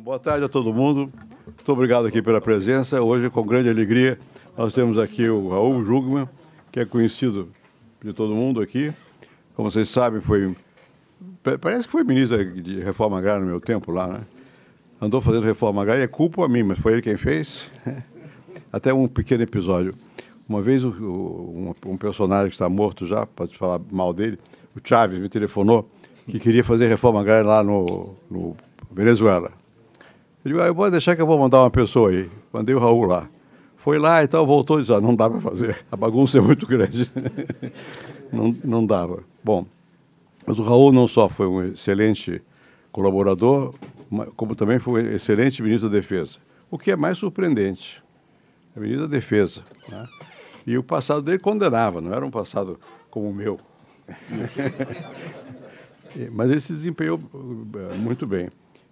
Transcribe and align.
Bom, 0.00 0.02
boa 0.02 0.18
tarde 0.18 0.44
a 0.44 0.48
todo 0.48 0.72
mundo. 0.72 1.12
Muito 1.46 1.72
obrigado 1.72 2.06
aqui 2.06 2.22
pela 2.22 2.40
presença. 2.40 3.02
Hoje, 3.02 3.28
com 3.28 3.44
grande 3.44 3.68
alegria, 3.68 4.18
nós 4.56 4.72
temos 4.72 4.98
aqui 4.98 5.28
o 5.28 5.50
Raul 5.50 5.84
Jugman, 5.84 6.28
que 6.72 6.80
é 6.80 6.84
conhecido 6.86 7.48
de 8.02 8.12
todo 8.12 8.34
mundo 8.34 8.62
aqui. 8.62 8.92
Como 9.54 9.70
vocês 9.70 9.88
sabem, 9.88 10.20
foi 10.20 10.54
parece 11.60 11.86
que 11.86 11.92
foi 11.92 12.02
ministro 12.02 12.42
de 12.62 12.80
reforma 12.80 13.18
agrária 13.18 13.40
no 13.40 13.46
meu 13.46 13.60
tempo 13.60 13.92
lá, 13.92 14.06
né? 14.06 14.20
Andou 15.00 15.20
fazendo 15.20 15.44
reforma 15.44 15.82
agrária, 15.82 16.02
é 16.02 16.08
culpa 16.08 16.44
a 16.44 16.48
mim, 16.48 16.62
mas 16.62 16.78
foi 16.78 16.94
ele 16.94 17.02
quem 17.02 17.16
fez. 17.16 17.66
Até 18.72 18.92
um 18.94 19.06
pequeno 19.06 19.42
episódio. 19.42 19.94
Uma 20.48 20.62
vez 20.62 20.82
um, 20.82 21.74
um 21.86 21.96
personagem 21.96 22.48
que 22.48 22.54
está 22.54 22.68
morto 22.68 23.06
já, 23.06 23.26
pode 23.26 23.56
falar 23.56 23.80
mal 23.90 24.12
dele, 24.12 24.38
o 24.74 24.80
Chaves 24.82 25.18
me 25.18 25.28
telefonou 25.28 25.88
que 26.26 26.38
queria 26.38 26.64
fazer 26.64 26.88
reforma 26.88 27.20
agrária 27.20 27.46
lá 27.46 27.62
no, 27.62 28.14
no 28.30 28.56
Venezuela. 28.90 29.59
Eu 30.44 30.50
digo, 30.50 30.62
ah, 30.62 30.66
eu 30.66 30.74
vou 30.74 30.90
deixar 30.90 31.14
que 31.14 31.20
eu 31.20 31.26
vou 31.26 31.38
mandar 31.38 31.60
uma 31.60 31.70
pessoa 31.70 32.10
aí. 32.10 32.30
Mandei 32.52 32.74
o 32.74 32.78
Raul 32.78 33.04
lá. 33.04 33.28
Foi 33.76 33.98
lá 33.98 34.22
e 34.22 34.28
tal, 34.28 34.46
voltou 34.46 34.78
e 34.78 34.82
disse, 34.82 34.92
ah, 34.92 35.00
não 35.00 35.14
dá 35.14 35.28
para 35.28 35.40
fazer. 35.40 35.84
A 35.92 35.96
bagunça 35.96 36.38
é 36.38 36.40
muito 36.40 36.66
grande. 36.66 37.10
não, 38.32 38.56
não 38.64 38.86
dava. 38.86 39.22
Bom, 39.44 39.66
mas 40.46 40.58
o 40.58 40.62
Raul 40.62 40.92
não 40.92 41.06
só 41.06 41.28
foi 41.28 41.46
um 41.46 41.64
excelente 41.64 42.42
colaborador, 42.90 43.74
como 44.34 44.54
também 44.54 44.78
foi 44.78 45.02
um 45.02 45.14
excelente 45.14 45.62
ministro 45.62 45.90
da 45.90 45.96
Defesa. 45.96 46.38
O 46.70 46.78
que 46.78 46.90
é 46.90 46.96
mais 46.96 47.18
surpreendente. 47.18 48.02
É 48.74 48.80
ministro 48.80 49.06
da 49.06 49.14
Defesa. 49.14 49.62
Né? 49.88 50.08
E 50.66 50.78
o 50.78 50.82
passado 50.82 51.22
dele 51.22 51.38
condenava, 51.38 52.00
não 52.00 52.14
era 52.14 52.24
um 52.24 52.30
passado 52.30 52.78
como 53.10 53.28
o 53.28 53.34
meu. 53.34 53.60
Mas 56.32 56.50
ele 56.50 56.60
se 56.60 56.72
desempenhou 56.72 57.20
eh, 57.22 57.94
muito 57.96 58.26
bem. 58.26 58.50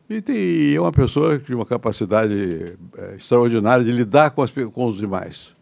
E 0.09 0.23
tem, 0.23 0.75
é 0.75 0.81
uma 0.81 0.91
pessoa 0.91 1.39
de 1.39 1.55
uma 1.55 1.67
capacidade 1.67 2.77
é, 2.97 3.17
extraordinária 3.17 3.85
de 3.85 3.93
lidar 3.93 4.31
com, 4.31 4.41
as, 4.41 4.51
com 4.51 4.87
os 4.87 4.97
demais. 4.97 5.55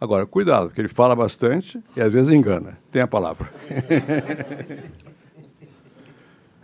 Agora, 0.00 0.24
cuidado, 0.24 0.68
porque 0.68 0.80
ele 0.80 0.88
fala 0.88 1.16
bastante 1.16 1.82
e 1.96 2.00
às 2.00 2.12
vezes 2.12 2.32
engana. 2.32 2.78
Tem 2.92 3.02
a 3.02 3.06
palavra. 3.08 3.52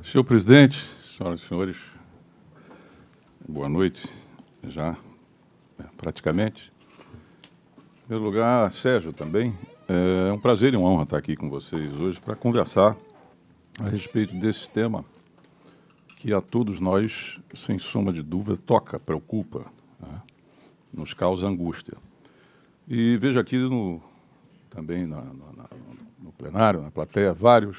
Senhor 0.05 0.23
presidente, 0.23 0.89
senhoras 1.19 1.41
e 1.41 1.49
senhores, 1.49 1.77
boa 3.49 3.69
noite, 3.69 4.09
já 4.63 4.97
é, 5.81 5.85
praticamente. 5.97 6.71
Em 7.77 8.07
primeiro 8.07 8.25
lugar, 8.25 8.73
Sérgio 8.73 9.13
também, 9.13 9.53
é 9.89 10.33
um 10.33 10.39
prazer 10.39 10.75
e 10.75 10.77
uma 10.77 10.89
honra 10.89 11.03
estar 11.03 11.19
aqui 11.19 11.35
com 11.35 11.51
vocês 11.51 11.91
hoje 12.01 12.21
para 12.21 12.37
conversar 12.37 12.97
a 13.81 13.89
respeito 13.89 14.33
desse 14.37 14.71
tema 14.71 15.05
que 16.27 16.35
a 16.35 16.41
todos 16.41 16.81
nós, 16.81 17.39
sem 17.55 17.79
sombra 17.79 18.13
de 18.13 18.21
dúvida, 18.21 18.57
toca, 18.57 18.99
preocupa, 18.99 19.65
né? 20.01 20.21
nos 20.93 21.15
causa 21.15 21.47
angústia. 21.47 21.97
E 22.89 23.17
vejo 23.17 23.39
aqui 23.39 23.57
no, 23.57 24.03
também 24.69 25.07
na, 25.07 25.23
na, 25.23 25.69
no 26.19 26.33
plenário, 26.33 26.83
na 26.83 26.91
plateia, 26.91 27.33
vários 27.33 27.79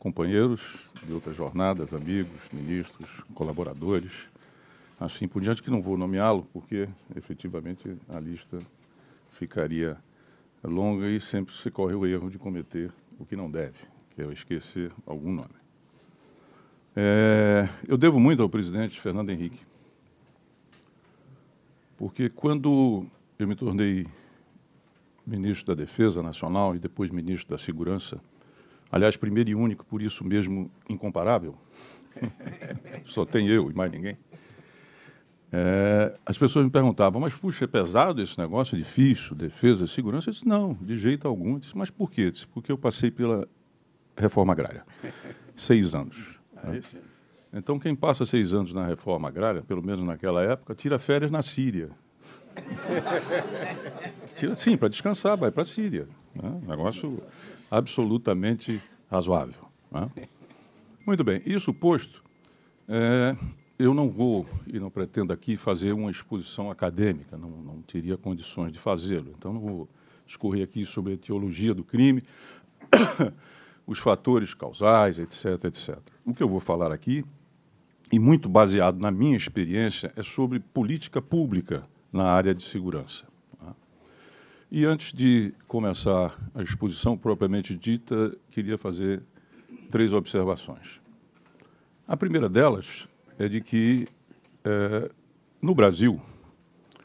companheiros 0.00 0.60
de 1.04 1.12
outras 1.12 1.36
jornadas, 1.36 1.94
amigos, 1.94 2.40
ministros, 2.52 3.08
colaboradores, 3.36 4.10
assim 4.98 5.28
por 5.28 5.40
diante, 5.40 5.62
que 5.62 5.70
não 5.70 5.80
vou 5.80 5.96
nomeá-lo, 5.96 6.48
porque 6.52 6.88
efetivamente 7.14 7.96
a 8.08 8.18
lista 8.18 8.58
ficaria 9.30 9.96
longa 10.64 11.06
e 11.06 11.20
sempre 11.20 11.54
se 11.54 11.70
corre 11.70 11.94
o 11.94 12.04
erro 12.04 12.30
de 12.30 12.36
cometer 12.36 12.90
o 13.16 13.24
que 13.24 13.36
não 13.36 13.48
deve, 13.48 13.78
que 14.16 14.22
é 14.22 14.26
esquecer 14.32 14.90
algum 15.06 15.32
nome. 15.32 15.59
É, 16.96 17.68
eu 17.86 17.96
devo 17.96 18.18
muito 18.18 18.42
ao 18.42 18.48
presidente 18.48 19.00
Fernando 19.00 19.30
Henrique, 19.30 19.60
porque 21.96 22.28
quando 22.28 23.06
eu 23.38 23.46
me 23.46 23.54
tornei 23.54 24.06
ministro 25.24 25.66
da 25.66 25.74
Defesa 25.74 26.22
Nacional 26.22 26.74
e 26.74 26.78
depois 26.78 27.10
ministro 27.10 27.56
da 27.56 27.62
Segurança, 27.62 28.20
aliás, 28.90 29.16
primeiro 29.16 29.50
e 29.50 29.54
único, 29.54 29.84
por 29.84 30.02
isso 30.02 30.24
mesmo 30.24 30.70
incomparável, 30.88 31.54
só 33.06 33.24
tem 33.24 33.48
eu 33.48 33.70
e 33.70 33.74
mais 33.74 33.92
ninguém. 33.92 34.18
É, 35.52 36.16
as 36.24 36.38
pessoas 36.38 36.64
me 36.64 36.70
perguntavam, 36.70 37.20
mas 37.20 37.34
puxa, 37.34 37.64
é 37.64 37.68
pesado 37.68 38.22
esse 38.22 38.38
negócio, 38.38 38.76
é 38.76 38.78
difícil, 38.78 39.34
defesa, 39.34 39.86
segurança? 39.86 40.28
Eu 40.30 40.32
disse, 40.32 40.46
não, 40.46 40.74
de 40.80 40.96
jeito 40.96 41.26
algum. 41.26 41.54
Eu 41.54 41.58
disse, 41.58 41.76
mas 41.76 41.90
por 41.90 42.10
quê? 42.10 42.22
Eu 42.22 42.30
disse, 42.30 42.46
porque 42.46 42.70
eu 42.70 42.78
passei 42.78 43.10
pela 43.10 43.48
reforma 44.16 44.52
agrária, 44.52 44.84
seis 45.56 45.94
anos. 45.94 46.39
Né? 46.64 46.80
Então, 47.52 47.78
quem 47.78 47.94
passa 47.94 48.24
seis 48.24 48.54
anos 48.54 48.72
na 48.72 48.86
reforma 48.86 49.28
agrária, 49.28 49.62
pelo 49.62 49.82
menos 49.82 50.04
naquela 50.04 50.42
época, 50.42 50.74
tira 50.74 50.98
férias 50.98 51.30
na 51.30 51.42
Síria. 51.42 51.90
tira, 54.36 54.54
sim, 54.54 54.76
para 54.76 54.88
descansar, 54.88 55.36
vai 55.36 55.50
para 55.50 55.62
a 55.62 55.66
Síria. 55.66 56.06
Né? 56.34 56.60
Negócio 56.66 57.20
absolutamente 57.70 58.80
razoável. 59.10 59.68
Né? 59.90 60.08
Muito 61.04 61.24
bem, 61.24 61.42
isso 61.44 61.74
posto, 61.74 62.22
é, 62.88 63.36
eu 63.78 63.92
não 63.94 64.08
vou 64.08 64.46
e 64.66 64.78
não 64.78 64.90
pretendo 64.90 65.32
aqui 65.32 65.56
fazer 65.56 65.92
uma 65.92 66.10
exposição 66.10 66.70
acadêmica, 66.70 67.36
não, 67.36 67.50
não 67.50 67.82
teria 67.82 68.16
condições 68.16 68.72
de 68.72 68.78
fazê-lo. 68.78 69.34
Então, 69.36 69.52
não 69.52 69.60
vou 69.60 69.88
escorrer 70.26 70.62
aqui 70.62 70.84
sobre 70.84 71.14
a 71.14 71.16
teologia 71.16 71.74
do 71.74 71.82
crime 71.82 72.22
os 73.90 73.98
fatores 73.98 74.54
causais, 74.54 75.18
etc, 75.18 75.64
etc. 75.64 75.98
O 76.24 76.32
que 76.32 76.40
eu 76.40 76.48
vou 76.48 76.60
falar 76.60 76.92
aqui, 76.92 77.24
e 78.12 78.20
muito 78.20 78.48
baseado 78.48 79.00
na 79.00 79.10
minha 79.10 79.36
experiência, 79.36 80.12
é 80.14 80.22
sobre 80.22 80.60
política 80.60 81.20
pública 81.20 81.82
na 82.12 82.22
área 82.22 82.54
de 82.54 82.62
segurança. 82.62 83.26
Tá? 83.58 83.74
E 84.70 84.84
antes 84.84 85.12
de 85.12 85.52
começar 85.66 86.38
a 86.54 86.62
exposição 86.62 87.18
propriamente 87.18 87.76
dita, 87.76 88.32
queria 88.52 88.78
fazer 88.78 89.24
três 89.90 90.12
observações. 90.12 91.00
A 92.06 92.16
primeira 92.16 92.48
delas 92.48 93.08
é 93.40 93.48
de 93.48 93.60
que, 93.60 94.06
é, 94.62 95.10
no 95.60 95.74
Brasil, 95.74 96.20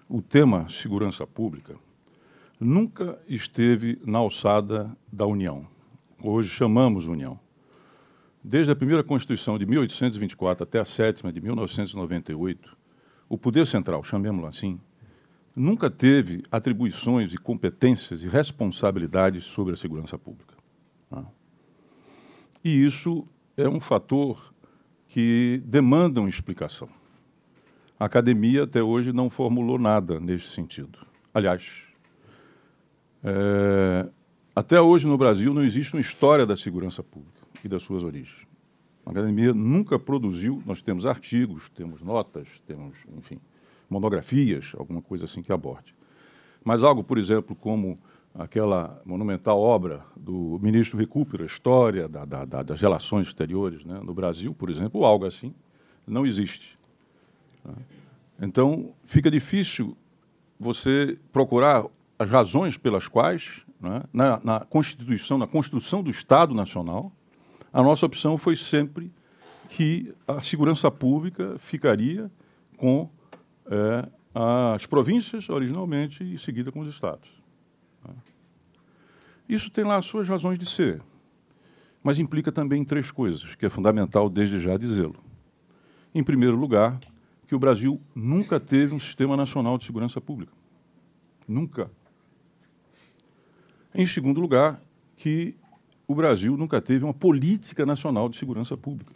o 0.07 0.21
tema 0.21 0.69
segurança 0.69 1.25
pública 1.25 1.75
nunca 2.59 3.19
esteve 3.27 3.99
na 4.05 4.19
alçada 4.19 4.95
da 5.11 5.25
União 5.25 5.73
hoje 6.23 6.49
chamamos 6.49 7.07
União. 7.07 7.39
Desde 8.43 8.71
a 8.71 8.75
primeira 8.75 9.03
Constituição 9.03 9.57
de 9.57 9.65
1824 9.65 10.63
até 10.63 10.79
a 10.79 10.85
sétima 10.85 11.33
de 11.33 11.41
1998, 11.41 12.77
o 13.27 13.37
poder 13.37 13.65
central, 13.65 14.03
chamemos-lo 14.03 14.47
assim, 14.47 14.79
nunca 15.55 15.89
teve 15.89 16.43
atribuições 16.51 17.33
e 17.33 17.37
competências 17.37 18.21
e 18.21 18.27
responsabilidades 18.27 19.45
sobre 19.45 19.73
a 19.73 19.75
segurança 19.75 20.17
pública. 20.17 20.53
Tá? 21.09 21.25
E 22.63 22.85
isso 22.85 23.27
é 23.57 23.67
um 23.67 23.79
fator 23.79 24.53
que 25.07 25.61
demanda 25.65 26.19
uma 26.19 26.29
explicação. 26.29 26.89
A 27.99 28.05
academia 28.05 28.63
até 28.63 28.83
hoje 28.83 29.13
não 29.13 29.29
formulou 29.29 29.79
nada 29.79 30.19
nesse 30.19 30.49
sentido. 30.49 30.99
Aliás, 31.33 31.63
é, 33.23 34.07
até 34.55 34.79
hoje 34.79 35.05
no 35.05 35.17
Brasil 35.17 35.53
não 35.53 35.63
existe 35.63 35.93
uma 35.93 36.01
história 36.01 36.45
da 36.45 36.55
segurança 36.55 37.03
pública 37.03 37.41
e 37.63 37.67
das 37.67 37.83
suas 37.83 38.03
origens. 38.03 38.45
A 39.05 39.11
academia 39.11 39.53
nunca 39.53 39.99
produziu, 39.99 40.63
nós 40.65 40.81
temos 40.81 41.05
artigos, 41.05 41.69
temos 41.75 42.01
notas, 42.01 42.47
temos, 42.65 42.95
enfim, 43.17 43.37
monografias, 43.89 44.71
alguma 44.77 45.01
coisa 45.01 45.25
assim 45.25 45.41
que 45.41 45.51
aborde. 45.51 45.93
Mas 46.63 46.83
algo, 46.83 47.03
por 47.03 47.17
exemplo, 47.17 47.55
como 47.55 47.97
aquela 48.33 49.01
monumental 49.05 49.59
obra 49.59 50.03
do 50.15 50.57
ministro 50.61 50.97
Recupero, 50.97 51.43
a 51.43 51.45
história 51.45 52.07
da, 52.07 52.25
da, 52.25 52.45
da, 52.45 52.63
das 52.63 52.81
relações 52.81 53.27
exteriores 53.27 53.83
né, 53.85 53.99
no 54.03 54.13
Brasil, 54.13 54.53
por 54.53 54.69
exemplo, 54.69 55.05
algo 55.05 55.25
assim, 55.25 55.53
não 56.07 56.25
existe. 56.25 56.77
Então, 58.41 58.93
fica 59.03 59.29
difícil 59.29 59.95
você 60.59 61.17
procurar 61.31 61.85
as 62.17 62.29
razões 62.29 62.77
pelas 62.77 63.07
quais 63.07 63.64
né, 63.79 64.03
na, 64.11 64.39
na 64.43 64.59
Constituição, 64.61 65.37
na 65.37 65.47
construção 65.47 66.01
do 66.01 66.09
Estado 66.09 66.53
Nacional, 66.53 67.11
a 67.71 67.83
nossa 67.83 68.05
opção 68.05 68.37
foi 68.37 68.55
sempre 68.55 69.11
que 69.69 70.13
a 70.27 70.41
segurança 70.41 70.89
pública 70.89 71.55
ficaria 71.59 72.31
com 72.77 73.09
é, 73.65 74.07
as 74.33 74.85
províncias 74.85 75.49
originalmente 75.49 76.23
e 76.23 76.37
seguida 76.37 76.71
com 76.71 76.79
os 76.79 76.87
estados. 76.87 77.29
Né. 78.05 78.13
Isso 79.47 79.69
tem 79.69 79.83
lá 79.83 79.97
as 79.97 80.05
suas 80.05 80.27
razões 80.27 80.57
de 80.57 80.65
ser, 80.65 81.01
mas 82.01 82.19
implica 82.19 82.51
também 82.51 82.83
três 82.83 83.11
coisas, 83.11 83.55
que 83.55 83.65
é 83.65 83.69
fundamental 83.69 84.29
desde 84.29 84.59
já 84.59 84.77
dizê-lo. 84.77 85.15
Em 86.13 86.23
primeiro 86.23 86.55
lugar, 86.55 86.99
que 87.47 87.55
o 87.55 87.59
Brasil 87.59 88.01
nunca 88.13 88.59
teve 88.59 88.93
um 88.93 88.99
sistema 88.99 89.35
nacional 89.35 89.77
de 89.77 89.85
segurança 89.85 90.19
pública. 90.19 90.53
Nunca. 91.47 91.91
Em 93.97 94.05
segundo 94.05 94.41
lugar, 94.41 94.81
que 95.15 95.55
o 96.05 96.13
Brasil 96.13 96.57
nunca 96.57 96.81
teve 96.81 97.05
uma 97.05 97.13
política 97.13 97.85
nacional 97.85 98.27
de 98.27 98.37
segurança 98.37 98.75
pública. 98.75 99.13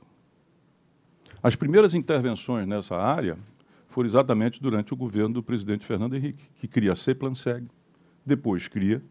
As 1.44 1.56
primeiras 1.56 1.94
intervenções 1.94 2.66
nessa 2.66 2.96
área 2.96 3.38
foram 3.90 4.08
exatamente 4.08 4.62
durante 4.62 4.94
o 4.94 4.98
governo 4.98 5.36
do 5.36 5.44
presidente 5.44 5.86
Fernando 5.86 6.16
Henrique, 6.16 6.46
que 6.56 6.68
cria 6.68 6.94
a 6.94 6.96
CEPLANSEG, 6.96 7.68
depois 8.26 8.68
cria 8.68 9.02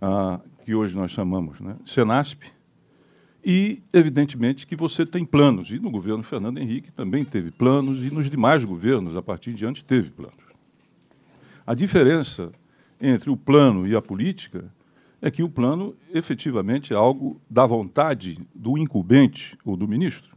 a 0.00 0.40
que 0.64 0.74
hoje 0.74 0.96
nós 0.96 1.10
chamamos 1.10 1.60
né, 1.60 1.76
Senasp, 1.84 2.42
e, 3.44 3.82
evidentemente, 3.92 4.66
que 4.66 4.74
você 4.74 5.04
tem 5.04 5.22
planos, 5.22 5.70
e 5.70 5.78
no 5.78 5.90
governo 5.90 6.22
Fernando 6.22 6.56
Henrique 6.56 6.90
também 6.90 7.26
teve 7.26 7.50
planos, 7.50 8.02
e 8.02 8.10
nos 8.10 8.30
demais 8.30 8.64
governos, 8.64 9.18
a 9.18 9.22
partir 9.22 9.52
de 9.52 9.66
antes, 9.66 9.82
teve 9.82 10.08
planos. 10.08 10.44
A 11.66 11.74
diferença 11.74 12.50
entre 12.98 13.28
o 13.28 13.36
plano 13.36 13.86
e 13.86 13.94
a 13.94 14.00
política 14.00 14.72
é 15.24 15.30
que 15.30 15.42
o 15.42 15.48
plano, 15.48 15.96
efetivamente, 16.12 16.92
é 16.92 16.96
algo 16.96 17.40
da 17.48 17.64
vontade 17.64 18.38
do 18.54 18.76
incumbente 18.76 19.56
ou 19.64 19.74
do 19.74 19.88
ministro. 19.88 20.36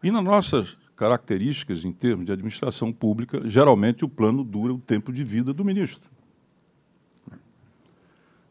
E 0.00 0.12
nas 0.12 0.22
nossas 0.22 0.78
características 0.94 1.84
em 1.84 1.90
termos 1.90 2.24
de 2.24 2.30
administração 2.30 2.92
pública, 2.92 3.42
geralmente 3.48 4.04
o 4.04 4.08
plano 4.08 4.44
dura 4.44 4.72
o 4.72 4.78
tempo 4.78 5.12
de 5.12 5.24
vida 5.24 5.52
do 5.52 5.64
ministro. 5.64 6.08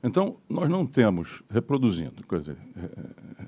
Então, 0.04 0.36
nós 0.50 0.70
não 0.70 0.86
temos, 0.86 1.42
reproduzindo, 1.50 2.22
quer 2.28 2.40
dizer, 2.40 2.58
é, 2.76 2.84
é, 2.84 3.46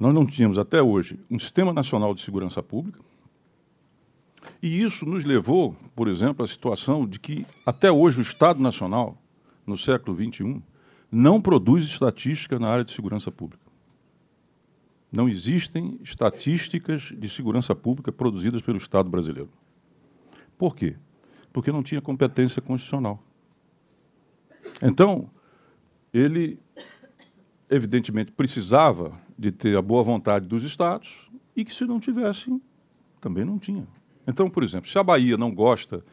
nós 0.00 0.12
não 0.12 0.26
tínhamos 0.26 0.58
até 0.58 0.82
hoje 0.82 1.20
um 1.30 1.38
Sistema 1.38 1.72
Nacional 1.72 2.12
de 2.12 2.20
Segurança 2.20 2.64
Pública, 2.64 2.98
e 4.60 4.82
isso 4.82 5.06
nos 5.06 5.24
levou, 5.24 5.76
por 5.94 6.08
exemplo, 6.08 6.44
à 6.44 6.48
situação 6.48 7.06
de 7.06 7.20
que 7.20 7.46
até 7.64 7.92
hoje 7.92 8.18
o 8.18 8.22
Estado 8.22 8.60
Nacional, 8.60 9.16
no 9.64 9.78
século 9.78 10.16
XXI, 10.16 10.60
não 11.10 11.40
produz 11.40 11.84
estatística 11.84 12.58
na 12.58 12.68
área 12.68 12.84
de 12.84 12.92
segurança 12.92 13.30
pública. 13.30 13.64
Não 15.10 15.28
existem 15.28 15.98
estatísticas 16.02 17.12
de 17.16 17.28
segurança 17.28 17.74
pública 17.74 18.12
produzidas 18.12 18.62
pelo 18.62 18.76
Estado 18.76 19.10
brasileiro. 19.10 19.50
Por 20.56 20.76
quê? 20.76 20.96
Porque 21.52 21.72
não 21.72 21.82
tinha 21.82 22.00
competência 22.00 22.62
constitucional. 22.62 23.20
Então, 24.80 25.28
ele, 26.12 26.60
evidentemente, 27.68 28.30
precisava 28.30 29.18
de 29.36 29.50
ter 29.50 29.76
a 29.76 29.82
boa 29.82 30.04
vontade 30.04 30.46
dos 30.46 30.62
estados 30.62 31.28
e 31.56 31.64
que, 31.64 31.74
se 31.74 31.84
não 31.84 31.98
tivessem, 31.98 32.60
também 33.20 33.44
não 33.44 33.58
tinha. 33.58 33.86
Então, 34.26 34.48
por 34.48 34.62
exemplo, 34.62 34.88
se 34.88 34.98
a 34.98 35.02
Bahia 35.02 35.36
não 35.36 35.52
gosta 35.52 36.04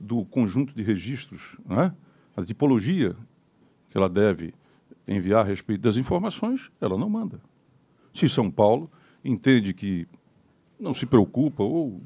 do 0.00 0.24
conjunto 0.24 0.74
de 0.74 0.82
registros, 0.82 1.56
é? 1.68 1.92
a 2.36 2.44
tipologia 2.44 3.14
que 3.88 3.96
ela 3.96 4.08
deve 4.08 4.52
enviar 5.06 5.40
a 5.44 5.48
respeito 5.48 5.80
das 5.80 5.96
informações, 5.96 6.70
ela 6.80 6.98
não 6.98 7.08
manda. 7.08 7.40
Se 8.14 8.28
São 8.28 8.50
Paulo 8.50 8.90
entende 9.24 9.72
que 9.72 10.06
não 10.78 10.94
se 10.94 11.06
preocupa 11.06 11.62
ou 11.62 12.00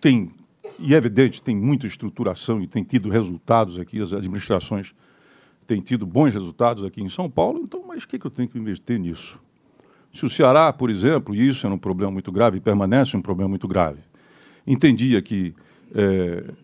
tem, 0.00 0.30
e 0.78 0.94
é 0.94 0.96
evidente, 0.96 1.42
tem 1.42 1.56
muita 1.56 1.86
estruturação 1.86 2.60
e 2.60 2.66
tem 2.66 2.82
tido 2.82 3.08
resultados 3.08 3.78
aqui, 3.78 4.00
as 4.00 4.12
administrações 4.12 4.94
tem 5.66 5.80
tido 5.82 6.06
bons 6.06 6.32
resultados 6.32 6.82
aqui 6.82 7.02
em 7.02 7.10
São 7.10 7.30
Paulo, 7.30 7.60
então, 7.62 7.84
mas 7.86 8.02
o 8.02 8.08
que, 8.08 8.18
que 8.18 8.26
eu 8.26 8.30
tenho 8.30 8.48
que 8.48 8.58
investir 8.58 8.98
nisso? 8.98 9.38
Se 10.14 10.24
o 10.24 10.30
Ceará, 10.30 10.72
por 10.72 10.88
exemplo, 10.88 11.34
e 11.34 11.46
isso 11.46 11.66
era 11.66 11.74
um 11.74 11.78
problema 11.78 12.10
muito 12.10 12.32
grave, 12.32 12.56
e 12.56 12.60
permanece 12.60 13.14
um 13.16 13.20
problema 13.20 13.50
muito 13.50 13.68
grave, 13.68 14.00
entendia 14.66 15.20
que 15.20 15.54
é, 15.94 16.54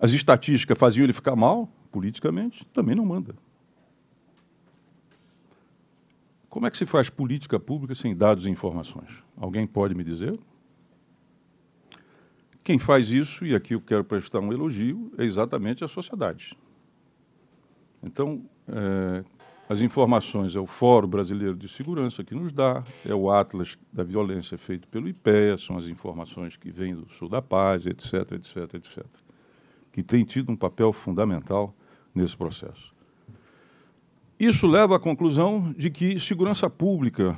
as 0.00 0.12
estatísticas 0.12 0.78
faziam 0.78 1.04
ele 1.04 1.12
ficar 1.12 1.34
mal, 1.34 1.68
politicamente, 1.90 2.64
também 2.72 2.94
não 2.94 3.04
manda. 3.04 3.34
Como 6.52 6.66
é 6.66 6.70
que 6.70 6.76
se 6.76 6.84
faz 6.84 7.08
política 7.08 7.58
pública 7.58 7.94
sem 7.94 8.14
dados 8.14 8.44
e 8.44 8.50
informações? 8.50 9.24
Alguém 9.38 9.66
pode 9.66 9.94
me 9.94 10.04
dizer? 10.04 10.38
Quem 12.62 12.78
faz 12.78 13.10
isso, 13.10 13.46
e 13.46 13.54
aqui 13.54 13.72
eu 13.72 13.80
quero 13.80 14.04
prestar 14.04 14.40
um 14.40 14.52
elogio, 14.52 15.10
é 15.16 15.24
exatamente 15.24 15.82
a 15.82 15.88
sociedade. 15.88 16.54
Então, 18.02 18.44
é, 18.68 19.24
as 19.66 19.80
informações 19.80 20.54
é 20.54 20.60
o 20.60 20.66
Fórum 20.66 21.08
Brasileiro 21.08 21.56
de 21.56 21.70
Segurança 21.70 22.22
que 22.22 22.34
nos 22.34 22.52
dá, 22.52 22.84
é 23.08 23.14
o 23.14 23.30
Atlas 23.30 23.78
da 23.90 24.04
Violência 24.04 24.58
feito 24.58 24.86
pelo 24.88 25.08
IPEA, 25.08 25.56
são 25.56 25.78
as 25.78 25.86
informações 25.86 26.58
que 26.58 26.70
vêm 26.70 26.94
do 26.94 27.08
Sul 27.14 27.30
da 27.30 27.40
Paz, 27.40 27.86
etc, 27.86 28.30
etc, 28.32 28.74
etc, 28.74 29.06
que 29.90 30.02
tem 30.02 30.22
tido 30.22 30.52
um 30.52 30.56
papel 30.56 30.92
fundamental 30.92 31.74
nesse 32.14 32.36
processo. 32.36 32.91
Isso 34.42 34.66
leva 34.66 34.96
à 34.96 34.98
conclusão 34.98 35.72
de 35.78 35.88
que 35.88 36.18
segurança 36.18 36.68
pública 36.68 37.36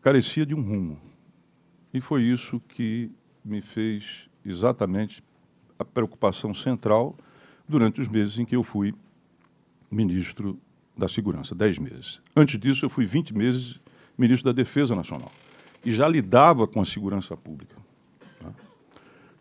carecia 0.00 0.46
de 0.46 0.54
um 0.54 0.62
rumo. 0.62 0.96
E 1.92 2.00
foi 2.00 2.22
isso 2.22 2.60
que 2.68 3.10
me 3.44 3.60
fez 3.60 4.28
exatamente 4.44 5.24
a 5.76 5.84
preocupação 5.84 6.54
central 6.54 7.16
durante 7.68 8.00
os 8.00 8.06
meses 8.06 8.38
em 8.38 8.44
que 8.44 8.54
eu 8.54 8.62
fui 8.62 8.94
ministro 9.90 10.56
da 10.96 11.08
Segurança, 11.08 11.52
10 11.52 11.78
meses. 11.78 12.20
Antes 12.36 12.60
disso, 12.60 12.84
eu 12.84 12.88
fui 12.88 13.04
20 13.04 13.36
meses 13.36 13.80
ministro 14.16 14.52
da 14.52 14.56
Defesa 14.56 14.94
Nacional 14.94 15.32
e 15.84 15.90
já 15.90 16.06
lidava 16.06 16.64
com 16.68 16.80
a 16.80 16.84
segurança 16.84 17.36
pública. 17.36 17.74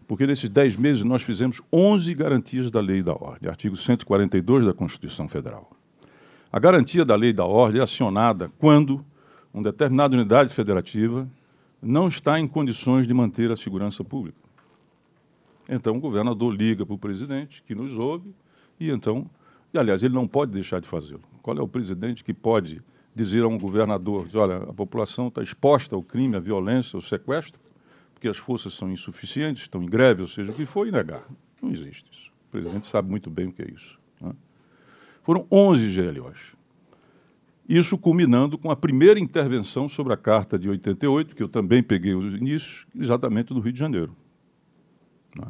Porque 0.10 0.26
nesses 0.26 0.50
10 0.50 0.76
meses 0.76 1.04
nós 1.04 1.22
fizemos 1.22 1.62
11 1.72 2.16
garantias 2.16 2.72
da 2.72 2.82
lei 2.82 2.98
e 2.98 3.04
da 3.04 3.14
ordem, 3.14 3.48
artigo 3.48 3.78
142 3.78 4.66
da 4.66 4.74
Constituição 4.74 5.30
Federal. 5.30 5.70
A 6.52 6.58
garantia 6.58 7.06
da 7.06 7.16
lei 7.16 7.30
e 7.30 7.34
da 7.34 7.46
ordem 7.46 7.80
é 7.80 7.84
acionada 7.84 8.50
quando 8.58 9.06
uma 9.54 9.62
determinada 9.62 10.16
unidade 10.16 10.52
federativa 10.52 11.30
não 11.80 12.08
está 12.08 12.40
em 12.40 12.48
condições 12.48 13.08
de 13.08 13.14
manter 13.14 13.52
a 13.52 13.56
segurança 13.56 14.04
pública. 14.04 14.40
Então 15.70 15.96
o 15.98 16.00
governador 16.00 16.56
liga 16.56 16.88
para 16.88 16.96
o 16.96 16.98
presidente, 16.98 17.62
que 17.62 17.76
nos 17.76 17.96
ouve, 17.96 18.34
e 18.80 18.90
então, 18.90 19.30
e 19.72 19.78
aliás, 19.78 20.02
ele 20.02 20.16
não 20.16 20.28
pode 20.28 20.52
deixar 20.52 20.82
de 20.82 20.88
fazê-lo. 20.88 21.22
Qual 21.44 21.56
é 21.56 21.62
o 21.62 21.68
presidente 21.68 22.24
que 22.24 22.34
pode 22.34 22.82
dizer 23.14 23.44
a 23.44 23.48
um 23.48 23.60
governador, 23.60 24.26
olha, 24.34 24.58
a 24.58 24.74
população 24.74 25.28
está 25.28 25.44
exposta 25.44 25.96
ao 25.96 26.02
crime, 26.02 26.36
à 26.36 26.40
violência, 26.40 26.98
ao 26.98 27.02
sequestro, 27.04 27.62
porque 28.20 28.28
as 28.28 28.36
forças 28.36 28.74
são 28.74 28.92
insuficientes, 28.92 29.64
estão 29.64 29.82
em 29.82 29.86
greve, 29.86 30.22
ou 30.22 30.28
seja, 30.28 30.52
o 30.52 30.54
que 30.54 30.66
for, 30.66 30.86
e 30.86 30.92
negar. 30.92 31.24
Não 31.62 31.72
existe 31.72 32.06
isso. 32.12 32.30
O 32.50 32.52
presidente 32.52 32.86
sabe 32.86 33.10
muito 33.10 33.30
bem 33.30 33.48
o 33.48 33.54
que 33.54 33.62
é 33.62 33.72
isso. 33.72 33.98
Né? 34.20 34.34
Foram 35.24 35.48
11 35.50 35.96
GLOs. 35.96 36.38
Isso 37.68 37.98
culminando 37.98 38.58
com 38.58 38.70
a 38.70 38.76
primeira 38.76 39.18
intervenção 39.18 39.88
sobre 39.88 40.12
a 40.12 40.18
Carta 40.18 40.60
de 40.60 40.68
88, 40.68 41.34
que 41.34 41.42
eu 41.42 41.48
também 41.48 41.82
peguei 41.82 42.14
os 42.14 42.34
inícios, 42.34 42.86
exatamente 42.94 43.54
do 43.54 43.62
Rio 43.62 43.72
de 43.72 43.80
Janeiro. 43.80 44.14
Né? 45.38 45.48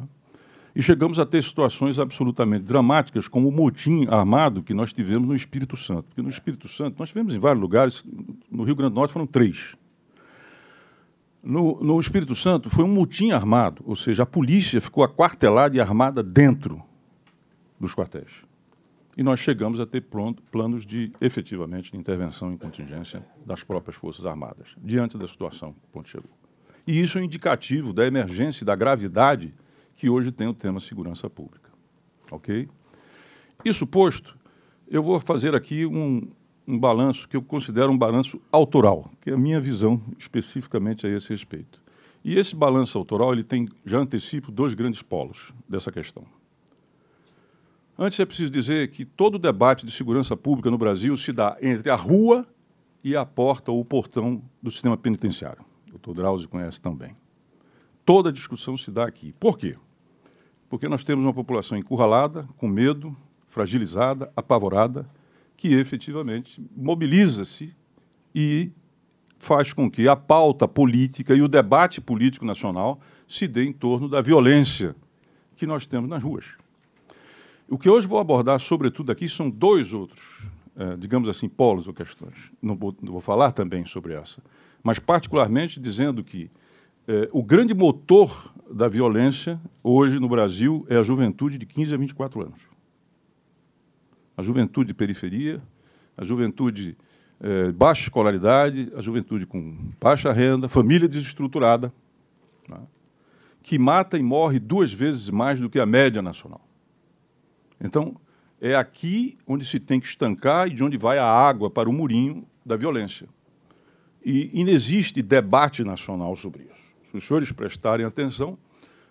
E 0.72 0.80
chegamos 0.80 1.18
a 1.18 1.26
ter 1.26 1.42
situações 1.42 1.98
absolutamente 1.98 2.62
dramáticas, 2.62 3.26
como 3.26 3.48
o 3.48 3.52
motim 3.52 4.06
armado 4.06 4.62
que 4.62 4.72
nós 4.72 4.92
tivemos 4.92 5.26
no 5.26 5.34
Espírito 5.34 5.76
Santo. 5.76 6.04
Porque 6.04 6.22
no 6.22 6.28
Espírito 6.28 6.68
Santo, 6.68 7.00
nós 7.00 7.08
tivemos 7.08 7.34
em 7.34 7.38
vários 7.40 7.60
lugares, 7.60 8.04
no 8.48 8.62
Rio 8.62 8.76
Grande 8.76 8.92
do 8.92 9.00
Norte 9.00 9.12
foram 9.12 9.26
três. 9.26 9.74
No, 11.42 11.82
no 11.82 11.98
Espírito 11.98 12.34
Santo 12.34 12.68
foi 12.68 12.84
um 12.84 12.88
motim 12.88 13.30
armado, 13.30 13.82
ou 13.86 13.96
seja, 13.96 14.24
a 14.24 14.26
polícia 14.26 14.80
ficou 14.80 15.02
aquartelada 15.02 15.76
e 15.76 15.80
armada 15.80 16.22
dentro 16.22 16.82
dos 17.78 17.94
quartéis. 17.94 18.30
E 19.16 19.22
nós 19.22 19.40
chegamos 19.40 19.80
a 19.80 19.86
ter 19.86 20.02
pronto, 20.02 20.42
planos 20.50 20.84
de, 20.86 21.12
efetivamente, 21.20 21.96
intervenção 21.96 22.52
em 22.52 22.56
contingência 22.56 23.24
das 23.44 23.62
próprias 23.62 23.96
Forças 23.96 24.26
Armadas, 24.26 24.68
diante 24.78 25.18
da 25.18 25.26
situação 25.26 25.74
que 25.92 26.08
chegou. 26.08 26.30
E 26.86 27.00
isso 27.00 27.18
é 27.18 27.20
um 27.20 27.24
indicativo 27.24 27.92
da 27.92 28.06
emergência 28.06 28.62
e 28.62 28.66
da 28.66 28.74
gravidade 28.74 29.54
que 29.96 30.08
hoje 30.08 30.30
tem 30.30 30.46
o 30.46 30.54
tema 30.54 30.80
segurança 30.80 31.28
pública. 31.28 31.70
Ok? 32.30 32.68
Isso 33.64 33.86
posto, 33.86 34.38
eu 34.88 35.02
vou 35.02 35.20
fazer 35.20 35.54
aqui 35.54 35.84
um, 35.84 36.30
um 36.70 36.78
balanço 36.78 37.28
que 37.28 37.36
eu 37.36 37.42
considero 37.42 37.92
um 37.92 37.98
balanço 37.98 38.40
autoral, 38.50 39.10
que 39.20 39.30
é 39.30 39.34
a 39.34 39.38
minha 39.38 39.60
visão 39.60 40.00
especificamente 40.18 41.06
a 41.06 41.10
esse 41.10 41.30
respeito. 41.30 41.80
E 42.24 42.38
esse 42.38 42.54
balanço 42.54 42.98
autoral 42.98 43.32
ele 43.32 43.44
tem, 43.44 43.68
já 43.84 43.98
antecipo, 43.98 44.50
dois 44.52 44.74
grandes 44.74 45.02
polos 45.02 45.52
dessa 45.68 45.90
questão. 45.90 46.24
Antes 47.98 48.18
é 48.20 48.24
preciso 48.24 48.50
dizer 48.50 48.90
que 48.90 49.04
todo 49.04 49.38
debate 49.38 49.84
de 49.84 49.92
segurança 49.92 50.36
pública 50.36 50.70
no 50.70 50.78
Brasil 50.78 51.16
se 51.16 51.32
dá 51.32 51.56
entre 51.60 51.90
a 51.90 51.96
rua 51.96 52.46
e 53.02 53.16
a 53.16 53.24
porta 53.24 53.70
ou 53.70 53.80
o 53.80 53.84
portão 53.84 54.42
do 54.62 54.70
sistema 54.70 54.96
penitenciário. 54.96 55.62
O 55.88 55.90
doutor 55.92 56.14
Drauzio 56.14 56.48
conhece 56.48 56.80
também. 56.80 57.16
Toda 58.04 58.32
discussão 58.32 58.76
se 58.76 58.90
dá 58.90 59.06
aqui. 59.06 59.34
Por 59.38 59.58
quê? 59.58 59.76
porque 60.70 60.88
nós 60.88 61.02
temos 61.02 61.24
uma 61.24 61.34
população 61.34 61.76
encurralada, 61.76 62.48
com 62.56 62.68
medo, 62.68 63.14
fragilizada, 63.48 64.32
apavorada, 64.36 65.04
que 65.60 65.74
efetivamente 65.74 66.58
mobiliza-se 66.74 67.76
e 68.34 68.72
faz 69.38 69.74
com 69.74 69.90
que 69.90 70.08
a 70.08 70.16
pauta 70.16 70.66
política 70.66 71.34
e 71.34 71.42
o 71.42 71.48
debate 71.48 72.00
político 72.00 72.46
nacional 72.46 72.98
se 73.28 73.46
dê 73.46 73.64
em 73.64 73.72
torno 73.72 74.08
da 74.08 74.22
violência 74.22 74.96
que 75.56 75.66
nós 75.66 75.84
temos 75.84 76.08
nas 76.08 76.22
ruas. 76.22 76.46
O 77.68 77.76
que 77.76 77.90
hoje 77.90 78.06
vou 78.06 78.18
abordar, 78.18 78.58
sobretudo 78.58 79.12
aqui, 79.12 79.28
são 79.28 79.50
dois 79.50 79.92
outros, 79.92 80.48
é, 80.74 80.96
digamos 80.96 81.28
assim, 81.28 81.46
polos 81.46 81.86
ou 81.86 81.92
questões. 81.92 82.50
Não 82.62 82.74
vou, 82.74 82.96
não 83.02 83.12
vou 83.12 83.20
falar 83.20 83.52
também 83.52 83.84
sobre 83.84 84.14
essa, 84.14 84.42
mas 84.82 84.98
particularmente 84.98 85.78
dizendo 85.78 86.24
que 86.24 86.50
é, 87.06 87.28
o 87.32 87.42
grande 87.42 87.74
motor 87.74 88.50
da 88.70 88.88
violência 88.88 89.60
hoje 89.84 90.18
no 90.18 90.28
Brasil 90.28 90.86
é 90.88 90.96
a 90.96 91.02
juventude 91.02 91.58
de 91.58 91.66
15 91.66 91.94
a 91.94 91.98
24 91.98 92.40
anos. 92.40 92.69
A 94.40 94.42
juventude 94.42 94.88
de 94.88 94.94
periferia, 94.94 95.60
a 96.16 96.24
juventude 96.24 96.96
é, 97.38 97.70
baixa 97.72 98.04
escolaridade, 98.04 98.90
a 98.96 99.02
juventude 99.02 99.44
com 99.44 99.76
baixa 100.00 100.32
renda, 100.32 100.66
família 100.66 101.06
desestruturada, 101.06 101.92
né, 102.66 102.80
que 103.62 103.78
mata 103.78 104.16
e 104.16 104.22
morre 104.22 104.58
duas 104.58 104.90
vezes 104.90 105.28
mais 105.28 105.60
do 105.60 105.68
que 105.68 105.78
a 105.78 105.84
média 105.84 106.22
nacional. 106.22 106.66
Então, 107.78 108.16
é 108.58 108.74
aqui 108.74 109.36
onde 109.46 109.66
se 109.66 109.78
tem 109.78 110.00
que 110.00 110.06
estancar 110.06 110.68
e 110.68 110.70
de 110.70 110.82
onde 110.82 110.96
vai 110.96 111.18
a 111.18 111.26
água 111.26 111.68
para 111.68 111.90
o 111.90 111.92
murinho 111.92 112.46
da 112.64 112.78
violência. 112.78 113.28
E 114.24 114.58
inexiste 114.58 115.20
debate 115.20 115.84
nacional 115.84 116.34
sobre 116.34 116.62
isso. 116.62 116.94
Se 117.10 117.16
os 117.18 117.24
senhores 117.26 117.52
prestarem 117.52 118.06
atenção, 118.06 118.56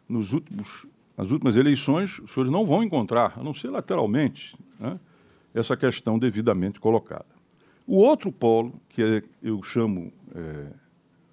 nos 0.07 0.33
últimos, 0.33 0.87
nas 1.15 1.29
últimas 1.29 1.55
eleições, 1.55 2.17
os 2.17 2.31
senhores 2.31 2.51
não 2.51 2.65
vão 2.65 2.81
encontrar, 2.81 3.37
a 3.37 3.43
não 3.43 3.53
ser 3.53 3.69
lateralmente, 3.69 4.57
né, 4.79 4.99
essa 5.53 5.75
questão 5.75 6.17
devidamente 6.17 6.79
colocada. 6.79 7.25
O 7.85 7.97
outro 7.97 8.31
polo, 8.31 8.79
que 8.89 9.01
é, 9.01 9.23
eu 9.41 9.61
chamo, 9.63 10.13
é, 10.35 10.67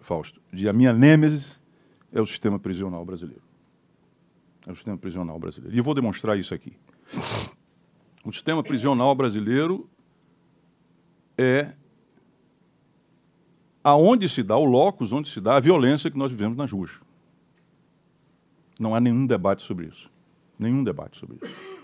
Fausto, 0.00 0.40
de 0.52 0.68
a 0.68 0.72
minha 0.72 0.92
nêmesis, 0.92 1.58
é 2.12 2.20
o 2.20 2.26
sistema 2.26 2.58
prisional 2.58 3.04
brasileiro. 3.04 3.42
É 4.66 4.72
o 4.72 4.74
sistema 4.74 4.96
prisional 4.96 5.38
brasileiro. 5.38 5.74
E 5.74 5.78
eu 5.78 5.84
vou 5.84 5.94
demonstrar 5.94 6.38
isso 6.38 6.54
aqui. 6.54 6.72
O 8.24 8.32
sistema 8.32 8.62
prisional 8.62 9.14
brasileiro 9.14 9.88
é 11.36 11.72
aonde 13.84 14.28
se 14.28 14.42
dá 14.42 14.56
o 14.56 14.64
locus, 14.64 15.12
onde 15.12 15.28
se 15.28 15.40
dá 15.40 15.56
a 15.56 15.60
violência 15.60 16.10
que 16.10 16.18
nós 16.18 16.32
vivemos 16.32 16.56
nas 16.56 16.72
ruas. 16.72 16.90
Não 18.80 18.94
há 18.94 19.00
nenhum 19.00 19.26
debate 19.26 19.62
sobre 19.62 19.86
isso. 19.86 20.10
Nenhum 20.58 20.82
debate 20.82 21.18
sobre 21.18 21.36
isso. 21.36 21.75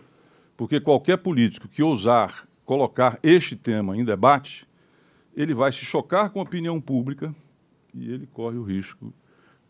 Porque 0.57 0.81
qualquer 0.81 1.19
político 1.19 1.69
que 1.69 1.83
ousar 1.83 2.47
colocar 2.65 3.19
este 3.23 3.57
tema 3.57 3.97
em 3.97 4.05
debate, 4.05 4.67
ele 5.35 5.55
vai 5.55 5.73
se 5.73 5.85
chocar 5.85 6.31
com 6.31 6.41
a 6.41 6.43
opinião 6.43 6.81
pública 6.81 7.35
e 7.95 8.11
ele 8.11 8.27
corre 8.27 8.57
o 8.57 8.63
risco 8.63 9.13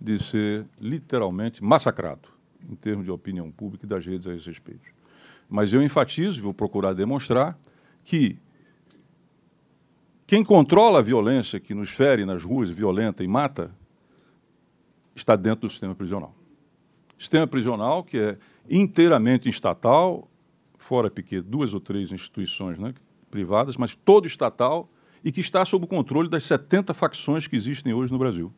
de 0.00 0.18
ser 0.18 0.66
literalmente 0.80 1.62
massacrado 1.62 2.28
em 2.68 2.74
termos 2.74 3.04
de 3.04 3.10
opinião 3.10 3.50
pública 3.50 3.86
e 3.86 3.88
das 3.88 4.04
redes 4.04 4.26
a 4.26 4.34
esse 4.34 4.46
respeito. 4.46 4.92
Mas 5.48 5.72
eu 5.72 5.82
enfatizo, 5.82 6.42
vou 6.42 6.54
procurar 6.54 6.92
demonstrar, 6.94 7.58
que 8.04 8.38
quem 10.26 10.44
controla 10.44 11.00
a 11.00 11.02
violência 11.02 11.60
que 11.60 11.74
nos 11.74 11.90
fere 11.90 12.24
nas 12.24 12.44
ruas, 12.44 12.70
violenta 12.70 13.22
e 13.22 13.28
mata, 13.28 13.70
está 15.14 15.36
dentro 15.36 15.68
do 15.68 15.70
sistema 15.70 15.94
prisional. 15.94 16.34
Sistema 17.18 17.46
prisional 17.46 18.02
que 18.02 18.18
é 18.18 18.38
inteiramente 18.70 19.48
estatal, 19.48 20.28
fora 20.92 21.10
pequeno, 21.10 21.42
duas 21.44 21.72
ou 21.72 21.80
três 21.80 22.12
instituições 22.12 22.78
né, 22.78 22.92
privadas, 23.30 23.78
mas 23.78 23.94
todo 23.94 24.26
estatal 24.26 24.90
e 25.24 25.32
que 25.32 25.40
está 25.40 25.64
sob 25.64 25.86
o 25.86 25.88
controle 25.88 26.28
das 26.28 26.44
70 26.44 26.92
facções 26.92 27.46
que 27.46 27.56
existem 27.56 27.94
hoje 27.94 28.12
no 28.12 28.18
Brasil. 28.18 28.52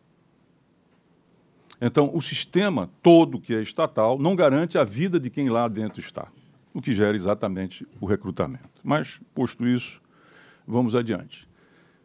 Então, 1.81 2.11
o 2.13 2.21
sistema 2.21 2.91
todo 3.01 3.41
que 3.41 3.55
é 3.55 3.63
estatal 3.63 4.19
não 4.19 4.35
garante 4.35 4.77
a 4.77 4.83
vida 4.83 5.21
de 5.21 5.31
quem 5.31 5.49
lá 5.49 5.69
dentro 5.69 6.01
está 6.01 6.27
o 6.73 6.83
que 6.83 6.93
gera 6.93 7.15
exatamente 7.17 7.87
o 8.01 8.05
recrutamento. 8.05 8.81
Mas, 8.83 9.21
posto 9.33 9.65
isso, 9.65 10.03
vamos 10.67 10.97
adiante. 10.97 11.49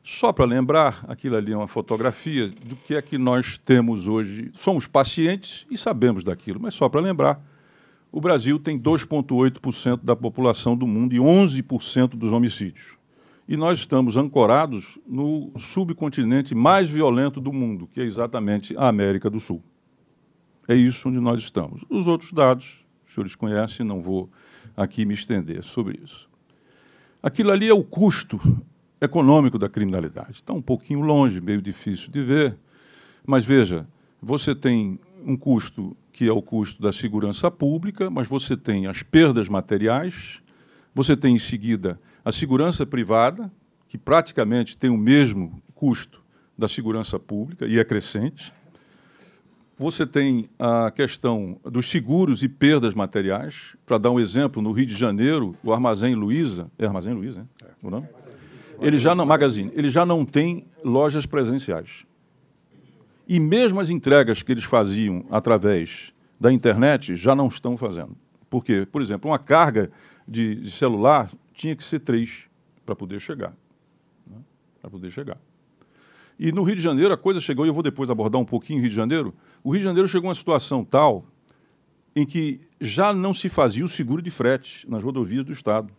Só 0.03 0.31
para 0.31 0.45
lembrar, 0.45 1.03
aquilo 1.07 1.38
ali 1.38 1.53
é 1.53 1.57
uma 1.57 1.67
fotografia 1.67 2.50
do 2.50 2.75
que 2.75 2.93
é 2.93 3.01
que 3.01 3.17
nós 3.17 3.57
temos 3.57 4.05
hoje. 4.05 4.51
Somos 4.53 4.86
pacientes 4.86 5.65
e 5.71 5.75
sabemos 5.75 6.24
daquilo, 6.24 6.59
mas 6.59 6.75
só 6.75 6.88
para 6.88 7.01
lembrar, 7.01 7.43
o 8.12 8.20
Brasil 8.20 8.60
tem 8.60 8.80
2,8% 8.80 10.04
da 10.04 10.16
população 10.16 10.75
do 10.75 10.88
mundo 10.88 11.13
e 11.13 11.20
11% 11.20 12.10
dos 12.10 12.32
homicídios. 12.32 12.98
E 13.48 13.58
nós 13.58 13.80
estamos 13.80 14.16
ancorados 14.18 15.00
no 15.08 15.51
subcontinente 15.58 16.54
mais 16.54 16.89
violento 16.89 17.42
do 17.42 17.51
mundo, 17.51 17.88
que 17.92 18.00
é 18.00 18.04
exatamente 18.04 18.75
a 18.78 18.88
América 18.88 19.30
do 19.30 19.39
Sul. 19.39 19.62
É 20.68 20.75
isso 20.75 21.10
onde 21.10 21.20
nós 21.20 21.42
estamos. 21.42 21.84
Os 21.89 22.08
outros 22.08 22.32
dados, 22.32 22.86
os 23.08 23.13
senhores 23.13 23.36
conhecem, 23.36 23.86
não 23.86 24.01
vou 24.01 24.30
aqui 24.78 25.04
me 25.04 25.13
estender 25.13 25.63
sobre 25.63 26.00
isso. 26.04 26.30
Aquilo 27.22 27.51
ali 27.51 27.68
é 27.68 27.74
o 27.74 27.84
custo 27.84 28.39
econômico 29.01 29.58
da 29.58 29.68
criminalidade. 29.68 30.34
Está 30.34 30.54
um 30.54 30.62
pouquinho 30.62 31.01
longe, 31.01 31.42
meio 31.42 31.62
difícil 31.62 32.12
de 32.12 32.24
ver, 32.24 32.56
mas 33.25 33.46
veja, 33.46 33.88
você 34.22 34.54
tem 34.54 35.00
um 35.26 35.36
custo 35.36 35.96
que 36.12 36.28
é 36.28 36.32
o 36.32 36.42
custo 36.42 36.82
da 36.82 36.92
segurança 36.92 37.50
pública, 37.50 38.10
mas 38.10 38.28
você 38.28 38.58
tem 38.58 38.88
as 38.88 39.04
perdas 39.04 39.48
materiais, 39.48 40.40
você 40.94 41.16
tem 41.16 41.36
em 41.36 41.40
seguida 41.40 42.00
a 42.24 42.32
segurança 42.32 42.86
privada, 42.86 43.52
que 43.88 43.98
praticamente 43.98 44.78
tem 44.78 44.90
o 44.90 44.98
mesmo 44.98 45.62
custo 45.74 46.22
da 46.58 46.68
segurança 46.68 47.20
pública 47.20 47.66
e 47.66 47.80
é 47.80 47.84
crescente. 47.84 48.54
Você 49.78 50.06
tem 50.06 50.50
a 50.60 50.92
questão 50.92 51.58
dos 51.64 51.90
seguros 51.90 52.44
e 52.44 52.50
perdas 52.50 52.94
materiais. 52.94 53.78
Para 53.86 53.98
dar 53.98 54.12
um 54.12 54.20
exemplo, 54.20 54.62
no 54.62 54.74
Rio 54.74 54.86
de 54.86 54.94
Janeiro, 54.94 55.54
o 55.64 55.72
Armazém 55.72 56.16
Luiza, 56.16 56.70
é 56.78 56.86
Armazém 56.86 57.14
Luiza, 57.14 57.40
né? 57.40 57.46
É. 57.64 57.90
Não? 57.90 58.08
Ele 58.82 58.98
já 58.98 59.16
não, 59.16 59.26
Magazine, 59.26 59.72
ele 59.74 59.90
já 59.90 60.06
não 60.06 60.26
tem 60.26 60.66
lojas 60.84 61.26
presenciais. 61.26 62.06
E 63.29 63.39
mesmo 63.39 63.79
as 63.79 63.91
entregas 63.91 64.41
que 64.41 64.51
eles 64.51 64.63
faziam 64.63 65.24
através 65.29 66.12
da 66.39 66.51
internet 66.51 67.15
já 67.15 67.36
não 67.36 67.48
estão 67.48 67.77
fazendo. 67.77 68.17
Por 68.50 68.63
quê? 68.63 68.88
Por 68.91 69.03
exemplo, 69.03 69.29
uma 69.29 69.38
carga 69.38 69.91
de, 70.27 70.55
de 70.55 70.71
celular 70.71 71.31
tinha 71.53 71.75
que 71.75 71.83
ser 71.83 72.00
três 72.00 72.45
para 72.83 72.95
poder 72.95 73.19
chegar. 73.19 73.53
Né? 74.25 74.38
Para 74.81 74.89
poder 74.89 75.12
chegar. 75.12 75.38
E 76.39 76.51
no 76.51 76.63
Rio 76.63 76.75
de 76.75 76.81
Janeiro 76.81 77.13
a 77.13 77.17
coisa 77.17 77.39
chegou, 77.39 77.67
e 77.67 77.69
eu 77.69 77.74
vou 77.74 77.83
depois 77.83 78.09
abordar 78.09 78.41
um 78.41 78.45
pouquinho 78.45 78.79
o 78.79 78.81
Rio 78.81 78.89
de 78.89 78.95
Janeiro, 78.95 79.36
o 79.63 79.69
Rio 79.69 79.79
de 79.81 79.86
Janeiro 79.86 80.07
chegou 80.07 80.27
a 80.27 80.29
uma 80.29 80.36
situação 80.36 80.83
tal 80.83 81.24
em 82.15 82.25
que 82.25 82.59
já 82.81 83.13
não 83.13 83.31
se 83.31 83.48
fazia 83.48 83.86
o 83.86 83.89
seguro 83.89 84.24
de 84.24 84.31
frete 84.31 84.89
nas 84.89 85.03
rodovias 85.03 85.45
do 85.45 85.53
Estado. 85.53 85.93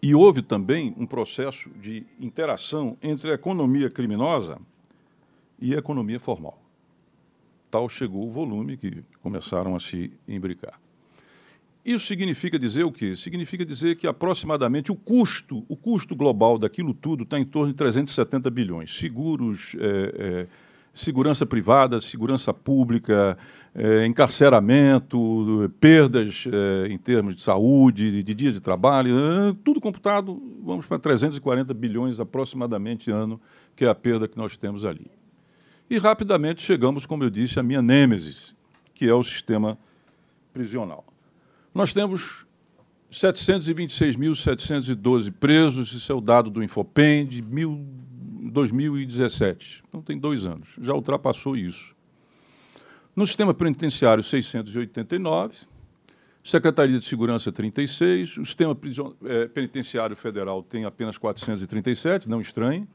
E 0.00 0.14
houve 0.14 0.40
também 0.40 0.94
um 0.96 1.04
processo 1.04 1.68
de 1.80 2.06
interação 2.20 2.96
entre 3.02 3.32
a 3.32 3.34
economia 3.34 3.90
criminosa 3.90 4.60
e 5.62 5.74
a 5.74 5.78
economia 5.78 6.18
formal. 6.18 6.60
Tal 7.70 7.88
chegou 7.88 8.26
o 8.26 8.30
volume 8.30 8.76
que 8.76 9.02
começaram 9.22 9.74
a 9.74 9.80
se 9.80 10.12
imbricar. 10.28 10.78
Isso 11.84 12.06
significa 12.06 12.58
dizer 12.58 12.84
o 12.84 12.92
quê? 12.92 13.16
Significa 13.16 13.64
dizer 13.64 13.96
que 13.96 14.06
aproximadamente 14.06 14.92
o 14.92 14.96
custo, 14.96 15.64
o 15.68 15.76
custo 15.76 16.14
global 16.14 16.58
daquilo 16.58 16.92
tudo 16.92 17.22
está 17.22 17.38
em 17.38 17.44
torno 17.44 17.72
de 17.72 17.76
370 17.76 18.50
bilhões. 18.50 18.96
Seguros, 18.96 19.74
é, 19.78 20.14
é, 20.16 20.46
segurança 20.94 21.46
privada, 21.46 22.00
segurança 22.00 22.52
pública, 22.52 23.36
é, 23.74 24.06
encarceramento, 24.06 25.72
perdas 25.80 26.44
é, 26.46 26.88
em 26.88 26.98
termos 26.98 27.34
de 27.34 27.42
saúde, 27.42 28.12
de, 28.12 28.22
de 28.22 28.34
dia 28.34 28.52
de 28.52 28.60
trabalho, 28.60 29.16
é, 29.18 29.56
tudo 29.64 29.80
computado, 29.80 30.40
vamos 30.62 30.86
para 30.86 30.98
340 30.98 31.72
bilhões 31.74 32.20
aproximadamente 32.20 33.10
ano, 33.10 33.40
que 33.74 33.84
é 33.84 33.88
a 33.88 33.94
perda 33.94 34.28
que 34.28 34.36
nós 34.36 34.56
temos 34.56 34.84
ali. 34.84 35.10
E 35.92 35.98
rapidamente 35.98 36.62
chegamos, 36.62 37.04
como 37.04 37.22
eu 37.22 37.28
disse, 37.28 37.60
à 37.60 37.62
minha 37.62 37.82
nêmesis, 37.82 38.54
que 38.94 39.06
é 39.06 39.12
o 39.12 39.22
sistema 39.22 39.76
prisional. 40.50 41.04
Nós 41.74 41.92
temos 41.92 42.46
726.712 43.12 45.30
presos, 45.30 45.92
isso 45.92 46.10
é 46.10 46.14
o 46.14 46.20
dado 46.22 46.48
do 46.48 46.64
Infopem 46.64 47.26
de 47.26 47.42
2017. 47.42 49.84
Então 49.86 50.00
tem 50.00 50.18
dois 50.18 50.46
anos, 50.46 50.76
já 50.80 50.94
ultrapassou 50.94 51.58
isso. 51.58 51.94
No 53.14 53.26
sistema 53.26 53.52
penitenciário, 53.52 54.24
689, 54.24 55.58
Secretaria 56.42 56.98
de 56.98 57.04
Segurança, 57.04 57.52
36, 57.52 58.38
o 58.38 58.46
sistema 58.46 58.74
é, 59.26 59.46
penitenciário 59.46 60.16
federal 60.16 60.62
tem 60.62 60.86
apenas 60.86 61.18
437, 61.18 62.30
não 62.30 62.40
estranhe, 62.40 62.88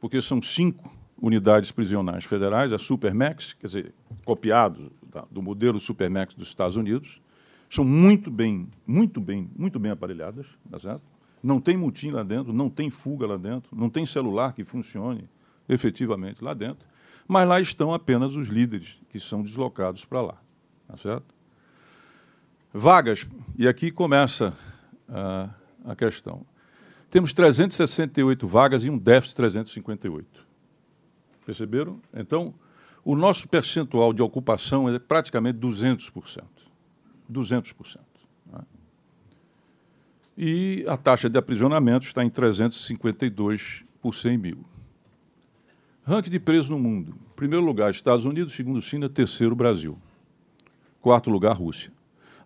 porque 0.00 0.22
são 0.22 0.40
cinco 0.40 0.96
unidades 1.20 1.70
prisionais 1.70 2.24
federais, 2.24 2.72
a 2.72 2.78
Supermax, 2.78 3.54
quer 3.54 3.66
dizer, 3.66 3.94
copiado 4.24 4.92
do 5.30 5.42
modelo 5.42 5.80
Supermax 5.80 6.34
dos 6.34 6.48
Estados 6.48 6.76
Unidos, 6.76 7.20
são 7.68 7.84
muito 7.84 8.30
bem, 8.30 8.68
muito 8.86 9.20
bem, 9.20 9.50
muito 9.56 9.78
bem 9.78 9.90
aparelhadas, 9.90 10.46
tá 10.70 10.78
certo? 10.78 11.02
Não 11.42 11.60
tem 11.60 11.76
mutim 11.76 12.10
lá 12.10 12.22
dentro, 12.22 12.52
não 12.52 12.70
tem 12.70 12.90
fuga 12.90 13.26
lá 13.26 13.36
dentro, 13.36 13.76
não 13.76 13.90
tem 13.90 14.06
celular 14.06 14.52
que 14.52 14.64
funcione 14.64 15.28
efetivamente 15.68 16.42
lá 16.42 16.54
dentro, 16.54 16.86
mas 17.26 17.46
lá 17.46 17.60
estão 17.60 17.92
apenas 17.92 18.34
os 18.34 18.48
líderes 18.48 18.96
que 19.10 19.20
são 19.20 19.42
deslocados 19.42 20.04
para 20.04 20.22
lá, 20.22 20.36
tá 20.86 20.96
certo? 20.96 21.34
Vagas, 22.72 23.28
e 23.56 23.68
aqui 23.68 23.90
começa 23.90 24.54
a, 25.08 25.50
a 25.84 25.96
questão. 25.96 26.46
Temos 27.10 27.32
368 27.32 28.46
vagas 28.46 28.84
e 28.84 28.90
um 28.90 28.98
déficit 28.98 29.32
de 29.32 29.36
358. 29.36 30.37
Perceberam? 31.48 31.98
Então, 32.12 32.52
o 33.02 33.16
nosso 33.16 33.48
percentual 33.48 34.12
de 34.12 34.20
ocupação 34.20 34.86
é 34.86 34.98
praticamente 34.98 35.58
200%. 35.58 36.44
200%. 37.32 38.00
Né? 38.52 38.60
E 40.36 40.84
a 40.86 40.94
taxa 40.94 41.30
de 41.30 41.38
aprisionamento 41.38 42.04
está 42.04 42.22
em 42.22 42.28
352 42.28 43.82
por 43.98 44.14
100 44.14 44.36
mil. 44.36 44.62
Ranking 46.04 46.28
de 46.28 46.38
presos 46.38 46.68
no 46.68 46.78
mundo. 46.78 47.14
Primeiro 47.34 47.64
lugar, 47.64 47.90
Estados 47.90 48.26
Unidos. 48.26 48.52
Segundo, 48.52 48.82
China. 48.82 49.08
Terceiro, 49.08 49.56
Brasil. 49.56 49.96
Quarto 51.00 51.30
lugar, 51.30 51.56
Rússia. 51.56 51.90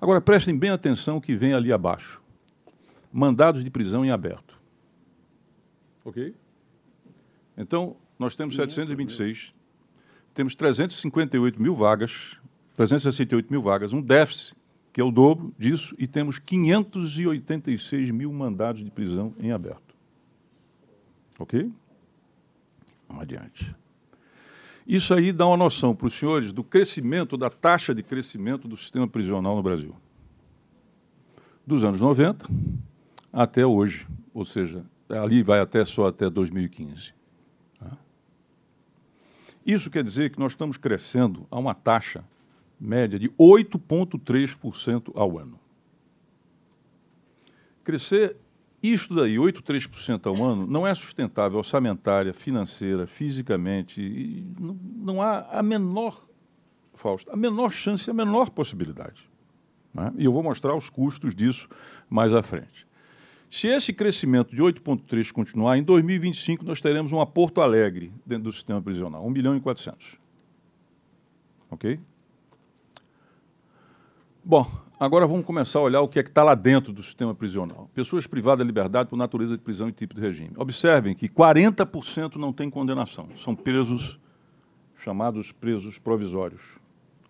Agora, 0.01 0.21
prestem 0.21 0.57
bem 0.57 0.71
atenção 0.71 1.21
que 1.21 1.35
vem 1.35 1.55
ali 1.55 1.73
abaixo. 1.73 2.23
Mandados 3.13 3.65
de 3.65 3.71
prisão 3.71 4.05
em 4.05 4.13
aberto. 4.13 4.57
Ok? 6.05 6.37
Então, 7.57 7.97
nós 8.19 8.37
temos 8.37 8.55
726, 8.57 9.53
temos 10.35 10.55
358 10.55 11.61
mil 11.61 11.75
vagas, 11.75 12.37
368 12.75 13.51
mil 13.51 13.63
vagas, 13.63 13.93
um 13.93 14.01
déficit 14.01 14.55
que 14.93 15.01
é 15.01 15.05
o 15.05 15.11
dobro 15.11 15.55
disso, 15.59 15.95
e 15.99 16.07
temos 16.07 16.39
586 16.39 18.11
mil 18.11 18.31
mandados 18.33 18.85
de 18.85 18.91
prisão 18.91 19.35
em 19.39 19.51
aberto. 19.51 19.95
Ok? 21.39 21.73
Vamos 23.09 23.23
adiante. 23.23 23.75
Isso 24.87 25.15
aí 25.15 25.33
dá 25.33 25.47
uma 25.47 25.57
noção 25.57 25.95
para 25.95 26.09
os 26.09 26.15
senhores 26.15 26.53
do 26.53 26.63
crescimento, 26.63 27.37
da 27.37 27.49
taxa 27.49 27.95
de 27.95 28.03
crescimento 28.03 28.69
do 28.69 28.77
sistema 28.77 29.09
prisional 29.09 29.57
no 29.57 29.63
Brasil. 29.63 29.97
Dos 31.67 31.85
anos 31.85 32.01
90 32.01 32.47
até 33.33 33.65
hoje, 33.65 34.07
ou 34.35 34.45
seja, 34.45 34.85
ali 35.09 35.43
vai 35.43 35.61
até 35.61 35.85
só 35.85 36.09
até 36.09 36.29
2015. 36.29 37.15
Isso 39.65 39.91
quer 39.91 40.03
dizer 40.03 40.31
que 40.31 40.39
nós 40.39 40.53
estamos 40.53 40.77
crescendo 40.77 41.47
a 41.51 41.59
uma 41.59 41.75
taxa 41.75 42.25
média 42.81 43.19
de 43.19 43.29
8,3% 43.31 45.13
ao 45.15 45.39
ano. 45.39 45.59
Crescer 47.85 48.37
isto 48.83 49.15
daí, 49.15 49.37
8,3% 49.37 50.27
ao 50.27 50.45
ano, 50.45 50.67
não 50.67 50.85
é 50.85 50.93
sustentável 50.93 51.59
orçamentária, 51.59 52.35
financeira, 52.35 53.07
fisicamente. 53.07 54.45
Não, 54.59 54.77
não, 54.97 55.23
há 55.23 55.59
a 55.59 55.63
menor, 55.63 56.27
Fausto, 56.95 57.31
a 57.31 57.37
menor 57.37 57.71
chance, 57.71 58.11
a 58.11 58.15
menor 58.15 58.51
possibilidade. 58.51 59.31
Né? 59.95 60.13
E 60.19 60.25
eu 60.25 60.33
vou 60.33 60.43
mostrar 60.43 60.75
os 60.75 60.91
custos 60.91 61.33
disso 61.33 61.69
mais 62.11 62.35
à 62.35 62.43
frente. 62.43 62.85
Se 63.53 63.69
esse 63.69 63.93
crescimento 63.93 64.57
de 64.57 64.63
8,3 64.63 65.31
continuar, 65.31 65.77
em 65.77 65.83
2025 65.83 66.65
nós 66.65 66.81
teremos 66.81 67.13
uma 67.13 67.27
Porto 67.27 67.61
Alegre 67.61 68.11
dentro 68.25 68.45
do 68.45 68.53
sistema 68.53 68.81
prisional, 68.81 69.27
1 69.27 69.31
milhão 69.31 69.55
e 69.55 69.61
400. 69.61 70.17
Ok? 71.71 72.01
Bom, 74.43 74.67
agora 74.99 75.27
vamos 75.27 75.45
começar 75.45 75.81
a 75.81 75.83
olhar 75.83 76.01
o 76.01 76.09
que 76.09 76.19
é 76.19 76.23
que 76.23 76.31
está 76.31 76.43
lá 76.43 76.55
dentro 76.55 76.95
do 76.95 77.03
sistema 77.03 77.35
prisional. 77.35 77.91
Pessoas 77.93 78.27
privadas 78.27 78.61
da 78.61 78.65
liberdade 78.65 79.11
por 79.11 79.17
natureza 79.19 79.55
de 79.55 79.63
prisão 79.63 79.87
e 79.87 79.93
tipo 79.93 80.15
de 80.15 80.23
regime. 80.23 80.53
Observem 80.57 81.15
que 81.15 81.29
40% 81.29 82.37
não 82.37 82.55
tem 82.55 82.71
condenação, 82.71 83.29
são 83.45 83.55
presos 83.55 84.19
chamados 85.05 85.53
presos 85.53 85.99
provisórios. 85.99 86.63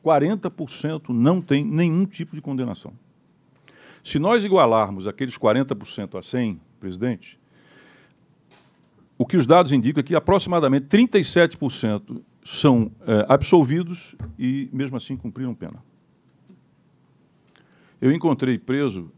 40% 0.04 1.08
não 1.08 1.42
tem 1.42 1.64
nenhum 1.64 2.06
tipo 2.06 2.36
de 2.36 2.40
condenação. 2.40 2.92
Se 4.02 4.18
nós 4.18 4.44
igualarmos 4.44 5.06
aqueles 5.06 5.38
40% 5.38 6.18
a 6.18 6.22
100, 6.22 6.60
presidente, 6.80 7.38
o 9.16 9.24
que 9.24 9.36
os 9.36 9.46
dados 9.46 9.72
indicam 9.72 10.00
é 10.00 10.02
que 10.02 10.14
aproximadamente 10.16 10.86
37% 10.86 12.20
são 12.44 12.90
é, 13.06 13.24
absolvidos 13.28 14.16
e, 14.36 14.68
mesmo 14.72 14.96
assim, 14.96 15.16
cumpriram 15.16 15.54
pena. 15.54 15.82
Eu 18.00 18.10
encontrei 18.10 18.58
preso 18.58 19.12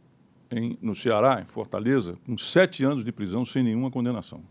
em, 0.50 0.76
no 0.82 0.94
Ceará, 0.94 1.40
em 1.40 1.46
Fortaleza, 1.46 2.18
com 2.26 2.36
sete 2.36 2.84
anos 2.84 3.02
de 3.02 3.10
prisão 3.10 3.46
sem 3.46 3.62
nenhuma 3.62 3.90
condenação. 3.90 4.42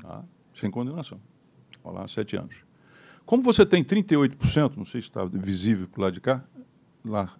Tá? 0.00 0.24
Sem 0.54 0.70
condenação. 0.70 1.20
Olha 1.84 2.00
lá, 2.00 2.08
sete 2.08 2.34
anos. 2.34 2.56
Como 3.26 3.42
você 3.42 3.66
tem 3.66 3.84
38%, 3.84 4.76
não 4.76 4.86
sei 4.86 5.02
se 5.02 5.08
está 5.08 5.22
visível 5.24 5.86
para 5.88 6.04
lado 6.04 6.14
de 6.14 6.20
cá, 6.22 6.42
lá 7.04 7.36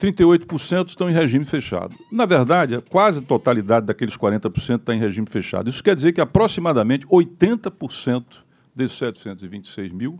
38% 0.00 0.88
estão 0.88 1.10
em 1.10 1.12
regime 1.12 1.44
fechado. 1.44 1.94
Na 2.10 2.24
verdade, 2.24 2.80
quase 2.88 3.18
a 3.18 3.22
totalidade 3.22 3.84
daqueles 3.84 4.16
40% 4.16 4.80
está 4.80 4.94
em 4.94 4.98
regime 4.98 5.26
fechado. 5.28 5.68
Isso 5.68 5.84
quer 5.84 5.94
dizer 5.94 6.14
que 6.14 6.22
aproximadamente 6.22 7.06
80% 7.06 8.38
desses 8.74 8.96
726 8.96 9.92
mil, 9.92 10.18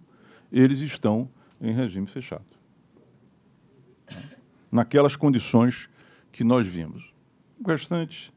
eles 0.53 0.81
estão 0.81 1.31
em 1.59 1.73
regime 1.73 2.07
fechado. 2.07 2.45
Naquelas 4.71 5.17
condições 5.17 5.89
que 6.31 6.45
nós 6.45 6.67
vimos. 6.67 7.15
O 7.59 7.67
restante. 7.67 8.31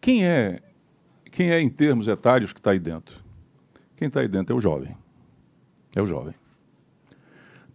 Quem 0.00 0.24
é, 0.24 0.62
quem 1.32 1.50
é 1.50 1.60
em 1.60 1.68
termos 1.68 2.06
etários 2.06 2.52
que 2.52 2.60
está 2.60 2.70
aí 2.70 2.78
dentro? 2.78 3.20
Quem 3.96 4.06
está 4.06 4.20
aí 4.20 4.28
dentro 4.28 4.54
é 4.54 4.56
o 4.56 4.60
jovem. 4.60 4.96
É 5.96 6.00
o 6.00 6.06
jovem. 6.06 6.34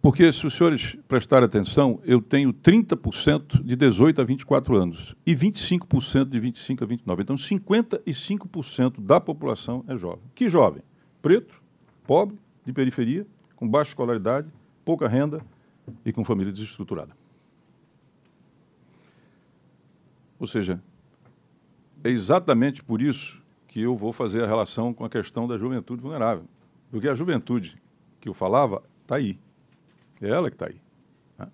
Porque, 0.02 0.32
se 0.32 0.44
os 0.44 0.54
senhores 0.54 0.96
prestarem 1.06 1.46
atenção, 1.46 2.00
eu 2.04 2.20
tenho 2.20 2.52
30% 2.52 3.62
de 3.62 3.76
18 3.76 4.20
a 4.20 4.24
24 4.24 4.76
anos 4.76 5.14
e 5.24 5.32
25% 5.32 6.24
de 6.28 6.40
25 6.40 6.82
a 6.82 6.86
29. 6.88 7.22
Então, 7.22 7.36
55% 7.36 9.00
da 9.00 9.20
população 9.20 9.84
é 9.86 9.96
jovem. 9.96 10.24
Que 10.34 10.48
jovem? 10.48 10.82
Preto, 11.22 11.54
pobre, 12.04 12.36
de 12.64 12.72
periferia, 12.72 13.24
com 13.54 13.68
baixa 13.68 13.90
escolaridade, 13.90 14.48
pouca 14.84 15.06
renda 15.06 15.40
e 16.04 16.12
com 16.12 16.24
família 16.24 16.52
desestruturada. 16.52 17.16
Ou 20.36 20.48
seja, 20.48 20.82
é 22.02 22.10
exatamente 22.10 22.82
por 22.82 23.00
isso 23.00 23.40
que 23.68 23.80
eu 23.80 23.94
vou 23.94 24.12
fazer 24.12 24.42
a 24.42 24.48
relação 24.48 24.92
com 24.92 25.04
a 25.04 25.08
questão 25.08 25.46
da 25.46 25.56
juventude 25.56 26.02
vulnerável. 26.02 26.44
Porque 26.90 27.06
a 27.08 27.14
juventude 27.14 27.80
que 28.20 28.28
eu 28.28 28.34
falava 28.34 28.82
está 29.02 29.14
aí. 29.14 29.38
É 30.22 30.28
ela 30.28 30.48
que 30.48 30.54
está 30.54 30.66
aí. 30.66 30.80
Né? 31.36 31.48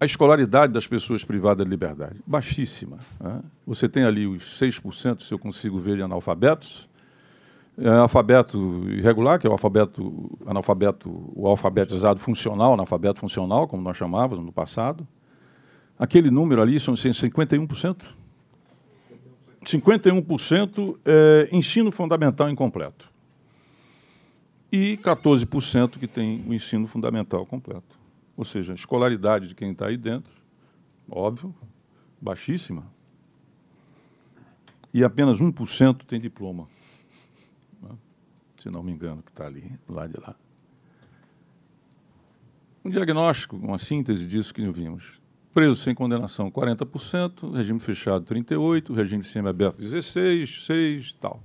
A 0.00 0.06
escolaridade 0.06 0.72
das 0.72 0.86
pessoas 0.86 1.22
privadas 1.22 1.64
de 1.64 1.70
liberdade, 1.70 2.18
baixíssima. 2.26 2.98
Né? 3.20 3.42
Você 3.66 3.86
tem 3.86 4.04
ali 4.04 4.26
os 4.26 4.58
6%, 4.58 5.20
se 5.20 5.32
eu 5.32 5.38
consigo 5.38 5.78
ver, 5.78 5.96
de 5.96 6.02
analfabetos. 6.02 6.88
É 7.76 7.88
alfabeto 7.88 8.84
irregular, 8.90 9.38
que 9.38 9.46
é 9.46 9.50
o 9.50 9.52
alfabeto, 9.52 10.38
analfabeto, 10.46 11.32
o 11.34 11.46
alfabetizado 11.46 12.18
funcional, 12.18 12.74
analfabeto 12.74 13.20
funcional, 13.20 13.68
como 13.68 13.82
nós 13.82 13.96
chamávamos 13.96 14.44
no 14.44 14.52
passado. 14.52 15.06
Aquele 15.98 16.30
número 16.30 16.62
ali 16.62 16.80
são 16.80 16.94
51%. 16.94 17.96
51% 19.64 20.98
é 21.04 21.48
ensino 21.52 21.92
fundamental 21.92 22.48
incompleto 22.48 23.09
e 24.72 24.96
14% 24.98 25.98
que 25.98 26.06
tem 26.06 26.44
o 26.46 26.54
ensino 26.54 26.86
fundamental 26.86 27.44
completo. 27.44 27.98
Ou 28.36 28.44
seja, 28.44 28.72
a 28.72 28.74
escolaridade 28.74 29.48
de 29.48 29.54
quem 29.54 29.72
está 29.72 29.88
aí 29.88 29.96
dentro, 29.96 30.32
óbvio, 31.10 31.54
baixíssima. 32.20 32.86
E 34.92 35.04
apenas 35.04 35.40
1% 35.40 36.04
tem 36.04 36.20
diploma. 36.20 36.68
Né? 37.82 37.90
Se 38.56 38.70
não 38.70 38.82
me 38.82 38.92
engano, 38.92 39.22
que 39.22 39.30
está 39.30 39.46
ali, 39.46 39.78
lá 39.88 40.06
de 40.06 40.18
lá. 40.20 40.34
Um 42.84 42.90
diagnóstico, 42.90 43.56
uma 43.56 43.78
síntese 43.78 44.26
disso 44.26 44.54
que 44.54 44.68
vimos. 44.70 45.20
Preso 45.52 45.76
sem 45.76 45.94
condenação, 45.94 46.50
40%, 46.50 47.52
regime 47.54 47.80
fechado, 47.80 48.24
38%, 48.24 48.94
regime 48.94 49.24
semi-aberto, 49.24 49.82
16%, 49.82 50.44
6% 50.66 51.14
tal. 51.20 51.42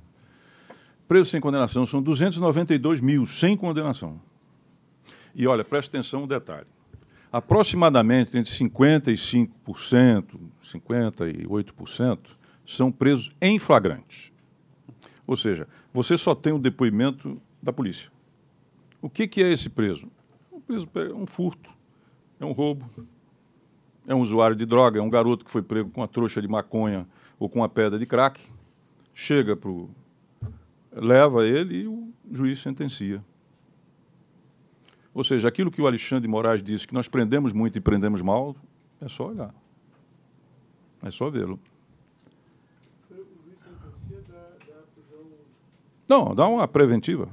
Presos 1.08 1.30
sem 1.30 1.40
condenação 1.40 1.86
são 1.86 2.02
292 2.02 3.00
mil 3.00 3.26
sem 3.26 3.56
condenação. 3.56 4.20
E 5.36 5.46
olha, 5.46 5.64
preste 5.64 5.90
atenção 5.90 6.22
no 6.22 6.28
detalhe. 6.28 6.68
Aproximadamente 7.32 8.38
entre 8.38 8.52
55%, 8.52 9.50
58% 10.64 12.20
são 12.66 12.92
presos 12.92 13.30
em 13.42 13.60
flagrantes. 13.60 14.32
Ou 15.28 15.36
seja, 15.36 15.68
você 15.94 16.18
só 16.18 16.34
tem 16.34 16.54
o 16.54 16.60
depoimento 16.60 17.40
da 17.62 17.74
polícia. 17.74 18.10
O 19.02 19.10
que, 19.10 19.28
que 19.28 19.44
é 19.44 19.52
esse 19.52 19.70
preso? 19.70 20.10
Um 20.52 20.60
preso 20.60 20.88
é 20.96 21.14
um 21.14 21.26
furto, 21.26 21.70
é 22.40 22.46
um 22.46 22.54
roubo, 22.54 22.90
é 24.08 24.16
um 24.16 24.22
usuário 24.22 24.56
de 24.56 24.66
droga, 24.66 25.00
é 25.00 25.02
um 25.02 25.10
garoto 25.10 25.44
que 25.46 25.52
foi 25.52 25.62
prego 25.62 25.90
com 25.90 26.02
uma 26.02 26.08
trouxa 26.08 26.42
de 26.42 26.48
maconha 26.48 27.08
ou 27.38 27.50
com 27.50 27.60
uma 27.60 27.70
pedra 27.70 28.00
de 28.00 28.06
crack, 28.06 28.40
chega 29.14 29.56
para 29.56 29.70
o 29.70 29.90
leva 30.96 31.46
ele 31.46 31.82
e 31.82 31.88
o 31.88 32.14
juiz 32.32 32.62
sentencia. 32.62 33.24
Ou 35.14 35.24
seja, 35.24 35.48
aquilo 35.48 35.72
que 35.72 35.82
o 35.82 35.88
Alexandre 35.88 36.28
Moraes 36.28 36.62
disse, 36.62 36.88
que 36.88 36.94
nós 36.94 37.08
prendemos 37.08 37.54
muito 37.54 37.78
e 37.78 37.82
prendemos 37.82 38.22
mal, 38.22 38.56
é 39.00 39.08
só 39.08 39.28
olhar. 39.28 39.54
É 41.04 41.12
só 41.12 41.30
vê-lo. 41.30 41.60
Não, 46.08 46.36
dá 46.36 46.48
uma 46.48 46.68
preventiva. 46.68 47.30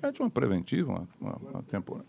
É 0.00 0.10
de 0.10 0.20
uma 0.20 0.30
preventiva, 0.30 0.92
uma, 0.92 1.08
uma, 1.20 1.36
uma 1.50 1.62
temporária. 1.62 2.06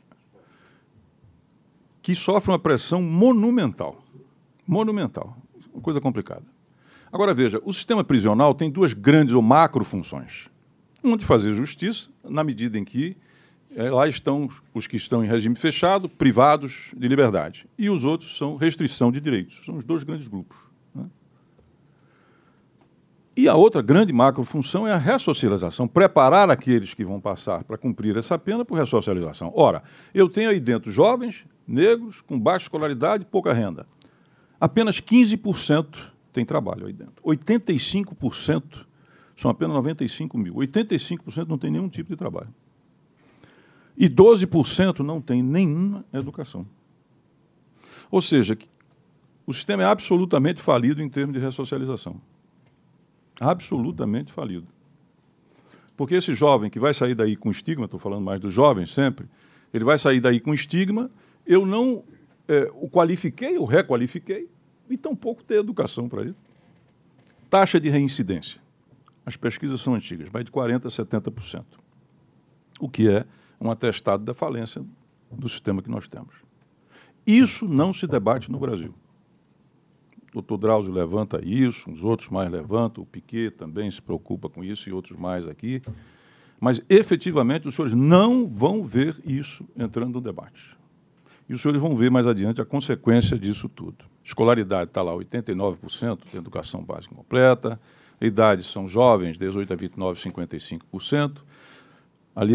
Que 2.01 2.15
sofre 2.15 2.51
uma 2.51 2.59
pressão 2.59 3.01
monumental. 3.01 4.03
Monumental. 4.67 5.37
Uma 5.73 5.81
coisa 5.81 5.99
complicada. 5.99 6.43
Agora 7.11 7.33
veja, 7.33 7.61
o 7.63 7.71
sistema 7.71 8.03
prisional 8.03 8.53
tem 8.53 8.71
duas 8.71 8.93
grandes 8.93 9.33
ou 9.33 9.41
macro 9.41 9.83
funções. 9.83 10.49
Uma 11.03 11.17
de 11.17 11.25
fazer 11.25 11.53
justiça, 11.53 12.09
na 12.23 12.43
medida 12.43 12.79
em 12.79 12.85
que 12.85 13.17
é, 13.75 13.89
lá 13.89 14.07
estão 14.07 14.47
os 14.73 14.87
que 14.87 14.95
estão 14.95 15.23
em 15.23 15.27
regime 15.27 15.55
fechado, 15.55 16.07
privados 16.07 16.91
de 16.95 17.07
liberdade. 17.07 17.67
E 17.77 17.89
os 17.89 18.05
outros 18.05 18.37
são 18.37 18.55
restrição 18.55 19.11
de 19.11 19.19
direitos. 19.19 19.61
São 19.65 19.75
os 19.75 19.83
dois 19.83 20.03
grandes 20.03 20.27
grupos. 20.27 20.57
Né? 20.93 21.05
E 23.35 23.49
a 23.49 23.55
outra 23.55 23.81
grande 23.81 24.13
macrofunção 24.13 24.87
é 24.87 24.91
a 24.91 24.97
ressocialização, 24.97 25.87
preparar 25.87 26.49
aqueles 26.49 26.93
que 26.93 27.03
vão 27.03 27.19
passar 27.19 27.63
para 27.63 27.77
cumprir 27.77 28.15
essa 28.15 28.37
pena 28.37 28.63
por 28.63 28.77
ressocialização. 28.77 29.51
Ora, 29.55 29.83
eu 30.13 30.29
tenho 30.29 30.51
aí 30.51 30.59
dentro 30.59 30.91
jovens, 30.91 31.43
negros, 31.67 32.21
com 32.21 32.39
baixa 32.39 32.65
escolaridade 32.65 33.23
e 33.23 33.25
pouca 33.25 33.51
renda. 33.53 33.87
Apenas 34.59 35.01
15% 35.01 35.97
tem 36.31 36.45
trabalho 36.45 36.85
aí 36.85 36.93
dentro. 36.93 37.21
85% 37.25 38.85
são 39.35 39.49
apenas 39.49 39.75
95 39.75 40.37
mil. 40.37 40.55
85% 40.55 41.47
não 41.47 41.57
tem 41.57 41.71
nenhum 41.71 41.89
tipo 41.89 42.09
de 42.09 42.15
trabalho. 42.15 42.53
E 43.97 44.09
12% 44.09 44.99
não 44.99 45.21
tem 45.21 45.43
nenhuma 45.43 46.03
educação. 46.11 46.65
Ou 48.09 48.21
seja, 48.21 48.57
o 49.45 49.53
sistema 49.53 49.83
é 49.83 49.85
absolutamente 49.85 50.61
falido 50.61 51.01
em 51.01 51.09
termos 51.09 51.33
de 51.33 51.39
ressocialização. 51.39 52.19
Absolutamente 53.39 54.31
falido. 54.31 54.67
Porque 55.95 56.15
esse 56.15 56.33
jovem 56.33 56.69
que 56.69 56.79
vai 56.79 56.93
sair 56.93 57.13
daí 57.13 57.35
com 57.35 57.51
estigma, 57.51 57.85
estou 57.85 57.99
falando 57.99 58.23
mais 58.23 58.39
dos 58.39 58.53
jovens 58.53 58.91
sempre, 58.93 59.27
ele 59.73 59.83
vai 59.83 59.97
sair 59.97 60.19
daí 60.19 60.39
com 60.39 60.53
estigma, 60.53 61.09
eu 61.45 61.65
não 61.65 62.03
é, 62.47 62.71
o 62.75 62.89
qualifiquei, 62.89 63.57
eu 63.57 63.65
requalifiquei, 63.65 64.49
e 64.89 64.97
tampouco 64.97 65.43
ter 65.43 65.55
educação 65.55 66.09
para 66.09 66.23
isso. 66.23 66.35
Taxa 67.49 67.79
de 67.79 67.89
reincidência. 67.89 68.62
As 69.25 69.35
pesquisas 69.35 69.81
são 69.81 69.95
antigas, 69.95 70.29
vai 70.29 70.43
de 70.43 70.51
40% 70.51 70.85
a 70.85 70.89
70%. 70.89 71.63
O 72.79 72.89
que 72.89 73.09
é 73.09 73.25
um 73.59 73.71
atestado 73.71 74.23
da 74.23 74.33
falência 74.33 74.83
do 75.31 75.47
sistema 75.47 75.81
que 75.81 75.89
nós 75.89 76.07
temos. 76.07 76.35
Isso 77.25 77.67
não 77.67 77.93
se 77.93 78.05
debate 78.05 78.51
no 78.51 78.59
Brasil. 78.59 78.93
O 80.29 80.41
doutor 80.41 80.57
Drauzio 80.57 80.91
levanta 80.91 81.39
isso, 81.43 81.89
os 81.89 82.03
outros 82.03 82.29
mais 82.29 82.51
levantam, 82.51 83.03
o 83.03 83.07
Piquet 83.07 83.51
também 83.51 83.89
se 83.89 84.01
preocupa 84.01 84.49
com 84.49 84.63
isso 84.63 84.89
e 84.89 84.91
outros 84.91 85.17
mais 85.17 85.47
aqui. 85.47 85.81
Mas, 86.59 86.81
efetivamente, 86.89 87.67
os 87.67 87.75
senhores 87.75 87.93
não 87.93 88.47
vão 88.47 88.83
ver 88.83 89.15
isso 89.25 89.65
entrando 89.77 90.13
no 90.13 90.21
debate. 90.21 90.75
E 91.47 91.53
os 91.53 91.61
senhores 91.61 91.81
vão 91.81 91.95
ver 91.95 92.09
mais 92.09 92.25
adiante 92.25 92.61
a 92.61 92.65
consequência 92.65 93.37
disso 93.37 93.69
tudo. 93.69 94.05
Escolaridade 94.23 94.89
está 94.89 95.01
lá, 95.01 95.13
89% 95.13 96.31
de 96.31 96.37
educação 96.37 96.83
básica 96.83 97.13
completa. 97.13 97.79
Idades 98.25 98.67
são 98.67 98.87
jovens, 98.87 99.37
18 99.37 99.73
a 99.73 99.75
29, 99.75 100.19
55% 100.19 101.41
ali 102.35 102.53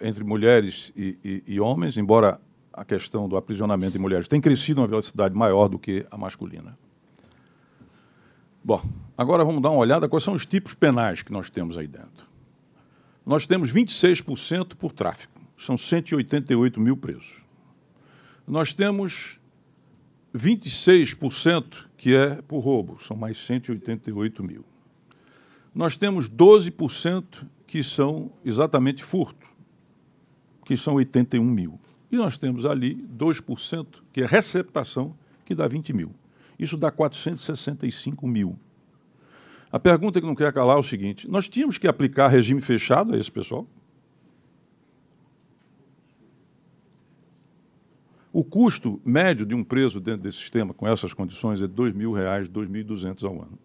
entre 0.00 0.24
mulheres 0.24 0.92
e, 0.96 1.18
e, 1.22 1.42
e, 1.54 1.60
homens, 1.60 1.96
embora 1.96 2.40
a 2.72 2.84
questão 2.84 3.28
do 3.28 3.36
aprisionamento 3.36 3.92
de 3.92 3.98
mulheres 3.98 4.26
tenha 4.26 4.42
crescido 4.42 4.80
a 4.80 4.82
uma 4.82 4.88
velocidade 4.88 5.34
maior 5.34 5.68
do 5.68 5.78
que 5.78 6.06
a 6.10 6.16
masculina. 6.16 6.76
Bom, 8.64 8.82
agora 9.16 9.44
vamos 9.44 9.60
dar 9.60 9.70
uma 9.70 9.78
olhada 9.78 10.08
quais 10.08 10.24
são 10.24 10.34
os 10.34 10.46
tipos 10.46 10.74
penais 10.74 11.22
que 11.22 11.32
nós 11.32 11.50
temos 11.50 11.76
aí 11.76 11.86
dentro. 11.86 12.26
Nós 13.24 13.46
temos 13.46 13.72
26% 13.72 14.74
por 14.74 14.92
tráfico, 14.92 15.40
são 15.56 15.76
188 15.76 16.80
mil 16.80 16.96
presos. 16.96 17.40
Nós 18.46 18.72
temos 18.72 19.38
26% 20.34 21.86
que 21.96 22.14
é 22.14 22.36
por 22.42 22.60
roubo, 22.60 22.98
são 23.02 23.16
mais 23.16 23.38
188 23.38 24.42
mil. 24.42 24.64
Nós 25.74 25.96
temos 25.96 26.28
12% 26.28 27.46
que 27.66 27.82
são 27.82 28.30
exatamente 28.44 29.02
furto, 29.02 29.46
que 30.64 30.76
são 30.76 30.94
81 30.94 31.44
mil. 31.44 31.80
E 32.10 32.16
nós 32.16 32.36
temos 32.36 32.66
ali 32.66 32.96
2%, 33.16 33.86
que 34.12 34.22
é 34.22 34.26
receptação, 34.26 35.16
que 35.44 35.54
dá 35.54 35.66
20 35.66 35.92
mil. 35.92 36.14
Isso 36.58 36.76
dá 36.76 36.90
465 36.90 38.26
mil. 38.26 38.58
A 39.70 39.78
pergunta 39.78 40.20
que 40.20 40.26
não 40.26 40.34
quer 40.34 40.52
calar 40.52 40.76
é 40.76 40.80
o 40.80 40.82
seguinte: 40.82 41.28
nós 41.30 41.48
tínhamos 41.48 41.78
que 41.78 41.88
aplicar 41.88 42.28
regime 42.28 42.60
fechado 42.60 43.14
a 43.14 43.18
esse 43.18 43.30
pessoal? 43.30 43.66
O 48.32 48.42
custo 48.42 49.00
médio 49.04 49.44
de 49.44 49.54
um 49.54 49.62
preso 49.62 50.00
dentro 50.00 50.22
desse 50.22 50.38
sistema, 50.38 50.72
com 50.72 50.88
essas 50.88 51.12
condições, 51.12 51.60
é 51.60 51.66
R$ 51.66 51.72
2.000, 51.72 52.42
R$ 52.42 52.48
2.200 52.48 53.24
ao 53.24 53.34
ano. 53.42 53.58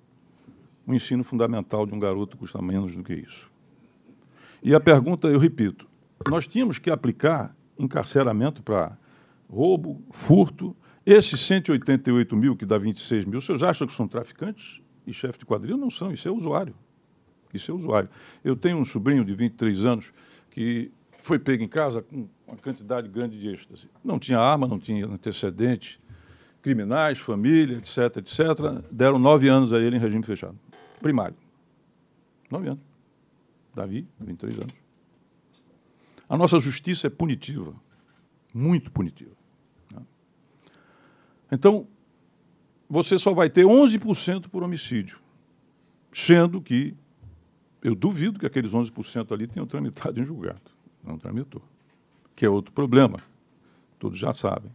O 0.85 0.93
ensino 0.93 1.23
fundamental 1.23 1.85
de 1.85 1.95
um 1.95 1.99
garoto 1.99 2.35
custa 2.35 2.61
menos 2.61 2.95
do 2.95 3.03
que 3.03 3.13
isso. 3.13 3.49
E 4.61 4.75
a 4.75 4.79
pergunta, 4.79 5.27
eu 5.27 5.39
repito, 5.39 5.87
nós 6.29 6.47
tínhamos 6.47 6.79
que 6.79 6.89
aplicar 6.89 7.55
encarceramento 7.79 8.61
para 8.61 8.97
roubo, 9.49 10.01
furto. 10.11 10.75
Esses 11.05 11.39
188 11.39 12.35
mil, 12.35 12.55
que 12.55 12.65
dá 12.65 12.77
26 12.77 13.23
mil, 13.25 13.39
vocês 13.39 13.63
acham 13.63 13.87
que 13.87 13.93
são 13.93 14.07
traficantes 14.07 14.81
e 15.05 15.13
chefe 15.13 15.39
de 15.39 15.45
quadrilha? 15.45 15.77
Não 15.77 15.89
são, 15.89 16.11
isso 16.11 16.27
é 16.27 16.31
usuário. 16.31 16.75
Isso 17.53 17.71
é 17.71 17.73
usuário. 17.73 18.09
Eu 18.43 18.57
tenho 18.57 18.77
um 18.77 18.83
sobrinho 18.83 19.23
de 19.23 19.33
23 19.33 19.85
anos 19.85 20.11
que 20.51 20.91
foi 21.19 21.39
pego 21.39 21.63
em 21.63 21.67
casa 21.67 22.01
com 22.01 22.27
uma 22.47 22.57
quantidade 22.57 23.07
grande 23.09 23.39
de 23.39 23.49
êxtase. 23.49 23.89
Não 24.03 24.17
tinha 24.17 24.39
arma, 24.39 24.67
não 24.67 24.79
tinha 24.79 25.05
antecedente, 25.05 25.99
criminais, 26.61 27.19
família, 27.19 27.77
etc, 27.77 28.17
etc. 28.17 28.39
Deram 28.89 29.19
nove 29.19 29.47
anos 29.47 29.73
a 29.73 29.79
ele 29.79 29.97
em 29.97 29.99
regime 29.99 30.23
fechado. 30.23 30.57
Primário. 31.01 31.35
Nove 32.49 32.69
anos. 32.69 32.83
Davi, 33.75 34.07
23 34.19 34.59
anos. 34.59 34.73
A 36.29 36.37
nossa 36.37 36.59
justiça 36.59 37.07
é 37.07 37.09
punitiva, 37.09 37.73
muito 38.53 38.91
punitiva. 38.91 39.35
Então, 41.49 41.87
você 42.89 43.17
só 43.17 43.33
vai 43.33 43.49
ter 43.49 43.65
11% 43.65 44.49
por 44.49 44.63
homicídio, 44.63 45.19
sendo 46.11 46.61
que 46.61 46.93
eu 47.81 47.95
duvido 47.95 48.39
que 48.39 48.45
aqueles 48.45 48.73
11% 48.73 49.31
ali 49.31 49.47
tenham 49.47 49.65
tramitado 49.65 50.19
em 50.19 50.25
julgado. 50.25 50.71
Não 51.03 51.17
tramitou. 51.17 51.61
Que 52.37 52.45
é 52.45 52.49
outro 52.49 52.71
problema, 52.71 53.19
todos 53.99 54.17
já 54.17 54.31
sabem. 54.31 54.71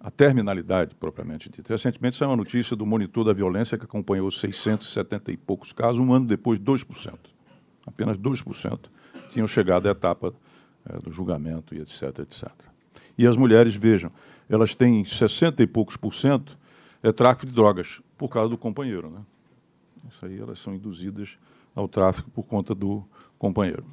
A 0.00 0.10
terminalidade, 0.10 0.94
propriamente 0.94 1.50
dita. 1.50 1.74
Recentemente 1.74 2.16
saiu 2.16 2.30
uma 2.30 2.36
notícia 2.36 2.74
do 2.74 2.86
monitor 2.86 3.24
da 3.24 3.34
violência 3.34 3.76
que 3.76 3.84
acompanhou 3.84 4.30
670 4.30 5.32
e 5.32 5.36
poucos 5.36 5.70
casos, 5.70 6.00
um 6.00 6.14
ano 6.14 6.26
depois, 6.26 6.58
2% 6.58 7.36
apenas 7.86 8.18
2% 8.18 8.80
tinham 9.30 9.46
chegado 9.46 9.86
à 9.86 9.92
etapa 9.92 10.34
é, 10.84 10.98
do 10.98 11.12
julgamento 11.12 11.74
e 11.74 11.78
etc, 11.78 12.18
etc. 12.18 12.50
E 13.16 13.26
as 13.26 13.36
mulheres, 13.36 13.74
vejam, 13.74 14.10
elas 14.48 14.74
têm 14.74 15.04
60 15.04 15.62
e 15.62 15.66
poucos 15.66 15.96
por 15.96 16.12
cento 16.12 16.58
é 17.02 17.12
tráfico 17.12 17.46
de 17.46 17.52
drogas 17.52 18.02
por 18.18 18.28
causa 18.28 18.50
do 18.50 18.58
companheiro. 18.58 19.10
Né? 19.10 19.20
Isso 20.10 20.26
aí 20.26 20.38
elas 20.38 20.58
são 20.58 20.74
induzidas 20.74 21.38
ao 21.74 21.86
tráfico 21.86 22.30
por 22.30 22.42
conta 22.42 22.74
do 22.74 23.04
companheiro. 23.38 23.84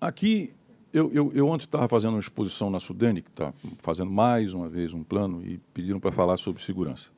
Aqui, 0.00 0.52
eu, 0.92 1.10
eu, 1.12 1.32
eu 1.34 1.48
ontem 1.48 1.64
estava 1.64 1.88
fazendo 1.88 2.14
uma 2.14 2.20
exposição 2.20 2.70
na 2.70 2.80
Sudene, 2.80 3.22
que 3.22 3.30
está 3.30 3.52
fazendo 3.78 4.10
mais 4.10 4.52
uma 4.54 4.68
vez 4.68 4.92
um 4.92 5.02
plano, 5.02 5.44
e 5.44 5.58
pediram 5.72 5.98
para 5.98 6.12
falar 6.12 6.36
sobre 6.36 6.62
segurança. 6.62 7.10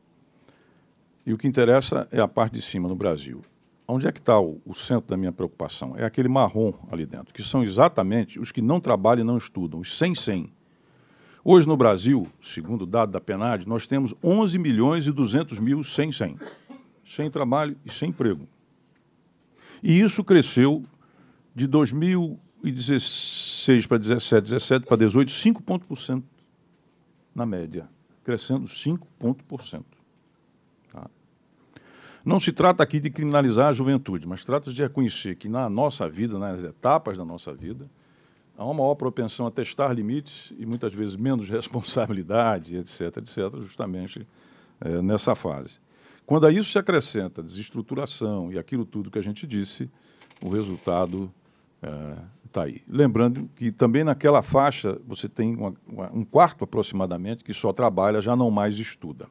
E 1.27 1.33
o 1.33 1.39
que 1.39 1.47
interessa 1.47 2.09
é 2.11 2.21
a 2.21 2.29
parte 2.29 2.55
de 2.55 2.63
cima, 2.63 2.89
no 2.89 2.97
Brasil. 2.97 3.43
Onde 3.87 4.07
é 4.07 4.13
que 4.13 4.19
está 4.19 4.39
o, 4.39 4.61
o, 4.67 4.75
centro 4.75 5.09
da 5.09 5.17
minha 5.17 5.33
preocupação? 5.33 5.97
É 5.97 6.05
aquele 6.05 6.29
marrom 6.29 6.73
ali 6.91 7.07
dentro, 7.07 7.33
que 7.33 7.43
são 7.43 7.63
exatamente 7.63 8.39
os 8.39 8.53
que 8.53 8.61
não 8.61 8.81
trabalham 8.81 9.23
e 9.23 9.27
não 9.27 9.39
estudam, 9.39 9.81
os 9.81 9.89
100-100. 9.89 10.51
Hoje 11.45 11.67
no 11.67 11.77
Brasil, 11.77 12.27
segundo 12.43 12.83
o 12.83 12.87
dado 12.87 13.13
da 13.13 13.21
PNAD, 13.21 13.67
nós 13.67 13.87
temos 13.87 14.15
11 14.23 14.59
milhões 14.59 15.07
e 15.07 15.13
200 15.13 15.59
mil 15.61 15.83
sem 15.83 16.13
100 16.13 16.37
sem 17.09 17.31
trabalho 17.31 17.77
e 17.85 17.91
sem 17.91 18.11
emprego. 18.11 18.47
E 19.83 19.99
isso 19.99 20.23
cresceu 20.23 20.83
de 21.55 21.67
2016 22.63 23.87
para 23.87 23.99
17, 23.99 24.45
17 24.45 24.87
para 24.87 24.97
18, 24.97 25.31
5 25.31 25.63
pontos 25.63 25.87
por 25.87 25.99
cento 25.99 26.27
na 27.35 27.47
média, 27.47 27.89
crescendo 28.25 28.69
5 28.69 29.07
pontos 29.19 29.45
por 29.47 29.63
cento. 29.63 29.99
Não 32.25 32.39
se 32.39 32.53
trata 32.53 32.83
aqui 32.83 33.01
de 33.01 33.09
criminalizar 33.09 33.69
a 33.69 33.73
juventude, 33.73 34.29
mas 34.29 34.45
trata 34.45 34.71
de 34.71 34.83
reconhecer 34.83 35.35
que 35.37 35.49
na 35.49 35.71
nossa 35.71 36.07
vida, 36.07 36.39
nas 36.39 36.63
etapas 36.63 37.17
da 37.17 37.25
nossa 37.25 37.55
vida, 37.55 37.89
há 38.55 38.65
uma 38.67 38.75
maior 38.75 38.97
propensão 38.97 39.47
a 39.47 39.51
testar 39.51 39.95
limites 39.95 40.53
e 40.59 40.67
muitas 40.67 40.93
vezes 40.93 41.17
menos 41.17 41.49
responsabilidade, 41.51 42.77
etc., 42.77 43.17
etc., 43.17 43.61
justamente 43.63 44.27
é, 44.79 45.01
nessa 45.01 45.35
fase. 45.35 45.81
Quando 46.27 46.47
a 46.47 46.53
isso 46.53 46.71
se 46.71 46.79
acrescenta 46.79 47.43
desestruturação 47.43 48.53
e 48.53 48.59
aquilo 48.59 48.85
tudo 48.85 49.11
que 49.11 49.19
a 49.19 49.23
gente 49.23 49.47
disse, 49.47 49.89
o 50.43 50.51
resultado 50.51 51.33
está 52.49 52.65
aí. 52.65 52.83
Lembrando 52.89 53.49
que 53.55 53.71
também 53.71 54.05
naquela 54.05 54.43
faixa 54.43 55.01
você 55.07 55.29
tem 55.29 55.55
uma, 55.55 55.75
uma, 55.87 56.13
um 56.13 56.25
quarto 56.25 56.65
aproximadamente 56.65 57.45
que 57.45 57.55
só 57.55 57.73
trabalha, 57.73 58.21
já 58.21 58.35
não 58.35 58.51
mais 58.51 58.79
estuda. 58.79 59.29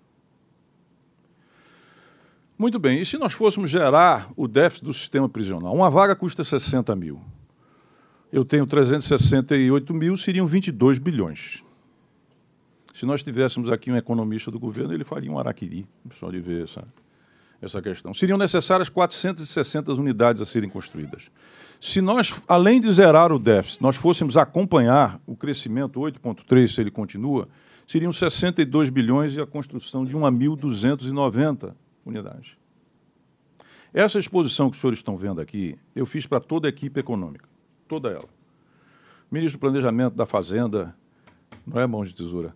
Muito 2.58 2.80
bem, 2.80 3.00
e 3.00 3.06
se 3.06 3.18
nós 3.18 3.34
fôssemos 3.34 3.70
gerar 3.70 4.32
o 4.36 4.48
déficit 4.48 4.86
do 4.86 4.94
sistema 4.94 5.30
prisional? 5.30 5.76
Uma 5.76 5.92
vaga 5.92 6.16
custa 6.16 6.44
60 6.44 6.96
mil. 6.96 7.22
Eu 8.32 8.44
tenho 8.44 8.66
368 8.66 9.94
mil, 9.94 10.18
seriam 10.18 10.48
22 10.48 10.98
bilhões. 10.98 11.64
Se 12.96 13.06
nós 13.06 13.22
tivéssemos 13.22 13.70
aqui 13.70 13.92
um 13.92 13.96
economista 13.96 14.50
do 14.50 14.60
governo, 14.60 14.92
ele 14.92 15.04
faria 15.04 15.32
um 15.32 15.38
araquiri, 15.38 15.88
só 16.20 16.32
de 16.32 16.40
ver 16.40 16.64
essa, 16.64 16.84
essa 17.62 17.80
questão. 17.80 18.12
Seriam 18.12 18.40
necessárias 18.40 18.90
460 18.90 19.94
unidades 19.94 20.42
a 20.42 20.46
serem 20.46 20.68
construídas. 20.68 21.30
Se 21.80 22.02
nós, 22.02 22.42
além 22.48 22.82
de 22.82 22.92
zerar 22.92 23.32
o 23.32 23.40
déficit, 23.40 23.82
nós 23.82 23.96
fôssemos 23.96 24.36
acompanhar 24.36 25.22
o 25.28 25.36
crescimento 25.36 26.00
8,3, 26.00 26.68
se 26.68 26.82
ele 26.82 26.92
continua, 26.92 27.48
seriam 27.88 28.12
62 28.12 28.90
bilhões 28.90 29.36
e 29.36 29.42
a 29.42 29.46
construção 29.46 30.04
de 30.04 30.16
1.290 30.16 31.74
unidades. 32.06 32.58
Essa 33.94 34.20
exposição 34.20 34.70
que 34.70 34.76
os 34.76 34.82
senhores 34.82 35.00
estão 35.00 35.16
vendo 35.16 35.40
aqui, 35.40 35.78
eu 35.96 36.06
fiz 36.06 36.26
para 36.26 36.40
toda 36.40 36.68
a 36.68 36.70
equipe 36.70 37.00
econômica, 37.00 37.48
toda 37.88 38.10
ela. 38.10 38.28
Ministro 39.32 39.58
do 39.58 39.62
Planejamento 39.62 40.16
da 40.16 40.26
Fazenda, 40.26 40.96
não 41.66 41.80
é 41.80 41.88
mão 41.88 42.04
de 42.04 42.14
tesoura. 42.14 42.56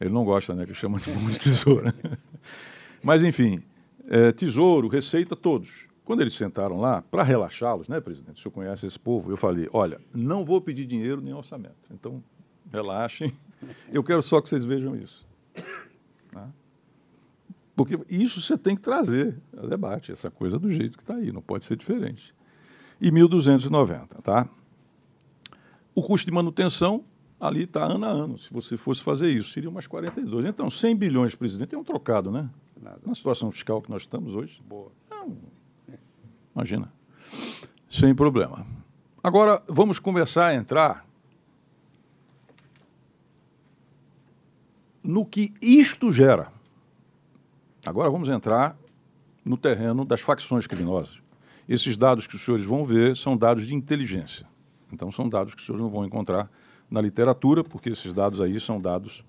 Ele 0.00 0.10
não 0.10 0.24
gosta, 0.24 0.54
né, 0.54 0.64
que 0.64 0.74
chama 0.74 0.98
de 0.98 1.10
mão 1.10 1.30
de 1.30 1.38
tesoura. 1.38 1.94
Mas, 3.02 3.24
enfim, 3.24 3.62
é, 4.08 4.32
Tesouro, 4.32 4.88
Receita, 4.88 5.34
todos. 5.34 5.87
Quando 6.08 6.22
eles 6.22 6.32
sentaram 6.32 6.80
lá, 6.80 7.02
para 7.02 7.22
relaxá-los, 7.22 7.86
né, 7.86 8.00
presidente? 8.00 8.38
O 8.38 8.42
senhor 8.42 8.50
conhece 8.50 8.86
esse 8.86 8.98
povo? 8.98 9.30
Eu 9.30 9.36
falei: 9.36 9.68
olha, 9.74 10.00
não 10.14 10.42
vou 10.42 10.58
pedir 10.58 10.86
dinheiro 10.86 11.20
nem 11.20 11.34
orçamento. 11.34 11.76
Então, 11.90 12.24
relaxem. 12.72 13.30
Eu 13.92 14.02
quero 14.02 14.22
só 14.22 14.40
que 14.40 14.48
vocês 14.48 14.64
vejam 14.64 14.96
isso. 14.96 15.28
Tá? 16.32 16.48
Porque 17.76 18.00
isso 18.08 18.40
você 18.40 18.56
tem 18.56 18.74
que 18.74 18.80
trazer 18.80 19.38
a 19.54 19.66
debate, 19.66 20.10
essa 20.10 20.30
coisa 20.30 20.58
do 20.58 20.70
jeito 20.70 20.96
que 20.96 21.02
está 21.02 21.14
aí, 21.14 21.30
não 21.30 21.42
pode 21.42 21.66
ser 21.66 21.76
diferente. 21.76 22.34
E 22.98 23.10
1.290, 23.10 24.22
tá? 24.22 24.48
O 25.94 26.02
custo 26.02 26.24
de 26.24 26.32
manutenção 26.32 27.04
ali 27.38 27.64
está 27.64 27.84
ano 27.84 28.06
a 28.06 28.08
ano. 28.08 28.38
Se 28.38 28.50
você 28.50 28.78
fosse 28.78 29.02
fazer 29.02 29.28
isso, 29.28 29.50
seria 29.50 29.68
umas 29.68 29.86
42. 29.86 30.46
Então, 30.46 30.70
100 30.70 30.96
bilhões, 30.96 31.34
presidente, 31.34 31.74
é 31.74 31.78
um 31.78 31.84
trocado, 31.84 32.30
né? 32.30 32.48
Nada. 32.80 33.00
Na 33.04 33.14
situação 33.14 33.50
fiscal 33.50 33.82
que 33.82 33.90
nós 33.90 34.02
estamos 34.02 34.34
hoje. 34.34 34.58
Boa. 34.66 34.90
Não, 35.10 35.36
imagina. 36.58 36.92
Sem 37.88 38.14
problema. 38.14 38.66
Agora, 39.22 39.62
vamos 39.68 39.98
começar 39.98 40.48
a 40.48 40.54
entrar 40.54 41.06
no 45.02 45.24
que 45.24 45.54
isto 45.62 46.10
gera. 46.10 46.48
Agora 47.86 48.10
vamos 48.10 48.28
entrar 48.28 48.76
no 49.44 49.56
terreno 49.56 50.04
das 50.04 50.20
facções 50.20 50.66
criminosas. 50.66 51.18
Esses 51.68 51.96
dados 51.96 52.26
que 52.26 52.34
os 52.34 52.44
senhores 52.44 52.64
vão 52.64 52.84
ver 52.84 53.16
são 53.16 53.36
dados 53.36 53.66
de 53.66 53.74
inteligência. 53.74 54.46
Então, 54.92 55.12
são 55.12 55.28
dados 55.28 55.54
que 55.54 55.60
os 55.60 55.66
senhores 55.66 55.84
não 55.84 55.90
vão 55.90 56.04
encontrar 56.04 56.50
na 56.90 57.00
literatura, 57.00 57.62
porque 57.62 57.90
esses 57.90 58.12
dados 58.12 58.40
aí 58.40 58.58
são 58.58 58.80
dados 58.80 59.22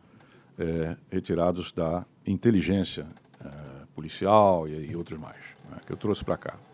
é, 0.57 0.95
retirados 1.09 1.71
da 1.71 2.05
inteligência 2.25 3.05
é, 3.43 3.49
policial 3.93 4.67
e, 4.67 4.91
e, 4.91 4.95
outros 4.95 5.19
mais, 5.19 5.37
né, 5.69 5.77
que 5.85 5.91
eu 5.91 5.97
trouxe 5.97 6.23
para 6.23 6.37
cá. 6.37 6.68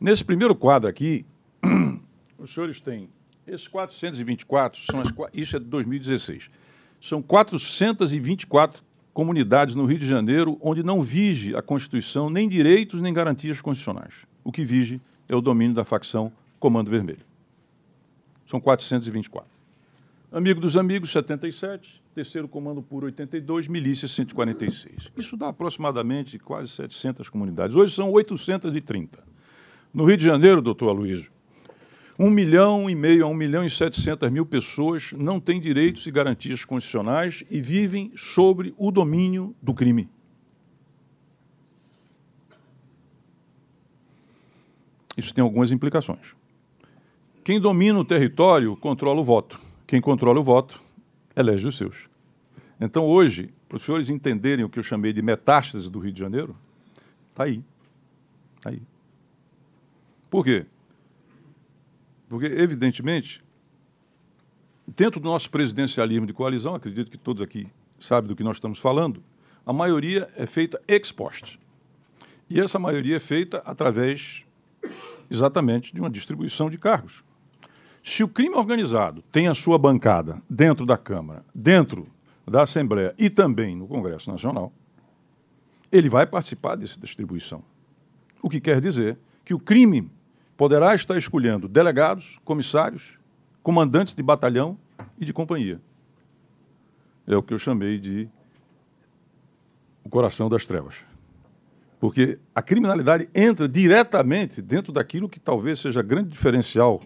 Nesse 0.00 0.24
primeiro 0.24 0.54
quadro 0.54 0.88
aqui, 0.88 1.24
os 2.38 2.52
senhores 2.52 2.80
têm 2.80 3.08
esses 3.46 3.66
424, 3.66 4.80
são 4.82 5.00
as, 5.00 5.08
isso 5.32 5.56
é 5.56 5.58
de 5.58 5.66
2016, 5.66 6.50
são 7.00 7.22
424 7.22 8.82
comunidades 9.14 9.74
no 9.74 9.86
Rio 9.86 9.98
de 9.98 10.06
Janeiro 10.06 10.58
onde 10.60 10.82
não 10.82 11.00
vige 11.00 11.56
a 11.56 11.62
Constituição 11.62 12.28
nem 12.28 12.48
direitos 12.48 13.00
nem 13.00 13.14
garantias 13.14 13.60
constitucionais. 13.60 14.14
O 14.44 14.52
que 14.52 14.64
vige 14.64 15.00
é 15.28 15.34
o 15.34 15.40
domínio 15.40 15.74
da 15.74 15.84
facção 15.84 16.30
Comando 16.60 16.90
Vermelho. 16.90 17.24
São 18.46 18.60
424. 18.60 19.48
Amigo 20.30 20.60
dos 20.60 20.76
Amigos, 20.76 21.10
77. 21.12 22.02
Terceiro 22.14 22.46
Comando 22.46 22.82
Puro, 22.82 23.06
82. 23.06 23.68
Milícia, 23.68 24.06
146. 24.06 25.10
Isso 25.16 25.36
dá 25.36 25.48
aproximadamente 25.48 26.38
quase 26.38 26.68
700 26.72 27.28
comunidades. 27.28 27.74
Hoje 27.74 27.94
são 27.94 28.10
830. 28.10 29.35
No 29.96 30.04
Rio 30.04 30.18
de 30.18 30.24
Janeiro, 30.24 30.60
doutor 30.60 30.90
Aloysio, 30.90 31.32
um 32.18 32.28
milhão 32.28 32.90
e 32.90 32.94
meio 32.94 33.24
a 33.24 33.28
um 33.28 33.34
milhão 33.34 33.64
e 33.64 33.70
setecentas 33.70 34.30
mil 34.30 34.44
pessoas 34.44 35.14
não 35.16 35.40
têm 35.40 35.58
direitos 35.58 36.06
e 36.06 36.10
garantias 36.10 36.66
constitucionais 36.66 37.42
e 37.50 37.62
vivem 37.62 38.12
sobre 38.14 38.74
o 38.76 38.90
domínio 38.90 39.56
do 39.62 39.72
crime. 39.72 40.10
Isso 45.16 45.32
tem 45.32 45.40
algumas 45.40 45.72
implicações. 45.72 46.34
Quem 47.42 47.58
domina 47.58 47.98
o 47.98 48.04
território 48.04 48.76
controla 48.76 49.22
o 49.22 49.24
voto. 49.24 49.58
Quem 49.86 50.02
controla 50.02 50.38
o 50.38 50.44
voto 50.44 50.78
elege 51.34 51.66
os 51.66 51.78
seus. 51.78 51.96
Então, 52.78 53.06
hoje, 53.06 53.48
para 53.66 53.76
os 53.76 53.82
senhores 53.82 54.10
entenderem 54.10 54.62
o 54.62 54.68
que 54.68 54.78
eu 54.78 54.82
chamei 54.82 55.14
de 55.14 55.22
metástase 55.22 55.90
do 55.90 55.98
Rio 56.00 56.12
de 56.12 56.20
Janeiro, 56.20 56.54
está 57.30 57.44
aí. 57.44 57.64
Está 58.58 58.68
aí. 58.68 58.95
Por 60.36 60.44
quê? 60.44 60.66
Porque, 62.28 62.44
evidentemente, 62.44 63.42
dentro 64.86 65.18
do 65.18 65.30
nosso 65.30 65.48
presidencialismo 65.48 66.26
de 66.26 66.34
coalizão, 66.34 66.74
acredito 66.74 67.10
que 67.10 67.16
todos 67.16 67.40
aqui 67.40 67.66
sabem 67.98 68.28
do 68.28 68.36
que 68.36 68.44
nós 68.44 68.58
estamos 68.58 68.78
falando, 68.78 69.22
a 69.64 69.72
maioria 69.72 70.30
é 70.36 70.44
feita 70.44 70.78
ex 70.86 71.10
post. 71.10 71.58
E 72.50 72.60
essa 72.60 72.78
maioria 72.78 73.16
é 73.16 73.18
feita 73.18 73.62
através, 73.64 74.44
exatamente, 75.30 75.94
de 75.94 76.02
uma 76.02 76.10
distribuição 76.10 76.68
de 76.68 76.76
cargos. 76.76 77.24
Se 78.02 78.22
o 78.22 78.28
crime 78.28 78.56
organizado 78.56 79.22
tem 79.32 79.48
a 79.48 79.54
sua 79.54 79.78
bancada 79.78 80.42
dentro 80.50 80.84
da 80.84 80.98
Câmara, 80.98 81.46
dentro 81.54 82.06
da 82.46 82.64
Assembleia 82.64 83.14
e 83.18 83.30
também 83.30 83.74
no 83.74 83.88
Congresso 83.88 84.30
Nacional, 84.30 84.70
ele 85.90 86.10
vai 86.10 86.26
participar 86.26 86.76
dessa 86.76 87.00
distribuição. 87.00 87.64
O 88.42 88.50
que 88.50 88.60
quer 88.60 88.82
dizer 88.82 89.16
que 89.42 89.54
o 89.54 89.58
crime 89.58 90.14
poderá 90.56 90.94
estar 90.94 91.16
escolhendo 91.16 91.68
delegados, 91.68 92.38
comissários, 92.44 93.18
comandantes 93.62 94.14
de 94.14 94.22
batalhão 94.22 94.78
e 95.18 95.24
de 95.24 95.32
companhia. 95.32 95.80
É 97.26 97.36
o 97.36 97.42
que 97.42 97.52
eu 97.52 97.58
chamei 97.58 97.98
de 97.98 98.28
o 100.04 100.08
coração 100.08 100.48
das 100.48 100.66
trevas. 100.66 100.96
Porque 101.98 102.38
a 102.54 102.62
criminalidade 102.62 103.28
entra 103.34 103.68
diretamente 103.68 104.62
dentro 104.62 104.92
daquilo 104.92 105.28
que 105.28 105.40
talvez 105.40 105.80
seja 105.80 106.02
grande 106.02 106.28
diferencial 106.28 107.00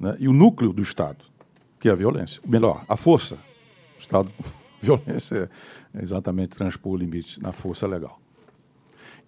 né, 0.00 0.16
e 0.18 0.26
o 0.26 0.32
núcleo 0.32 0.72
do 0.72 0.82
Estado, 0.82 1.24
que 1.78 1.88
é 1.88 1.92
a 1.92 1.94
violência. 1.94 2.42
Melhor, 2.46 2.84
a 2.88 2.96
força. 2.96 3.36
O 3.96 4.00
Estado, 4.00 4.28
violência 4.82 5.48
é 5.94 6.02
exatamente 6.02 6.56
transpor 6.56 6.94
o 6.94 6.96
limite 6.96 7.40
na 7.40 7.52
força 7.52 7.86
legal. 7.86 8.20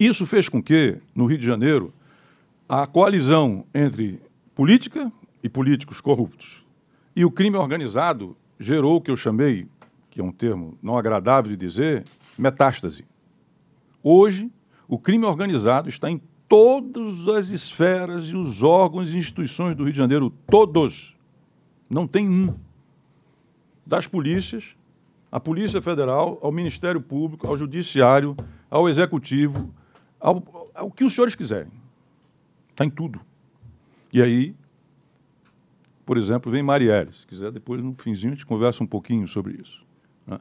Isso 0.00 0.26
fez 0.26 0.48
com 0.48 0.60
que, 0.60 0.98
no 1.14 1.26
Rio 1.26 1.38
de 1.38 1.46
Janeiro, 1.46 1.92
a 2.68 2.86
coalizão 2.86 3.66
entre 3.74 4.20
política 4.54 5.12
e 5.42 5.48
políticos 5.48 6.00
corruptos 6.00 6.64
e 7.14 7.24
o 7.24 7.30
crime 7.30 7.56
organizado 7.56 8.36
gerou 8.58 8.96
o 8.96 9.00
que 9.00 9.10
eu 9.10 9.16
chamei, 9.16 9.68
que 10.10 10.20
é 10.20 10.24
um 10.24 10.32
termo 10.32 10.76
não 10.82 10.96
agradável 10.96 11.50
de 11.50 11.56
dizer, 11.56 12.04
metástase. 12.36 13.04
Hoje, 14.02 14.50
o 14.88 14.98
crime 14.98 15.24
organizado 15.24 15.88
está 15.88 16.10
em 16.10 16.20
todas 16.48 17.28
as 17.28 17.50
esferas 17.50 18.28
e 18.28 18.36
os 18.36 18.62
órgãos 18.62 19.12
e 19.12 19.18
instituições 19.18 19.76
do 19.76 19.84
Rio 19.84 19.92
de 19.92 19.98
Janeiro, 19.98 20.30
todos. 20.46 21.14
Não 21.88 22.06
tem 22.06 22.28
um. 22.28 22.54
Das 23.86 24.06
polícias, 24.06 24.74
a 25.30 25.38
Polícia 25.38 25.80
Federal, 25.80 26.38
ao 26.42 26.50
Ministério 26.50 27.00
Público, 27.00 27.46
ao 27.46 27.56
Judiciário, 27.56 28.36
ao 28.70 28.88
Executivo, 28.88 29.72
ao, 30.18 30.70
ao 30.74 30.90
que 30.90 31.04
os 31.04 31.12
senhores 31.12 31.34
quiserem. 31.34 31.83
Está 32.74 32.84
em 32.84 32.90
tudo. 32.90 33.20
E 34.12 34.20
aí, 34.20 34.52
por 36.04 36.18
exemplo, 36.18 36.50
vem 36.50 36.60
Marielle. 36.60 37.12
Se 37.12 37.24
quiser, 37.24 37.52
depois 37.52 37.80
no 37.80 37.94
finzinho 37.94 38.32
a 38.32 38.34
gente 38.34 38.44
conversa 38.44 38.82
um 38.82 38.86
pouquinho 38.86 39.28
sobre 39.28 39.54
isso. 39.54 39.86
Né? 40.26 40.40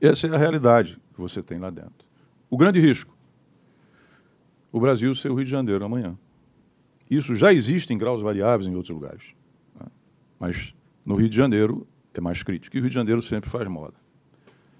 Essa 0.00 0.26
é 0.26 0.34
a 0.34 0.38
realidade 0.38 0.98
que 1.14 1.20
você 1.20 1.42
tem 1.42 1.58
lá 1.58 1.68
dentro. 1.68 2.06
O 2.48 2.56
grande 2.56 2.80
risco: 2.80 3.14
o 4.72 4.80
Brasil 4.80 5.14
ser 5.14 5.30
o 5.30 5.34
Rio 5.34 5.44
de 5.44 5.50
Janeiro 5.50 5.84
amanhã. 5.84 6.16
Isso 7.10 7.34
já 7.34 7.52
existe 7.52 7.92
em 7.92 7.98
graus 7.98 8.22
variáveis 8.22 8.66
em 8.66 8.74
outros 8.74 8.94
lugares. 8.94 9.34
Né? 9.78 9.86
Mas 10.38 10.74
no 11.04 11.14
Rio 11.14 11.28
de 11.28 11.36
Janeiro 11.36 11.86
é 12.14 12.20
mais 12.22 12.42
crítico. 12.42 12.74
E 12.74 12.80
o 12.80 12.82
Rio 12.82 12.88
de 12.88 12.94
Janeiro 12.94 13.20
sempre 13.20 13.50
faz 13.50 13.68
moda. 13.68 13.94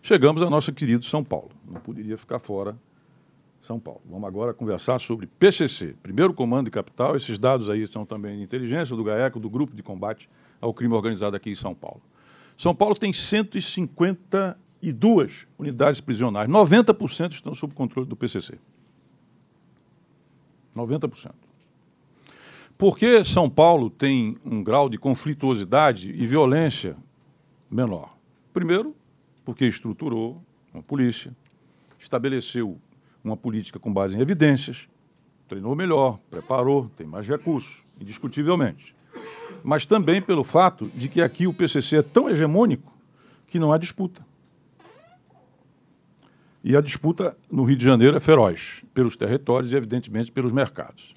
Chegamos 0.00 0.40
ao 0.40 0.48
nosso 0.48 0.72
querido 0.72 1.04
São 1.04 1.22
Paulo. 1.22 1.50
Não 1.70 1.78
poderia 1.78 2.16
ficar 2.16 2.38
fora 2.38 2.74
São 3.70 3.78
Paulo. 3.78 4.00
Vamos 4.04 4.26
agora 4.26 4.52
conversar 4.52 4.98
sobre 4.98 5.28
PCC, 5.28 5.94
Primeiro 6.02 6.34
Comando 6.34 6.64
de 6.64 6.72
Capital. 6.72 7.14
Esses 7.14 7.38
dados 7.38 7.70
aí 7.70 7.86
são 7.86 8.04
também 8.04 8.38
de 8.38 8.42
inteligência 8.42 8.96
do 8.96 9.04
GAECO, 9.04 9.38
do 9.38 9.48
Grupo 9.48 9.76
de 9.76 9.82
Combate 9.82 10.28
ao 10.60 10.74
Crime 10.74 10.92
Organizado 10.92 11.36
aqui 11.36 11.50
em 11.50 11.54
São 11.54 11.72
Paulo. 11.72 12.02
São 12.56 12.74
Paulo 12.74 12.96
tem 12.96 13.12
152 13.12 15.46
unidades 15.56 16.00
prisionais. 16.00 16.48
90% 16.48 17.30
estão 17.30 17.54
sob 17.54 17.72
controle 17.72 18.08
do 18.08 18.16
PCC. 18.16 18.58
90%. 20.74 21.30
Por 22.76 22.98
que 22.98 23.22
São 23.22 23.48
Paulo 23.48 23.88
tem 23.88 24.36
um 24.44 24.64
grau 24.64 24.88
de 24.88 24.98
conflituosidade 24.98 26.10
e 26.10 26.26
violência 26.26 26.96
menor? 27.70 28.16
Primeiro, 28.52 28.96
porque 29.44 29.64
estruturou 29.64 30.42
uma 30.74 30.82
polícia, 30.82 31.32
estabeleceu 32.00 32.76
uma 33.22 33.36
política 33.36 33.78
com 33.78 33.92
base 33.92 34.16
em 34.16 34.20
evidências, 34.20 34.88
treinou 35.48 35.74
melhor, 35.74 36.18
preparou, 36.30 36.90
tem 36.96 37.06
mais 37.06 37.26
recursos, 37.26 37.82
indiscutivelmente. 38.00 38.94
Mas 39.62 39.84
também 39.84 40.22
pelo 40.22 40.44
fato 40.44 40.86
de 40.94 41.08
que 41.08 41.20
aqui 41.20 41.46
o 41.46 41.52
PCC 41.52 41.96
é 41.96 42.02
tão 42.02 42.30
hegemônico 42.30 42.92
que 43.46 43.58
não 43.58 43.72
há 43.72 43.78
disputa. 43.78 44.24
E 46.62 46.76
a 46.76 46.80
disputa 46.80 47.36
no 47.50 47.64
Rio 47.64 47.76
de 47.76 47.84
Janeiro 47.84 48.16
é 48.16 48.20
feroz, 48.20 48.82
pelos 48.92 49.16
territórios 49.16 49.72
e, 49.72 49.76
evidentemente, 49.76 50.30
pelos 50.30 50.52
mercados. 50.52 51.14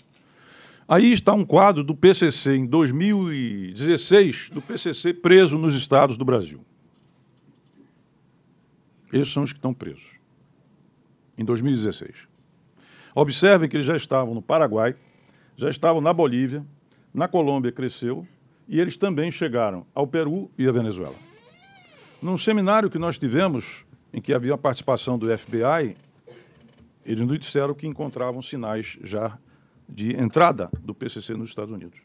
Aí 0.87 1.11
está 1.11 1.33
um 1.33 1.45
quadro 1.45 1.83
do 1.83 1.95
PCC 1.95 2.55
em 2.55 2.65
2016, 2.65 4.49
do 4.49 4.61
PCC 4.61 5.13
preso 5.13 5.57
nos 5.57 5.75
estados 5.75 6.17
do 6.17 6.25
Brasil. 6.25 6.65
Esses 9.11 9.31
são 9.31 9.43
os 9.43 9.51
que 9.51 9.59
estão 9.59 9.73
presos. 9.73 10.22
Em 11.37 11.43
2016. 11.43 12.27
Observem 13.15 13.69
que 13.69 13.75
eles 13.75 13.85
já 13.85 13.95
estavam 13.95 14.33
no 14.33 14.41
Paraguai, 14.41 14.95
já 15.55 15.69
estavam 15.69 16.01
na 16.01 16.11
Bolívia, 16.11 16.65
na 17.13 17.27
Colômbia 17.27 17.71
cresceu, 17.71 18.27
e 18.67 18.79
eles 18.79 18.97
também 18.97 19.29
chegaram 19.29 19.85
ao 19.93 20.07
Peru 20.07 20.49
e 20.57 20.67
à 20.67 20.71
Venezuela. 20.71 21.15
Num 22.21 22.37
seminário 22.37 22.89
que 22.89 22.97
nós 22.97 23.17
tivemos, 23.17 23.85
em 24.13 24.21
que 24.21 24.33
havia 24.33 24.53
a 24.53 24.57
participação 24.57 25.17
do 25.17 25.37
FBI, 25.37 25.95
eles 27.05 27.21
nos 27.21 27.39
disseram 27.39 27.73
que 27.73 27.85
encontravam 27.85 28.41
sinais 28.41 28.97
já 29.03 29.37
de 29.87 30.15
entrada 30.15 30.69
do 30.79 30.95
PCC 30.95 31.33
nos 31.33 31.49
Estados 31.49 31.73
Unidos. 31.73 31.99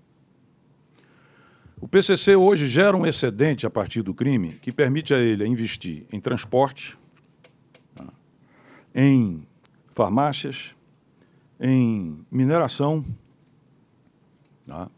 O 1.80 1.86
PCC 1.86 2.34
hoje 2.34 2.66
gera 2.66 2.96
um 2.96 3.06
excedente 3.06 3.64
a 3.64 3.70
partir 3.70 4.02
do 4.02 4.12
crime 4.12 4.54
que 4.60 4.72
permite 4.72 5.14
a 5.14 5.18
ele 5.18 5.46
investir 5.46 6.04
em 6.12 6.20
transporte? 6.20 6.98
Em 9.00 9.46
farmácias, 9.94 10.74
em 11.60 12.26
mineração. 12.32 13.04
Tá? 14.66 14.90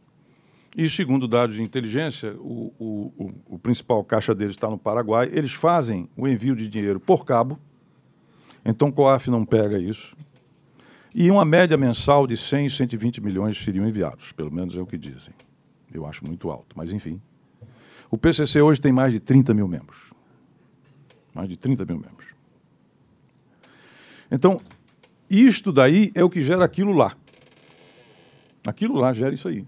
E, 0.75 0.89
segundo 0.89 1.29
dados 1.29 1.57
de 1.57 1.63
inteligência, 1.63 2.35
o, 2.39 2.73
o, 2.79 3.35
o, 3.47 3.59
principal 3.59 4.03
caixa 4.03 4.35
deles 4.35 4.55
está 4.55 4.71
no 4.71 4.79
Paraguai. 4.79 5.29
Eles 5.31 5.53
fazem 5.53 6.09
o 6.17 6.27
envio 6.27 6.57
de 6.57 6.67
dinheiro 6.67 6.99
por 6.99 7.27
cabo, 7.27 7.61
então 8.65 8.89
o 8.89 8.93
COAF 8.93 9.29
não 9.29 9.45
pega 9.45 9.79
isso. 9.79 10.17
E 11.15 11.31
uma 11.31 11.45
média 11.45 11.77
mensal 11.77 12.27
de 12.27 12.39
100, 12.39 12.71
120 12.71 13.21
milhões 13.21 13.63
seriam 13.63 13.87
enviados, 13.87 14.33
pelo 14.33 14.51
menos 14.51 14.75
é 14.75 14.81
o 14.81 14.87
que 14.87 14.97
dizem. 14.97 15.35
Eu 15.93 16.07
acho 16.07 16.25
muito 16.25 16.51
alto, 16.51 16.75
mas 16.75 16.91
enfim. 16.91 17.21
O 18.11 18.17
PCC 18.17 18.63
hoje 18.63 18.81
tem 18.81 18.93
mais 18.93 19.13
de 19.13 19.21
30 19.21 19.53
mil 19.53 19.69
membros. 19.69 20.15
Mais 21.35 21.51
de 21.51 21.59
30 21.59 21.85
mil 21.85 21.97
membros. 21.97 22.20
Então, 24.31 24.61
isto 25.29 25.73
daí 25.73 26.11
é 26.15 26.25
o 26.25 26.31
que 26.31 26.43
gera 26.43 26.65
aquilo 26.65 26.93
lá. 26.93 27.13
Aquilo 28.67 28.95
lá 28.97 29.13
gera 29.13 29.35
isso 29.35 29.49
aí. 29.49 29.65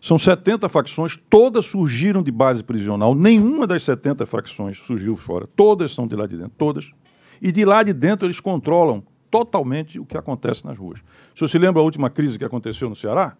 São 0.00 0.18
70 0.18 0.68
facções, 0.68 1.16
todas 1.28 1.66
surgiram 1.66 2.22
de 2.22 2.30
base 2.30 2.62
prisional, 2.62 3.14
nenhuma 3.14 3.66
das 3.66 3.82
70 3.82 4.24
facções 4.26 4.78
surgiu 4.78 5.16
fora, 5.16 5.48
todas 5.56 5.92
são 5.92 6.06
de 6.06 6.14
lá 6.14 6.26
de 6.26 6.36
dentro, 6.36 6.52
todas. 6.56 6.92
E 7.40 7.50
de 7.50 7.64
lá 7.64 7.82
de 7.82 7.92
dentro 7.92 8.26
eles 8.26 8.38
controlam 8.38 9.02
totalmente 9.30 9.98
o 9.98 10.06
que 10.06 10.16
acontece 10.16 10.64
nas 10.64 10.78
ruas. 10.78 11.00
Se 11.34 11.40
você 11.40 11.52
se 11.52 11.58
lembra 11.58 11.80
a 11.80 11.84
última 11.84 12.08
crise 12.08 12.38
que 12.38 12.44
aconteceu 12.44 12.88
no 12.88 12.96
Ceará? 12.96 13.36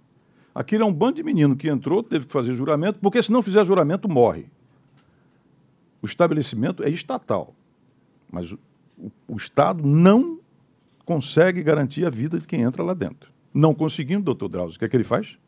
Aquilo 0.55 0.83
é 0.83 0.87
um 0.87 0.93
bando 0.93 1.17
de 1.17 1.23
menino 1.23 1.55
que 1.55 1.69
entrou, 1.69 2.03
teve 2.03 2.27
que 2.27 2.33
fazer 2.33 2.55
juramento, 2.55 2.99
porque 3.01 3.23
se 3.23 3.31
não 3.31 3.43
fizer 3.43 3.65
juramento, 3.65 4.09
morre. 4.09 4.47
O 6.03 6.07
estabelecimento 6.07 6.83
é 6.83 6.91
estatal, 6.91 7.55
mas 8.31 8.53
o, 8.53 8.59
o, 8.99 9.13
o 9.29 9.37
Estado 9.37 9.87
não 9.87 10.39
consegue 11.07 11.63
garantir 11.63 12.05
a 12.05 12.11
vida 12.11 12.39
de 12.39 12.47
quem 12.47 12.61
entra 12.61 12.83
lá 12.83 12.93
dentro. 12.93 13.33
Não 13.55 13.75
conseguindo, 13.75 14.23
doutor 14.23 14.49
Drauzio, 14.49 14.77
o 14.77 14.79
que 14.79 14.85
é 14.85 14.89
que 14.89 14.97
ele 14.97 15.05
faz? 15.05 15.39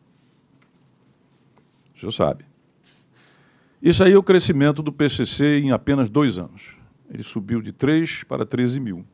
O 1.94 2.00
senhor 2.00 2.12
sabe. 2.12 2.46
Isso 3.82 4.02
aí 4.02 4.12
é 4.12 4.16
o 4.16 4.22
crescimento 4.22 4.82
do 4.82 4.90
PCC 4.90 5.58
em 5.58 5.72
apenas 5.72 6.08
dois 6.08 6.38
anos. 6.38 6.76
Ele 7.10 7.22
subiu 7.22 7.60
de 7.60 7.72
3 7.72 8.24
para 8.24 8.46
13 8.46 8.80
mil. 8.80 9.04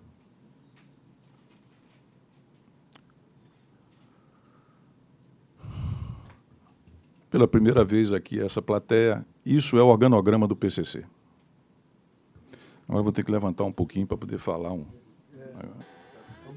pela 7.34 7.48
primeira 7.48 7.82
vez 7.82 8.12
aqui 8.12 8.40
essa 8.40 8.62
plateia. 8.62 9.26
Isso 9.44 9.76
é 9.76 9.82
o 9.82 9.88
organograma 9.88 10.46
do 10.46 10.54
PCC. 10.54 11.04
Agora 12.88 13.02
vou 13.02 13.10
ter 13.10 13.24
que 13.24 13.32
levantar 13.32 13.64
um 13.64 13.72
pouquinho 13.72 14.06
para 14.06 14.16
poder 14.16 14.38
falar 14.38 14.72
um. 14.72 14.86
É. 15.36 15.93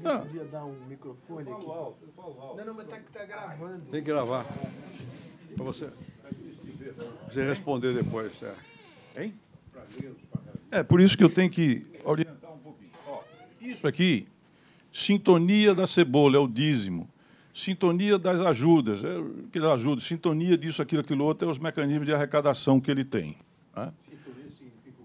Alguém 0.04 0.12
ah. 0.12 0.18
podia 0.18 0.44
dar 0.44 0.64
um 0.64 0.86
microfone 0.86 1.50
aqui? 1.50 1.66
Não, 1.66 2.64
não, 2.64 2.74
mas 2.74 2.86
está 2.86 3.00
tá 3.12 3.24
gravando. 3.24 3.84
Tem 3.86 4.02
que 4.02 4.06
gravar. 4.06 4.44
Para 5.56 5.64
você, 5.64 5.90
você 7.28 7.48
responder 7.48 7.94
depois, 7.94 8.32
é. 8.42 9.22
Hein? 9.22 9.34
É, 10.70 10.82
por 10.82 11.00
isso 11.00 11.16
que 11.16 11.24
eu 11.24 11.30
tenho 11.30 11.50
que 11.50 11.86
orientar 12.04 12.52
um 12.52 12.58
pouquinho. 12.58 12.90
Ó, 13.06 13.22
isso 13.60 13.86
aqui, 13.86 14.28
sintonia 14.92 15.74
da 15.74 15.86
cebola, 15.86 16.36
é 16.36 16.40
o 16.40 16.46
dízimo 16.46 17.08
sintonia 17.58 18.16
das 18.16 18.40
ajudas, 18.40 19.02
é, 19.04 19.08
que 19.50 19.58
ajuda, 19.58 20.00
sintonia 20.00 20.56
disso, 20.56 20.80
aquilo, 20.80 21.00
aquilo 21.00 21.24
outro, 21.24 21.48
é 21.48 21.50
os 21.50 21.58
mecanismos 21.58 22.06
de 22.06 22.14
arrecadação 22.14 22.80
que 22.80 22.88
ele 22.88 23.04
tem. 23.04 23.36
Né? 23.74 23.92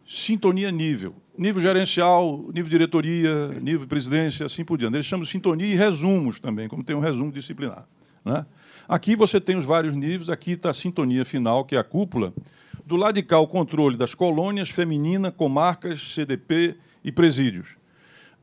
Sintonia 0.08 0.72
nível. 0.72 1.16
Nível 1.38 1.62
gerencial, 1.62 2.46
nível 2.54 2.70
diretoria, 2.70 3.48
nível 3.60 3.88
presidência, 3.88 4.46
assim 4.46 4.64
por 4.64 4.78
diante. 4.78 4.96
Eles 4.96 5.06
chamam 5.06 5.24
de 5.24 5.32
sintonia 5.32 5.66
e 5.66 5.76
resumos 5.76 6.40
também, 6.40 6.68
como 6.68 6.84
tem 6.84 6.96
um 6.96 7.00
resumo 7.00 7.32
disciplinar. 7.32 7.88
Né? 8.24 8.46
Aqui 8.88 9.16
você 9.16 9.42
tem 9.42 9.56
os 9.56 9.66
vários 9.66 9.96
níveis, 9.96 10.30
aqui 10.30 10.52
está 10.52 10.70
a 10.70 10.74
sintonia 10.74 11.26
final, 11.26 11.66
que 11.66 11.76
é 11.76 11.80
a 11.80 11.84
cúpula. 11.84 12.34
Do 12.86 12.96
lado 12.96 13.16
de 13.16 13.24
cá, 13.24 13.40
o 13.40 13.48
controle 13.48 13.98
das 13.98 14.14
colônias, 14.14 14.70
feminina, 14.70 15.32
comarcas, 15.32 16.14
CDP 16.14 16.76
e 17.04 17.12
presídios. 17.12 17.78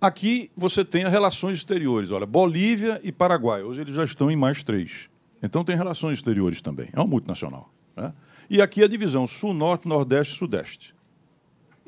Aqui 0.01 0.51
você 0.57 0.83
tem 0.83 1.05
as 1.05 1.13
relações 1.13 1.59
exteriores. 1.59 2.11
Olha, 2.11 2.25
Bolívia 2.25 2.99
e 3.05 3.13
Paraguai. 3.13 3.63
Hoje 3.63 3.83
eles 3.83 3.95
já 3.95 4.05
estão 4.05 4.31
em 4.31 4.37
mais 4.37 4.63
três. 4.63 5.11
Então 5.43 5.63
tem 5.63 5.77
relações 5.77 6.19
exteriores 6.19 6.63
também. 6.63 6.89
É 6.93 7.01
um 7.01 7.07
multinacional. 7.07 7.71
Né? 7.95 8.13
E 8.49 8.63
aqui 8.63 8.83
a 8.83 8.89
divisão 8.89 9.27
Sul, 9.27 9.53
Norte, 9.53 9.87
Nordeste 9.87 10.35
e 10.35 10.39
Sudeste. 10.39 10.95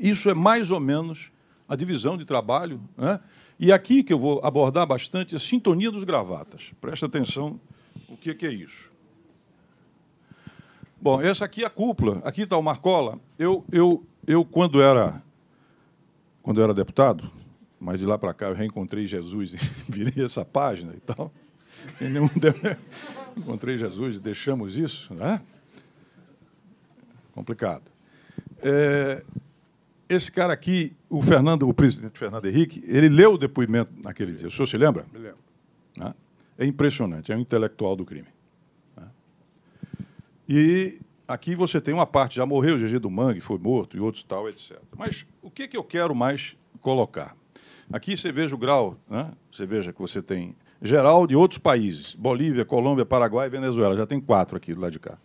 Isso 0.02 0.28
é 0.28 0.34
mais 0.34 0.72
ou 0.72 0.80
menos 0.80 1.30
a 1.68 1.76
divisão 1.76 2.16
de 2.16 2.24
trabalho. 2.24 2.80
Né? 2.98 3.20
E 3.58 3.70
aqui 3.70 4.02
que 4.02 4.12
eu 4.12 4.18
vou 4.18 4.40
abordar 4.44 4.84
bastante 4.84 5.36
a 5.36 5.38
sintonia 5.38 5.92
dos 5.92 6.02
gravatas. 6.02 6.72
Presta 6.80 7.06
atenção 7.06 7.60
o 8.08 8.16
que, 8.16 8.36
é 8.44 8.50
isso. 8.50 8.90
Bom, 11.00 11.22
essa 11.22 11.44
aqui 11.44 11.62
é 11.62 11.66
a 11.66 11.70
cúpula. 11.70 12.20
Aqui 12.24 12.42
está 12.42 12.56
o 12.56 12.62
Marcola. 12.62 13.20
Eu, 13.38 13.64
eu, 13.70 14.04
eu 14.26 14.44
quando 14.44 14.82
era 14.82 15.22
quando 16.42 16.60
era 16.60 16.74
deputado, 16.74 17.30
mas 17.78 18.00
de 18.00 18.06
lá 18.06 18.18
para 18.18 18.34
cá 18.34 18.46
eu 18.48 18.54
reencontrei 18.54 19.06
Jesus 19.06 19.54
e 19.54 19.58
virei 19.88 20.24
essa 20.24 20.44
página 20.44 20.92
e 20.96 21.00
tal. 21.00 21.32
Sem 21.96 22.10
nenhum... 22.10 22.28
Encontrei 23.38 23.78
Jesus 23.78 24.16
e 24.16 24.20
deixamos 24.20 24.76
isso, 24.76 25.14
né? 25.14 25.40
Complicado. 27.32 27.84
É, 28.60 29.22
esse 30.14 30.30
cara 30.30 30.52
aqui, 30.52 30.94
o 31.08 31.20
Fernando, 31.20 31.68
o 31.68 31.74
presidente 31.74 32.18
Fernando 32.18 32.46
Henrique, 32.46 32.82
ele 32.86 33.08
leu 33.08 33.34
o 33.34 33.38
depoimento 33.38 33.92
naquele 34.02 34.32
dia. 34.32 34.48
O 34.48 34.50
senhor 34.50 34.66
se 34.66 34.76
lembra? 34.76 35.06
Me 35.12 35.18
lembro. 35.18 35.38
Né? 35.98 36.14
É 36.58 36.66
impressionante, 36.66 37.32
é 37.32 37.36
um 37.36 37.40
intelectual 37.40 37.96
do 37.96 38.04
crime. 38.04 38.28
Né? 38.96 39.06
E 40.48 41.00
aqui 41.26 41.54
você 41.54 41.80
tem 41.80 41.94
uma 41.94 42.06
parte, 42.06 42.36
já 42.36 42.46
morreu 42.46 42.76
o 42.76 42.78
GG 42.78 42.98
do 42.98 43.10
Mangue, 43.10 43.40
foi 43.40 43.58
morto, 43.58 43.96
e 43.96 44.00
outros 44.00 44.22
tal, 44.22 44.48
etc. 44.48 44.78
Mas 44.96 45.26
o 45.40 45.50
que, 45.50 45.68
que 45.68 45.76
eu 45.76 45.84
quero 45.84 46.14
mais 46.14 46.56
colocar? 46.80 47.36
Aqui 47.92 48.16
você 48.16 48.32
veja 48.32 48.54
o 48.54 48.58
grau, 48.58 48.96
né? 49.08 49.30
você 49.50 49.66
veja 49.66 49.92
que 49.92 50.00
você 50.00 50.22
tem 50.22 50.54
geral 50.80 51.26
de 51.26 51.36
outros 51.36 51.58
países, 51.58 52.14
Bolívia, 52.14 52.64
Colômbia, 52.64 53.06
Paraguai 53.06 53.46
e 53.46 53.50
Venezuela, 53.50 53.96
já 53.96 54.06
tem 54.06 54.20
quatro 54.20 54.56
aqui 54.56 54.74
do 54.74 54.80
lado 54.80 54.92
de 54.92 54.98
cá. 54.98 55.18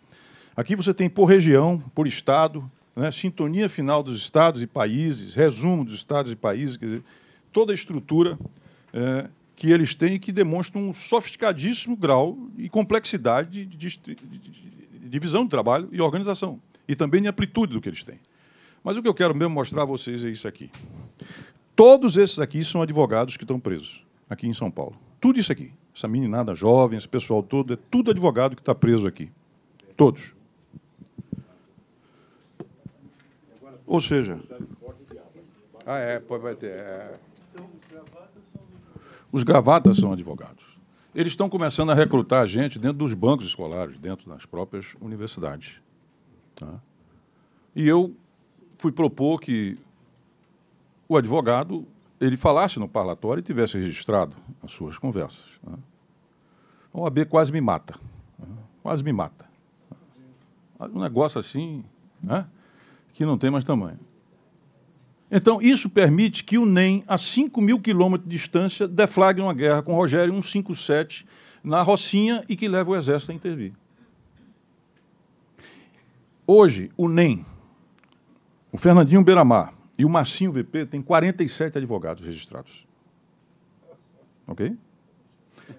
Aqui 0.56 0.76
você 0.76 0.94
tem 0.94 1.10
por 1.10 1.26
região, 1.26 1.80
por 1.94 2.08
estado, 2.08 2.70
né, 2.98 3.12
sintonia 3.12 3.70
final 3.70 4.02
dos 4.02 4.18
estados 4.18 4.64
e 4.64 4.68
países, 4.68 5.36
resumo 5.36 5.86
dos 5.86 5.94
estados 5.94 6.32
e 6.32 6.36
países, 6.36 6.78
quer 6.78 6.86
dizer, 6.86 7.04
toda 7.54 7.72
a 7.72 7.76
estrutura 7.76 8.40
é, 8.92 9.30
que 9.56 9.72
eles 9.72 9.94
têm 9.94 10.16
e 10.16 10.20
que 10.20 10.32
demonstra 10.32 10.80
um 10.80 10.92
sofisticadíssimo 10.92 11.96
grau 11.96 12.36
e 12.58 12.68
complexidade 12.68 13.66
de, 13.66 13.78
de, 13.78 13.98
de, 13.98 14.16
de 14.16 15.10
divisão 15.10 15.44
de 15.44 15.50
trabalho 15.52 15.88
e 15.92 16.02
organização, 16.02 16.60
e 16.88 16.96
também 16.96 17.22
de 17.22 17.28
amplitude 17.28 17.74
do 17.74 17.80
que 17.80 17.88
eles 17.88 18.04
têm. 18.04 18.20
Mas 18.84 18.98
o 18.98 19.02
que 19.02 19.08
eu 19.08 19.14
quero 19.14 19.36
mesmo 19.36 19.54
mostrar 19.54 19.84
a 19.84 19.86
vocês 19.86 20.24
é 20.24 20.30
isso 20.30 20.48
aqui. 20.48 20.72
Todos 21.76 22.18
esses 22.18 22.40
aqui 22.40 22.64
são 22.64 22.82
advogados 22.82 23.38
que 23.38 23.44
estão 23.44 23.60
presos, 23.60 24.04
aqui 24.28 24.48
em 24.48 24.54
São 24.54 24.72
Paulo. 24.72 24.96
Tudo 25.22 25.40
isso 25.40 25.52
aqui. 25.52 25.72
Essa 25.96 26.08
meninada 26.08 26.56
jovem, 26.56 26.98
esse 26.98 27.08
pessoal 27.08 27.44
todo, 27.44 27.74
é 27.74 27.78
tudo 27.92 28.10
advogado 28.10 28.56
que 28.56 28.62
está 28.62 28.74
preso 28.74 29.08
aqui. 29.08 29.30
Todos. 29.96 30.37
Ou 33.88 34.02
seja. 34.02 34.38
Ah, 35.86 35.98
é, 35.98 36.20
pode 36.20 36.44
vai 36.44 36.54
ter. 36.54 36.72
É. 36.72 37.20
Os 39.32 39.44
gravatas 39.44 39.98
são 39.98 40.12
advogados. 40.12 40.78
Eles 41.16 41.32
estão 41.32 41.50
começando 41.50 41.90
a 41.92 41.96
recrutar 41.96 42.46
gente 42.46 42.78
dentro 42.78 42.98
dos 42.98 43.14
bancos 43.14 43.48
escolares, 43.48 43.98
dentro 43.98 44.30
das 44.30 44.46
próprias 44.46 44.94
universidades. 45.02 45.82
Tá? 46.56 46.80
E 47.76 47.88
eu 47.88 48.14
fui 48.78 48.92
propor 48.92 49.40
que 49.40 49.78
o 51.08 51.16
advogado 51.16 51.88
ele 52.20 52.36
falasse 52.36 52.78
no 52.80 52.88
parlatório 52.88 53.40
e 53.40 53.44
tivesse 53.44 53.78
registrado 53.78 54.36
as 54.62 54.72
suas 54.72 54.98
conversas. 54.98 55.60
Né? 55.64 55.78
O 56.92 57.06
AB 57.06 57.26
quase 57.26 57.52
me 57.52 57.62
mata. 57.62 57.96
Né? 58.38 58.48
Quase 58.84 59.04
me 59.04 59.14
mata. 59.14 59.46
Um 60.80 61.00
negócio 61.00 61.40
assim. 61.40 61.84
Né? 62.22 62.46
Que 63.18 63.26
não 63.26 63.36
tem 63.36 63.50
mais 63.50 63.64
tamanho. 63.64 63.98
Então, 65.32 65.60
isso 65.60 65.90
permite 65.90 66.44
que 66.44 66.56
o 66.56 66.68
NEM, 66.68 67.04
a 67.08 67.18
5 67.18 67.60
mil 67.60 67.80
quilômetros 67.80 68.30
de 68.30 68.36
distância, 68.36 68.88
deflagre 68.88 69.42
uma 69.42 69.56
guerra 69.56 69.82
com 69.82 69.96
Rogério 69.96 70.32
157 70.32 71.26
na 71.64 71.82
Rocinha 71.82 72.46
e 72.48 72.56
que 72.56 72.68
leve 72.68 72.92
o 72.92 72.96
Exército 72.96 73.32
a 73.32 73.36
intervir. 73.36 73.74
Hoje, 76.46 76.92
o 76.96 77.10
NEM, 77.10 77.44
o 78.72 78.78
Fernandinho 78.78 79.24
Beiramar 79.24 79.74
e 79.98 80.06
o 80.06 80.10
Massinho 80.10 80.52
VP 80.52 80.86
têm 80.86 81.02
47 81.02 81.80
advogados 81.80 82.24
registrados. 82.24 82.86
Ok? 84.46 84.78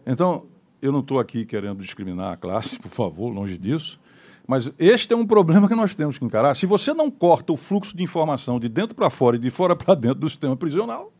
Então, 0.05 0.45
eu 0.82 0.91
não 0.91 1.01
estou 1.01 1.20
aqui 1.20 1.47
querendo 1.47 1.80
discriminar 1.80 2.32
a 2.32 2.36
classe, 2.36 2.78
por 2.82 2.91
favor, 2.91 3.30
longe 3.30 3.57
disso. 3.57 4.01
Mas 4.49 4.73
este 4.79 5.13
é 5.13 5.17
um 5.17 5.27
problema 5.27 5.69
que 5.69 5.75
nós 5.75 5.95
temos 5.95 6.17
que 6.17 6.25
encarar. 6.25 6.55
Se 6.55 6.65
você 6.65 6.95
não 6.95 7.11
corta 7.11 7.53
o 7.53 7.57
fluxo 7.57 7.95
de 7.95 8.03
informação 8.03 8.59
de 8.59 8.67
dentro 8.67 8.95
para 8.97 9.11
fora 9.11 9.37
e 9.37 9.39
de 9.39 9.51
fora 9.51 9.77
para 9.77 9.95
dentro 9.95 10.21
do 10.21 10.29
sistema 10.29 10.57
prisional, 10.57 11.13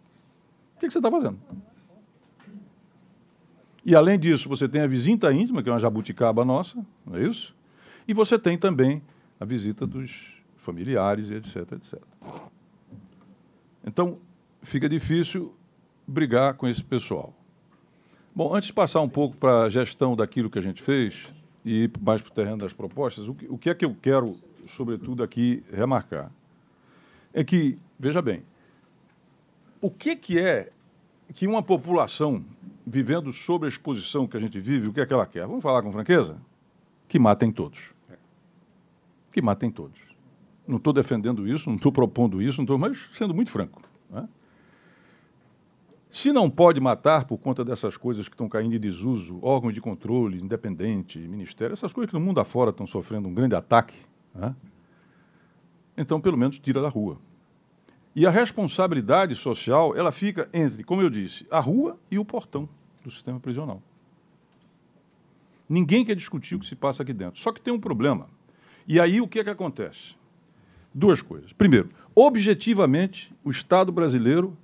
o 0.75 0.81
que, 0.81 0.87
que 0.87 0.93
você 0.95 0.99
está 0.99 1.11
fazendo? 1.11 1.39
E 3.85 3.95
além 3.95 4.19
disso, 4.19 4.49
você 4.49 4.67
tem 4.67 4.81
a 4.81 4.87
visita 4.87 5.31
íntima, 5.31 5.63
que 5.63 5.69
é 5.69 5.73
uma 5.73 5.79
jabuticaba 5.79 6.43
nossa, 6.43 6.83
não 7.05 7.17
é 7.17 7.23
isso? 7.23 7.55
E 8.07 8.15
você 8.15 8.39
tem 8.39 8.57
também 8.57 9.03
a 9.39 9.45
visita 9.45 9.87
dos 9.87 10.11
familiares, 10.57 11.31
etc, 11.31 11.73
etc. 11.73 12.01
Então, 13.85 14.19
fica 14.63 14.89
difícil 14.89 15.55
brigar 16.07 16.55
com 16.55 16.67
esse 16.67 16.83
pessoal. 16.83 17.35
Bom, 18.35 18.55
antes 18.55 18.69
de 18.69 18.73
passar 18.73 19.03
um 19.03 19.09
pouco 19.09 19.37
para 19.37 19.65
a 19.65 19.69
gestão 19.69 20.17
daquilo 20.17 20.49
que 20.49 20.59
a 20.59 20.63
gente 20.63 20.83
fez, 20.83 21.31
e 21.71 21.91
mais 22.01 22.23
para 22.23 22.31
o 22.31 22.35
terreno 22.35 22.57
das 22.57 22.73
propostas, 22.73 23.29
o 23.29 23.35
que, 23.35 23.47
o 23.47 23.59
que 23.59 23.69
é 23.69 23.75
que 23.75 23.85
eu 23.85 23.95
quero, 24.01 24.35
sobretudo, 24.67 25.23
aqui 25.23 25.63
remarcar? 25.71 26.33
É 27.31 27.45
que, 27.45 27.79
veja 27.99 28.23
bem, 28.23 28.43
o 29.79 29.91
que, 29.91 30.17
que 30.17 30.39
é 30.39 30.71
que 31.35 31.47
uma 31.47 31.63
população 31.63 32.43
vivendo 32.87 33.31
sob 33.35 33.67
a 33.67 33.69
exposição 33.69 34.27
que 34.27 34.35
a 34.35 34.41
gente 34.41 34.59
vive, 34.59 34.89
o 34.89 34.95
que 34.95 35.01
é 35.03 35.05
que 35.05 35.13
ela 35.13 35.27
quer? 35.27 35.47
Vamos 35.47 35.63
falar 35.63 35.83
com 35.83 35.93
franqueza? 35.93 36.41
Que 37.07 37.19
matem 37.19 37.53
todos. 37.53 37.93
Que 39.31 39.43
matem 39.43 39.71
todos. 39.71 40.01
Não 40.67 40.79
estou 40.79 40.95
defendendo 40.95 41.47
isso, 41.47 41.69
não 41.69 41.77
estou 41.77 41.93
propondo 41.93 42.41
isso, 42.41 42.57
não 42.57 42.65
estou, 42.65 42.79
mas 42.79 43.11
sendo 43.13 43.35
muito 43.35 43.51
franco. 43.51 43.83
Né? 44.09 44.27
Se 46.11 46.33
não 46.33 46.49
pode 46.49 46.81
matar 46.81 47.27
por 47.27 47.39
conta 47.39 47.65
dessas 47.65 47.97
coisas 47.97 48.29
que 48.29 48.35
estão 48.35 48.49
caindo 48.49 48.75
em 48.75 48.81
desuso, 48.81 49.39
órgãos 49.43 49.75
de 49.75 49.81
controle, 49.81 50.41
independente, 50.41 51.19
ministério, 51.19 51.75
essas 51.75 51.93
coisas 51.93 52.11
que 52.11 52.19
no 52.19 52.25
mundo 52.25 52.41
afora 52.41 52.71
estão 52.71 52.87
sofrendo 52.87 53.29
um 53.29 53.35
grande 53.35 53.55
ataque, 53.55 53.95
né? 54.35 54.55
então 55.97 56.21
pelo 56.21 56.37
menos 56.37 56.59
tira 56.59 56.81
da 56.81 56.89
rua. 56.89 57.19
E 58.17 58.27
a 58.27 58.31
responsabilidade 58.31 59.35
social, 59.35 59.95
ela 59.95 60.11
fica 60.11 60.49
entre, 60.53 60.83
como 60.83 61.03
eu 61.03 61.11
disse, 61.11 61.47
a 61.51 61.61
rua 61.61 61.99
e 62.11 62.19
o 62.19 62.25
portão 62.25 62.69
do 63.05 63.11
sistema 63.11 63.39
prisional. 63.39 63.83
Ninguém 65.69 66.05
quer 66.05 66.17
discutir 66.17 66.55
o 66.55 66.59
que 66.59 66.67
se 66.67 66.75
passa 66.75 67.03
aqui 67.03 67.13
dentro. 67.13 67.39
Só 67.39 67.53
que 67.53 67.61
tem 67.61 67.73
um 67.73 67.79
problema. 67.79 68.29
E 68.87 68.99
aí 68.99 69.21
o 69.21 69.29
que 69.29 69.39
é 69.39 69.45
que 69.45 69.51
acontece? 69.51 70.17
Duas 70.95 71.21
coisas. 71.21 71.53
Primeiro, 71.53 71.91
objetivamente, 72.15 73.33
o 73.45 73.51
Estado 73.51 73.93
brasileiro 73.93 74.57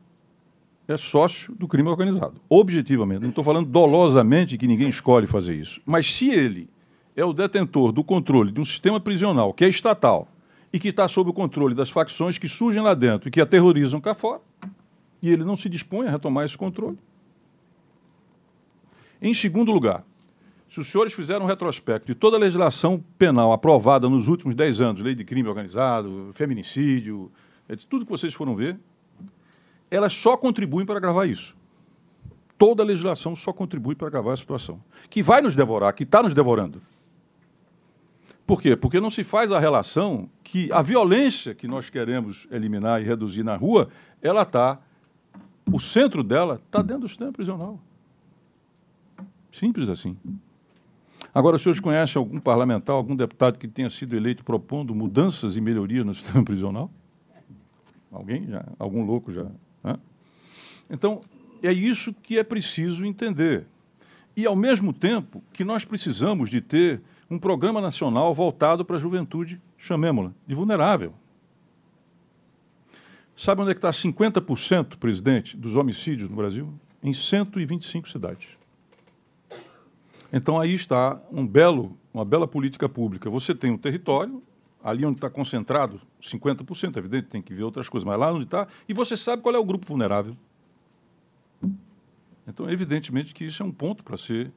é 0.87 0.97
sócio 0.97 1.55
do 1.55 1.66
crime 1.66 1.89
organizado. 1.89 2.41
Objetivamente. 2.49 3.22
Não 3.22 3.30
estou 3.30 3.45
falando 3.45 3.66
dolosamente 3.66 4.59
que 4.59 4.66
ninguém 4.66 4.89
escolhe 4.89 5.26
fazer 5.26 5.55
isso. 5.55 5.80
Mas 5.85 6.14
se 6.14 6.30
ele 6.30 6.68
é 7.16 7.24
o 7.24 7.32
detentor 7.32 7.93
do 7.93 8.05
controle 8.05 8.53
de 8.53 8.61
um 8.61 8.64
sistema 8.64 9.01
prisional 9.01 9.53
que 9.53 9.64
é 9.64 9.68
estatal 9.68 10.28
e 10.72 10.78
que 10.78 10.89
está 10.89 11.07
sob 11.07 11.30
o 11.30 11.32
controle 11.32 11.74
das 11.74 11.91
facções 11.91 12.37
que 12.37 12.49
surgem 12.49 12.82
lá 12.82 12.95
dentro 12.95 13.28
e 13.28 13.30
que 13.30 13.41
aterrorizam 13.41 14.01
cá 14.01 14.14
fora, 14.14 14.41
e 15.22 15.30
ele 15.30 15.45
não 15.45 15.57
se 15.57 15.68
dispõe 15.68 16.07
a 16.07 16.11
retomar 16.11 16.45
esse 16.45 16.59
controle. 16.59 16.99
Em 19.22 19.32
segundo 19.32 19.72
lugar, 19.72 20.05
se 20.68 20.80
os 20.80 20.89
senhores 20.89 21.12
fizeram 21.12 21.45
um 21.45 21.49
retrospecto 21.49 22.07
de 22.07 22.14
toda 22.14 22.37
a 22.37 22.41
legislação 22.41 23.03
penal 23.16 23.53
aprovada 23.53 24.09
nos 24.09 24.26
últimos 24.26 24.55
dez 24.57 24.80
anos, 24.80 25.01
lei 25.01 25.14
de 25.14 25.24
crime 25.24 25.49
organizado, 25.49 26.30
feminicídio, 26.35 27.30
é 27.68 27.76
de 27.76 27.87
tudo 27.87 28.05
que 28.05 28.11
vocês 28.11 28.35
foram 28.35 28.57
ver, 28.57 28.76
elas 29.95 30.12
só 30.12 30.36
contribuem 30.36 30.84
para 30.84 30.97
agravar 30.97 31.28
isso. 31.28 31.55
Toda 32.59 32.82
a 32.82 32.86
legislação 32.86 33.34
só 33.34 33.53
contribui 33.53 33.95
para 33.95 34.09
agravar 34.09 34.32
a 34.32 34.36
situação. 34.36 34.80
Que 35.11 35.22
vai 35.22 35.40
nos 35.40 35.55
devorar, 35.55 35.92
que 35.92 36.05
está 36.05 36.22
nos 36.22 36.32
devorando. 36.32 36.80
Por 38.47 38.61
quê? 38.61 38.76
Porque 38.76 39.01
não 39.01 39.11
se 39.11 39.24
faz 39.24 39.51
a 39.51 39.59
relação 39.59 40.28
que 40.42 40.70
a 40.72 40.82
violência 40.82 41.55
que 41.55 41.66
nós 41.66 41.88
queremos 41.88 42.47
eliminar 42.51 43.01
e 43.01 43.05
reduzir 43.05 43.42
na 43.42 43.57
rua, 43.57 43.88
ela 44.20 44.42
está, 44.42 44.78
o 45.72 45.80
centro 45.80 46.22
dela 46.22 46.61
está 46.64 46.82
dentro 46.82 47.03
do 47.03 47.09
sistema 47.09 47.32
prisional. 47.32 47.80
Simples 49.51 49.88
assim. 49.88 50.16
Agora, 51.32 51.57
os 51.57 51.62
senhores 51.62 51.80
conhecem 51.80 52.20
algum 52.20 52.38
parlamentar, 52.38 52.95
algum 52.95 53.16
deputado 53.16 53.59
que 53.59 53.66
tenha 53.66 53.88
sido 53.88 54.14
eleito 54.14 54.45
propondo 54.45 54.95
mudanças 54.95 55.57
e 55.57 55.61
melhorias 55.61 56.05
no 56.05 56.14
sistema 56.14 56.45
prisional? 56.45 56.90
Alguém 58.12 58.47
já? 58.47 58.64
Algum 58.78 59.05
louco 59.05 59.32
já 59.32 59.47
né? 59.85 59.99
Então, 60.91 61.20
é 61.62 61.72
isso 61.72 62.12
que 62.12 62.39
é 62.39 62.43
preciso 62.43 63.05
entender. 63.05 63.66
E, 64.37 64.47
ao 64.47 64.57
mesmo 64.57 64.93
tempo, 64.93 65.43
que 65.53 65.64
nós 65.64 65.85
precisamos 65.85 66.51
de 66.51 66.61
ter 66.61 67.01
um 67.30 67.39
programa 67.39 67.80
nacional 67.80 68.35
voltado 68.35 68.85
para 68.85 68.97
a 68.97 68.99
juventude, 68.99 69.61
chamemos-la, 69.78 70.32
de 70.47 70.55
vulnerável. 70.55 71.14
Sabe 73.37 73.62
onde 73.62 73.72
é 73.72 73.74
que 73.74 73.78
está 73.78 73.91
50%, 73.91 74.97
presidente, 74.97 75.57
dos 75.57 75.76
homicídios 75.76 76.30
no 76.30 76.37
Brasil? 76.37 76.72
Em 77.03 77.12
125 77.12 78.09
cidades. 78.09 78.49
Então 80.32 80.59
aí 80.59 80.74
está 80.74 81.20
um 81.30 81.47
belo, 81.47 81.97
uma 82.12 82.24
bela 82.24 82.47
política 82.47 82.89
pública. 82.89 83.28
Você 83.30 83.55
tem 83.55 83.70
um 83.70 83.78
território, 83.78 84.43
ali 84.85 85.07
onde 85.07 85.16
está 85.16 85.30
concentrado, 85.30 85.99
50%, 86.22 86.97
é 86.97 86.99
evidente, 86.99 87.28
tem 87.28 87.41
que 87.41 87.55
ver 87.55 87.62
outras 87.62 87.89
coisas, 87.89 88.07
mas 88.07 88.18
lá 88.18 88.30
onde 88.30 88.45
está, 88.45 88.68
e 88.87 88.93
você 88.93 89.16
sabe 89.16 89.43
qual 89.43 89.55
é 89.55 89.59
o 89.59 89.64
grupo 89.64 89.87
vulnerável. 89.87 90.37
Então, 92.47 92.68
evidentemente 92.70 93.32
que 93.32 93.47
isso 93.47 93.62
é 93.62 93.66
um 93.66 93.72
ponto 93.72 94.05
para 94.05 94.18
ser 94.18 94.53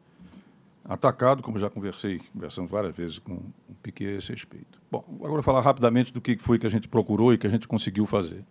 atacado, 0.84 1.42
como 1.42 1.58
já 1.58 1.70
conversei, 1.70 2.20
conversando 2.34 2.68
várias 2.68 2.94
vezes 2.94 3.20
com 3.20 3.36
o 3.36 3.74
Piquet 3.82 4.16
a 4.16 4.18
esse 4.18 4.34
respeito. 4.34 4.82
Bom, 4.92 5.06
agora 5.24 5.42
falar 5.42 5.62
rapidamente 5.62 6.14
do 6.14 6.20
que 6.20 6.38
foi 6.38 6.60
que 6.60 6.68
a 6.68 6.70
gente 6.70 6.90
procurou 6.90 7.34
e 7.34 7.38
que 7.38 7.48
a 7.48 7.50
gente 7.50 7.66
conseguiu 7.66 8.06
fazer. 8.06 8.44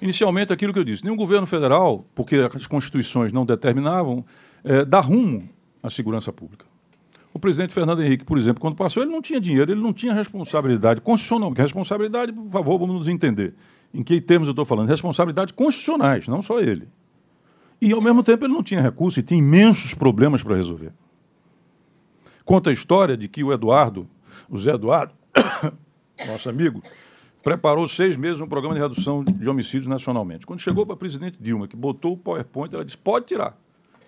Inicialmente, 0.00 0.52
aquilo 0.52 0.72
que 0.72 0.78
eu 0.78 0.84
disse, 0.84 1.02
nenhum 1.02 1.16
governo 1.16 1.46
federal, 1.46 2.06
porque 2.14 2.36
as 2.36 2.68
constituições 2.68 3.32
não 3.32 3.44
determinavam, 3.44 4.24
é, 4.62 4.84
dá 4.84 5.00
rumo 5.00 5.48
à 5.82 5.90
segurança 5.90 6.32
pública. 6.32 6.66
O 7.34 7.38
presidente 7.38 7.74
Fernando 7.74 8.02
Henrique, 8.02 8.24
por 8.24 8.38
exemplo, 8.38 8.60
quando 8.60 8.76
passou, 8.76 9.02
ele 9.02 9.10
não 9.12 9.20
tinha 9.20 9.40
dinheiro, 9.40 9.72
ele 9.72 9.80
não 9.80 9.92
tinha 9.92 10.14
responsabilidade 10.14 11.00
constitucional. 11.00 11.52
Responsabilidade, 11.52 12.32
por 12.32 12.48
favor, 12.48 12.78
vamos 12.78 12.94
nos 12.94 13.08
entender. 13.08 13.54
Em 13.92 14.02
que 14.02 14.20
termos 14.20 14.48
eu 14.48 14.52
estou 14.52 14.64
falando? 14.64 14.88
Responsabilidades 14.88 15.52
constitucionais, 15.52 16.28
não 16.28 16.40
só 16.40 16.60
ele. 16.60 16.88
E, 17.80 17.92
ao 17.92 18.00
mesmo 18.00 18.22
tempo, 18.22 18.44
ele 18.44 18.54
não 18.54 18.62
tinha 18.62 18.80
recurso 18.80 19.18
e 19.18 19.22
tinha 19.22 19.38
imensos 19.38 19.92
problemas 19.92 20.42
para 20.42 20.54
resolver. 20.54 20.92
Conta 22.44 22.70
a 22.70 22.72
história 22.72 23.16
de 23.16 23.26
que 23.26 23.42
o 23.42 23.52
Eduardo 23.52 24.08
o 24.48 24.58
Zé 24.58 24.72
Eduardo, 24.72 25.14
nosso 26.26 26.48
amigo, 26.48 26.82
preparou 27.42 27.86
seis 27.88 28.16
meses 28.16 28.40
um 28.40 28.46
programa 28.46 28.74
de 28.74 28.80
redução 28.80 29.24
de 29.24 29.48
homicídios 29.48 29.86
nacionalmente. 29.86 30.46
Quando 30.46 30.60
chegou 30.60 30.86
para 30.86 30.94
a 30.94 30.98
presidente 30.98 31.38
Dilma, 31.40 31.68
que 31.68 31.76
botou 31.76 32.12
o 32.12 32.16
PowerPoint, 32.16 32.74
ela 32.74 32.84
disse: 32.84 32.98
pode 32.98 33.26
tirar. 33.26 33.58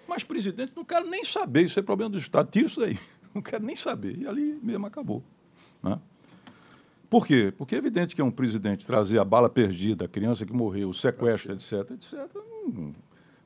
Mas, 0.08 0.22
presidente, 0.22 0.72
não 0.76 0.84
quero 0.84 1.08
nem 1.08 1.24
saber, 1.24 1.64
isso 1.64 1.78
é 1.78 1.82
problema 1.82 2.10
do 2.10 2.18
Estado, 2.18 2.48
tira 2.50 2.66
isso 2.66 2.80
daí. 2.80 2.96
Não 3.36 3.42
quero 3.42 3.62
nem 3.62 3.76
saber. 3.76 4.16
E 4.16 4.26
ali 4.26 4.58
mesmo 4.62 4.86
acabou. 4.86 5.22
Né? 5.82 5.98
Por 7.10 7.26
quê? 7.26 7.52
Porque 7.56 7.74
é 7.74 7.78
evidente 7.78 8.14
que 8.14 8.20
é 8.22 8.24
um 8.24 8.30
presidente 8.30 8.86
trazer 8.86 9.18
a 9.18 9.24
bala 9.24 9.50
perdida, 9.50 10.06
a 10.06 10.08
criança 10.08 10.46
que 10.46 10.54
morreu, 10.54 10.88
o 10.88 10.94
sequestro, 10.94 11.52
etc., 11.52 11.90
etc., 11.90 12.18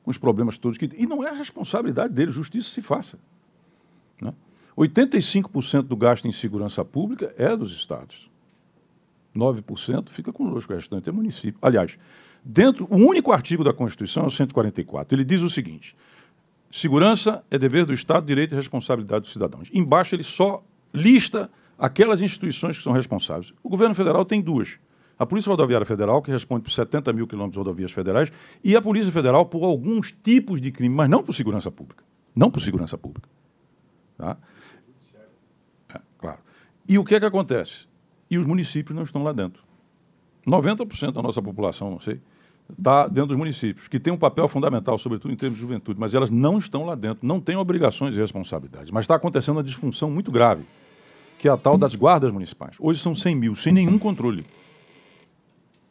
com 0.01 0.09
os 0.09 0.17
problemas 0.17 0.57
todos 0.57 0.77
que. 0.77 0.89
E 0.97 1.05
não 1.05 1.21
é 1.21 1.29
a 1.29 1.33
responsabilidade 1.33 2.13
dele, 2.13 2.31
justiça 2.31 2.69
se 2.69 2.81
faça. 2.81 3.19
Né? 4.21 4.33
85% 4.77 5.81
do 5.81 5.97
gasto 5.97 6.25
em 6.25 6.31
segurança 6.31 6.85
pública 6.85 7.35
é 7.37 7.53
dos 7.55 7.73
estados. 7.73 8.31
9% 9.35 10.09
fica 10.09 10.31
conosco, 10.31 10.71
o 10.71 10.75
restante 10.75 11.09
é 11.09 11.11
município. 11.11 11.59
Aliás, 11.61 11.99
dentro, 12.43 12.87
o 12.89 12.95
único 12.95 13.33
artigo 13.33 13.61
da 13.61 13.73
Constituição 13.73 14.23
é 14.23 14.27
o 14.27 14.31
144. 14.31 15.15
Ele 15.15 15.25
diz 15.25 15.41
o 15.41 15.49
seguinte: 15.49 15.95
segurança 16.71 17.43
é 17.51 17.57
dever 17.57 17.85
do 17.85 17.93
Estado, 17.93 18.25
direito 18.25 18.53
e 18.53 18.55
responsabilidade 18.55 19.23
dos 19.23 19.33
cidadãos. 19.33 19.69
Embaixo 19.73 20.15
ele 20.15 20.23
só 20.23 20.63
lista 20.93 21.49
aquelas 21.77 22.21
instituições 22.21 22.77
que 22.77 22.83
são 22.83 22.93
responsáveis. 22.93 23.53
O 23.63 23.69
governo 23.69 23.95
federal 23.95 24.23
tem 24.23 24.41
duas. 24.41 24.79
A 25.17 25.25
Polícia 25.25 25.49
Rodoviária 25.49 25.85
Federal, 25.85 26.21
que 26.21 26.31
responde 26.31 26.63
por 26.63 26.71
70 26.71 27.13
mil 27.13 27.27
quilômetros 27.27 27.53
de 27.53 27.59
rodovias 27.59 27.91
federais, 27.91 28.31
e 28.63 28.75
a 28.75 28.81
Polícia 28.81 29.11
Federal 29.11 29.45
por 29.45 29.63
alguns 29.63 30.11
tipos 30.11 30.59
de 30.59 30.71
crime, 30.71 30.95
mas 30.95 31.09
não 31.09 31.23
por 31.23 31.33
segurança 31.33 31.69
pública. 31.69 32.03
Não 32.35 32.49
por 32.49 32.59
segurança 32.59 32.97
pública. 32.97 33.29
Tá? 34.17 34.37
É, 35.93 35.99
claro. 36.17 36.39
E 36.87 36.97
o 36.97 37.03
que 37.03 37.15
é 37.15 37.19
que 37.19 37.25
acontece? 37.25 37.87
E 38.29 38.37
os 38.37 38.45
municípios 38.45 38.95
não 38.95 39.03
estão 39.03 39.21
lá 39.21 39.31
dentro. 39.31 39.63
90% 40.47 41.11
da 41.11 41.21
nossa 41.21 41.41
população, 41.41 41.91
não 41.91 41.99
sei, 41.99 42.19
está 42.77 43.07
dentro 43.07 43.27
dos 43.27 43.37
municípios, 43.37 43.87
que 43.87 43.99
tem 43.99 44.11
um 44.11 44.17
papel 44.17 44.47
fundamental, 44.47 44.97
sobretudo 44.97 45.31
em 45.31 45.35
termos 45.35 45.57
de 45.57 45.61
juventude, 45.61 45.99
mas 45.99 46.13
elas 46.13 46.29
não 46.29 46.57
estão 46.57 46.85
lá 46.85 46.95
dentro, 46.95 47.25
não 47.25 47.39
têm 47.39 47.55
obrigações 47.55 48.15
e 48.15 48.19
responsabilidades. 48.19 48.91
Mas 48.91 49.03
está 49.03 49.15
acontecendo 49.15 49.57
uma 49.57 49.63
disfunção 49.63 50.09
muito 50.09 50.31
grave, 50.31 50.63
que 51.37 51.47
é 51.47 51.51
a 51.51 51.57
tal 51.57 51.77
das 51.77 51.95
guardas 51.95 52.31
municipais. 52.31 52.75
Hoje 52.79 52.99
são 52.99 53.15
100 53.15 53.35
mil, 53.35 53.55
sem 53.55 53.73
nenhum 53.73 53.97
controle. 53.97 54.45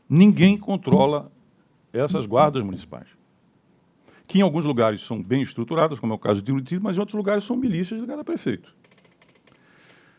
Ninguém 0.09 0.57
controla 0.57 1.31
essas 1.93 2.27
guardas 2.27 2.65
municipais. 2.65 3.07
Que 4.27 4.39
em 4.39 4.43
alguns 4.43 4.65
lugares 4.65 5.03
são 5.03 5.23
bem 5.23 5.43
estruturadas, 5.43 5.99
como 5.99 6.13
é 6.13 6.17
o 6.17 6.19
caso 6.19 6.41
de 6.41 6.53
Uritiba, 6.53 6.85
mas 6.85 6.97
em 6.97 7.01
outros 7.01 7.17
lugares 7.17 7.45
são 7.45 7.57
milícias 7.57 8.01
de 8.01 8.07
cada 8.07 8.23
prefeito. 8.23 8.75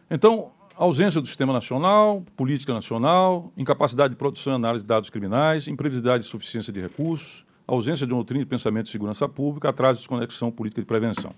Então, 0.10 0.52
ausência 0.76 1.22
do 1.22 1.28
sistema 1.28 1.54
nacional, 1.54 2.24
política 2.36 2.74
nacional, 2.74 3.52
incapacidade 3.58 4.12
de 4.12 4.18
produção 4.18 4.54
e 4.54 4.56
análise 4.56 4.84
de 4.84 4.88
dados 4.88 5.10
criminais, 5.10 5.68
imprevisibilidade 5.68 6.26
e 6.26 6.28
suficiência 6.28 6.72
de 6.72 6.80
recursos, 6.80 7.46
ausência 7.68 8.06
de 8.06 8.14
uma 8.14 8.20
doutrina 8.20 8.44
de 8.44 8.50
pensamento 8.50 8.86
de 8.86 8.92
segurança 8.92 9.28
pública, 9.30 9.70
atraso 9.70 9.98
de 9.98 10.04
desconexão 10.04 10.52
política 10.52 10.82
de 10.82 10.88
prevenção. 10.88 11.34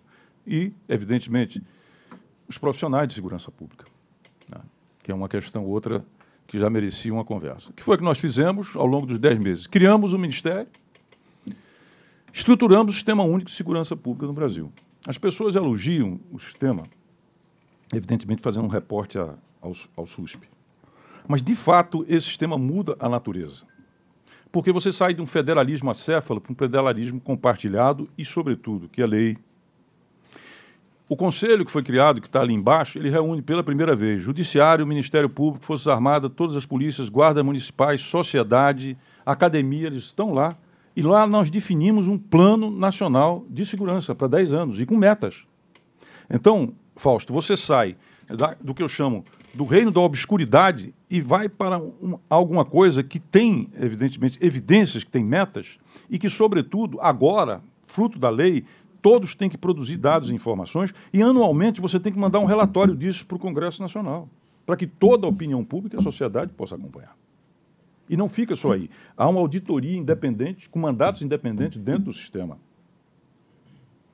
E, 0.45 0.73
evidentemente, 0.87 1.61
os 2.47 2.57
profissionais 2.57 3.07
de 3.07 3.13
segurança 3.13 3.51
pública, 3.51 3.85
né? 4.49 4.61
que 5.01 5.11
é 5.11 5.15
uma 5.15 5.29
questão 5.29 5.65
outra 5.65 6.05
que 6.47 6.59
já 6.59 6.69
merecia 6.69 7.13
uma 7.13 7.23
conversa. 7.23 7.69
O 7.69 7.73
que 7.73 7.83
foi 7.83 7.97
que 7.97 8.03
nós 8.03 8.19
fizemos 8.19 8.75
ao 8.75 8.85
longo 8.85 9.05
dos 9.05 9.17
dez 9.17 9.39
meses? 9.39 9.67
Criamos 9.67 10.13
o 10.13 10.19
Ministério, 10.19 10.67
estruturamos 12.31 12.93
o 12.93 12.95
Sistema 12.95 13.23
Único 13.23 13.49
de 13.49 13.55
Segurança 13.55 13.95
Pública 13.95 14.27
no 14.27 14.33
Brasil. 14.33 14.71
As 15.05 15.17
pessoas 15.17 15.55
elogiam 15.55 16.19
o 16.31 16.39
sistema, 16.39 16.83
evidentemente 17.93 18.41
fazendo 18.41 18.65
um 18.65 18.69
reporte 18.69 19.17
a, 19.17 19.35
ao, 19.61 19.71
ao 19.95 20.05
SUSP. 20.05 20.47
Mas, 21.27 21.41
de 21.41 21.55
fato, 21.55 22.05
esse 22.07 22.27
sistema 22.27 22.57
muda 22.57 22.95
a 22.99 23.07
natureza. 23.07 23.65
Porque 24.51 24.71
você 24.71 24.91
sai 24.91 25.13
de 25.13 25.21
um 25.21 25.25
federalismo 25.25 25.89
acéfalo 25.89 26.39
para 26.39 26.51
um 26.51 26.55
federalismo 26.55 27.19
compartilhado 27.19 28.09
e, 28.17 28.23
sobretudo, 28.25 28.89
que 28.89 29.01
a 29.01 29.07
lei. 29.07 29.37
O 31.09 31.15
conselho 31.15 31.65
que 31.65 31.71
foi 31.71 31.83
criado, 31.83 32.21
que 32.21 32.27
está 32.27 32.41
ali 32.41 32.53
embaixo, 32.53 32.97
ele 32.97 33.09
reúne 33.09 33.41
pela 33.41 33.63
primeira 33.63 33.95
vez 33.95 34.21
Judiciário, 34.21 34.85
Ministério 34.85 35.29
Público, 35.29 35.65
Forças 35.65 35.87
Armadas, 35.87 36.31
todas 36.35 36.55
as 36.55 36.65
polícias, 36.65 37.09
guardas 37.09 37.43
municipais, 37.43 38.01
sociedade, 38.01 38.97
academia, 39.25 39.87
eles 39.87 40.03
estão 40.03 40.33
lá. 40.33 40.55
E 40.95 41.01
lá 41.01 41.25
nós 41.25 41.49
definimos 41.49 42.07
um 42.07 42.17
plano 42.17 42.69
nacional 42.69 43.45
de 43.49 43.65
segurança 43.65 44.13
para 44.13 44.27
10 44.27 44.53
anos 44.53 44.79
e 44.79 44.85
com 44.85 44.95
metas. 44.95 45.43
Então, 46.29 46.73
Fausto, 46.95 47.33
você 47.33 47.57
sai 47.57 47.95
da, 48.27 48.55
do 48.61 48.73
que 48.73 48.81
eu 48.81 48.87
chamo 48.87 49.23
do 49.53 49.65
reino 49.65 49.91
da 49.91 49.99
obscuridade 49.99 50.93
e 51.09 51.21
vai 51.21 51.49
para 51.49 51.77
um, 51.77 52.17
alguma 52.29 52.65
coisa 52.65 53.03
que 53.03 53.19
tem, 53.19 53.69
evidentemente, 53.75 54.37
evidências, 54.41 55.03
que 55.03 55.11
tem 55.11 55.23
metas 55.23 55.77
e 56.09 56.17
que, 56.17 56.29
sobretudo, 56.29 56.99
agora, 57.01 57.61
fruto 57.85 58.17
da 58.17 58.29
lei, 58.29 58.65
todos 59.01 59.35
têm 59.35 59.49
que 59.49 59.57
produzir 59.57 59.97
dados 59.97 60.29
e 60.29 60.33
informações 60.33 60.93
e, 61.11 61.21
anualmente, 61.21 61.81
você 61.81 61.99
tem 61.99 62.11
que 62.11 62.19
mandar 62.19 62.39
um 62.39 62.45
relatório 62.45 62.95
disso 62.95 63.25
para 63.25 63.35
o 63.35 63.39
Congresso 63.39 63.81
Nacional, 63.81 64.27
para 64.65 64.77
que 64.77 64.87
toda 64.87 65.27
a 65.27 65.29
opinião 65.29 65.63
pública 65.63 65.97
e 65.97 65.99
a 65.99 66.03
sociedade 66.03 66.53
possa 66.53 66.75
acompanhar. 66.75 67.15
E 68.09 68.17
não 68.17 68.27
fica 68.29 68.55
só 68.55 68.73
aí. 68.73 68.89
Há 69.15 69.27
uma 69.27 69.39
auditoria 69.39 69.97
independente, 69.97 70.69
com 70.69 70.79
mandatos 70.79 71.21
independentes 71.21 71.81
dentro 71.81 72.03
do 72.03 72.13
sistema. 72.13 72.57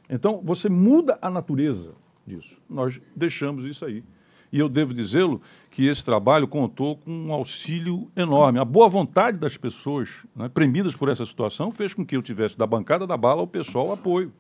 Então, 0.10 0.42
você 0.44 0.70
muda 0.70 1.18
a 1.22 1.30
natureza 1.30 1.94
disso. 2.30 2.58
Nós 2.70 3.02
deixamos 3.16 3.66
isso 3.66 3.84
aí. 3.84 4.04
E 4.52 4.58
eu 4.58 4.68
devo 4.68 4.94
dizê-lo 4.94 5.42
que 5.70 5.86
esse 5.86 6.04
trabalho 6.04 6.48
contou 6.48 6.96
com 6.96 7.12
um 7.12 7.34
auxílio 7.34 8.10
enorme. 8.16 8.60
A 8.60 8.66
boa 8.66 8.90
vontade 8.90 9.38
das 9.38 9.58
pessoas, 9.58 10.10
né, 10.36 10.50
premidas 10.50 10.96
por 10.96 11.10
essa 11.10 11.26
situação, 11.26 11.72
fez 11.72 11.94
com 11.94 12.06
que 12.06 12.16
eu 12.16 12.22
tivesse 12.22 12.58
da 12.58 12.66
bancada 12.66 13.06
da 13.06 13.16
bala 13.16 13.42
ao 13.42 13.48
pessoal 13.48 13.92
apoio. 13.92 14.34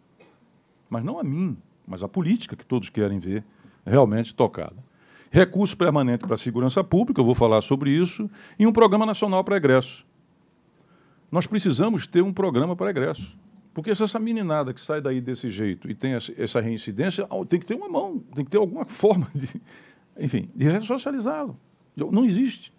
Mas 0.90 1.04
não 1.04 1.20
a 1.20 1.24
mim, 1.24 1.58
mas 1.88 2.04
a 2.04 2.08
política 2.08 2.56
que 2.56 2.66
todos 2.66 2.90
querem 2.90 3.20
ver 3.20 3.44
realmente 3.86 4.34
tocada. 4.34 4.78
Recurso 5.32 5.78
permanente 5.78 6.26
para 6.26 6.34
a 6.34 6.38
segurança 6.38 6.84
pública, 6.84 7.22
eu 7.22 7.26
vou 7.26 7.36
falar 7.36 7.62
sobre 7.62 7.92
isso, 7.92 8.30
e 8.58 8.66
um 8.66 8.74
programa 8.74 9.06
nacional 9.06 9.44
para 9.44 9.58
egresso. 9.58 10.04
Nós 11.32 11.46
precisamos 11.46 12.08
ter 12.08 12.24
um 12.24 12.34
programa 12.34 12.76
para 12.76 12.90
egresso. 12.90 13.38
Porque 13.74 13.94
se 13.94 14.04
essa 14.04 14.20
meninada 14.20 14.74
que 14.74 14.82
sai 14.82 15.00
daí 15.02 15.22
desse 15.22 15.50
jeito 15.50 15.90
e 15.90 15.96
tem 15.96 16.14
essa 16.14 16.60
reincidência, 16.60 17.28
tem 17.48 17.60
que 17.60 17.66
ter 17.66 17.76
uma 17.76 17.88
mão, 17.88 18.20
tem 18.34 18.44
que 18.44 18.52
ter 18.52 18.58
alguma 18.58 18.86
forma 18.90 19.28
de, 19.34 19.62
enfim, 20.18 20.50
de 20.56 20.68
ressocializá-lo. 20.68 21.58
Não 21.96 22.26
existe. 22.26 22.74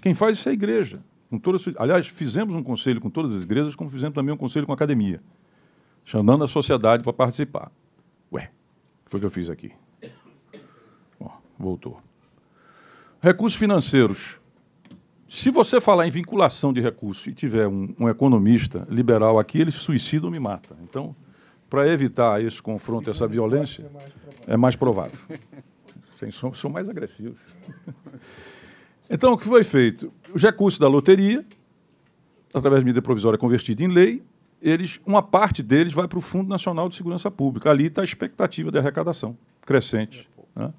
Quem 0.00 0.14
faz 0.14 0.38
isso 0.38 0.48
é 0.48 0.52
a 0.52 0.54
igreja. 0.54 1.02
Com 1.30 1.38
todas, 1.38 1.64
aliás, 1.78 2.06
fizemos 2.06 2.54
um 2.54 2.62
conselho 2.62 3.00
com 3.00 3.10
todas 3.10 3.34
as 3.34 3.42
igrejas, 3.42 3.74
como 3.74 3.90
fizemos 3.90 4.14
também 4.14 4.32
um 4.32 4.36
conselho 4.36 4.66
com 4.66 4.72
a 4.72 4.74
academia, 4.74 5.20
chamando 6.04 6.44
a 6.44 6.48
sociedade 6.48 7.02
para 7.02 7.12
participar. 7.12 7.72
Ué, 8.32 8.50
foi 9.06 9.18
o 9.18 9.20
que 9.20 9.26
eu 9.26 9.30
fiz 9.30 9.50
aqui. 9.50 9.72
Ó, 11.18 11.30
voltou. 11.58 12.00
Recursos 13.20 13.58
financeiros. 13.58 14.38
Se 15.34 15.50
você 15.50 15.80
falar 15.80 16.06
em 16.06 16.10
vinculação 16.10 16.72
de 16.72 16.80
recursos 16.80 17.26
e 17.26 17.34
tiver 17.34 17.66
um, 17.66 17.92
um 17.98 18.08
economista 18.08 18.86
liberal 18.88 19.36
aqui, 19.36 19.60
ele 19.60 19.72
suicida 19.72 20.26
ou 20.26 20.30
me 20.30 20.38
mata. 20.38 20.76
Então, 20.84 21.14
para 21.68 21.88
evitar 21.88 22.40
esse 22.40 22.62
confronto, 22.62 23.10
essa 23.10 23.26
violência, 23.26 23.90
é 24.46 24.56
mais 24.56 24.76
provável. 24.76 25.18
São 26.54 26.70
mais 26.70 26.88
agressivos. 26.88 27.36
Então, 29.10 29.32
o 29.32 29.36
que 29.36 29.44
foi 29.44 29.64
feito? 29.64 30.12
Os 30.32 30.40
recursos 30.40 30.78
da 30.78 30.86
loteria, 30.86 31.44
através 32.54 32.80
de 32.80 32.84
medida 32.84 33.02
provisória 33.02 33.36
convertida 33.36 33.82
em 33.82 33.88
lei, 33.88 34.22
eles, 34.62 35.00
uma 35.04 35.22
parte 35.22 35.64
deles 35.64 35.92
vai 35.92 36.06
para 36.06 36.18
o 36.18 36.22
Fundo 36.22 36.48
Nacional 36.48 36.88
de 36.88 36.94
Segurança 36.94 37.28
Pública. 37.28 37.70
Ali 37.70 37.86
está 37.86 38.02
a 38.02 38.04
expectativa 38.04 38.70
de 38.70 38.78
arrecadação 38.78 39.36
crescente. 39.60 40.30
Né? 40.54 40.72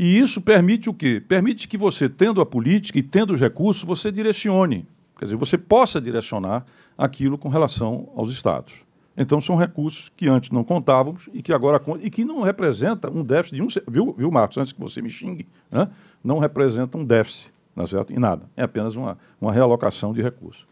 E 0.00 0.16
isso 0.16 0.40
permite 0.40 0.88
o 0.88 0.94
quê? 0.94 1.20
Permite 1.26 1.66
que 1.66 1.76
você, 1.76 2.08
tendo 2.08 2.40
a 2.40 2.46
política 2.46 3.00
e 3.00 3.02
tendo 3.02 3.34
os 3.34 3.40
recursos, 3.40 3.82
você 3.82 4.12
direcione. 4.12 4.86
Quer 5.18 5.24
dizer, 5.24 5.36
você 5.36 5.58
possa 5.58 6.00
direcionar 6.00 6.64
aquilo 6.96 7.36
com 7.36 7.48
relação 7.48 8.08
aos 8.14 8.30
estados. 8.30 8.74
Então, 9.16 9.40
são 9.40 9.56
recursos 9.56 10.12
que 10.16 10.28
antes 10.28 10.52
não 10.52 10.62
contávamos 10.62 11.28
e 11.34 11.42
que 11.42 11.52
agora 11.52 11.82
e 12.00 12.08
que 12.10 12.24
não 12.24 12.42
representa 12.42 13.10
um 13.10 13.24
déficit 13.24 13.56
de 13.56 13.62
um. 13.62 13.66
Viu, 13.90 14.14
viu 14.16 14.30
Marcos, 14.30 14.58
antes 14.58 14.72
que 14.72 14.78
você 14.78 15.02
me 15.02 15.10
xingue, 15.10 15.48
né? 15.68 15.88
não 16.22 16.38
representa 16.38 16.96
um 16.96 17.04
déficit, 17.04 17.50
não 17.74 17.82
é 17.82 17.86
certo? 17.88 18.12
em 18.12 18.20
nada. 18.20 18.48
É 18.56 18.62
apenas 18.62 18.94
uma, 18.94 19.18
uma 19.40 19.52
realocação 19.52 20.12
de 20.12 20.22
recursos. 20.22 20.64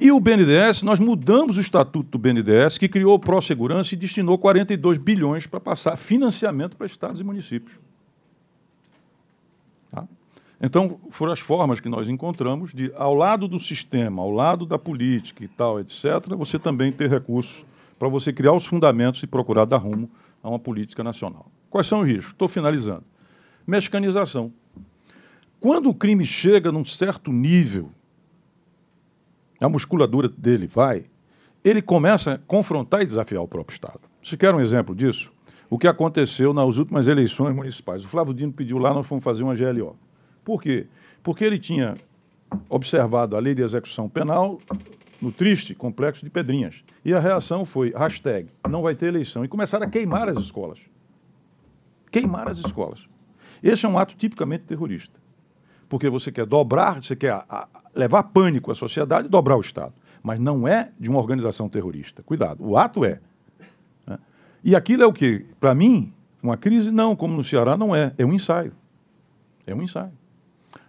E 0.00 0.10
o 0.10 0.18
BNDES, 0.18 0.82
nós 0.82 0.98
mudamos 0.98 1.58
o 1.58 1.60
estatuto 1.60 2.08
do 2.12 2.18
BNDES, 2.18 2.78
que 2.78 2.88
criou 2.88 3.14
o 3.16 3.18
Pró-Segurança 3.18 3.92
e 3.92 3.98
destinou 3.98 4.38
42 4.38 4.96
bilhões 4.96 5.46
para 5.46 5.60
passar 5.60 5.98
financiamento 5.98 6.78
para 6.78 6.86
estados 6.86 7.20
e 7.20 7.24
municípios. 7.24 7.87
Então, 10.60 10.98
foram 11.10 11.32
as 11.32 11.38
formas 11.38 11.78
que 11.78 11.88
nós 11.88 12.08
encontramos 12.08 12.72
de, 12.72 12.92
ao 12.96 13.14
lado 13.14 13.46
do 13.46 13.60
sistema, 13.60 14.22
ao 14.22 14.30
lado 14.30 14.66
da 14.66 14.78
política 14.78 15.44
e 15.44 15.48
tal, 15.48 15.78
etc., 15.78 16.04
você 16.36 16.58
também 16.58 16.90
ter 16.90 17.08
recursos 17.08 17.64
para 17.98 18.08
você 18.08 18.32
criar 18.32 18.52
os 18.52 18.66
fundamentos 18.66 19.22
e 19.22 19.26
procurar 19.26 19.64
dar 19.64 19.76
rumo 19.76 20.10
a 20.42 20.48
uma 20.48 20.58
política 20.58 21.04
nacional. 21.04 21.46
Quais 21.70 21.86
são 21.86 22.00
os 22.00 22.08
riscos? 22.08 22.32
Estou 22.32 22.48
finalizando. 22.48 23.04
mecanização. 23.66 24.52
Quando 25.60 25.90
o 25.90 25.94
crime 25.94 26.24
chega 26.24 26.72
num 26.72 26.84
certo 26.84 27.32
nível, 27.32 27.90
a 29.60 29.68
musculatura 29.68 30.28
dele 30.28 30.66
vai, 30.66 31.06
ele 31.64 31.82
começa 31.82 32.34
a 32.34 32.38
confrontar 32.38 33.02
e 33.02 33.06
desafiar 33.06 33.42
o 33.42 33.48
próprio 33.48 33.74
Estado. 33.74 34.00
Se 34.22 34.36
quer 34.36 34.54
um 34.54 34.60
exemplo 34.60 34.94
disso, 34.94 35.32
o 35.68 35.78
que 35.78 35.86
aconteceu 35.86 36.52
nas 36.54 36.78
últimas 36.78 37.08
eleições 37.08 37.54
municipais. 37.54 38.04
O 38.04 38.08
Flávio 38.08 38.32
Dino 38.32 38.52
pediu 38.52 38.78
lá, 38.78 38.94
nós 38.94 39.06
fomos 39.06 39.22
fazer 39.22 39.42
uma 39.42 39.54
GLO. 39.54 39.96
Por 40.48 40.62
quê? 40.62 40.86
Porque 41.22 41.44
ele 41.44 41.58
tinha 41.58 41.92
observado 42.70 43.36
a 43.36 43.38
lei 43.38 43.54
de 43.54 43.60
execução 43.60 44.08
penal 44.08 44.58
no 45.20 45.30
triste 45.30 45.74
complexo 45.74 46.24
de 46.24 46.30
Pedrinhas. 46.30 46.82
E 47.04 47.12
a 47.12 47.20
reação 47.20 47.66
foi 47.66 47.92
hashtag, 47.94 48.48
não 48.66 48.80
vai 48.80 48.94
ter 48.94 49.08
eleição. 49.08 49.44
E 49.44 49.48
começaram 49.48 49.86
a 49.86 49.90
queimar 49.90 50.26
as 50.26 50.38
escolas. 50.38 50.78
Queimar 52.10 52.48
as 52.48 52.56
escolas. 52.56 53.06
Esse 53.62 53.84
é 53.84 53.88
um 53.90 53.98
ato 53.98 54.16
tipicamente 54.16 54.64
terrorista. 54.64 55.20
Porque 55.86 56.08
você 56.08 56.32
quer 56.32 56.46
dobrar, 56.46 57.02
você 57.02 57.14
quer 57.14 57.44
levar 57.94 58.22
pânico 58.22 58.70
à 58.70 58.74
sociedade 58.74 59.28
e 59.28 59.30
dobrar 59.30 59.58
o 59.58 59.60
Estado. 59.60 59.92
Mas 60.22 60.40
não 60.40 60.66
é 60.66 60.92
de 60.98 61.10
uma 61.10 61.18
organização 61.18 61.68
terrorista. 61.68 62.22
Cuidado, 62.22 62.66
o 62.66 62.78
ato 62.78 63.04
é. 63.04 63.20
Né? 64.06 64.18
E 64.64 64.74
aquilo 64.74 65.02
é 65.02 65.06
o 65.06 65.12
que? 65.12 65.44
Para 65.60 65.74
mim, 65.74 66.10
uma 66.42 66.56
crise, 66.56 66.90
não, 66.90 67.14
como 67.14 67.36
no 67.36 67.44
Ceará, 67.44 67.76
não 67.76 67.94
é. 67.94 68.14
É 68.16 68.24
um 68.24 68.32
ensaio. 68.32 68.72
É 69.66 69.74
um 69.74 69.82
ensaio 69.82 70.17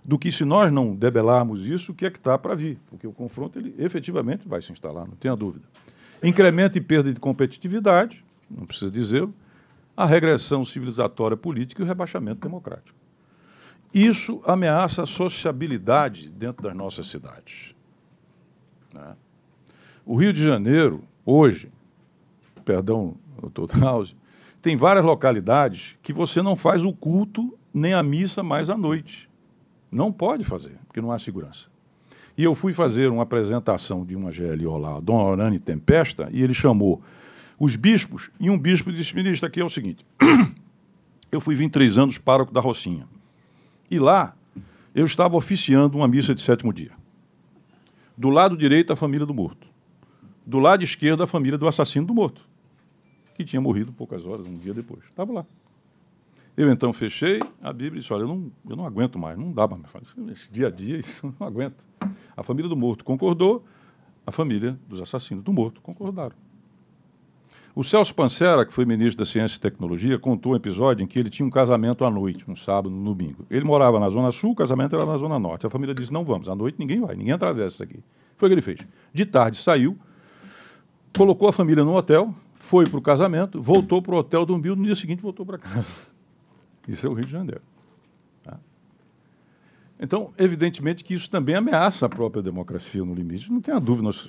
do 0.09 0.17
que 0.17 0.31
se 0.31 0.43
nós 0.43 0.71
não 0.71 0.95
debelarmos 0.95 1.67
isso, 1.67 1.91
o 1.91 1.95
que 1.95 2.03
é 2.03 2.09
que 2.09 2.17
está 2.17 2.35
para 2.35 2.55
vir, 2.55 2.79
porque 2.89 3.05
o 3.05 3.11
confronto 3.11 3.59
ele 3.59 3.75
efetivamente 3.77 4.47
vai 4.47 4.59
se 4.59 4.71
instalar, 4.71 5.07
não 5.07 5.15
tenha 5.15 5.35
dúvida. 5.35 5.63
Incremento 6.23 6.79
e 6.79 6.81
perda 6.81 7.13
de 7.13 7.19
competitividade, 7.19 8.25
não 8.49 8.65
precisa 8.65 8.89
dizer, 8.89 9.29
a 9.95 10.07
regressão 10.07 10.65
civilizatória 10.65 11.37
política 11.37 11.83
e 11.83 11.85
o 11.85 11.87
rebaixamento 11.87 12.41
democrático. 12.41 12.97
Isso 13.93 14.41
ameaça 14.47 15.03
a 15.03 15.05
sociabilidade 15.05 16.27
dentro 16.27 16.63
das 16.63 16.75
nossas 16.75 17.05
cidades. 17.05 17.75
Né? 18.91 19.15
O 20.03 20.15
Rio 20.15 20.33
de 20.33 20.43
Janeiro, 20.43 21.03
hoje, 21.23 21.71
perdão, 22.65 23.13
doutor 23.39 23.69
House, 23.79 24.15
tem 24.59 24.75
várias 24.75 25.05
localidades 25.05 25.95
que 26.01 26.11
você 26.11 26.41
não 26.41 26.55
faz 26.55 26.83
o 26.83 26.91
culto 26.91 27.55
nem 27.71 27.93
a 27.93 28.01
missa 28.01 28.41
mais 28.41 28.71
à 28.71 28.75
noite. 28.75 29.28
Não 29.91 30.11
pode 30.11 30.43
fazer, 30.43 30.77
porque 30.87 31.01
não 31.01 31.11
há 31.11 31.19
segurança. 31.19 31.67
E 32.37 32.43
eu 32.43 32.55
fui 32.55 32.71
fazer 32.71 33.09
uma 33.09 33.23
apresentação 33.23 34.05
de 34.05 34.15
uma 34.15 34.31
GLO 34.31 34.77
lá, 34.77 34.99
Dom 34.99 35.21
Orani 35.21 35.59
Tempesta, 35.59 36.29
e 36.31 36.41
ele 36.41 36.53
chamou 36.53 37.01
os 37.59 37.75
bispos, 37.75 38.31
e 38.39 38.49
um 38.49 38.57
bispo 38.57 38.91
disse, 38.91 39.13
ministro, 39.15 39.47
aqui 39.47 39.59
é 39.59 39.65
o 39.65 39.69
seguinte, 39.69 40.05
eu 41.31 41.41
fui 41.41 41.55
23 41.55 41.97
anos 41.97 42.17
pároco 42.17 42.53
da 42.53 42.61
Rocinha, 42.61 43.05
e 43.91 43.99
lá 43.99 44.33
eu 44.95 45.05
estava 45.05 45.35
oficiando 45.35 45.97
uma 45.97 46.07
missa 46.07 46.33
de 46.33 46.41
sétimo 46.41 46.71
dia. 46.71 46.91
Do 48.17 48.29
lado 48.29 48.55
direito, 48.55 48.93
a 48.93 48.95
família 48.95 49.25
do 49.25 49.33
morto. 49.33 49.67
Do 50.45 50.59
lado 50.59 50.83
esquerdo, 50.83 51.23
a 51.23 51.27
família 51.27 51.57
do 51.57 51.67
assassino 51.67 52.05
do 52.05 52.13
morto, 52.13 52.47
que 53.35 53.43
tinha 53.43 53.61
morrido 53.61 53.91
poucas 53.91 54.25
horas, 54.25 54.47
um 54.47 54.57
dia 54.57 54.73
depois. 54.73 55.03
Estava 55.05 55.31
lá. 55.31 55.45
Eu 56.59 56.69
então 56.69 56.91
fechei 56.91 57.39
a 57.61 57.71
Bíblia 57.71 57.99
e 57.99 58.01
disse: 58.01 58.11
Olha, 58.11 58.23
eu 58.23 58.27
não, 58.27 58.51
eu 58.69 58.75
não 58.75 58.85
aguento 58.85 59.17
mais, 59.17 59.37
não 59.37 59.49
dá 59.49 59.65
mais. 59.65 59.81
Esse 60.29 60.51
dia 60.51 60.67
a 60.67 60.69
dia, 60.69 60.97
isso 60.99 61.25
eu 61.25 61.33
não 61.39 61.47
aguento. 61.47 61.81
A 62.35 62.43
família 62.43 62.67
do 62.67 62.75
morto 62.75 63.05
concordou, 63.05 63.63
a 64.27 64.31
família 64.31 64.77
dos 64.85 65.01
assassinos 65.01 65.41
do 65.41 65.53
morto 65.53 65.79
concordaram. 65.79 66.35
O 67.73 67.81
Celso 67.81 68.13
Pancera, 68.13 68.65
que 68.65 68.73
foi 68.73 68.83
ministro 68.83 69.19
da 69.19 69.25
Ciência 69.25 69.55
e 69.55 69.59
Tecnologia, 69.61 70.19
contou 70.19 70.51
um 70.51 70.55
episódio 70.57 71.01
em 71.01 71.07
que 71.07 71.17
ele 71.17 71.29
tinha 71.29 71.45
um 71.45 71.49
casamento 71.49 72.03
à 72.03 72.11
noite, 72.11 72.43
um 72.45 72.57
sábado, 72.57 72.89
no 72.89 73.15
domingo. 73.15 73.45
Ele 73.49 73.63
morava 73.63 73.97
na 73.97 74.09
Zona 74.09 74.29
Sul, 74.29 74.51
o 74.51 74.55
casamento 74.55 74.97
era 74.97 75.05
na 75.05 75.17
Zona 75.17 75.39
Norte. 75.39 75.65
A 75.65 75.69
família 75.69 75.95
disse: 75.95 76.11
Não 76.11 76.25
vamos, 76.25 76.49
à 76.49 76.55
noite 76.55 76.75
ninguém 76.77 76.99
vai, 76.99 77.15
ninguém 77.15 77.31
atravessa 77.31 77.75
isso 77.75 77.83
aqui. 77.83 78.03
Foi 78.35 78.47
o 78.47 78.49
que 78.49 78.55
ele 78.55 78.61
fez. 78.61 78.79
De 79.13 79.25
tarde 79.25 79.55
saiu, 79.55 79.97
colocou 81.17 81.47
a 81.47 81.53
família 81.53 81.85
no 81.85 81.95
hotel, 81.95 82.35
foi 82.53 82.85
para 82.85 82.99
o 82.99 83.01
casamento, 83.01 83.61
voltou 83.61 84.01
para 84.01 84.13
o 84.13 84.17
hotel, 84.17 84.45
dormiu, 84.45 84.75
no 84.75 84.83
dia 84.83 84.95
seguinte 84.95 85.21
voltou 85.21 85.45
para 85.45 85.57
casa. 85.57 86.18
Isso 86.89 87.05
é 87.05 87.09
o 87.09 87.13
Rio 87.13 87.25
de 87.25 87.31
Janeiro. 87.31 87.61
Tá? 88.43 88.57
Então, 89.99 90.33
evidentemente 90.39 91.03
que 91.03 91.13
isso 91.13 91.29
também 91.29 91.53
ameaça 91.53 92.07
a 92.07 92.09
própria 92.09 92.41
democracia 92.41 93.05
no 93.05 93.13
limite. 93.13 93.51
Não 93.51 93.61
tenha 93.61 93.79
dúvida, 93.79 94.05
nós, 94.05 94.27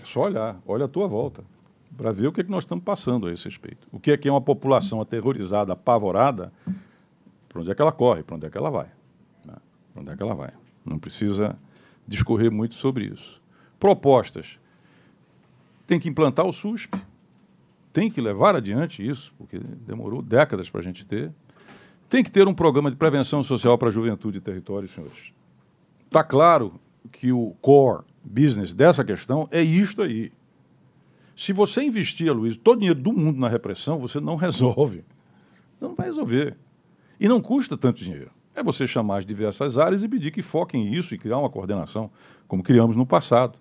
é 0.00 0.04
só 0.06 0.22
olhar, 0.22 0.58
olha 0.66 0.86
a 0.86 0.88
tua 0.88 1.06
volta, 1.06 1.44
para 1.94 2.10
ver 2.10 2.28
o 2.28 2.32
que, 2.32 2.40
é 2.40 2.44
que 2.44 2.50
nós 2.50 2.64
estamos 2.64 2.82
passando 2.82 3.26
a 3.26 3.32
esse 3.32 3.44
respeito. 3.44 3.86
O 3.92 4.00
que 4.00 4.10
é 4.10 4.16
que 4.16 4.26
é 4.26 4.32
uma 4.32 4.40
população 4.40 5.02
aterrorizada, 5.02 5.74
apavorada, 5.74 6.50
para 7.46 7.60
onde 7.60 7.70
é 7.70 7.74
que 7.74 7.82
ela 7.82 7.92
corre, 7.92 8.22
para 8.22 8.36
onde 8.36 8.46
é 8.46 8.50
que 8.50 8.56
ela 8.56 8.70
vai. 8.70 8.86
Né? 9.44 9.54
Para 9.92 10.02
onde 10.02 10.10
é 10.12 10.16
que 10.16 10.22
ela 10.22 10.34
vai. 10.34 10.52
Não 10.86 10.98
precisa 10.98 11.58
discorrer 12.08 12.50
muito 12.50 12.74
sobre 12.74 13.04
isso. 13.04 13.42
Propostas. 13.78 14.58
Tem 15.86 16.00
que 16.00 16.08
implantar 16.08 16.46
o 16.46 16.52
SUSP, 16.54 16.98
tem 17.92 18.10
que 18.10 18.20
levar 18.20 18.56
adiante 18.56 19.06
isso, 19.06 19.34
porque 19.36 19.58
demorou 19.58 20.22
décadas 20.22 20.70
para 20.70 20.80
a 20.80 20.82
gente 20.82 21.04
ter. 21.04 21.30
Tem 22.12 22.22
que 22.22 22.30
ter 22.30 22.46
um 22.46 22.52
programa 22.52 22.90
de 22.90 22.96
prevenção 22.98 23.42
social 23.42 23.78
para 23.78 23.88
a 23.88 23.90
juventude 23.90 24.36
e 24.36 24.40
território, 24.42 24.86
senhores. 24.86 25.32
Está 26.04 26.22
claro 26.22 26.78
que 27.10 27.32
o 27.32 27.56
core 27.62 28.04
business 28.22 28.74
dessa 28.74 29.02
questão 29.02 29.48
é 29.50 29.62
isto 29.62 30.02
aí. 30.02 30.30
Se 31.34 31.54
você 31.54 31.82
investir, 31.82 32.30
Luiz, 32.30 32.54
todo 32.54 32.76
o 32.76 32.80
dinheiro 32.80 33.00
do 33.00 33.14
mundo 33.14 33.40
na 33.40 33.48
repressão, 33.48 33.98
você 33.98 34.20
não 34.20 34.36
resolve. 34.36 35.02
Não 35.80 35.94
vai 35.94 36.08
resolver. 36.08 36.54
E 37.18 37.26
não 37.26 37.40
custa 37.40 37.78
tanto 37.78 38.04
dinheiro. 38.04 38.30
É 38.54 38.62
você 38.62 38.86
chamar 38.86 39.20
as 39.20 39.24
diversas 39.24 39.78
áreas 39.78 40.04
e 40.04 40.08
pedir 40.08 40.32
que 40.32 40.42
foquem 40.42 40.90
nisso 40.90 41.14
e 41.14 41.18
criar 41.18 41.38
uma 41.38 41.48
coordenação, 41.48 42.10
como 42.46 42.62
criamos 42.62 42.94
no 42.94 43.06
passado. 43.06 43.58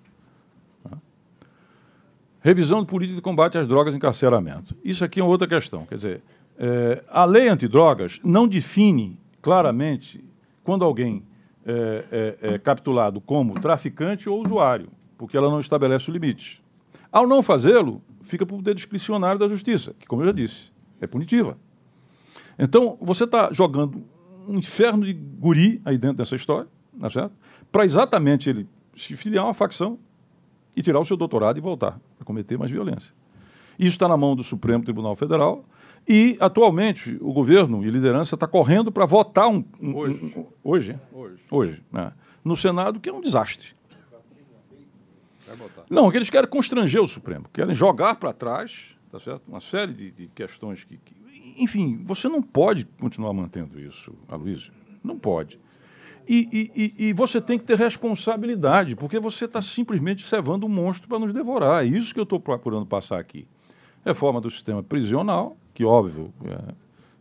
Revisão 2.42 2.82
de 2.82 2.88
política 2.88 3.16
de 3.16 3.22
combate 3.22 3.58
às 3.58 3.68
drogas 3.68 3.94
e 3.94 3.98
encarceramento. 3.98 4.76
Isso 4.84 5.06
aqui 5.06 5.22
é 5.22 5.24
outra 5.24 5.48
questão. 5.48 5.86
Quer 5.86 5.96
dizer, 5.96 6.24
é, 6.64 7.04
a 7.10 7.26
lei 7.26 7.50
antidrogas 7.50 8.20
não 8.24 8.48
define 8.48 9.20
claramente 9.42 10.24
quando 10.64 10.86
alguém 10.86 11.24
é, 11.66 12.06
é, 12.12 12.54
é, 12.54 12.58
capturado 12.60 13.20
como 13.20 13.56
traficante 13.56 14.30
ou 14.30 14.40
usuário, 14.40 14.90
porque 15.18 15.36
ela 15.36 15.50
não 15.50 15.60
estabelece 15.60 16.12
o 16.12 16.14
limite. 16.14 16.64
Ao 17.12 17.26
não 17.26 17.42
fazê-lo, 17.42 18.00
fica 18.22 18.46
por 18.46 18.58
poder 18.58 18.76
discricionário 18.76 19.40
da 19.40 19.50
justiça, 19.50 19.96
que, 20.00 20.06
como 20.06 20.22
eu 20.22 20.28
já 20.28 20.32
disse, 20.32 20.72
é 21.02 21.08
punitiva. 21.08 21.58
Então, 22.60 22.96
você 23.02 23.24
está 23.24 23.52
jogando 23.52 24.04
um 24.48 24.60
inferno 24.60 25.04
de 25.04 25.14
guri 25.14 25.82
aí 25.84 25.98
dentro 25.98 26.18
dessa 26.18 26.36
história, 26.36 26.70
é 27.02 27.10
certo? 27.10 27.34
Para 27.72 27.86
exatamente 27.86 28.48
ele 28.48 28.68
se 28.96 29.18
filiar 29.18 29.46
a 29.46 29.48
uma 29.48 29.54
facção 29.56 29.98
e 30.76 30.82
tirar 30.84 31.00
o 31.00 31.06
seu 31.06 31.18
doutorado 31.18 31.58
e 31.58 31.62
voltar 31.62 32.00
a 32.20 32.24
cometer 32.24 32.56
mais 32.56 32.70
violência. 32.70 33.12
Isso 33.80 33.96
está 33.96 34.08
na 34.08 34.16
mão 34.16 34.36
do 34.36 34.44
Supremo 34.44 34.84
Tribunal 34.84 35.16
Federal 35.16 35.66
e, 36.08 36.38
atualmente, 36.40 37.18
o 37.22 37.32
governo 37.32 37.86
e 37.86 37.90
liderança 37.90 38.36
está 38.36 38.48
correndo 38.48 38.92
para 38.92 39.06
votar 39.06 39.48
um, 39.48 39.64
um, 39.82 39.96
hoje, 39.96 40.34
um, 40.36 40.46
hoje, 40.64 41.00
hoje, 41.14 41.44
hoje 41.50 41.84
né, 41.92 42.12
no 42.44 42.58
Senado, 42.58 43.00
que 43.00 43.10
é 43.10 43.14
um 43.14 43.22
desastre. 43.22 43.70
Não, 45.90 46.10
que 46.10 46.18
eles 46.18 46.30
querem 46.30 46.50
constranger 46.50 47.02
o 47.02 47.08
Supremo, 47.08 47.46
querem 47.52 47.76
jogar 47.76 48.16
para 48.16 48.32
trás 48.32 48.96
tá 49.12 49.20
certo? 49.20 49.42
uma 49.48 49.60
série 49.60 49.94
de, 49.94 50.12
de 50.12 50.28
questões 50.30 50.84
que, 50.84 50.98
que, 50.98 51.14
Enfim, 51.58 52.02
você 52.04 52.30
não 52.30 52.42
pode 52.42 52.86
continuar 53.00 53.34
mantendo 53.34 53.80
isso, 53.80 54.14
Aloysio. 54.28 54.72
Não 55.04 55.20
pode. 55.20 55.60
E, 56.28 56.72
e, 56.76 57.08
e, 57.08 57.14
você 57.14 57.42
tem 57.42 57.58
que 57.60 57.66
ter 57.66 57.78
responsabilidade, 57.78 58.96
porque 58.96 59.20
você 59.20 59.46
está 59.46 59.62
simplesmente 59.62 60.26
cevando 60.26 60.66
um 60.66 60.70
monstro 60.70 61.10
para 61.10 61.20
nos 61.20 61.34
devorar. 61.34 61.84
É 61.84 61.88
isso 61.88 62.14
que 62.14 62.20
eu 62.20 62.24
estou 62.24 62.40
procurando 62.40 62.86
passar 62.86 63.20
aqui. 63.20 63.48
Reforma 64.06 64.40
do 64.40 64.50
sistema 64.50 64.82
prisional, 64.82 65.58
que 65.74 65.84
óbvio 65.86 66.34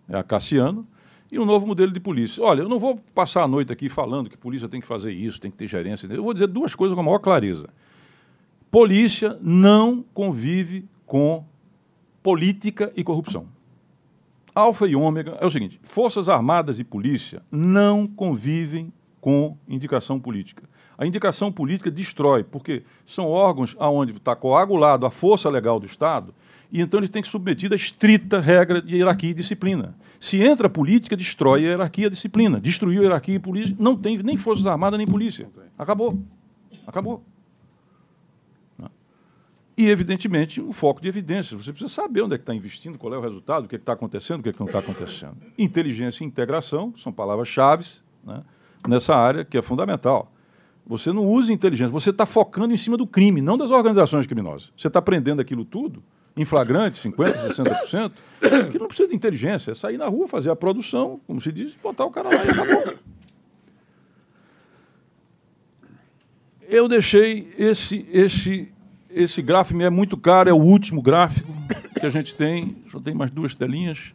é, 0.08 0.14
é 0.14 0.18
a 0.18 0.22
Cassiano, 0.22 0.86
e 1.30 1.38
um 1.38 1.44
novo 1.44 1.66
modelo 1.66 1.92
de 1.92 2.00
polícia. 2.00 2.42
Olha, 2.42 2.62
eu 2.62 2.68
não 2.68 2.78
vou 2.78 2.96
passar 3.14 3.44
a 3.44 3.48
noite 3.48 3.72
aqui 3.72 3.88
falando 3.88 4.28
que 4.28 4.36
polícia 4.36 4.68
tem 4.68 4.80
que 4.80 4.86
fazer 4.86 5.12
isso, 5.12 5.40
tem 5.40 5.50
que 5.50 5.56
ter 5.56 5.68
gerência. 5.68 6.08
Eu 6.08 6.24
vou 6.24 6.32
dizer 6.32 6.48
duas 6.48 6.74
coisas 6.74 6.94
com 6.94 7.00
a 7.00 7.04
maior 7.04 7.20
clareza. 7.20 7.68
Polícia 8.70 9.38
não 9.40 10.04
convive 10.12 10.84
com 11.06 11.44
política 12.22 12.92
e 12.96 13.04
corrupção. 13.04 13.46
Alfa 14.54 14.86
e 14.86 14.96
ômega 14.96 15.38
é 15.40 15.46
o 15.46 15.50
seguinte: 15.50 15.80
Forças 15.82 16.28
Armadas 16.28 16.80
e 16.80 16.84
polícia 16.84 17.42
não 17.50 18.06
convivem 18.06 18.92
com 19.20 19.56
indicação 19.68 20.18
política. 20.18 20.68
A 20.98 21.06
indicação 21.06 21.50
política 21.50 21.90
destrói, 21.90 22.44
porque 22.44 22.82
são 23.06 23.26
órgãos 23.26 23.74
onde 23.78 24.12
está 24.12 24.36
coagulado 24.36 25.06
a 25.06 25.10
força 25.10 25.48
legal 25.48 25.80
do 25.80 25.86
Estado 25.86 26.34
e 26.72 26.80
então 26.80 27.00
ele 27.00 27.08
tem 27.08 27.22
que 27.22 27.28
submetido 27.28 27.74
a 27.74 27.76
estrita 27.76 28.40
regra 28.40 28.80
de 28.80 28.96
hierarquia 28.96 29.30
e 29.30 29.34
disciplina. 29.34 29.94
Se 30.20 30.40
entra 30.40 30.66
a 30.66 30.70
política, 30.70 31.16
destrói 31.16 31.66
a 31.66 31.70
hierarquia 31.70 32.04
e 32.04 32.06
a 32.06 32.10
disciplina. 32.10 32.60
Destruiu 32.60 33.00
a 33.00 33.04
hierarquia 33.04 33.34
e 33.34 33.38
polícia, 33.38 33.74
não 33.78 33.96
tem 33.96 34.18
nem 34.18 34.36
Forças 34.36 34.66
Armadas 34.66 34.98
nem 34.98 35.06
polícia. 35.06 35.48
Acabou. 35.78 36.22
Acabou. 36.86 37.24
E, 39.80 39.88
evidentemente, 39.88 40.60
o 40.60 40.72
foco 40.72 41.00
de 41.00 41.08
evidências. 41.08 41.64
Você 41.64 41.72
precisa 41.72 41.90
saber 41.90 42.20
onde 42.20 42.34
é 42.34 42.36
que 42.36 42.42
está 42.42 42.54
investindo, 42.54 42.98
qual 42.98 43.14
é 43.14 43.16
o 43.16 43.20
resultado, 43.22 43.64
o 43.64 43.68
que 43.68 43.76
é 43.76 43.78
está 43.78 43.94
acontecendo, 43.94 44.40
o 44.40 44.42
que, 44.42 44.50
é 44.50 44.52
que 44.52 44.60
não 44.60 44.66
está 44.66 44.78
acontecendo. 44.78 45.38
Inteligência 45.56 46.22
e 46.22 46.26
integração 46.26 46.92
são 46.98 47.10
palavras-chave 47.10 47.86
né, 48.22 48.42
nessa 48.86 49.16
área 49.16 49.42
que 49.42 49.56
é 49.56 49.62
fundamental. 49.62 50.30
Você 50.86 51.12
não 51.14 51.26
usa 51.26 51.50
inteligência, 51.50 51.90
você 51.90 52.10
está 52.10 52.26
focando 52.26 52.74
em 52.74 52.76
cima 52.76 52.98
do 52.98 53.06
crime, 53.06 53.40
não 53.40 53.56
das 53.56 53.70
organizações 53.70 54.26
criminosas. 54.26 54.70
Você 54.76 54.88
está 54.88 54.98
aprendendo 54.98 55.40
aquilo 55.40 55.64
tudo, 55.64 56.02
em 56.36 56.44
flagrante, 56.44 57.08
50%, 57.08 58.12
60%, 58.40 58.70
que 58.70 58.78
não 58.78 58.86
precisa 58.86 59.08
de 59.08 59.14
inteligência, 59.14 59.72
é 59.72 59.74
sair 59.74 59.98
na 59.98 60.06
rua, 60.06 60.28
fazer 60.28 60.50
a 60.50 60.56
produção, 60.56 61.20
como 61.26 61.40
se 61.40 61.52
diz, 61.52 61.74
botar 61.82 62.04
o 62.04 62.10
cara 62.10 62.28
lá 62.28 62.44
e 62.44 62.50
acabou. 62.50 62.94
Eu 66.68 66.86
deixei 66.86 67.52
esse, 67.58 68.06
esse, 68.12 68.72
esse 69.10 69.42
gráfico, 69.42 69.80
é 69.82 69.90
muito 69.90 70.16
caro, 70.16 70.48
é 70.48 70.52
o 70.52 70.62
último 70.62 71.02
gráfico 71.02 71.52
que 71.98 72.06
a 72.06 72.10
gente 72.10 72.34
tem, 72.34 72.76
só 72.90 73.00
tem 73.00 73.12
mais 73.12 73.30
duas 73.30 73.54
telinhas. 73.54 74.14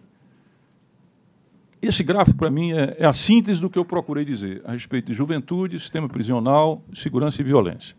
Esse 1.82 2.01
gráfico, 2.01 2.38
para 2.38 2.49
mim, 2.49 2.72
é, 2.72 2.95
é, 2.97 3.05
a 3.05 3.13
síntese 3.13 3.59
do 3.59 3.70
que 3.70 3.78
eu 3.78 3.86
procurei 3.86 4.26
dizer 4.26 4.61
a 4.66 4.72
respeito 4.72 5.07
de 5.07 5.13
juventude, 5.13 5.78
sistema 5.80 6.07
prisional, 6.07 6.82
segurança 6.93 7.41
e 7.41 7.43
violência. 7.43 7.95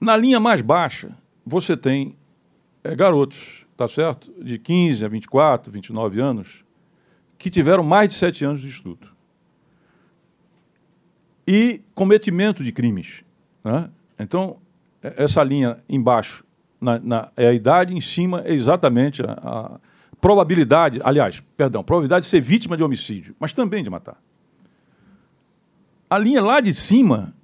Na 0.00 0.16
linha 0.16 0.40
mais 0.40 0.60
baixa, 0.60 1.16
você 1.46 1.76
tem 1.76 2.16
é, 2.84 2.94
garotos, 2.94 3.66
tá 3.76 3.86
certo? 3.86 4.32
De 4.42 4.58
15 4.58 5.04
a 5.04 5.08
24, 5.08 5.70
29 5.70 6.20
anos, 6.20 6.64
que 7.38 7.50
tiveram 7.50 7.82
mais 7.82 8.08
de 8.08 8.14
7 8.14 8.44
anos 8.44 8.60
de 8.60 8.68
estudo. 8.68 9.08
E 11.46 11.82
cometimento 11.94 12.62
de 12.62 12.72
crimes. 12.72 13.24
Né? 13.64 13.90
Então, 14.18 14.58
é, 15.02 15.24
essa 15.24 15.42
linha 15.42 15.82
embaixo 15.88 16.44
na, 16.80 16.98
na, 16.98 17.32
é 17.36 17.48
a 17.48 17.52
idade, 17.52 17.94
em 17.94 18.00
cima 18.00 18.42
é 18.44 18.52
exatamente 18.52 19.22
a, 19.22 19.32
a 19.32 19.80
probabilidade, 20.20 21.00
aliás, 21.02 21.40
perdão, 21.56 21.82
probabilidade 21.82 22.24
de 22.24 22.30
ser 22.30 22.40
vítima 22.40 22.76
de 22.76 22.82
homicídio, 22.82 23.34
mas 23.38 23.52
também 23.52 23.82
de 23.82 23.90
matar. 23.90 24.20
A 26.08 26.18
linha 26.18 26.42
lá 26.42 26.60
de 26.60 26.72
cima 26.74 27.34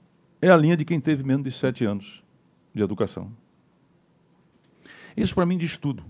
é 0.40 0.50
a 0.50 0.56
linha 0.56 0.76
de 0.76 0.84
quem 0.84 1.00
teve 1.00 1.24
menos 1.24 1.42
de 1.42 1.50
sete 1.50 1.84
anos 1.84 2.22
de 2.74 2.82
educação. 2.82 3.32
Isso 5.22 5.34
para 5.34 5.44
mim 5.46 5.58
diz 5.58 5.76
tudo. 5.76 6.04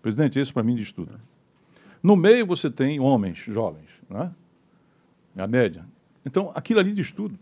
Presidente, 0.00 0.38
isso 0.40 0.52
para 0.52 0.62
mim 0.62 0.74
diz 0.74 0.92
tudo. 0.92 1.18
No 2.02 2.16
meio 2.16 2.46
você 2.46 2.70
tem 2.70 2.98
homens 3.00 3.38
jovens, 3.38 3.88
né? 4.08 4.32
a 5.36 5.46
média. 5.46 5.84
Então, 6.24 6.52
aquilo 6.54 6.80
ali 6.80 6.92
diz 6.92 7.10
tudo. 7.10 7.38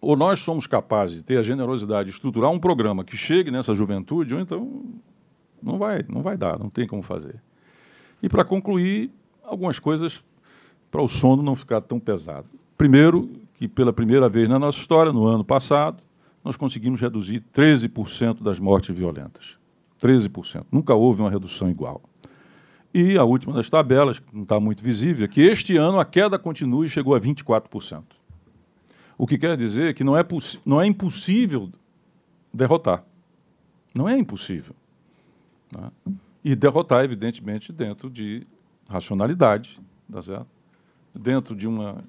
Ou 0.00 0.16
nós 0.16 0.40
somos 0.40 0.66
capazes 0.66 1.16
de 1.16 1.22
ter 1.22 1.38
a 1.38 1.42
generosidade 1.42 2.08
de 2.08 2.14
estruturar 2.14 2.50
um 2.50 2.58
programa 2.58 3.04
que 3.04 3.16
chegue 3.16 3.50
nessa 3.50 3.74
juventude, 3.74 4.34
ou 4.34 4.40
então 4.40 4.84
não 5.62 5.78
vai, 5.78 6.04
não 6.08 6.22
vai 6.22 6.36
dar, 6.36 6.58
não 6.58 6.68
tem 6.68 6.86
como 6.86 7.02
fazer. 7.02 7.40
E 8.22 8.28
para 8.28 8.44
concluir, 8.44 9.10
algumas 9.42 9.78
coisas 9.78 10.22
para 10.90 11.02
o 11.02 11.08
sono 11.08 11.42
não 11.42 11.54
ficar 11.54 11.80
tão 11.80 11.98
pesado. 11.98 12.46
Primeiro, 12.76 13.30
que 13.54 13.66
pela 13.66 13.92
primeira 13.92 14.28
vez 14.28 14.48
na 14.48 14.58
nossa 14.58 14.78
história, 14.78 15.12
no 15.12 15.26
ano 15.26 15.44
passado, 15.44 16.02
nós 16.44 16.56
conseguimos 16.56 17.00
reduzir 17.00 17.42
13% 17.54 18.42
das 18.42 18.58
mortes 18.58 18.94
violentas. 18.94 19.58
13%. 20.00 20.66
Nunca 20.70 20.94
houve 20.94 21.22
uma 21.22 21.30
redução 21.30 21.70
igual. 21.70 22.02
E 22.92 23.18
a 23.18 23.24
última 23.24 23.52
das 23.52 23.68
tabelas, 23.68 24.18
que 24.18 24.34
não 24.34 24.42
está 24.42 24.58
muito 24.58 24.82
visível, 24.82 25.24
é 25.24 25.28
que 25.28 25.42
este 25.42 25.76
ano 25.76 26.00
a 26.00 26.04
queda 26.04 26.38
continua 26.38 26.86
e 26.86 26.88
chegou 26.88 27.14
a 27.14 27.20
24%. 27.20 28.02
O 29.18 29.26
que 29.26 29.38
quer 29.38 29.56
dizer 29.56 29.94
que 29.94 30.04
não 30.04 30.16
é, 30.16 30.24
não 30.64 30.80
é 30.80 30.86
impossível 30.86 31.70
derrotar. 32.52 33.04
Não 33.94 34.08
é 34.08 34.18
impossível. 34.18 34.74
Né? 35.72 35.90
E 36.44 36.54
derrotar, 36.54 37.04
evidentemente, 37.04 37.72
dentro 37.72 38.08
de 38.08 38.46
racionalidade, 38.88 39.80
tá 40.10 40.22
certo? 40.22 40.56
dentro 41.18 41.56
de 41.56 41.66
uma, 41.66 42.04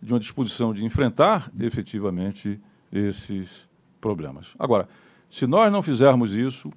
de 0.00 0.12
uma 0.12 0.20
disposição 0.20 0.72
de 0.72 0.84
enfrentar 0.84 1.50
efetivamente 1.58 2.60
esses 2.92 3.68
problemas. 4.00 4.54
Agora, 4.58 4.88
se 5.30 5.46
nós 5.46 5.70
não 5.72 5.82
fizermos 5.82 6.34
isso, 6.34 6.72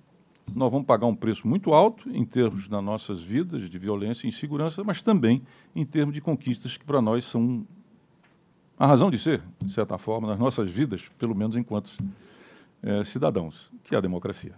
nós 0.53 0.71
vamos 0.71 0.85
pagar 0.85 1.07
um 1.07 1.15
preço 1.15 1.47
muito 1.47 1.73
alto 1.73 2.09
em 2.09 2.25
termos 2.25 2.67
das 2.67 2.83
nossas 2.83 3.21
vidas, 3.21 3.69
de 3.69 3.79
violência 3.79 4.25
e 4.25 4.29
insegurança, 4.29 4.83
mas 4.83 5.01
também 5.01 5.41
em 5.75 5.85
termos 5.85 6.13
de 6.13 6.21
conquistas 6.21 6.77
que 6.77 6.85
para 6.85 7.01
nós 7.01 7.25
são 7.25 7.65
a 8.77 8.85
razão 8.85 9.09
de 9.09 9.17
ser, 9.17 9.41
de 9.61 9.71
certa 9.71 9.97
forma, 9.97 10.27
nas 10.27 10.37
nossas 10.37 10.69
vidas, 10.69 11.01
pelo 11.17 11.33
menos 11.33 11.55
enquanto 11.55 11.91
é, 12.83 13.03
cidadãos, 13.03 13.71
que 13.83 13.95
é 13.95 13.97
a 13.97 14.01
democracia. 14.01 14.53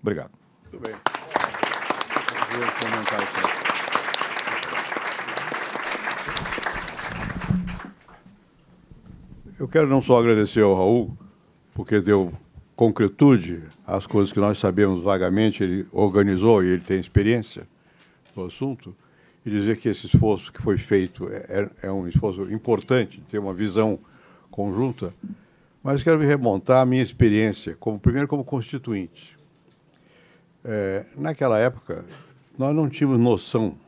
Obrigado. 0.00 0.32
Muito 0.70 0.84
bem. 0.84 0.94
Eu 9.58 9.68
quero 9.68 9.86
não 9.86 10.02
só 10.02 10.18
agradecer 10.18 10.62
ao 10.62 10.74
Raul, 10.74 11.16
porque 11.72 12.00
deu 12.00 12.32
concretude 12.82 13.62
às 13.86 14.08
coisas 14.08 14.32
que 14.32 14.40
nós 14.40 14.58
sabemos 14.58 15.04
vagamente, 15.04 15.62
ele 15.62 15.86
organizou 15.92 16.64
e 16.64 16.70
ele 16.70 16.80
tem 16.80 16.98
experiência 16.98 17.64
no 18.34 18.46
assunto, 18.46 18.92
e 19.46 19.50
dizer 19.50 19.76
que 19.76 19.88
esse 19.88 20.06
esforço 20.06 20.52
que 20.52 20.60
foi 20.60 20.76
feito 20.76 21.28
é, 21.28 21.70
é, 21.82 21.86
é 21.86 21.92
um 21.92 22.08
esforço 22.08 22.42
importante, 22.52 23.22
ter 23.28 23.38
uma 23.38 23.54
visão 23.54 24.00
conjunta, 24.50 25.14
mas 25.80 26.02
quero 26.02 26.18
me 26.18 26.26
remontar 26.26 26.82
à 26.82 26.84
minha 26.84 27.04
experiência, 27.04 27.76
como 27.78 28.00
primeiro 28.00 28.26
como 28.26 28.42
constituinte. 28.42 29.38
É, 30.64 31.06
naquela 31.16 31.60
época, 31.60 32.04
nós 32.58 32.74
não 32.74 32.88
tínhamos 32.88 33.20
noção 33.20 33.78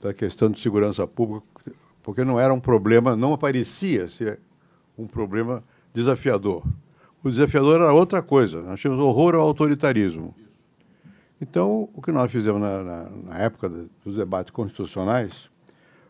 da 0.00 0.12
questão 0.12 0.50
de 0.50 0.58
segurança 0.58 1.06
pública, 1.06 1.46
porque 2.02 2.24
não 2.24 2.40
era 2.40 2.52
um 2.52 2.58
problema, 2.58 3.14
não 3.14 3.32
aparecia 3.32 4.08
ser 4.08 4.40
um 4.98 5.06
problema 5.06 5.62
desafiador. 5.94 6.64
O 7.22 7.30
desafiador 7.30 7.80
era 7.80 7.92
outra 7.92 8.20
coisa, 8.20 8.62
nós 8.62 8.80
tínhamos 8.80 9.02
horror 9.02 9.34
ao 9.34 9.42
autoritarismo. 9.42 10.34
Então, 11.40 11.88
o 11.94 12.00
que 12.00 12.12
nós 12.12 12.30
fizemos 12.30 12.60
na, 12.60 12.82
na, 12.82 13.10
na 13.10 13.38
época 13.38 13.68
dos 14.04 14.16
debates 14.16 14.50
constitucionais 14.50 15.50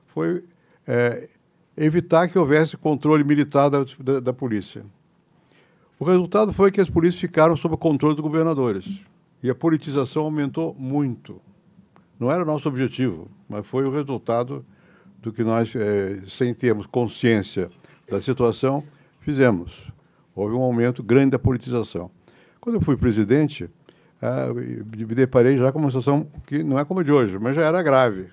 foi 0.08 0.44
é, 0.86 1.28
evitar 1.76 2.28
que 2.28 2.38
houvesse 2.38 2.76
controle 2.76 3.24
militar 3.24 3.68
da, 3.68 3.84
da, 3.98 4.20
da 4.20 4.32
polícia. 4.32 4.84
O 5.98 6.04
resultado 6.04 6.52
foi 6.52 6.70
que 6.70 6.80
as 6.80 6.90
polícias 6.90 7.20
ficaram 7.20 7.56
sob 7.56 7.74
o 7.74 7.78
controle 7.78 8.14
dos 8.14 8.22
governadores. 8.22 9.02
E 9.42 9.48
a 9.48 9.54
politização 9.54 10.24
aumentou 10.24 10.74
muito. 10.78 11.40
Não 12.18 12.30
era 12.30 12.42
o 12.42 12.46
nosso 12.46 12.68
objetivo, 12.68 13.28
mas 13.48 13.66
foi 13.66 13.84
o 13.84 13.90
resultado 13.90 14.64
do 15.20 15.32
que 15.32 15.44
nós, 15.44 15.74
é, 15.76 16.20
sem 16.26 16.52
termos 16.52 16.86
consciência 16.86 17.70
da 18.10 18.20
situação, 18.20 18.84
fizemos. 19.20 19.91
Houve 20.34 20.54
um 20.54 20.60
aumento 20.60 21.02
grande 21.02 21.30
da 21.30 21.38
politização. 21.38 22.10
Quando 22.60 22.76
eu 22.76 22.80
fui 22.80 22.96
presidente, 22.96 23.68
ah, 24.20 24.48
me 24.54 25.14
deparei 25.14 25.58
já 25.58 25.72
com 25.72 25.78
uma 25.78 25.90
situação 25.90 26.26
que 26.46 26.62
não 26.62 26.78
é 26.78 26.84
como 26.84 27.00
a 27.00 27.02
de 27.02 27.10
hoje, 27.10 27.38
mas 27.38 27.56
já 27.56 27.62
era 27.62 27.82
grave. 27.82 28.28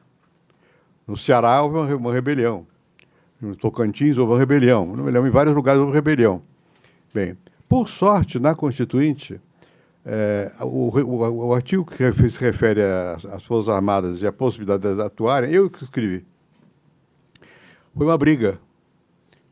No 1.08 1.18
Ceará 1.18 1.62
houve 1.64 1.94
uma 1.96 2.14
rebelião. 2.14 2.68
No 3.42 3.56
Tocantins 3.56 4.18
houve 4.18 4.34
uma 4.34 4.40
rebelião. 4.40 4.86
No, 4.96 5.28
em 5.28 5.32
vários 5.32 5.56
lugares 5.56 5.82
houve 5.82 5.94
rebelião. 5.94 6.44
Bem, 7.12 7.36
por 7.68 7.90
sorte, 7.90 8.38
na 8.38 8.54
Constituinte, 8.54 9.42
é, 10.06 10.52
o, 10.62 10.90
o, 10.90 11.48
o, 11.48 11.54
artigo 11.54 11.86
que 11.86 12.30
se 12.30 12.40
refere 12.40 12.82
às 13.32 13.44
Forças 13.44 13.74
Armadas 13.74 14.22
e 14.22 14.28
à 14.28 14.32
possibilidade 14.32 14.96
de 14.96 15.02
atuarem, 15.02 15.52
eu 15.52 15.70
que 15.70 15.84
escrevi. 15.84 16.24
Foi 17.96 18.06
uma 18.06 18.18
briga. 18.18 18.60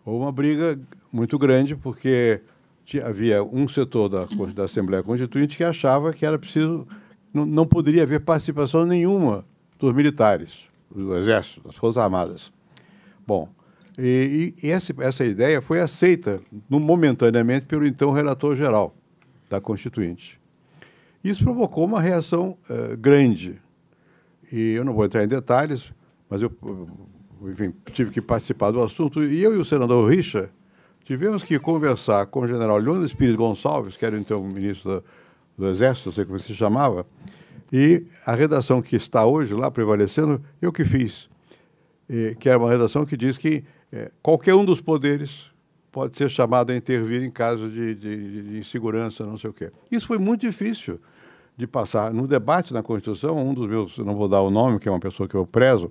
Houve 0.06 0.24
uma 0.24 0.32
briga 0.32 0.80
muito 1.18 1.38
grande, 1.40 1.76
porque 1.76 2.42
tinha, 2.86 3.08
havia 3.08 3.44
um 3.44 3.68
setor 3.68 4.08
da, 4.08 4.26
da 4.54 4.66
Assembleia 4.66 5.02
Constituinte 5.02 5.58
que 5.58 5.64
achava 5.64 6.14
que 6.14 6.24
era 6.24 6.38
preciso, 6.38 6.88
não, 7.34 7.44
não 7.44 7.66
poderia 7.66 8.04
haver 8.04 8.22
participação 8.22 8.86
nenhuma 8.86 9.44
dos 9.80 9.94
militares, 9.96 10.66
do 10.94 11.16
Exército, 11.16 11.62
das 11.66 11.76
Forças 11.76 11.98
Armadas. 11.98 12.52
Bom, 13.26 13.50
e, 13.98 14.54
e 14.62 14.70
essa, 14.70 14.94
essa 15.00 15.26
ideia 15.26 15.60
foi 15.60 15.80
aceita 15.80 16.40
no, 16.70 16.80
momentaneamente 16.80 17.66
pelo 17.66 17.86
então 17.86 18.12
relator 18.12 18.56
geral 18.56 18.96
da 19.50 19.60
Constituinte. 19.60 20.40
Isso 21.24 21.44
provocou 21.44 21.84
uma 21.84 22.00
reação 22.00 22.56
uh, 22.70 22.96
grande. 22.96 23.60
E 24.52 24.74
eu 24.74 24.86
não 24.86 24.94
vou 24.94 25.04
entrar 25.04 25.24
em 25.24 25.28
detalhes, 25.28 25.92
mas 26.30 26.44
eu 26.44 26.52
enfim, 27.42 27.74
tive 27.92 28.12
que 28.12 28.22
participar 28.22 28.70
do 28.70 28.82
assunto. 28.82 29.24
E 29.24 29.42
eu 29.42 29.56
e 29.56 29.58
o 29.58 29.66
senador 29.66 30.10
Richa 30.10 30.50
tivemos 31.08 31.42
que 31.42 31.58
conversar 31.58 32.26
com 32.26 32.42
o 32.42 32.48
general 32.50 32.78
Leônidas 32.78 33.14
Pires 33.14 33.38
Gonçalves, 33.38 33.96
que 33.96 34.06
era 34.06 34.18
então 34.20 34.44
ministro 34.44 34.92
do, 34.92 35.04
do 35.58 35.70
Exército, 35.70 36.10
não 36.10 36.14
sei 36.14 36.26
como 36.26 36.38
se 36.38 36.54
chamava, 36.54 37.06
e 37.72 38.04
a 38.26 38.36
redação 38.36 38.82
que 38.82 38.98
está 38.98 39.26
hoje 39.26 39.54
lá 39.54 39.72
prevalecendo, 39.72 40.44
eu 40.62 40.70
que 40.70 40.84
fiz, 40.84 41.30
e, 42.10 42.36
que 42.38 42.50
é 42.50 42.58
uma 42.58 42.70
redação 42.70 43.06
que 43.06 43.16
diz 43.16 43.38
que 43.38 43.64
é, 43.90 44.12
qualquer 44.22 44.54
um 44.54 44.66
dos 44.66 44.82
poderes 44.82 45.46
pode 45.94 46.18
ser 46.18 46.30
chamado 46.30 46.72
a 46.72 46.76
intervir 46.76 47.24
em 47.24 47.32
caso 47.32 47.70
de, 47.70 47.96
de, 47.96 48.44
de 48.44 48.58
insegurança, 48.58 49.26
não 49.26 49.38
sei 49.38 49.50
o 49.50 49.54
quê. 49.54 49.72
Isso 49.90 50.06
foi 50.06 50.18
muito 50.18 50.42
difícil 50.42 51.00
de 51.56 51.66
passar. 51.66 52.14
No 52.14 52.28
debate 52.28 52.74
na 52.74 52.84
Constituição, 52.84 53.38
um 53.38 53.54
dos 53.54 53.66
meus, 53.66 53.98
não 53.98 54.14
vou 54.14 54.28
dar 54.28 54.42
o 54.42 54.52
nome, 54.52 54.78
que 54.78 54.90
é 54.90 54.92
uma 54.92 55.00
pessoa 55.00 55.28
que 55.28 55.36
eu 55.36 55.46
prezo, 55.46 55.90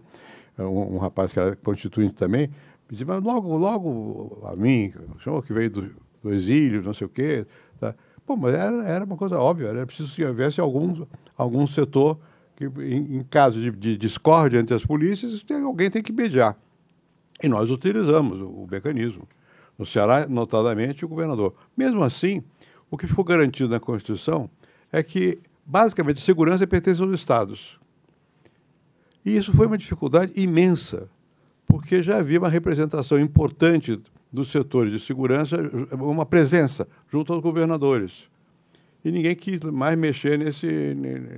é 0.59 0.63
um, 0.63 0.97
um 0.97 0.99
rapaz 0.99 1.33
que 1.33 1.41
era 1.41 1.57
constituinte 1.57 2.15
também, 2.15 2.51
disse, 2.91 3.05
mas 3.05 3.23
logo, 3.23 3.57
logo 3.57 4.43
a 4.47 4.55
mim, 4.55 4.93
o 5.17 5.21
senhor 5.23 5.43
que 5.43 5.53
veio 5.53 5.71
do, 5.71 5.91
do 6.23 6.33
exílio, 6.33 6.83
não 6.83 6.93
sei 6.93 7.07
o 7.07 7.11
quê. 7.11 7.47
Tá? 7.81 7.95
Pô, 8.25 8.37
mas 8.37 8.55
era, 8.55 8.85
era 8.87 9.05
uma 9.05 9.17
coisa 9.17 9.39
óbvia, 9.39 9.69
era 9.69 9.87
preciso 9.87 10.15
que 10.15 10.25
houvesse 10.25 10.61
algum, 10.61 11.05
algum 11.37 11.67
setor 11.67 12.19
que, 12.57 12.65
em, 12.65 13.19
em 13.19 13.23
caso 13.25 13.61
de, 13.61 13.71
de 13.71 13.97
discórdia 13.97 14.59
entre 14.59 14.75
as 14.75 14.85
polícias, 14.85 15.43
tem, 15.43 15.63
alguém 15.63 15.91
tem 15.91 16.03
que 16.03 16.13
mediar. 16.13 16.57
E 17.43 17.49
nós 17.49 17.71
utilizamos 17.71 18.41
o, 18.41 18.49
o 18.49 18.69
mecanismo. 18.71 19.29
No 19.79 19.85
Ceará, 19.85 20.27
notadamente, 20.27 21.05
o 21.05 21.09
governador. 21.09 21.55
Mesmo 21.77 22.03
assim, 22.03 22.43
o 22.91 22.97
que 22.97 23.07
ficou 23.07 23.25
garantido 23.25 23.69
na 23.69 23.79
Constituição 23.79 24.49
é 24.91 25.03
que, 25.03 25.39
basicamente, 25.65 26.19
a 26.19 26.25
segurança 26.25 26.67
pertence 26.67 27.03
aos 27.03 27.13
estados. 27.13 27.79
E 29.25 29.37
isso 29.37 29.53
foi 29.53 29.67
uma 29.67 29.77
dificuldade 29.77 30.33
imensa, 30.35 31.11
porque 31.67 32.03
já 32.03 32.19
havia 32.19 32.39
uma 32.39 32.49
representação 32.49 33.19
importante 33.19 34.01
dos 34.33 34.51
setores 34.51 34.93
de 34.93 35.01
segurança, 35.01 35.57
uma 35.93 36.27
presença 36.27 36.87
junto 37.11 37.33
aos 37.33 37.43
governadores. 37.43 38.29
E 39.05 39.11
ninguém 39.11 39.35
quis 39.35 39.61
mais 39.61 39.97
mexer 39.97 40.39
nesse, 40.39 40.67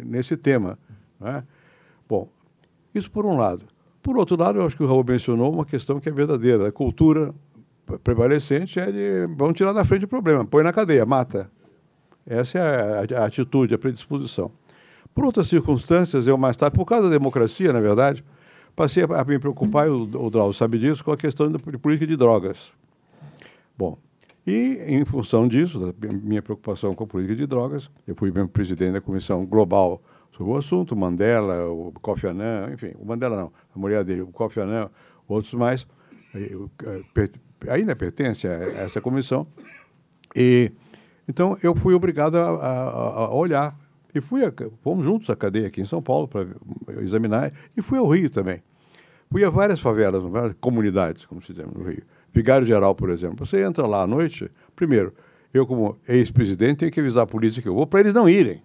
nesse 0.04 0.36
tema. 0.36 0.78
Né? 1.20 1.44
Bom, 2.08 2.28
isso 2.94 3.10
por 3.10 3.26
um 3.26 3.36
lado. 3.36 3.64
Por 4.02 4.16
outro 4.16 4.36
lado, 4.40 4.58
eu 4.58 4.66
acho 4.66 4.76
que 4.76 4.82
o 4.82 4.86
Raul 4.86 5.04
mencionou 5.04 5.52
uma 5.52 5.64
questão 5.64 6.00
que 6.00 6.08
é 6.08 6.12
verdadeira. 6.12 6.68
A 6.68 6.72
cultura 6.72 7.34
prevalecente 8.02 8.78
é 8.78 8.90
de 8.90 9.26
vamos 9.36 9.54
tirar 9.54 9.72
da 9.72 9.84
frente 9.84 10.04
o 10.04 10.08
problema, 10.08 10.44
põe 10.44 10.62
na 10.62 10.72
cadeia, 10.72 11.06
mata. 11.06 11.50
Essa 12.26 12.58
é 12.58 13.16
a, 13.16 13.22
a 13.22 13.26
atitude, 13.26 13.74
a 13.74 13.78
predisposição. 13.78 14.50
Por 15.14 15.24
outras 15.24 15.48
circunstâncias, 15.48 16.26
eu 16.26 16.36
mais 16.36 16.56
tarde, 16.56 16.76
por 16.76 16.84
causa 16.84 17.08
da 17.08 17.16
democracia, 17.16 17.72
na 17.72 17.80
verdade, 17.80 18.24
passei 18.78 19.02
a, 19.02 19.24
me 19.24 19.40
preocupar, 19.40 19.88
e 19.88 19.90
o, 19.90 20.04
o 20.04 20.30
Drauzio 20.30 20.54
sabe 20.54 20.78
disso, 20.78 21.02
com 21.02 21.10
a 21.10 21.16
questão 21.16 21.50
da 21.50 21.58
política 21.58 22.06
de 22.06 22.16
drogas. 22.16 22.72
Bom, 23.76 23.98
e 24.46 24.78
em 24.86 25.04
função 25.04 25.48
disso, 25.48 25.92
da 25.92 26.08
minha 26.22 26.40
preocupação 26.40 26.94
com 26.94 27.02
a 27.02 27.06
política 27.06 27.34
de 27.34 27.46
drogas, 27.46 27.90
eu 28.06 28.14
fui 28.14 28.30
mesmo 28.30 28.48
presidente 28.48 28.92
da 28.92 29.00
Comissão 29.00 29.44
Global 29.44 30.00
sobre 30.30 30.52
o 30.52 30.56
assunto, 30.56 30.94
Mandela, 30.94 31.66
o 31.66 31.92
Kofi 32.00 32.28
Annan, 32.28 32.70
enfim, 32.72 32.92
o 33.00 33.04
Mandela 33.04 33.36
não, 33.36 33.52
a 33.74 33.78
mulher 33.78 34.04
dele, 34.04 34.22
o 34.22 34.28
Kofi 34.28 34.60
Annan, 34.60 34.88
outros 35.26 35.52
mais, 35.54 35.84
ainda 37.68 37.96
pertence 37.96 38.46
a 38.46 38.52
essa 38.52 39.00
comissão. 39.00 39.44
E 40.36 40.70
então 41.26 41.56
eu 41.62 41.74
fui 41.74 41.94
obrigado 41.94 42.36
a, 42.36 42.48
a, 42.48 43.24
a 43.26 43.34
olhar 43.34 43.76
e 44.14 44.20
fui 44.20 44.44
a, 44.44 44.52
fomos 44.82 45.04
juntos 45.04 45.28
à 45.30 45.36
cadeia 45.36 45.66
aqui 45.66 45.80
em 45.80 45.86
São 45.86 46.02
Paulo 46.02 46.28
para 46.28 46.46
examinar 47.00 47.52
e 47.76 47.82
fui 47.82 47.98
ao 47.98 48.08
Rio 48.08 48.30
também. 48.30 48.62
Fui 49.30 49.44
a 49.44 49.50
várias 49.50 49.78
favelas, 49.78 50.22
várias 50.22 50.54
comunidades, 50.60 51.26
como 51.26 51.42
se 51.42 51.52
diz 51.52 51.66
no 51.66 51.82
Rio. 51.82 52.02
Vigário 52.32 52.66
Geral, 52.66 52.94
por 52.94 53.10
exemplo. 53.10 53.44
Você 53.44 53.62
entra 53.62 53.86
lá 53.86 54.02
à 54.02 54.06
noite, 54.06 54.50
primeiro, 54.74 55.12
eu 55.52 55.66
como 55.66 55.98
ex-presidente 56.08 56.78
tenho 56.78 56.92
que 56.92 57.00
avisar 57.00 57.24
a 57.24 57.26
polícia 57.26 57.60
que 57.60 57.68
eu 57.68 57.74
vou 57.74 57.86
para 57.86 58.00
eles 58.00 58.14
não 58.14 58.28
irem 58.28 58.62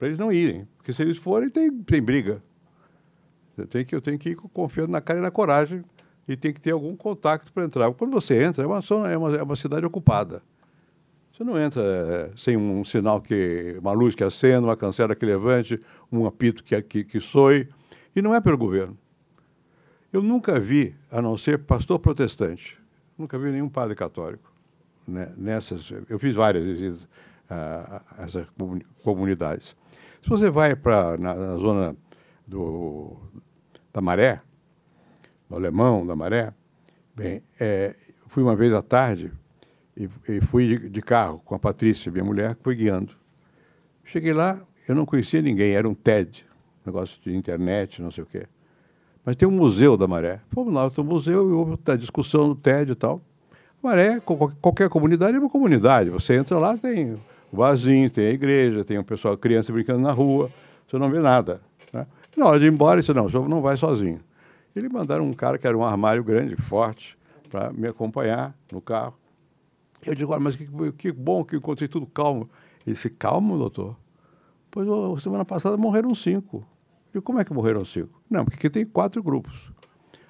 para 0.00 0.08
eles 0.08 0.18
não 0.18 0.32
irem. 0.32 0.66
Porque 0.78 0.94
se 0.94 1.02
eles 1.02 1.18
forem, 1.18 1.50
tem, 1.50 1.70
tem 1.82 2.00
briga. 2.00 2.42
Eu 3.56 3.66
tenho, 3.66 3.84
que, 3.84 3.94
eu 3.94 4.00
tenho 4.00 4.18
que 4.18 4.30
ir 4.30 4.34
confiando 4.34 4.90
na 4.90 5.00
cara 5.00 5.18
e 5.18 5.22
na 5.22 5.30
coragem 5.30 5.84
e 6.26 6.34
tem 6.34 6.54
que 6.54 6.60
ter 6.60 6.70
algum 6.70 6.96
contato 6.96 7.52
para 7.52 7.64
entrar. 7.64 7.92
Quando 7.92 8.10
você 8.10 8.42
entra, 8.42 8.64
é 8.64 8.66
uma, 8.66 8.80
é 9.06 9.16
uma, 9.16 9.36
é 9.36 9.42
uma 9.42 9.56
cidade 9.56 9.84
ocupada. 9.84 10.42
Você 11.40 11.44
não 11.44 11.58
entra 11.58 11.80
é, 11.82 12.30
sem 12.36 12.54
um 12.54 12.84
sinal 12.84 13.18
que. 13.18 13.74
uma 13.80 13.92
luz 13.92 14.14
que 14.14 14.22
acenda, 14.22 14.66
uma 14.66 14.76
cancela 14.76 15.16
que 15.16 15.24
levante, 15.24 15.80
um 16.12 16.26
apito 16.26 16.62
que, 16.62 16.82
que, 16.82 17.02
que 17.02 17.18
soe. 17.18 17.66
E 18.14 18.20
não 18.20 18.34
é 18.34 18.42
pelo 18.42 18.58
governo. 18.58 18.94
Eu 20.12 20.20
nunca 20.20 20.60
vi, 20.60 20.94
a 21.10 21.22
não 21.22 21.38
ser 21.38 21.60
pastor 21.60 21.98
protestante, 21.98 22.78
nunca 23.16 23.38
vi 23.38 23.50
nenhum 23.50 23.70
padre 23.70 23.94
católico 23.94 24.52
né, 25.08 25.32
nessas. 25.34 25.90
Eu 26.10 26.18
fiz 26.18 26.34
várias 26.34 26.66
vezes 26.66 27.04
uh, 27.04 28.02
essas 28.18 28.46
comunidades. 29.02 29.74
Se 30.22 30.28
você 30.28 30.50
vai 30.50 30.76
para 30.76 31.16
na, 31.16 31.32
na, 31.32 31.56
zona 31.56 31.96
do, 32.46 33.16
da 33.90 34.02
Maré, 34.02 34.42
do 35.48 35.56
Alemão, 35.56 36.06
da 36.06 36.14
Maré, 36.14 36.52
bem, 37.16 37.42
é, 37.58 37.96
fui 38.28 38.42
uma 38.42 38.54
vez 38.54 38.74
à 38.74 38.82
tarde 38.82 39.32
e, 40.00 40.36
e 40.36 40.40
fui 40.40 40.66
de, 40.66 40.88
de, 40.88 41.02
carro 41.02 41.40
com 41.44 41.54
a 41.54 41.58
Patrícia, 41.58 42.10
minha 42.10 42.24
mulher, 42.24 42.54
que 42.54 42.62
foi 42.62 42.74
guiando. 42.74 43.12
Cheguei 44.04 44.32
lá, 44.32 44.58
eu 44.88 44.94
não 44.94 45.04
conhecia 45.04 45.42
ninguém, 45.42 45.72
era 45.72 45.88
um 45.88 45.94
TED, 45.94 46.46
negócio 46.84 47.20
de 47.22 47.34
internet, 47.36 48.00
não 48.00 48.10
sei 48.10 48.24
o 48.24 48.26
quê. 48.26 48.46
Mas 49.24 49.36
tem 49.36 49.46
um 49.46 49.52
museu 49.52 49.96
da 49.96 50.08
Maré. 50.08 50.40
Fomos 50.50 50.72
lá 50.72 50.90
no 50.96 51.04
museu 51.04 51.50
e 51.50 51.52
houve 51.52 51.78
a 51.86 51.96
discussão 51.96 52.48
do 52.48 52.54
TED 52.54 52.92
e 52.92 52.94
tal. 52.94 53.20
Maré, 53.82 54.20
qualquer 54.60 54.88
comunidade 54.88 55.36
é 55.36 55.38
uma 55.38 55.50
comunidade. 55.50 56.10
Você 56.10 56.34
entra 56.34 56.58
lá, 56.58 56.76
tem 56.76 57.12
o 57.52 57.56
barzinho, 57.56 58.10
tem 58.10 58.26
a 58.26 58.30
igreja, 58.30 58.84
tem 58.84 58.98
o 58.98 59.04
pessoal, 59.04 59.36
criança 59.36 59.72
brincando 59.72 60.00
na 60.00 60.12
rua, 60.12 60.50
você 60.88 60.98
não 60.98 61.10
vê 61.10 61.20
nada. 61.20 61.60
Né? 61.92 62.06
Na 62.36 62.46
hora 62.46 62.58
de 62.58 62.66
ir 62.66 62.72
embora, 62.72 63.00
disse, 63.00 63.12
não, 63.12 63.26
o 63.26 63.30
senhor 63.30 63.48
não 63.48 63.60
vai 63.60 63.76
sozinho. 63.76 64.20
Ele 64.74 64.88
mandaram 64.88 65.24
um 65.26 65.32
cara 65.32 65.58
que 65.58 65.66
era 65.66 65.76
um 65.76 65.84
armário 65.84 66.22
grande, 66.24 66.56
forte, 66.56 67.18
para 67.50 67.72
me 67.72 67.88
acompanhar 67.88 68.54
no 68.72 68.80
carro. 68.80 69.19
Eu 70.04 70.14
digo, 70.14 70.38
mas 70.40 70.56
que, 70.56 70.66
que 70.96 71.12
bom 71.12 71.44
que 71.44 71.56
encontrei 71.56 71.88
tudo 71.88 72.06
calmo. 72.06 72.48
Ele 72.86 72.94
disse, 72.94 73.10
calmo, 73.10 73.58
doutor? 73.58 73.96
Pois, 74.70 74.88
oh, 74.88 75.18
semana 75.18 75.44
passada 75.44 75.76
morreram 75.76 76.14
cinco. 76.14 76.64
E 77.14 77.20
como 77.20 77.40
é 77.40 77.44
que 77.44 77.52
morreram 77.52 77.84
cinco? 77.84 78.20
Não, 78.30 78.44
porque 78.44 78.56
aqui 78.56 78.70
tem 78.70 78.86
quatro 78.86 79.22
grupos. 79.22 79.70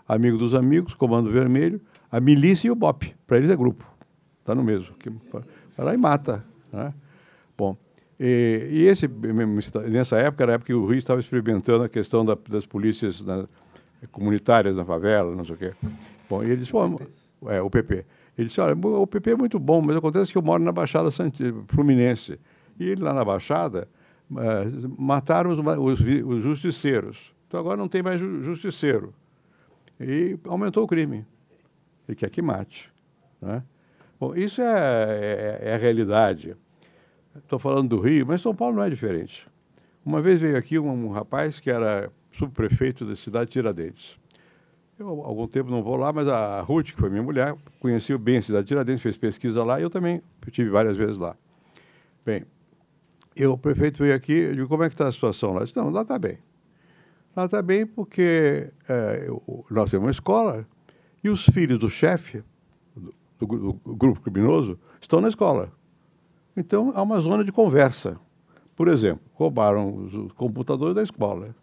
Amigo 0.08 0.38
dos 0.38 0.54
amigos, 0.54 0.94
Comando 0.94 1.30
Vermelho, 1.30 1.80
a 2.10 2.18
milícia 2.18 2.68
e 2.68 2.70
o 2.70 2.74
BOP. 2.74 3.14
Para 3.26 3.36
eles 3.36 3.50
é 3.50 3.56
grupo. 3.56 3.86
Está 4.40 4.54
no 4.54 4.64
mesmo. 4.64 4.94
Vai 5.76 5.86
lá 5.86 5.94
e 5.94 5.96
mata. 5.96 6.44
Né? 6.72 6.92
Bom, 7.56 7.76
e, 8.18 8.68
e, 8.70 8.86
esse, 8.86 9.06
nessa 9.88 10.18
época, 10.18 10.44
era 10.44 10.52
a 10.52 10.54
época 10.54 10.66
que 10.66 10.74
o 10.74 10.86
Rio 10.86 10.98
estava 10.98 11.20
experimentando 11.20 11.84
a 11.84 11.88
questão 11.88 12.24
da, 12.24 12.36
das 12.48 12.66
polícias 12.66 13.20
na, 13.20 13.46
comunitárias 14.10 14.74
na 14.74 14.84
favela, 14.84 15.34
não 15.34 15.44
sei 15.44 15.54
o 15.54 15.58
quê. 15.58 15.72
Bom, 16.28 16.42
e 16.42 16.46
ele 16.46 16.56
disse, 16.56 16.72
é, 17.46 17.62
o 17.62 17.70
PP. 17.70 18.04
Ele 18.36 18.48
disse, 18.48 18.60
olha, 18.60 18.74
o 18.74 19.06
PP 19.06 19.32
é 19.32 19.36
muito 19.36 19.58
bom, 19.58 19.80
mas 19.80 19.96
acontece 19.96 20.32
que 20.32 20.38
eu 20.38 20.42
moro 20.42 20.62
na 20.62 20.72
Baixada 20.72 21.10
Fluminense. 21.68 22.38
E 22.78 22.88
ele 22.88 23.02
lá 23.02 23.12
na 23.12 23.24
Baixada, 23.24 23.88
uh, 24.30 24.94
mataram 24.98 25.50
os, 25.50 25.58
os, 25.58 26.00
os, 26.00 26.42
justiceiros. 26.42 27.34
Então 27.46 27.60
agora 27.60 27.76
não 27.76 27.88
tem 27.88 28.02
mais 28.02 28.20
justiceiro. 28.20 29.12
E 29.98 30.38
aumentou 30.44 30.84
o 30.84 30.86
crime. 30.86 31.26
Ele 32.08 32.16
quer 32.16 32.30
que 32.30 32.40
mate. 32.40 32.90
Né? 33.40 33.62
Bom, 34.18 34.34
isso 34.34 34.62
é, 34.62 35.58
é, 35.62 35.70
é 35.70 35.74
a 35.74 35.76
realidade. 35.76 36.56
Estou 37.36 37.58
falando 37.58 37.96
do 37.96 38.00
Rio, 38.00 38.26
mas 38.26 38.40
São 38.40 38.54
Paulo 38.54 38.76
não 38.76 38.82
é 38.82 38.90
diferente. 38.90 39.46
Uma 40.04 40.20
vez 40.22 40.40
veio 40.40 40.56
aqui 40.56 40.78
um, 40.78 40.90
um 40.90 41.10
rapaz 41.10 41.60
que 41.60 41.70
era 41.70 42.10
subprefeito 42.32 43.04
da 43.04 43.16
cidade 43.16 43.46
de 43.46 43.52
Tiradentes. 43.52 44.19
Eu, 45.00 45.08
algum 45.24 45.48
tempo 45.48 45.70
não 45.70 45.82
vou 45.82 45.96
lá, 45.96 46.12
mas 46.12 46.28
a 46.28 46.60
Ruth, 46.60 46.88
que 46.88 47.00
foi 47.00 47.08
minha 47.08 47.22
mulher, 47.22 47.56
conhecia 47.80 48.18
bem 48.18 48.36
a 48.36 48.42
cidade 48.42 48.64
de 48.64 48.68
Tiradentes, 48.68 49.02
fez 49.02 49.16
pesquisa 49.16 49.64
lá 49.64 49.80
e 49.80 49.82
eu 49.82 49.88
também 49.88 50.20
estive 50.46 50.68
várias 50.68 50.94
vezes 50.94 51.16
lá. 51.16 51.34
Bem, 52.22 52.44
eu, 53.34 53.52
o 53.52 53.56
prefeito 53.56 54.02
veio 54.02 54.14
aqui, 54.14 54.34
eu 54.34 54.54
digo, 54.54 54.68
como 54.68 54.84
é 54.84 54.88
que 54.90 54.94
está 54.94 55.08
a 55.08 55.12
situação 55.12 55.54
lá? 55.54 55.60
Eu 55.60 55.64
disse, 55.64 55.74
não, 55.74 55.88
lá 55.88 56.02
está 56.02 56.18
bem. 56.18 56.36
Lá 57.34 57.46
está 57.46 57.62
bem 57.62 57.86
porque 57.86 58.70
é, 58.86 59.24
eu, 59.26 59.64
nós 59.70 59.90
temos 59.90 60.04
uma 60.04 60.10
escola 60.10 60.66
e 61.24 61.30
os 61.30 61.46
filhos 61.46 61.78
do 61.78 61.88
chefe, 61.88 62.44
do, 62.94 63.14
do, 63.38 63.72
do 63.72 63.96
grupo 63.96 64.20
criminoso, 64.20 64.78
estão 65.00 65.18
na 65.22 65.30
escola. 65.30 65.72
Então, 66.54 66.92
há 66.94 67.00
uma 67.00 67.18
zona 67.20 67.42
de 67.42 67.50
conversa. 67.50 68.20
Por 68.76 68.86
exemplo, 68.86 69.22
roubaram 69.32 69.94
os 69.96 70.32
computadores 70.32 70.94
da 70.94 71.02
escola. 71.02 71.56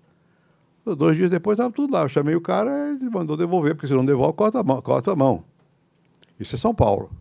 Dois 0.96 1.18
dias 1.18 1.30
depois 1.30 1.58
estava 1.58 1.74
tudo 1.74 1.94
lá. 1.94 2.04
Eu 2.04 2.10
chamei 2.10 2.36
o 2.36 2.42
cara 2.42 2.98
e 3.02 3.10
mandou 3.10 3.36
devolver, 3.36 3.76
porque 3.76 3.88
se 3.88 3.94
não 3.94 4.06
devolve, 4.06 4.34
corta 4.36 4.60
a 4.60 4.64
mão. 4.64 4.82
Corta 4.82 5.12
a 5.12 5.16
mão. 5.16 5.44
Isso 6.40 6.56
é 6.56 6.58
São 6.58 6.74
Paulo. 6.74 7.12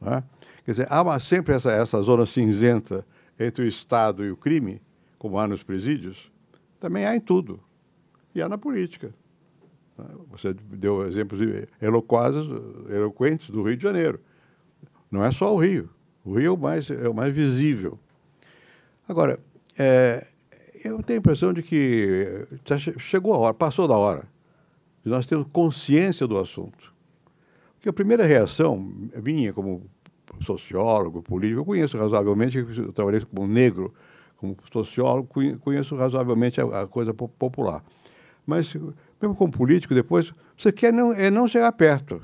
Né? 0.00 0.22
Quer 0.64 0.70
dizer, 0.70 0.86
há 0.90 1.18
sempre 1.18 1.54
essa, 1.54 1.72
essa 1.72 2.00
zona 2.02 2.26
cinzenta 2.26 3.04
entre 3.38 3.64
o 3.64 3.68
Estado 3.68 4.24
e 4.24 4.30
o 4.30 4.36
crime, 4.36 4.80
como 5.18 5.38
há 5.38 5.46
nos 5.46 5.62
presídios, 5.62 6.30
também 6.78 7.04
há 7.04 7.16
em 7.16 7.20
tudo. 7.20 7.60
E 8.34 8.40
há 8.40 8.48
na 8.48 8.56
política. 8.56 9.12
Você 10.30 10.54
deu 10.54 11.06
exemplos 11.06 11.40
eloquazes, 11.80 12.42
eloquentes 12.88 13.50
do 13.50 13.62
Rio 13.62 13.76
de 13.76 13.82
Janeiro. 13.82 14.20
Não 15.10 15.24
é 15.24 15.30
só 15.30 15.54
o 15.54 15.58
Rio. 15.58 15.90
O 16.24 16.34
Rio 16.34 16.46
é 16.46 16.50
o 16.50 16.56
mais, 16.56 16.90
é 16.90 17.08
o 17.08 17.14
mais 17.14 17.32
visível. 17.34 17.98
Agora, 19.08 19.38
é, 19.78 20.26
eu 20.84 21.02
tenho 21.02 21.18
a 21.18 21.20
impressão 21.20 21.52
de 21.52 21.62
que 21.62 22.46
chegou 22.98 23.34
a 23.34 23.38
hora, 23.38 23.54
passou 23.54 23.86
da 23.86 23.96
hora, 23.96 24.24
de 25.04 25.10
nós 25.10 25.26
termos 25.26 25.46
consciência 25.52 26.26
do 26.26 26.38
assunto. 26.38 26.92
que 27.80 27.88
a 27.88 27.92
primeira 27.92 28.24
reação 28.24 28.76
minha 29.22 29.52
como 29.52 29.84
sociólogo, 30.40 31.22
político, 31.22 31.60
eu 31.60 31.64
conheço 31.64 31.98
razoavelmente, 31.98 32.58
eu 32.58 32.92
trabalhei 32.92 33.20
como 33.20 33.46
negro, 33.46 33.92
como 34.36 34.56
sociólogo, 34.72 35.28
conheço 35.60 35.96
razoavelmente 35.96 36.60
a, 36.60 36.82
a 36.82 36.86
coisa 36.86 37.12
popular. 37.12 37.82
Mas, 38.46 38.74
mesmo 39.20 39.36
como 39.36 39.52
político, 39.52 39.94
depois, 39.94 40.32
você 40.56 40.72
quer 40.72 40.92
não, 40.92 41.12
é 41.12 41.30
não 41.30 41.46
chegar 41.46 41.70
perto. 41.72 42.20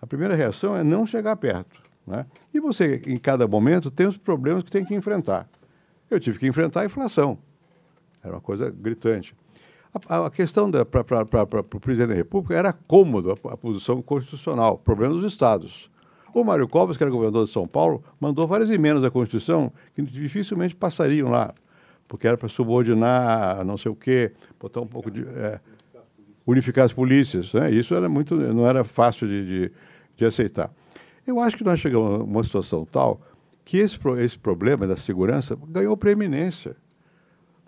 A 0.00 0.06
primeira 0.06 0.34
reação 0.34 0.76
é 0.76 0.84
não 0.84 1.06
chegar 1.06 1.36
perto. 1.36 1.80
Né? 2.06 2.26
E 2.52 2.60
você, 2.60 3.00
em 3.06 3.16
cada 3.16 3.46
momento, 3.46 3.90
tem 3.90 4.06
os 4.06 4.18
problemas 4.18 4.62
que 4.62 4.70
tem 4.70 4.84
que 4.84 4.94
enfrentar. 4.94 5.48
Eu 6.10 6.20
tive 6.20 6.38
que 6.38 6.46
enfrentar 6.46 6.82
a 6.82 6.84
inflação. 6.84 7.38
Era 8.24 8.34
uma 8.34 8.40
coisa 8.40 8.70
gritante. 8.70 9.34
A, 10.08 10.26
a 10.26 10.30
questão 10.30 10.70
para 10.70 11.60
o 11.60 11.80
presidente 11.80 12.08
da 12.08 12.14
República 12.14 12.54
era 12.54 12.72
cômodo 12.72 13.30
a, 13.30 13.52
a, 13.52 13.56
posição 13.56 14.02
constitucional, 14.02 14.78
problema 14.78 15.14
dos 15.14 15.24
estados. 15.24 15.90
O 16.34 16.42
Mário 16.42 16.66
Covas, 16.66 16.96
que 16.96 17.04
era 17.04 17.10
governador 17.10 17.46
de 17.46 17.52
São 17.52 17.68
Paulo, 17.68 18.02
mandou 18.18 18.48
várias 18.48 18.70
emendas 18.70 19.04
à 19.04 19.10
Constituição 19.10 19.72
que 19.94 20.02
dificilmente 20.02 20.74
passariam 20.74 21.30
lá, 21.30 21.54
porque 22.08 22.26
era 22.26 22.36
para 22.36 22.48
subordinar 22.48 23.64
não 23.64 23.76
sei 23.76 23.92
o 23.92 23.94
quê, 23.94 24.32
botar 24.58 24.80
um 24.80 24.86
pouco 24.86 25.10
de. 25.10 25.22
É, 25.22 25.60
unificar 26.46 26.84
as 26.84 26.92
polícias. 26.92 27.52
Né? 27.52 27.70
Isso 27.70 27.94
era 27.94 28.08
muito, 28.08 28.34
não 28.36 28.66
era 28.66 28.84
fácil 28.84 29.26
de, 29.26 29.46
de, 29.46 29.72
de 30.16 30.24
aceitar. 30.24 30.70
Eu 31.26 31.40
acho 31.40 31.56
que 31.56 31.64
nós 31.64 31.80
chegamos 31.80 32.20
a 32.20 32.22
uma 32.22 32.44
situação 32.44 32.84
tal 32.84 33.20
que 33.64 33.78
esse, 33.78 33.98
esse 34.18 34.38
problema 34.38 34.86
da 34.86 34.96
segurança 34.96 35.56
ganhou 35.68 35.96
preeminência. 35.96 36.76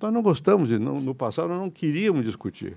Nós 0.01 0.12
não 0.12 0.22
gostamos, 0.22 0.68
de, 0.68 0.78
no, 0.78 1.01
no 1.01 1.14
passado, 1.14 1.49
nós 1.49 1.59
não 1.59 1.70
queríamos 1.70 2.24
discutir. 2.24 2.76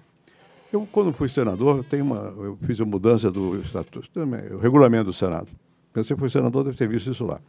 Eu, 0.72 0.88
quando 0.92 1.12
fui 1.12 1.28
senador, 1.28 1.84
tem 1.84 2.02
uma, 2.02 2.34
eu 2.38 2.58
fiz 2.62 2.80
a 2.80 2.86
mudança 2.86 3.32
do 3.32 3.60
estatuto, 3.62 4.10
o 4.54 4.58
regulamento 4.58 5.06
do 5.06 5.14
Senado. 5.14 5.48
Você 5.94 6.16
foi 6.16 6.30
senador, 6.30 6.64
deve 6.64 6.78
ter 6.78 6.88
visto 6.88 7.12
isso 7.12 7.26
lá. 7.26 7.42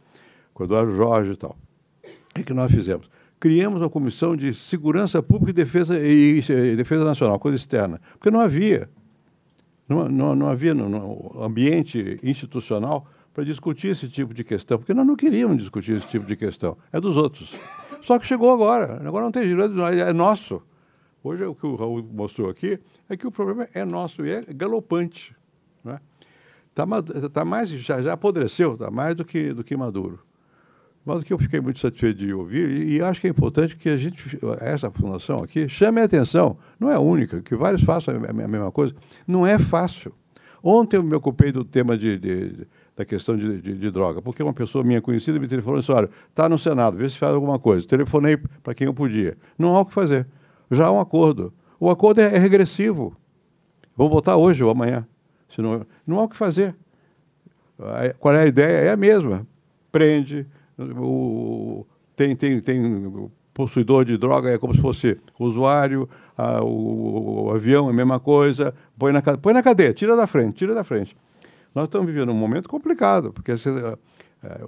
Com 0.53 0.63
o 0.63 0.65
Eduardo 0.65 0.95
Jorge 0.95 1.31
e 1.31 1.35
tal. 1.35 1.55
O 2.37 2.43
que 2.43 2.53
nós 2.53 2.71
fizemos? 2.71 3.09
Criamos 3.39 3.81
uma 3.81 3.89
comissão 3.89 4.35
de 4.35 4.53
segurança 4.53 5.21
pública 5.21 5.51
e 5.51 5.53
defesa, 5.63 5.99
e, 5.99 6.39
e 6.39 6.75
defesa 6.75 7.05
nacional, 7.05 7.39
coisa 7.39 7.55
externa. 7.55 8.01
Porque 8.13 8.31
não 8.31 8.39
havia. 8.39 8.89
Não, 9.87 10.09
não, 10.09 10.35
não 10.35 10.47
havia 10.47 10.73
no, 10.73 10.89
no 10.89 11.43
ambiente 11.43 12.17
institucional 12.23 13.05
para 13.33 13.43
discutir 13.43 13.89
esse 13.89 14.07
tipo 14.07 14.33
de 14.33 14.43
questão, 14.43 14.77
porque 14.77 14.93
nós 14.93 15.05
não 15.05 15.15
queríamos 15.15 15.57
discutir 15.57 15.93
esse 15.93 16.07
tipo 16.07 16.25
de 16.25 16.35
questão, 16.35 16.77
é 16.91 16.99
dos 16.99 17.15
outros. 17.15 17.55
Só 18.01 18.17
que 18.19 18.25
chegou 18.25 18.51
agora, 18.51 19.01
agora 19.07 19.25
não 19.25 19.31
tem 19.31 19.45
jeito, 19.45 19.61
é 19.61 20.13
nosso. 20.13 20.61
Hoje 21.23 21.43
o 21.43 21.53
que 21.53 21.65
o 21.65 21.75
Raul 21.75 22.03
mostrou 22.11 22.49
aqui 22.49 22.79
é 23.07 23.15
que 23.15 23.27
o 23.27 23.31
problema 23.31 23.67
é 23.73 23.85
nosso 23.85 24.25
e 24.25 24.31
é 24.31 24.41
galopante. 24.49 25.35
Né? 25.83 25.99
Tá, 26.73 26.85
tá 27.31 27.45
mais, 27.45 27.69
já, 27.69 28.01
já 28.01 28.13
apodreceu, 28.13 28.73
está 28.73 28.89
mais 28.89 29.13
do 29.13 29.23
que, 29.23 29.53
do 29.53 29.63
que 29.63 29.77
maduro. 29.77 30.19
Mas 31.05 31.21
o 31.21 31.25
que 31.25 31.33
eu 31.33 31.39
fiquei 31.39 31.59
muito 31.59 31.79
satisfeito 31.79 32.19
de 32.19 32.33
ouvir, 32.33 32.69
e, 32.69 32.97
e, 32.97 33.01
acho 33.01 33.19
que 33.19 33.27
é 33.27 33.29
importante 33.29 33.75
que 33.75 33.89
a 33.89 33.97
gente, 33.97 34.39
essa 34.59 34.89
fundação 34.91 35.37
aqui, 35.37 35.67
chame 35.67 35.99
a 35.99 36.03
atenção. 36.03 36.57
Não 36.79 36.91
é 36.91 36.95
a 36.95 36.99
única, 36.99 37.41
que 37.41 37.55
vários 37.55 37.81
façam 37.81 38.15
a 38.15 38.33
mesma 38.33 38.71
coisa. 38.71 38.93
Não 39.27 39.45
é 39.45 39.57
fácil. 39.57 40.13
Ontem 40.63 40.97
eu 40.97 41.03
me 41.03 41.15
ocupei 41.15 41.51
do 41.51 41.65
tema 41.65 41.97
de, 41.97 42.19
de 42.19 42.67
da 42.95 43.05
questão 43.05 43.37
de, 43.37 43.61
de, 43.61 43.73
de, 43.73 43.91
droga, 43.91 44.21
porque 44.21 44.43
uma 44.43 44.53
pessoa 44.53 44.83
minha 44.83 45.01
conhecida 45.01 45.39
me 45.39 45.47
telefonou 45.47 45.79
e 45.79 45.81
disse, 45.81 45.91
olha, 45.91 46.09
está 46.29 46.47
no 46.49 46.57
Senado, 46.57 46.97
vê 46.97 47.09
se 47.09 47.17
faz 47.17 47.33
alguma 47.33 47.57
coisa. 47.57 47.87
Telefonei 47.87 48.37
para 48.61 48.73
quem 48.73 48.87
eu 48.87 48.93
podia. 48.93 49.37
Não 49.57 49.75
há 49.75 49.81
o 49.81 49.85
que 49.85 49.93
fazer. 49.93 50.27
Já 50.69 50.87
há 50.87 50.91
um 50.91 50.99
acordo. 50.99 51.53
O 51.79 51.89
acordo 51.89 52.19
é, 52.19 52.35
é 52.35 52.37
regressivo. 52.37 53.15
Vamos 53.95 54.13
votar 54.13 54.37
hoje 54.37 54.63
ou 54.63 54.69
amanhã. 54.69 55.07
Senão, 55.53 55.85
não 56.05 56.19
há 56.19 56.23
o 56.23 56.29
que 56.29 56.37
fazer. 56.37 56.75
Qual 58.19 58.33
é 58.33 58.43
a 58.43 58.47
ideia? 58.47 58.87
É 58.87 58.91
a 58.91 58.97
mesma. 58.97 59.47
Prende, 59.91 60.45
o, 60.77 61.85
tem, 62.15 62.35
tem, 62.35 62.61
tem 62.61 63.31
possuidor 63.53 64.05
de 64.05 64.17
droga, 64.17 64.49
é 64.49 64.57
como 64.57 64.73
se 64.73 64.81
fosse 64.81 65.19
usuário, 65.39 66.07
a, 66.37 66.63
o, 66.63 67.47
o, 67.47 67.51
avião 67.51 67.87
é 67.87 67.91
a 67.91 67.93
mesma 67.93 68.19
coisa, 68.19 68.73
põe 68.97 69.11
na, 69.11 69.21
põe 69.21 69.53
na 69.53 69.61
cadeia, 69.61 69.93
tira 69.93 70.15
da 70.15 70.27
frente, 70.27 70.55
tira 70.55 70.73
da 70.73 70.83
frente. 70.83 71.15
Nós 71.73 71.85
estamos 71.85 72.07
vivendo 72.07 72.31
um 72.31 72.35
momento 72.35 72.67
complicado, 72.67 73.31
porque 73.31 73.51
as, 73.51 73.65
eh, 73.65 73.97
eh, 74.43 74.65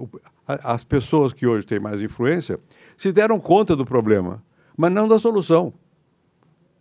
as 0.47 0.83
pessoas 0.83 1.33
que 1.33 1.45
hoje 1.45 1.67
têm 1.67 1.79
mais 1.79 2.01
influência 2.01 2.59
se 2.95 3.11
deram 3.11 3.39
conta 3.39 3.75
do 3.75 3.85
problema, 3.85 4.43
mas 4.77 4.91
não 4.91 5.07
da 5.07 5.19
solução. 5.19 5.73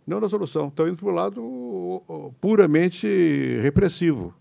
Não 0.05 0.19
da 0.19 0.29
solução. 0.29 0.67
Estão 0.67 0.87
indo 0.87 0.97
para 0.97 1.07
o 1.07 1.11
lado 1.11 2.33
puramente 2.39 3.07
repressivo. 3.61 4.33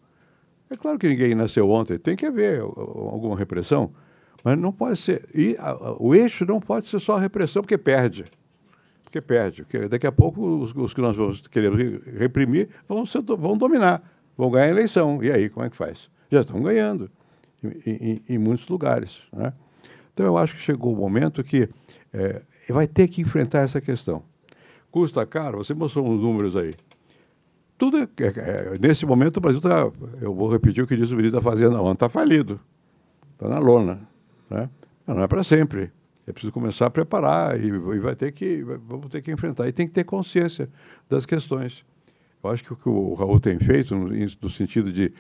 É 0.71 0.77
claro 0.77 0.99
que 0.99 1.09
ninguém 1.09 1.35
nasceu 1.35 1.69
ontem, 1.69 1.99
tem 1.99 2.17
que 2.17 2.27
haver 2.27 2.61
alguma 2.61 3.37
repressão, 3.37 3.93
mas 4.43 4.57
não 4.57 4.73
pode 4.73 4.99
ser. 4.99 5.29
E 5.35 5.57
a, 5.59 5.97
o 5.99 6.15
eixo 6.15 6.47
não 6.47 6.61
pode 6.61 6.89
ser 6.89 6.99
só 6.99 7.17
a 7.17 7.21
repressão, 7.21 7.63
porque 7.63 7.77
perde. 7.77 8.25
Porque 9.03 9.21
perde. 9.21 9.65
Porque 9.65 9.87
daqui 9.89 10.07
a 10.07 10.13
pouco 10.13 10.41
os, 10.41 10.75
os 10.75 10.95
que 10.95 11.01
nós 11.01 11.17
vamos 11.17 11.43
querer 11.43 12.01
reprimir 12.19 12.71
vão, 12.89 13.05
ser, 13.05 13.23
vão 13.23 13.57
dominar 13.57 14.03
vão 14.37 14.51
ganhar 14.51 14.67
a 14.67 14.71
eleição. 14.71 15.23
E 15.23 15.31
aí, 15.31 15.49
como 15.49 15.67
é 15.67 15.71
que 15.71 15.77
faz? 15.77 16.11
Já 16.31 16.41
estão 16.41 16.63
ganhando 16.63 17.11
em, 17.63 17.91
em, 17.91 18.23
em 18.29 18.39
muitos 18.39 18.67
lugares. 18.69 19.19
Né? 19.33 19.53
Então, 20.13 20.27
eu 20.27 20.37
acho 20.37 20.55
que 20.55 20.63
chegou 20.63 20.93
o 20.93 20.97
momento 20.97 21.43
que 21.43 21.69
é, 22.13 22.43
vai 22.69 22.87
ter 22.87 23.09
que 23.09 23.21
enfrentar 23.21 23.61
essa 23.61 23.81
questão. 23.81 24.23
Custa 24.91 25.25
caro? 25.25 25.59
Você 25.59 25.73
mostrou 25.73 26.07
uns 26.07 26.21
números 26.21 26.57
aí. 26.57 26.75
Tudo 27.79 27.99
é, 27.99 28.03
é, 28.03 28.75
é 28.75 28.75
nesse 28.81 29.05
momento 29.07 29.39
o 29.39 29.41
Brasil 29.41 29.59
está, 29.59 29.91
eu 30.21 30.35
vou 30.35 30.51
repetir 30.51 30.85
o 30.85 30.87
que 30.87 30.97
disse 30.97 31.13
o 31.13 31.17
ministro 31.17 31.41
da 31.41 31.43
Fazenda 31.43 31.81
ontem, 31.81 31.95
está 31.95 32.09
falido, 32.09 32.61
está 33.33 33.49
na 33.49 33.59
lona. 33.59 34.01
Né? 34.49 34.69
Não 35.07 35.23
é 35.23 35.27
para 35.27 35.43
sempre. 35.43 35.91
É 36.27 36.33
preciso 36.33 36.53
começar 36.53 36.87
a 36.87 36.91
preparar 36.91 37.59
e, 37.59 37.67
e 37.67 37.99
vai 37.99 38.15
ter 38.15 38.31
que, 38.33 38.63
vamos 38.63 39.09
ter 39.09 39.23
que 39.23 39.33
enfrentar. 39.33 39.67
E 39.67 39.73
tem 39.73 39.87
que 39.87 39.93
ter 39.93 40.05
consciência 40.05 40.69
das 41.09 41.27
questões. 41.27 41.85
Eu 42.43 42.51
acho 42.51 42.65
que 42.65 42.73
o 42.73 42.77
que 42.77 42.89
o 42.89 43.15
Raul 43.15 43.39
tem 43.39 43.59
feito, 43.59 43.95
no, 43.95 44.09
no 44.09 44.51
sentido 44.51 44.93
de 44.93 45.13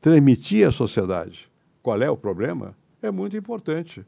transmitir 0.00 0.66
à 0.66 0.72
sociedade 0.72 1.48
qual 1.82 2.00
é 2.00 2.10
o 2.10 2.16
problema, 2.16 2.76
é 3.02 3.10
muito 3.10 3.36
importante. 3.36 4.04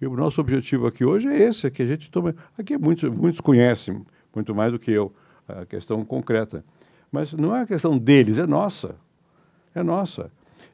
E 0.00 0.06
o 0.06 0.16
nosso 0.16 0.40
objetivo 0.40 0.86
aqui 0.86 1.04
hoje 1.04 1.28
é 1.28 1.42
esse, 1.42 1.66
é 1.66 1.70
que 1.70 1.82
a 1.82 1.86
gente 1.86 2.10
tome... 2.10 2.34
Aqui 2.58 2.76
muitos, 2.76 3.08
muitos 3.08 3.40
conhecem, 3.40 4.04
muito 4.34 4.54
mais 4.54 4.72
do 4.72 4.78
que 4.78 4.90
eu, 4.90 5.12
a 5.46 5.64
questão 5.64 6.04
concreta. 6.04 6.64
Mas 7.10 7.32
não 7.32 7.54
é 7.54 7.62
a 7.62 7.66
questão 7.66 7.96
deles, 7.96 8.38
é 8.38 8.46
nossa. 8.46 8.96
É 9.74 9.82
nossa. 9.82 10.30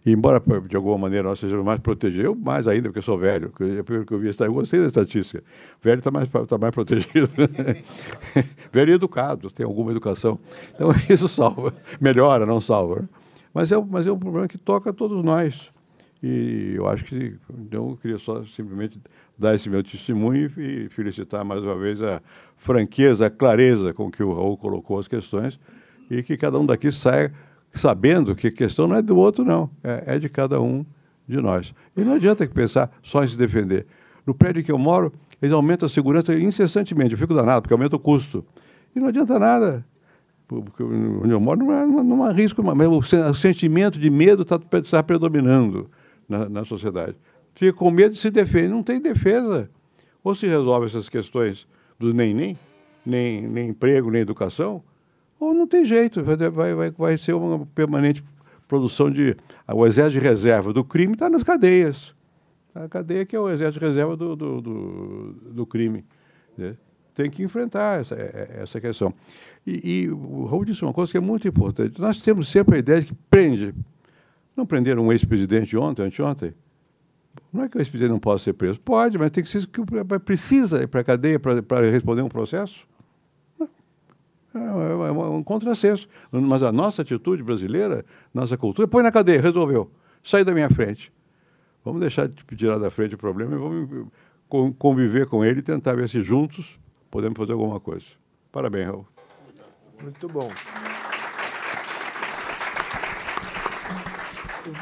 E 0.08 0.12
embora, 0.12 0.42
de 0.66 0.74
alguma 0.74 0.96
maneira, 0.96 1.28
nós 1.28 1.38
sejamos 1.38 1.62
mais 1.62 1.78
protegidos, 1.80 2.24
eu 2.24 2.34
mais 2.34 2.66
ainda, 2.66 2.88
porque 2.88 3.02
sou 3.02 3.18
velho, 3.18 3.52
pelo 3.84 4.06
que 4.06 4.14
eu 4.14 4.18
vi, 4.18 4.30
eu 4.40 4.52
gostei 4.54 4.80
da 4.80 4.86
estatística. 4.86 5.44
Velho 5.82 5.98
está 5.98 6.10
mais, 6.10 6.26
tá 6.46 6.56
mais 6.56 6.74
protegido. 6.74 7.28
velho 8.72 8.90
e 8.90 8.94
educado, 8.94 9.50
tem 9.50 9.66
alguma 9.66 9.90
educação. 9.90 10.38
Então, 10.74 10.88
isso 11.10 11.28
salva. 11.28 11.74
Melhora, 12.00 12.46
não 12.46 12.58
salva. 12.58 13.00
Né? 13.00 13.08
Mas, 13.52 13.70
é, 13.70 13.76
mas 13.76 14.06
é 14.06 14.10
um 14.10 14.18
problema 14.18 14.48
que 14.48 14.56
toca 14.56 14.88
a 14.88 14.92
todos 14.94 15.22
nós. 15.22 15.70
E 16.22 16.72
eu 16.74 16.86
acho 16.88 17.04
que, 17.04 17.36
então, 17.58 17.90
eu 17.90 17.98
queria 18.00 18.18
só 18.18 18.42
simplesmente 18.44 18.98
dar 19.38 19.54
esse 19.54 19.68
meu 19.68 19.84
testemunho 19.84 20.50
e 20.56 20.88
felicitar 20.88 21.44
mais 21.44 21.62
uma 21.62 21.76
vez 21.76 22.00
a 22.00 22.22
franqueza, 22.56 23.26
a 23.26 23.30
clareza 23.30 23.92
com 23.92 24.10
que 24.10 24.22
o 24.22 24.32
Raul 24.32 24.56
colocou 24.56 24.98
as 24.98 25.06
questões 25.06 25.60
e 26.10 26.22
que 26.22 26.38
cada 26.38 26.58
um 26.58 26.64
daqui 26.64 26.90
saia 26.90 27.30
sabendo 27.72 28.34
que 28.34 28.48
a 28.48 28.52
questão 28.52 28.88
não 28.88 28.96
é 28.96 29.02
do 29.02 29.16
outro, 29.16 29.44
não, 29.44 29.70
é, 29.82 30.14
é 30.14 30.18
de 30.18 30.28
cada 30.28 30.60
um 30.60 30.84
de 31.26 31.36
nós. 31.36 31.74
E 31.96 32.02
não 32.02 32.14
adianta 32.14 32.46
pensar 32.46 32.90
só 33.02 33.22
em 33.22 33.28
se 33.28 33.36
defender. 33.36 33.86
No 34.26 34.34
prédio 34.34 34.62
que 34.64 34.72
eu 34.72 34.78
moro, 34.78 35.12
eles 35.40 35.52
aumentam 35.52 35.86
a 35.86 35.88
segurança 35.88 36.34
incessantemente. 36.34 37.12
Eu 37.12 37.18
fico 37.18 37.34
danado, 37.34 37.62
porque 37.62 37.72
aumenta 37.72 37.96
o 37.96 37.98
custo. 37.98 38.44
E 38.94 39.00
não 39.00 39.08
adianta 39.08 39.38
nada. 39.38 39.84
Porque 40.46 40.82
onde 40.82 41.30
eu 41.30 41.40
moro 41.40 41.60
não 41.60 41.70
há, 41.70 41.86
não 42.02 42.24
há 42.24 42.32
risco, 42.32 42.62
mas 42.62 42.88
o, 42.88 43.34
sentimento 43.34 43.98
de 43.98 44.08
medo 44.08 44.42
está 44.42 44.58
tá 44.58 45.02
predominando 45.02 45.90
na, 46.28 46.48
na 46.48 46.64
sociedade. 46.64 47.14
Fica 47.54 47.72
com 47.72 47.90
medo 47.90 48.14
e 48.14 48.16
se 48.16 48.30
defende. 48.30 48.68
Não 48.68 48.82
tem 48.82 49.00
defesa. 49.00 49.70
Ou 50.24 50.34
se 50.34 50.46
resolve 50.46 50.86
essas 50.86 51.08
questões 51.08 51.66
do 51.98 52.14
nem-nem, 52.14 52.56
nem, 53.04 53.42
nem 53.42 53.68
emprego, 53.68 54.10
nem 54.10 54.22
educação, 54.22 54.82
ou 55.38 55.54
não 55.54 55.66
tem 55.66 55.84
jeito, 55.84 56.22
vai, 56.24 56.74
vai, 56.74 56.90
vai 56.90 57.18
ser 57.18 57.34
uma 57.34 57.64
permanente 57.66 58.24
produção 58.66 59.10
de. 59.10 59.36
O 59.66 59.86
exército 59.86 60.20
de 60.20 60.26
reserva 60.26 60.72
do 60.72 60.84
crime 60.84 61.14
está 61.14 61.30
nas 61.30 61.42
cadeias. 61.42 62.14
A 62.74 62.88
cadeia 62.88 63.24
que 63.24 63.34
é 63.34 63.40
o 63.40 63.48
exército 63.48 63.80
de 63.80 63.86
reserva 63.86 64.16
do, 64.16 64.36
do, 64.36 64.60
do, 64.60 65.32
do 65.52 65.66
crime. 65.66 66.04
Né? 66.56 66.76
Tem 67.14 67.30
que 67.30 67.42
enfrentar 67.42 68.00
essa, 68.00 68.14
é, 68.14 68.18
é, 68.18 68.62
essa 68.62 68.80
questão. 68.80 69.12
E, 69.66 70.04
e 70.04 70.10
o 70.10 70.44
Raul 70.44 70.64
disse 70.64 70.84
uma 70.84 70.92
coisa 70.92 71.10
que 71.10 71.18
é 71.18 71.20
muito 71.20 71.48
importante. 71.48 72.00
Nós 72.00 72.18
temos 72.18 72.48
sempre 72.48 72.76
a 72.76 72.78
ideia 72.78 73.00
de 73.00 73.06
que 73.08 73.14
prende. 73.30 73.74
Não 74.56 74.66
prenderam 74.66 75.06
um 75.06 75.12
ex-presidente 75.12 75.76
ontem, 75.76 76.02
anteontem? 76.02 76.54
Não 77.52 77.64
é 77.64 77.68
que 77.68 77.76
o 77.76 77.80
ex-presidente 77.80 78.12
não 78.12 78.20
possa 78.20 78.44
ser 78.44 78.52
preso. 78.52 78.78
Pode, 78.80 79.18
mas 79.18 79.30
tem 79.30 79.42
que 79.42 79.50
ser 79.50 79.66
precisa 80.24 80.82
ir 80.82 80.88
para 80.88 81.00
a 81.00 81.04
cadeia 81.04 81.40
para 81.40 81.90
responder 81.90 82.22
um 82.22 82.28
processo. 82.28 82.86
É, 84.54 84.58
é, 84.58 85.08
é 85.08 85.12
um 85.12 85.42
contrassenso. 85.42 86.08
Mas 86.30 86.62
a 86.62 86.72
nossa 86.72 87.02
atitude 87.02 87.42
brasileira, 87.42 88.04
nossa 88.32 88.56
cultura, 88.56 88.88
põe 88.88 89.02
na 89.02 89.12
cadeia, 89.12 89.40
resolveu. 89.40 89.90
Sai 90.22 90.44
da 90.44 90.52
minha 90.52 90.70
frente. 90.70 91.12
Vamos 91.84 92.00
deixar 92.00 92.28
de 92.28 92.44
tirar 92.56 92.78
da 92.78 92.90
frente 92.90 93.14
o 93.14 93.18
problema 93.18 93.54
e 93.54 93.58
vamos 93.58 94.08
conviver 94.78 95.26
com 95.26 95.44
ele 95.44 95.60
e 95.60 95.62
tentar 95.62 95.94
ver 95.94 96.08
se 96.08 96.22
juntos 96.22 96.78
podemos 97.10 97.36
fazer 97.36 97.52
alguma 97.52 97.80
coisa. 97.80 98.06
Parabéns, 98.50 98.86
Raul. 98.88 99.06
Muito 100.02 100.28
bom. 100.28 100.48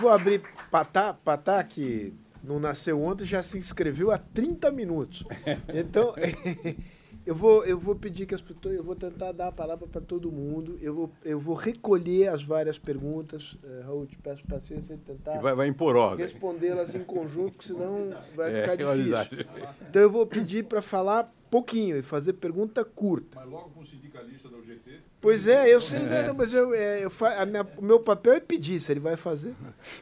Vou 0.01 0.11
abrir 0.11 0.43
Patá, 0.71 1.15
Patá 1.15 1.63
que 1.63 2.13
não 2.43 2.61
nasceu 2.61 3.03
ontem, 3.03 3.25
já 3.25 3.43
se 3.43 3.59
inscreveu 3.59 4.11
há 4.11 4.19
30 4.19 4.71
minutos. 4.71 5.25
Então, 5.73 6.15
eu 7.27 7.35
vou, 7.35 7.65
eu 7.65 7.77
vou 7.77 7.97
pedir 7.97 8.25
que 8.25 8.37
as 8.37 8.41
pessoas, 8.41 8.77
eu 8.77 8.85
vou 8.85 8.95
tentar 8.95 9.33
dar 9.33 9.49
a 9.49 9.53
palavra 9.53 9.85
para 9.89 10.01
todo 10.01 10.31
mundo. 10.31 10.79
Eu 10.81 10.95
vou, 10.95 11.13
eu 11.25 11.41
vou 11.41 11.57
recolher 11.57 12.29
as 12.29 12.45
várias 12.45 12.79
perguntas. 12.79 13.55
Uh, 13.65 13.83
Raul, 13.85 14.07
te 14.07 14.17
peço 14.17 14.47
paciência 14.47 14.95
em 14.95 14.99
tentar 14.99 15.41
vai, 15.41 15.53
vai 15.53 15.67
impor 15.67 15.97
ordem. 15.97 16.25
respondê-las 16.25 16.95
em 16.95 17.03
conjunto, 17.03 17.65
senão 17.65 18.15
vai 18.37 18.55
é, 18.55 18.61
ficar 18.61 18.77
difícil. 18.77 19.47
Então 19.91 20.03
eu 20.03 20.11
vou 20.11 20.25
pedir 20.25 20.67
para 20.67 20.81
falar 20.81 21.29
pouquinho 21.51 21.99
e 21.99 22.03
fazer 22.03 22.35
pergunta 22.35 22.85
curta. 22.85 23.41
Mas 23.41 23.49
logo 23.49 23.71
com 23.71 23.81
o 23.81 23.85
sindicalista 23.85 24.49
da 24.49 24.59
UGT. 24.59 25.01
Pois 25.21 25.49
é, 25.49 25.75
eu 25.75 25.81
sei, 25.81 26.05
é. 26.05 26.29
Não, 26.29 26.35
mas 26.35 26.53
eu, 26.53 26.73
é, 26.73 27.05
eu 27.05 27.11
fa... 27.11 27.45
minha, 27.45 27.67
o 27.77 27.83
meu 27.85 27.99
papel 27.99 28.35
é 28.35 28.41
pedir 28.41 28.79
se 28.79 28.93
ele 28.93 29.01
vai 29.01 29.17
fazer. 29.17 29.53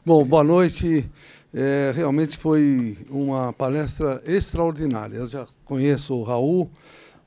Bom, 0.05 0.23
boa 0.27 0.45
noite. 0.45 1.11
É, 1.55 1.93
realmente 1.95 2.37
foi 2.37 2.99
uma 3.09 3.51
palestra 3.53 4.21
extraordinária. 4.27 5.17
Eu 5.17 5.29
já 5.29 5.47
conheço 5.65 6.15
o 6.15 6.23
Raul 6.23 6.71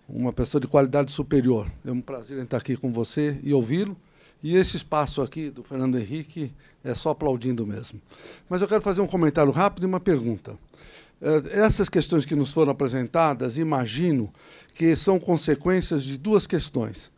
uma 0.07 0.31
pessoa 0.31 0.61
de 0.61 0.67
qualidade 0.67 1.11
superior. 1.11 1.69
É 1.85 1.91
um 1.91 2.01
prazer 2.01 2.41
estar 2.41 2.57
aqui 2.57 2.77
com 2.77 2.91
você 2.91 3.37
e 3.43 3.53
ouvi-lo. 3.53 3.97
E 4.41 4.55
esse 4.55 4.77
espaço 4.77 5.21
aqui 5.21 5.49
do 5.49 5.63
Fernando 5.63 5.97
Henrique 5.97 6.53
é 6.83 6.93
só 6.93 7.09
aplaudindo 7.09 7.65
mesmo. 7.65 7.99
Mas 8.47 8.61
eu 8.61 8.67
quero 8.67 8.81
fazer 8.81 9.01
um 9.01 9.07
comentário 9.07 9.51
rápido 9.51 9.83
e 9.83 9.87
uma 9.87 9.99
pergunta. 9.99 10.57
É, 11.21 11.59
essas 11.59 11.89
questões 11.89 12.25
que 12.25 12.35
nos 12.35 12.53
foram 12.53 12.71
apresentadas, 12.71 13.57
imagino 13.57 14.31
que 14.73 14.95
são 14.95 15.19
consequências 15.19 16.03
de 16.03 16.17
duas 16.17 16.45
questões. 16.45 17.11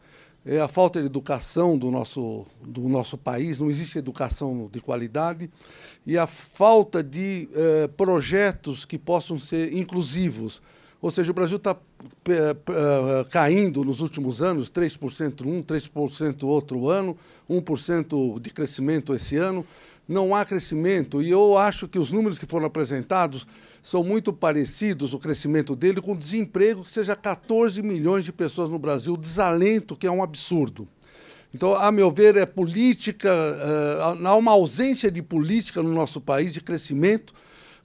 É 0.46 0.62
a 0.62 0.70
falta 0.70 1.02
de 1.02 1.06
educação 1.06 1.78
do 1.78 1.92
nosso, 1.92 2.46
do 2.66 2.88
nosso 2.88 3.18
país, 3.18 3.60
não 3.60 3.70
existe 3.70 3.98
educação 3.98 4.70
de 4.72 4.80
qualidade, 4.80 5.52
e 6.08 6.18
a 6.18 6.26
falta 6.26 7.04
de 7.04 7.50
eh, 7.54 7.90
projetos 7.98 8.86
que 8.86 8.98
possam 8.98 9.38
ser 9.38 9.74
inclusivos, 9.74 10.62
ou 11.02 11.12
seja, 11.12 11.30
o 11.30 11.34
Brasil 11.34 11.58
está 11.58 11.76
caindo 13.30 13.84
nos 13.84 14.02
últimos 14.02 14.42
anos, 14.42 14.70
3% 14.70 15.46
um, 15.46 15.62
3% 15.62 16.44
outro 16.44 16.90
ano, 16.90 17.18
1% 17.50 18.40
de 18.40 18.50
crescimento 18.52 19.14
esse 19.14 19.36
ano. 19.36 19.66
Não 20.08 20.34
há 20.34 20.44
crescimento. 20.44 21.22
E 21.22 21.30
eu 21.30 21.58
acho 21.58 21.88
que 21.88 22.00
os 22.00 22.12
números 22.12 22.40
que 22.40 22.46
foram 22.46 22.66
apresentados 22.66 23.46
são 23.82 24.04
muito 24.04 24.34
parecidos, 24.34 25.14
o 25.14 25.20
crescimento 25.20 25.76
dele, 25.76 26.02
com 26.02 26.16
desemprego, 26.16 26.84
que 26.84 26.92
seja 26.92 27.16
14 27.16 27.82
milhões 27.82 28.26
de 28.26 28.32
pessoas 28.32 28.70
no 28.70 28.80
Brasil, 28.80 29.16
desalento, 29.16 29.96
que 29.96 30.08
é 30.08 30.12
um 30.12 30.24
absurdo. 30.24 30.88
Então, 31.54 31.74
a 31.74 31.92
meu 31.92 32.12
ver, 32.12 32.36
é 32.38 32.46
política, 32.46 33.32
uh, 33.32 34.28
há 34.28 34.36
uma 34.36 34.52
ausência 34.52 35.10
de 35.10 35.22
política 35.22 35.82
no 35.82 35.94
nosso 35.94 36.22
país, 36.22 36.54
de 36.54 36.62
crescimento, 36.62 37.34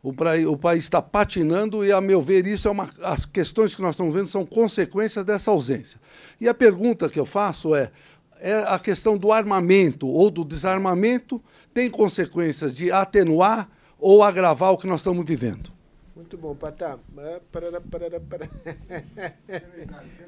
o, 0.04 0.12
o 0.50 0.56
país 0.58 0.84
está 0.84 1.00
patinando 1.00 1.82
e, 1.82 1.90
a 1.90 1.98
meu 1.98 2.20
ver, 2.20 2.46
isso 2.46 2.68
é 2.68 2.70
uma. 2.70 2.90
As 3.02 3.24
questões 3.24 3.74
que 3.74 3.80
nós 3.80 3.94
estamos 3.94 4.14
vendo 4.14 4.28
são 4.28 4.44
consequências 4.44 5.24
dessa 5.24 5.50
ausência. 5.50 5.98
E 6.38 6.46
a 6.46 6.52
pergunta 6.52 7.08
que 7.08 7.18
eu 7.18 7.24
faço 7.24 7.74
é: 7.74 7.90
é 8.38 8.52
a 8.68 8.78
questão 8.78 9.16
do 9.16 9.32
armamento 9.32 10.06
ou 10.06 10.30
do 10.30 10.44
desarmamento 10.44 11.42
tem 11.72 11.88
consequências 11.88 12.76
de 12.76 12.92
atenuar 12.92 13.66
ou 13.98 14.22
agravar 14.22 14.72
o 14.72 14.76
que 14.76 14.86
nós 14.86 15.00
estamos 15.00 15.24
vivendo? 15.24 15.72
Muito 16.14 16.36
bom, 16.36 16.54
Patá. 16.54 16.98
Parará, 17.50 17.80
parará, 17.80 18.20
parará. 18.20 18.50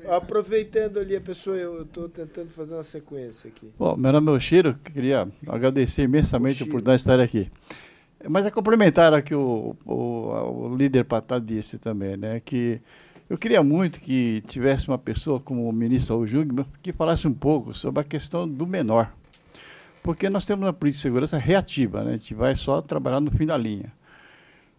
Aproveitando 0.16 0.98
ali 0.98 1.14
a 1.14 1.20
pessoa, 1.20 1.56
eu 1.56 1.82
estou 1.82 2.08
tentando 2.08 2.48
fazer 2.48 2.72
uma 2.72 2.82
sequência 2.82 3.48
aqui. 3.48 3.70
Bom, 3.78 3.94
meu 3.94 4.10
nome 4.10 4.30
é 4.30 4.34
Oshiro, 4.34 4.74
queria 4.74 5.28
agradecer 5.46 6.04
imensamente 6.04 6.62
Oshiro. 6.62 6.70
por 6.70 6.82
nós 6.82 7.02
estar 7.02 7.20
aqui. 7.20 7.50
Mas 8.28 8.46
é 8.46 8.50
complementar 8.50 9.12
o, 9.34 9.76
o, 9.84 9.94
o 9.94 10.76
líder 10.76 11.04
Patá 11.04 11.38
disse 11.38 11.78
também, 11.78 12.16
né? 12.16 12.40
Que 12.40 12.80
eu 13.28 13.36
queria 13.36 13.62
muito 13.62 14.00
que 14.00 14.42
tivesse 14.46 14.86
uma 14.88 14.98
pessoa 14.98 15.40
como 15.40 15.68
o 15.68 15.72
ministro 15.72 16.16
Raul 16.16 16.66
que 16.80 16.92
falasse 16.92 17.26
um 17.26 17.34
pouco 17.34 17.76
sobre 17.76 18.00
a 18.00 18.04
questão 18.04 18.48
do 18.48 18.66
menor. 18.66 19.12
Porque 20.02 20.30
nós 20.30 20.46
temos 20.46 20.64
uma 20.64 20.72
polícia 20.72 20.98
de 20.98 21.02
segurança 21.02 21.36
reativa, 21.36 22.04
né? 22.04 22.14
a 22.14 22.16
gente 22.16 22.32
vai 22.34 22.54
só 22.54 22.80
trabalhar 22.80 23.20
no 23.20 23.32
fim 23.32 23.44
da 23.44 23.56
linha. 23.56 23.92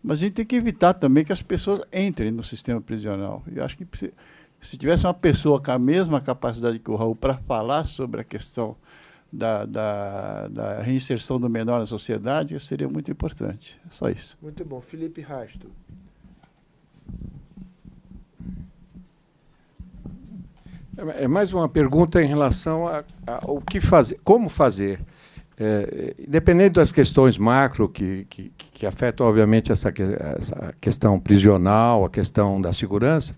Mas 0.02 0.20
a 0.20 0.22
gente 0.22 0.36
tem 0.36 0.46
que 0.46 0.56
evitar 0.56 0.94
também 0.94 1.26
que 1.26 1.34
as 1.34 1.42
pessoas 1.42 1.82
entrem 1.92 2.32
no 2.32 2.42
sistema 2.42 2.80
prisional. 2.80 3.44
E 3.52 3.60
acho 3.60 3.76
que 3.78 3.86
se 4.62 4.78
tivesse 4.78 5.06
uma 5.06 5.14
pessoa 5.14 5.62
com 5.62 5.72
a 5.72 5.78
mesma 5.78 6.22
capacidade 6.22 6.80
que 6.80 6.90
o 6.90 6.96
Raul 6.96 7.16
para 7.16 7.34
falar 7.34 7.86
sobre 7.86 8.22
a 8.22 8.24
questão 8.24 8.78
da, 9.32 9.66
da, 9.66 10.48
da, 10.48 10.82
reinserção 10.82 11.40
do 11.40 11.50
menor 11.50 11.80
na 11.80 11.86
sociedade 11.86 12.60
seria 12.60 12.88
muito 12.88 13.12
importante. 13.12 13.80
É 13.86 13.92
só 13.92 14.10
isso. 14.10 14.38
Muito 14.42 14.64
bom. 14.64 14.82
Felipe 14.82 15.22
Rasto. 15.22 15.70
É, 20.98 21.24
é 21.24 21.28
mais 21.28 21.54
uma 21.54 21.70
pergunta 21.70 22.22
em 22.22 22.28
relação 22.28 22.86
ao 23.26 23.62
que 23.62 23.80
fazer, 23.80 24.20
como 24.24 24.50
fazer. 24.50 25.00
É, 25.60 26.14
independente 26.20 26.74
das 26.74 26.92
questões 26.92 27.36
macro 27.36 27.90
que, 27.90 28.26
que, 28.30 28.52
que 28.56 28.86
afetam, 28.86 29.26
obviamente, 29.26 29.72
essa, 29.72 29.92
essa 30.38 30.76
questão 30.80 31.20
prisional, 31.20 32.06
a 32.06 32.10
questão 32.12 32.62
da 32.62 32.72
segurança, 32.72 33.36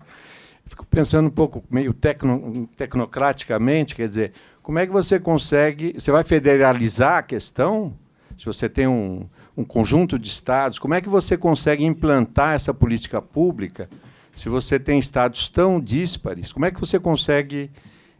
fico 0.66 0.84
pensando 0.86 1.28
um 1.28 1.30
pouco 1.30 1.64
meio 1.70 1.94
tecno, 1.94 2.68
tecnocraticamente, 2.76 3.94
quer 3.94 4.06
dizer, 4.06 4.32
como 4.70 4.78
é 4.78 4.86
que 4.86 4.92
você 4.92 5.18
consegue. 5.18 5.94
Você 5.98 6.12
vai 6.12 6.22
federalizar 6.22 7.16
a 7.16 7.22
questão? 7.24 7.92
Se 8.38 8.46
você 8.46 8.68
tem 8.68 8.86
um, 8.86 9.28
um 9.56 9.64
conjunto 9.64 10.16
de 10.16 10.28
estados, 10.28 10.78
como 10.78 10.94
é 10.94 11.00
que 11.00 11.08
você 11.08 11.36
consegue 11.36 11.84
implantar 11.84 12.54
essa 12.54 12.72
política 12.72 13.20
pública 13.20 13.90
se 14.32 14.48
você 14.48 14.78
tem 14.78 15.00
estados 15.00 15.48
tão 15.48 15.80
díspares? 15.80 16.52
Como 16.52 16.66
é 16.66 16.70
que 16.70 16.78
você 16.78 17.00
consegue 17.00 17.68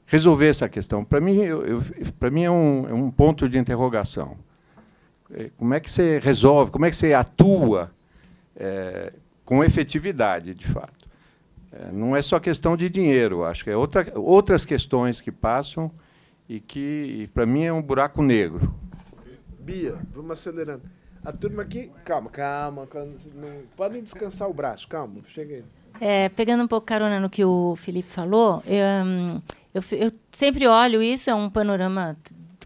resolver 0.06 0.48
essa 0.48 0.68
questão? 0.68 1.04
Para 1.04 1.20
mim, 1.20 1.36
eu, 1.36 1.64
eu 1.64 1.82
para 2.18 2.32
mim 2.32 2.42
é 2.42 2.50
um, 2.50 2.88
é 2.88 2.92
um 2.92 3.12
ponto 3.12 3.48
de 3.48 3.56
interrogação. 3.56 4.36
É, 5.32 5.50
como 5.56 5.72
é 5.72 5.78
que 5.78 5.88
você 5.88 6.18
resolve? 6.18 6.72
Como 6.72 6.84
é 6.84 6.90
que 6.90 6.96
você 6.96 7.14
atua 7.14 7.92
é, 8.56 9.12
com 9.44 9.62
efetividade, 9.62 10.52
de 10.52 10.66
fato? 10.66 11.08
É, 11.70 11.92
não 11.92 12.16
é 12.16 12.20
só 12.20 12.40
questão 12.40 12.76
de 12.76 12.90
dinheiro, 12.90 13.44
acho 13.44 13.62
que 13.62 13.70
é 13.70 13.76
outra, 13.76 14.12
outras 14.18 14.64
questões 14.64 15.20
que 15.20 15.30
passam 15.30 15.92
e 16.50 16.58
que, 16.58 17.30
para 17.32 17.46
mim, 17.46 17.62
é 17.62 17.72
um 17.72 17.80
buraco 17.80 18.20
negro. 18.20 18.74
Bia, 19.60 19.96
vamos 20.10 20.32
acelerando. 20.32 20.82
A 21.24 21.30
turma 21.30 21.62
aqui, 21.62 21.92
calma, 22.04 22.28
calma, 22.28 22.88
calma 22.88 23.12
não, 23.36 23.62
podem 23.76 24.02
descansar 24.02 24.50
o 24.50 24.52
braço, 24.52 24.88
calma, 24.88 25.20
cheguei. 25.28 25.62
É, 26.00 26.28
pegando 26.28 26.64
um 26.64 26.66
pouco 26.66 26.84
carona 26.84 27.20
no 27.20 27.30
que 27.30 27.44
o 27.44 27.76
Felipe 27.76 28.08
falou, 28.08 28.60
eu, 28.66 29.06
hum, 29.06 29.40
eu, 29.72 29.80
eu 29.96 30.10
sempre 30.32 30.66
olho 30.66 31.00
isso, 31.00 31.30
é 31.30 31.34
um 31.34 31.48
panorama 31.48 32.16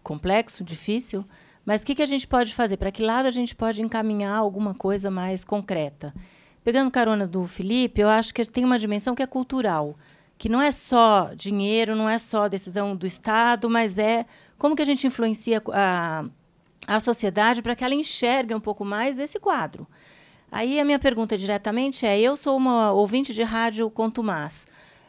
complexo, 0.03 0.65
difícil, 0.65 1.23
mas 1.63 1.83
o 1.83 1.85
que, 1.85 1.95
que 1.95 2.03
a 2.03 2.07
gente 2.07 2.27
pode 2.27 2.55
fazer? 2.55 2.79
Para 2.79 2.91
que 2.91 3.03
lado 3.03 3.27
a 3.27 3.31
gente 3.31 3.55
pode 3.55 3.83
encaminhar 3.83 4.39
alguma 4.39 4.73
coisa 4.73 5.11
mais 5.11 5.45
concreta? 5.45 6.15
Pegando 6.63 6.91
carona 6.91 7.27
do 7.27 7.47
Felipe, 7.47 8.01
eu 8.01 8.09
acho 8.09 8.33
que 8.33 8.47
tem 8.47 8.65
uma 8.65 8.79
dimensão 8.79 9.15
que 9.15 9.23
é 9.23 9.27
cultural 9.27 9.95
que 10.37 10.49
não 10.49 10.61
é 10.61 10.71
só 10.71 11.31
dinheiro, 11.35 11.95
não 11.95 12.09
é 12.09 12.19
só 12.19 12.49
decisão 12.49 12.97
do 12.97 13.07
Estado, 13.07 13.71
mas 13.71 13.99
é 13.99 14.27
como 14.59 14.77
que 14.77 14.83
a 14.83 14.87
gente 14.87 15.07
influencia 15.07 15.63
a, 15.73 16.25
a 16.87 17.01
sociedade 17.01 17.63
para 17.63 17.75
que 17.75 17.85
ela 17.85 17.95
enxergue 17.95 18.55
um 18.55 18.61
pouco 18.61 18.85
mais 18.85 19.19
esse 19.19 19.39
quadro. 19.39 19.87
Aí 20.51 20.79
a 20.79 20.85
minha 20.85 20.99
pergunta 20.99 21.37
diretamente 21.37 22.07
é: 22.07 22.19
eu 22.19 22.37
sou 22.37 22.57
uma 22.57 22.93
ouvinte 22.93 23.35
de 23.35 23.43
rádio 23.43 23.91
contumaz. 23.91 24.67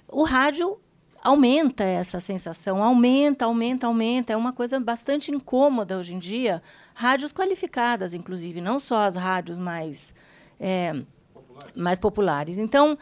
O 0.08 0.24
rádio 0.24 0.80
aumenta 1.22 1.84
essa 1.84 2.20
sensação, 2.20 2.84
aumenta, 2.84 3.46
aumenta, 3.46 3.88
aumenta. 3.88 4.34
É 4.34 4.38
uma 4.38 4.54
coisa 4.54 4.80
bastante 4.80 5.32
incômoda 5.32 5.98
hoje 5.98 6.14
em 6.14 6.20
dia. 6.20 6.62
Rádios 6.94 7.34
qualificadas, 7.34 8.14
inclusive, 8.14 8.62
não 8.62 8.80
só 8.80 9.02
as 9.02 9.16
rádios 9.16 9.58
mais, 9.58 10.14
é, 10.60 10.96
mais 11.76 11.98
populares. 11.98 12.58
Então, 12.58 12.98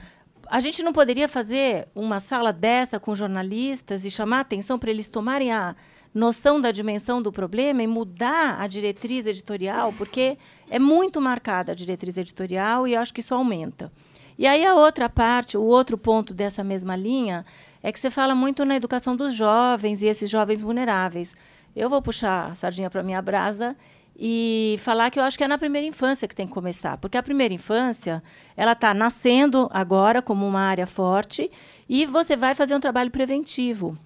a 0.53 0.59
gente 0.59 0.84
não 0.84 0.93
poderia 0.93 1.27
fazer 1.27 1.88
uma 1.95 2.19
sala 2.19 2.53
dessa 2.53 2.99
com 2.99 3.15
jornalistas 3.15 4.05
e 4.05 4.11
chamar 4.11 4.38
a 4.38 4.41
atenção 4.41 4.77
para 4.77 4.91
eles 4.91 5.09
tomarem 5.09 5.51
a 5.51 5.75
noção 6.13 6.61
da 6.61 6.69
dimensão 6.69 7.23
do 7.23 7.31
problema 7.31 7.81
e 7.81 7.88
mudar 7.88 8.61
a 8.61 8.67
diretriz 8.67 9.25
editorial, 9.25 9.91
porque 9.93 10.38
é 10.69 10.77
muito 10.77 11.19
marcada 11.19 11.71
a 11.71 11.75
diretriz 11.75 12.17
editorial 12.17 12.88
e 12.88 12.95
acho 12.95 13.11
que 13.11 13.21
isso 13.21 13.34
aumenta. 13.34 13.91
E 14.38 14.45
aí 14.45 14.63
a 14.63 14.75
outra 14.75 15.09
parte, 15.09 15.57
o 15.57 15.63
outro 15.63 15.97
ponto 15.97 16.35
dessa 16.35 16.63
mesma 16.63 16.95
linha, 16.95 17.43
é 17.81 17.91
que 17.91 17.99
você 17.99 18.11
fala 18.11 18.35
muito 18.35 18.63
na 18.63 18.75
educação 18.75 19.15
dos 19.15 19.34
jovens 19.34 20.03
e 20.03 20.05
esses 20.05 20.30
jovens 20.30 20.61
vulneráveis. 20.61 21.35
Eu 21.75 21.89
vou 21.89 21.99
puxar 21.99 22.51
a 22.51 22.53
sardinha 22.53 22.91
para 22.91 23.01
minha 23.01 23.23
brasa 23.23 23.75
e 24.15 24.76
falar 24.80 25.10
que 25.10 25.19
eu 25.19 25.23
acho 25.23 25.38
que 25.38 25.44
é 25.44 25.48
na 25.48 25.57
primeira 25.57 25.88
infância 25.88 26.27
que 26.27 26.35
tem 26.35 26.48
que 26.48 26.53
começar, 26.53 26.98
porque 26.98 27.18
a 27.18 27.23
primeira 27.23 27.53
infância 27.53 28.23
ela 28.56 28.73
está 28.73 28.94
nascendo 28.94 29.68
agora 29.72 30.22
como 30.22 30.48
uma 30.48 30.61
área 30.61 30.85
forte 30.85 31.49
e 31.90 32.06
você 32.06 32.35
vai 32.35 32.53
fazer 32.53 32.76
um 32.76 32.80
trabalho 32.80 33.11
preventivo. 33.11 33.98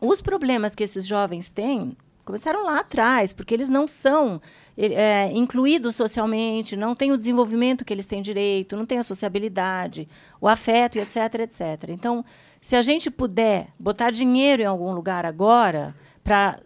Os 0.00 0.20
problemas 0.20 0.74
que 0.74 0.82
esses 0.82 1.06
jovens 1.06 1.50
têm 1.50 1.96
começaram 2.24 2.64
lá 2.64 2.80
atrás, 2.80 3.32
porque 3.32 3.54
eles 3.54 3.68
não 3.68 3.86
são 3.86 4.40
é, 4.76 5.30
incluídos 5.32 5.94
socialmente, 5.94 6.74
não 6.74 6.94
têm 6.94 7.12
o 7.12 7.18
desenvolvimento 7.18 7.84
que 7.84 7.92
eles 7.92 8.06
têm 8.06 8.22
direito, 8.22 8.76
não 8.76 8.86
têm 8.86 8.98
a 8.98 9.04
sociabilidade, 9.04 10.08
o 10.40 10.48
afeto, 10.48 10.98
etc, 10.98 11.16
etc. 11.40 11.90
Então, 11.90 12.24
se 12.60 12.74
a 12.74 12.82
gente 12.82 13.10
puder 13.10 13.68
botar 13.78 14.10
dinheiro 14.10 14.62
em 14.62 14.66
algum 14.66 14.92
lugar 14.92 15.26
agora 15.26 15.94
para 16.24 16.58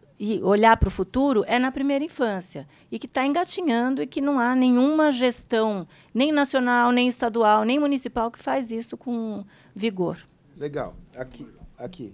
olhar 0.43 0.77
para 0.77 0.89
o 0.89 0.91
futuro, 0.91 1.45
é 1.47 1.59
na 1.59 1.71
primeira 1.71 2.05
infância. 2.05 2.67
E 2.91 2.99
que 2.99 3.07
está 3.07 3.25
engatinhando 3.25 4.03
e 4.03 4.07
que 4.07 4.21
não 4.21 4.39
há 4.39 4.55
nenhuma 4.55 5.13
gestão, 5.13 5.87
nem 6.13 6.33
nacional, 6.33 6.91
nem 6.91 7.07
estadual, 7.07 7.65
nem 7.65 7.79
municipal, 7.79 8.31
que 8.31 8.39
faz 8.39 8.71
isso 8.71 8.97
com 8.97 9.45
vigor. 9.75 10.19
Legal. 10.57 10.95
Aqui, 11.17 11.47
aqui. 11.79 12.13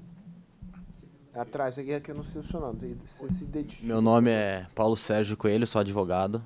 Atrás, 1.35 1.79
aqui 1.79 1.93
é 1.93 1.99
que 1.99 2.11
eu 2.11 2.15
não 2.15 2.23
sei 2.23 2.41
o 2.41 2.45
seu 2.45 2.61
nome. 2.61 2.97
Você 3.05 3.29
se 3.29 3.45
identifica. 3.45 3.87
Meu 3.87 4.01
nome 4.01 4.31
é 4.31 4.67
Paulo 4.75 4.97
Sérgio 4.97 5.37
Coelho, 5.37 5.67
sou 5.67 5.81
advogado. 5.81 6.43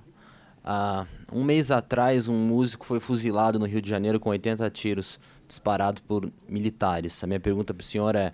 Há 0.64 1.06
um 1.32 1.44
mês 1.44 1.70
atrás, 1.70 2.28
um 2.28 2.36
músico 2.36 2.86
foi 2.86 3.00
fuzilado 3.00 3.58
no 3.58 3.66
Rio 3.66 3.82
de 3.82 3.88
Janeiro 3.88 4.20
com 4.20 4.30
80 4.30 4.68
tiros 4.70 5.18
disparados 5.46 6.00
por 6.00 6.30
militares. 6.48 7.22
A 7.24 7.26
minha 7.26 7.40
pergunta 7.40 7.74
para 7.74 7.82
o 7.82 7.84
senhor 7.84 8.14
é: 8.14 8.32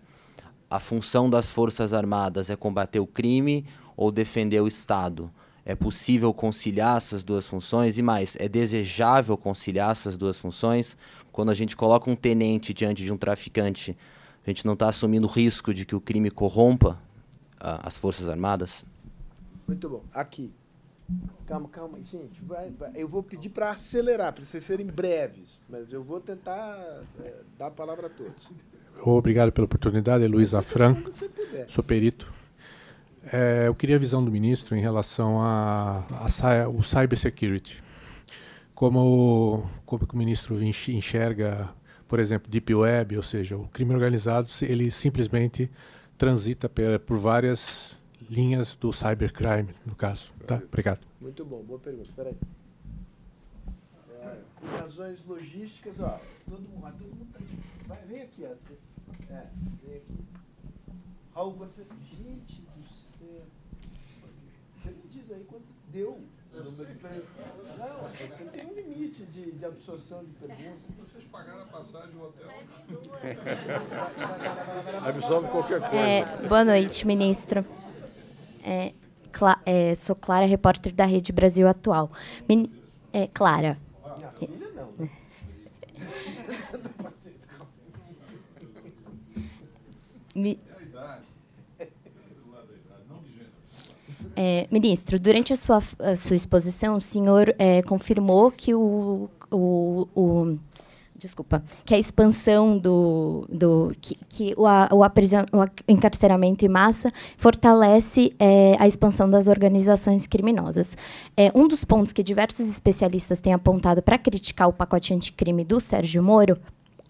a 0.75 0.81
função 0.81 1.31
das 1.31 1.51
Forças 1.51 1.93
Armadas 1.93 2.51
é 2.51 2.57
combater 2.57 2.99
o 2.99 3.07
crime 3.07 3.65
ou 3.97 4.11
defender 4.11 4.61
o 4.61 4.67
Estado? 4.67 5.31
É 5.65 5.77
possível 5.77 6.35
conciliar 6.35 6.97
essas 6.97 7.23
duas 7.23 7.47
funções? 7.47 7.97
E 7.97 8.03
mais, 8.03 8.37
é 8.41 8.49
desejável 8.49 9.37
conciliar 9.37 9.93
essas 9.93 10.17
duas 10.17 10.37
funções? 10.37 10.97
Quando 11.31 11.51
a 11.51 11.55
gente 11.55 11.77
coloca 11.77 12.11
um 12.11 12.17
tenente 12.17 12.75
diante 12.75 13.05
de 13.05 13.13
um 13.13 13.17
traficante, 13.17 13.97
a 14.45 14.51
gente 14.51 14.67
não 14.67 14.73
está 14.73 14.89
assumindo 14.89 15.29
o 15.29 15.31
risco 15.31 15.73
de 15.73 15.87
que 15.87 15.95
o 15.95 16.01
crime 16.01 16.29
corrompa 16.29 17.01
uh, 17.61 17.79
as 17.85 17.97
Forças 17.97 18.29
Armadas? 18.29 18.85
Muito 19.69 19.89
bom. 19.89 20.03
Aqui. 20.13 20.53
Calma, 21.47 21.69
calma, 21.69 21.99
gente. 22.03 22.43
Vai, 22.43 22.71
vai. 22.71 22.91
Eu 22.97 23.07
vou 23.07 23.23
pedir 23.23 23.51
para 23.51 23.71
acelerar, 23.71 24.33
para 24.33 24.45
vocês 24.45 24.65
serem 24.65 24.89
breves, 24.89 25.61
mas 25.69 25.93
eu 25.93 26.03
vou 26.03 26.21
tentar 26.21 27.05
é, 27.21 27.35
dar 27.57 27.69
a 27.69 27.71
palavra 27.71 28.09
a 28.09 28.11
todos. 28.11 28.49
Obrigado 29.03 29.53
pela 29.53 29.66
oportunidade, 29.66 30.27
Luiz 30.27 30.55
Afran, 30.55 30.97
sou 31.69 31.85
perito. 31.85 32.33
É, 33.33 33.65
eu 33.66 33.75
queria 33.75 33.97
a 33.97 33.99
visão 33.99 34.25
do 34.25 34.31
ministro 34.31 34.77
em 34.77 34.81
relação 34.81 35.41
ao 35.41 36.83
cybersecurity. 36.83 37.83
Como, 38.75 39.71
como 39.87 40.07
o 40.12 40.16
ministro 40.16 40.62
enxerga 40.62 41.71
por 42.15 42.21
exemplo, 42.21 42.51
Deep 42.51 42.73
Web, 42.73 43.16
ou 43.16 43.23
seja, 43.23 43.57
o 43.57 43.66
crime 43.69 43.93
organizado, 43.93 44.49
ele 44.62 44.91
simplesmente 44.91 45.71
transita 46.16 46.69
por 46.69 47.19
várias 47.19 47.99
linhas 48.31 48.77
do 48.77 48.93
cybercrime, 48.93 49.71
no 49.85 49.95
caso. 49.95 50.33
Tá? 50.47 50.62
Obrigado. 50.65 51.01
Muito 51.21 51.45
bom, 51.45 51.62
boa 51.62 51.81
pergunta. 51.81 52.09
Espera 52.09 52.33
É, 54.65 54.81
razões 54.81 55.24
logísticas, 55.27 56.01
ó, 56.01 56.19
todo 56.49 56.62
mundo, 56.62 56.99
todo 56.99 57.15
mundo 57.15 57.32
tá 57.32 57.39
aqui. 57.39 57.59
Vai, 57.86 57.99
vem 58.07 58.23
aqui, 58.23 58.45
ó. 58.45 58.55
É, 59.32 59.47
vem 59.82 59.97
aqui. 59.97 60.24
Raul, 61.35 61.55
quanto 61.55 61.74
você. 61.74 61.86
Gente 62.16 62.61
do 62.61 62.82
céu. 63.19 63.47
Você 64.77 64.91
me 64.91 65.03
diz 65.11 65.31
aí 65.31 65.45
quanto 65.45 65.66
deu 65.91 66.23
não, 66.55 66.62
você 66.62 66.85
tem 68.45 68.66
um 68.66 68.74
limite 68.74 69.24
de, 69.24 69.53
de 69.53 69.65
absorção 69.65 70.23
de 70.24 70.32
perguntas. 70.35 70.82
Vocês 70.99 71.24
pagaram 71.24 71.62
a 71.62 71.66
passagem 71.66 72.11
do 72.11 72.23
hotel. 72.23 72.47
Absorve 75.05 75.49
qualquer 75.49 75.81
coisa. 75.81 75.97
É, 75.97 76.24
boa 76.47 76.65
noite, 76.65 77.05
ministro. 77.07 77.66
É, 78.65 78.93
Cla 79.32 79.61
é, 79.66 79.97
sou 79.97 80.15
Clara, 80.15 80.47
repórter 80.47 80.95
da 80.95 81.05
Rede 81.05 81.32
Brasil 81.32 81.66
Atual. 81.66 82.12
Min 82.49 82.70
é, 83.12 83.27
Clara. 83.27 83.77
Isso. 84.40 84.73
Me 90.35 90.59
É, 94.36 94.66
ministro, 94.70 95.19
durante 95.19 95.52
a 95.52 95.56
sua, 95.56 95.81
a 96.01 96.16
sua 96.16 96.35
exposição, 96.35 96.97
o 96.97 97.01
senhor 97.01 97.55
é, 97.56 97.82
confirmou 97.82 98.51
que 98.51 98.74
o, 98.74 99.31
o, 99.48 100.09
o, 100.12 100.59
desculpa, 101.27 101.63
que 101.85 101.95
a 101.95 101.99
expansão 101.99 102.79
do, 102.79 103.47
do 103.49 103.95
que, 104.01 104.17
que 104.29 104.55
o, 104.57 104.67
a, 104.67 104.89
o, 104.93 105.03
aprisiona, 105.03 105.47
o 105.53 105.65
encarceramento 105.91 106.65
em 106.65 106.69
massa 106.69 107.13
fortalece 107.37 108.33
é, 108.39 108.77
a 108.79 108.87
expansão 108.87 109.29
das 109.29 109.49
organizações 109.49 110.27
criminosas. 110.27 110.97
É, 111.37 111.51
um 111.55 111.67
dos 111.67 111.85
pontos 111.85 112.13
que 112.13 112.23
diversos 112.23 112.69
especialistas 112.69 113.41
têm 113.41 113.53
apontado 113.53 114.03
para 114.03 114.19
criticar 114.19 114.69
o 114.69 114.73
pacote 114.73 115.15
anticrime 115.15 115.65
do 115.65 115.81
Sérgio 115.81 116.23
Moro 116.23 116.59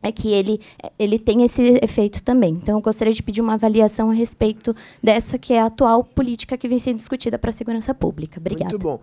é 0.02 0.12
que 0.12 0.32
ele, 0.32 0.60
ele 0.98 1.18
tem 1.18 1.44
esse 1.44 1.80
efeito 1.82 2.22
também. 2.22 2.52
Então, 2.52 2.76
eu 2.76 2.82
gostaria 2.82 3.12
de 3.12 3.22
pedir 3.22 3.40
uma 3.40 3.54
avaliação 3.54 4.10
a 4.10 4.12
respeito 4.12 4.76
dessa 5.02 5.38
que 5.38 5.54
é 5.54 5.60
a 5.60 5.66
atual 5.66 6.04
política 6.04 6.58
que 6.58 6.68
vem 6.68 6.78
sendo 6.78 6.98
discutida 6.98 7.38
para 7.38 7.48
a 7.48 7.52
segurança 7.52 7.94
pública. 7.94 8.38
Obrigada. 8.38 8.70
Muito 8.70 8.82
bom. 8.82 9.00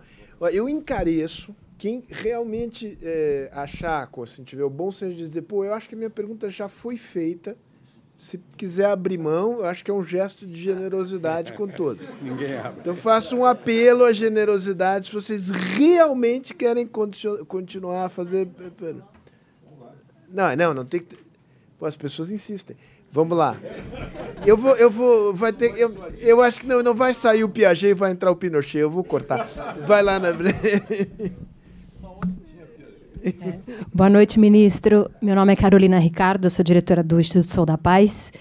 Eu 0.52 0.68
encareço 0.68 1.54
quem 1.82 2.04
realmente 2.08 2.96
é, 3.02 3.50
achar, 3.52 4.08
se 4.24 4.40
tiver 4.44 4.62
o 4.62 4.70
bom 4.70 4.92
senso 4.92 5.16
de 5.16 5.26
dizer, 5.26 5.42
pô, 5.42 5.64
eu 5.64 5.74
acho 5.74 5.88
que 5.88 5.96
a 5.96 5.98
minha 5.98 6.08
pergunta 6.08 6.48
já 6.48 6.68
foi 6.68 6.96
feita. 6.96 7.56
Se 8.16 8.40
quiser 8.56 8.84
abrir 8.84 9.18
mão, 9.18 9.54
eu 9.54 9.64
acho 9.64 9.84
que 9.84 9.90
é 9.90 9.94
um 9.94 10.04
gesto 10.04 10.46
de 10.46 10.62
generosidade 10.62 11.54
com 11.54 11.66
todos. 11.66 12.06
Ninguém 12.22 12.56
abre. 12.56 12.82
Então, 12.82 12.94
faço 12.94 13.36
um 13.36 13.44
apelo 13.44 14.04
à 14.04 14.12
generosidade 14.12 15.08
se 15.08 15.12
vocês 15.12 15.48
realmente 15.48 16.54
querem 16.54 16.86
continuar 16.86 18.04
a 18.04 18.08
fazer 18.08 18.48
não, 20.30 20.54
não, 20.54 20.74
não 20.74 20.84
tem 20.84 21.00
que. 21.00 21.18
Pô, 21.80 21.84
as 21.84 21.96
pessoas 21.96 22.30
insistem. 22.30 22.76
Vamos 23.10 23.36
lá. 23.36 23.56
Eu 24.46 24.56
vou, 24.56 24.76
eu 24.76 24.88
vou, 24.88 25.34
vai 25.34 25.52
ter, 25.52 25.76
eu, 25.76 25.92
eu 26.20 26.40
acho 26.42 26.60
que 26.60 26.66
não, 26.68 26.80
não 26.80 26.94
vai 26.94 27.12
sair 27.12 27.42
o 27.42 27.48
Piaget 27.48 27.88
e 27.88 27.92
vai 27.92 28.12
entrar 28.12 28.30
o 28.30 28.36
Pinochet. 28.36 28.78
Eu 28.78 28.88
vou 28.88 29.02
cortar. 29.02 29.48
Vai 29.84 30.00
lá 30.00 30.20
na. 30.20 30.28
Boa 33.94 34.10
noite, 34.10 34.38
ministro. 34.38 35.10
Meu 35.20 35.34
nome 35.34 35.52
é 35.52 35.56
Carolina 35.56 35.98
Ricardo, 35.98 36.50
sou 36.50 36.64
diretora 36.64 37.02
do 37.02 37.20
Instituto 37.20 37.52
Sol 37.52 37.66
da 37.66 37.78
Paz. 37.78 38.32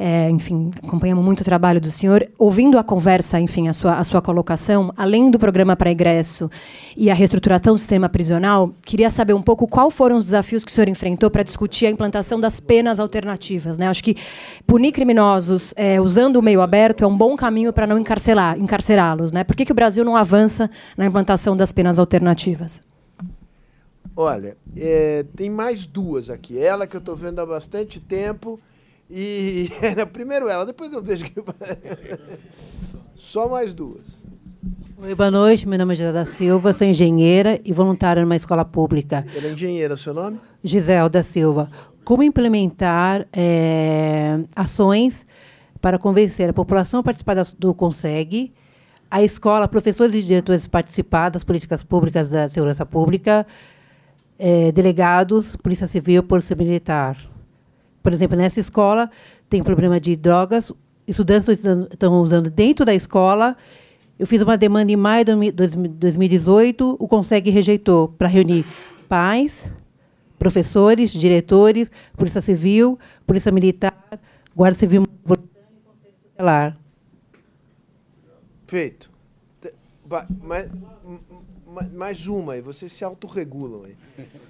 É, 0.00 0.30
enfim, 0.30 0.70
acompanhamos 0.80 1.24
muito 1.24 1.40
o 1.40 1.44
trabalho 1.44 1.80
do 1.80 1.90
senhor. 1.90 2.28
Ouvindo 2.38 2.78
a 2.78 2.84
conversa, 2.84 3.40
enfim, 3.40 3.66
a 3.66 3.72
sua, 3.72 3.94
a 3.94 4.04
sua 4.04 4.22
colocação, 4.22 4.92
além 4.96 5.28
do 5.28 5.40
programa 5.40 5.74
para 5.74 5.90
ingresso 5.90 6.48
e 6.96 7.10
a 7.10 7.14
reestruturação 7.14 7.72
do 7.72 7.78
sistema 7.80 8.08
prisional, 8.08 8.72
queria 8.84 9.10
saber 9.10 9.34
um 9.34 9.42
pouco 9.42 9.66
quais 9.66 9.92
foram 9.92 10.16
os 10.16 10.26
desafios 10.26 10.64
que 10.64 10.70
o 10.70 10.74
senhor 10.74 10.86
enfrentou 10.86 11.28
para 11.30 11.42
discutir 11.42 11.86
a 11.86 11.90
implantação 11.90 12.38
das 12.38 12.60
penas 12.60 13.00
alternativas. 13.00 13.76
Né? 13.76 13.88
Acho 13.88 14.04
que 14.04 14.14
punir 14.68 14.92
criminosos 14.92 15.74
é, 15.76 16.00
usando 16.00 16.36
o 16.36 16.42
meio 16.42 16.60
aberto 16.60 17.02
é 17.02 17.06
um 17.06 17.16
bom 17.16 17.34
caminho 17.34 17.72
para 17.72 17.86
não 17.86 17.98
encarcerá-los. 17.98 19.32
Né? 19.32 19.42
Por 19.42 19.56
que, 19.56 19.64
que 19.64 19.72
o 19.72 19.74
Brasil 19.74 20.04
não 20.04 20.14
avança 20.14 20.70
na 20.96 21.06
implantação 21.06 21.56
das 21.56 21.72
penas 21.72 21.98
alternativas? 21.98 22.87
Olha, 24.20 24.56
é, 24.76 25.24
tem 25.36 25.48
mais 25.48 25.86
duas 25.86 26.28
aqui. 26.28 26.58
Ela 26.58 26.88
que 26.88 26.96
eu 26.96 26.98
estou 26.98 27.14
vendo 27.14 27.38
há 27.38 27.46
bastante 27.46 28.00
tempo 28.00 28.58
e 29.08 29.70
era 29.80 30.04
primeiro 30.04 30.48
ela, 30.48 30.66
depois 30.66 30.92
eu 30.92 31.00
vejo 31.00 31.24
que. 31.24 31.40
Só 33.14 33.48
mais 33.48 33.72
duas. 33.72 34.26
Oi, 35.00 35.14
boa 35.14 35.30
noite. 35.30 35.68
Meu 35.68 35.78
nome 35.78 35.92
é 35.92 35.96
Gisela 35.96 36.12
da 36.12 36.24
Silva, 36.24 36.72
sou 36.72 36.84
engenheira 36.84 37.60
e 37.64 37.72
voluntária 37.72 38.20
numa 38.20 38.34
escola 38.34 38.64
pública. 38.64 39.24
Ela 39.36 39.46
é 39.46 39.52
engenheira, 39.52 39.96
seu 39.96 40.12
nome? 40.12 40.40
Gisela 40.64 41.08
da 41.08 41.22
Silva. 41.22 41.70
Como 42.04 42.24
implementar 42.24 43.24
é, 43.32 44.40
ações 44.56 45.24
para 45.80 45.96
convencer 45.96 46.50
a 46.50 46.52
população 46.52 46.98
a 46.98 47.02
participar 47.04 47.36
do 47.56 47.72
Consegue, 47.72 48.52
a 49.08 49.22
escola, 49.22 49.68
professores 49.68 50.12
e 50.16 50.22
diretores 50.24 50.66
participar 50.66 51.28
das 51.28 51.44
políticas 51.44 51.84
públicas 51.84 52.28
da 52.28 52.48
segurança 52.48 52.84
pública, 52.84 53.46
é, 54.38 54.70
delegados, 54.72 55.56
Polícia 55.56 55.86
Civil, 55.86 56.22
Polícia 56.22 56.54
Militar? 56.56 57.16
por 58.02 58.12
exemplo, 58.12 58.36
nessa 58.38 58.58
escola 58.58 59.10
tem 59.50 59.62
problema 59.62 60.00
de 60.00 60.16
drogas, 60.16 60.72
estudantes 61.06 61.48
estão 61.48 62.22
usando 62.22 62.48
dentro 62.48 62.84
da 62.84 62.94
escola. 62.94 63.54
Eu 64.18 64.26
fiz 64.26 64.40
uma 64.40 64.56
demanda 64.56 64.90
em 64.90 64.96
maio 64.96 65.24
de 65.24 65.52
2018, 65.52 66.96
o 66.98 67.06
Consegue 67.06 67.50
rejeitou 67.50 68.08
para 68.08 68.26
reunir 68.26 68.64
pais, 69.08 69.70
professores, 70.38 71.10
diretores, 71.10 71.90
Polícia 72.16 72.40
Civil, 72.40 72.98
Polícia 73.26 73.52
Militar, 73.52 73.92
Guarda 74.56 74.78
Civil 74.78 75.02
e 75.02 75.28
Conselho 75.28 75.48
Tutelar. 76.30 76.78
Feito. 78.66 79.10
Va- 80.06 80.26
Mais, 81.78 81.92
ma- 81.92 81.98
mais 81.98 82.26
uma 82.26 82.54
aí, 82.54 82.60
vocês 82.60 82.92
se 82.92 83.04
autorregulam. 83.04 83.82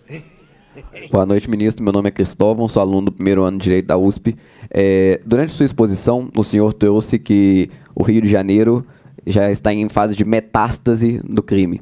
Boa 1.11 1.27
noite, 1.27 1.51
ministro. 1.51 1.83
Meu 1.83 1.93
nome 1.93 2.09
é 2.09 2.13
Cristóvão, 2.13 2.69
sou 2.69 2.81
aluno 2.81 3.07
do 3.07 3.13
primeiro 3.13 3.43
ano 3.43 3.59
de 3.59 3.65
Direito 3.65 3.87
da 3.87 3.99
USP. 3.99 4.37
É, 4.71 5.21
durante 5.27 5.53
sua 5.53 5.65
exposição, 5.65 6.31
o 6.37 6.45
senhor 6.45 6.73
trouxe 6.73 7.19
que 7.19 7.71
o 7.95 8.03
Rio 8.03 8.23
de 8.23 8.29
Janeiro 8.29 8.87
já 9.27 9.51
está 9.51 9.75
em 9.75 9.89
fase 9.89 10.17
de 10.17 10.25
metástase 10.25 11.21
do 11.25 11.43
crime. 11.43 11.81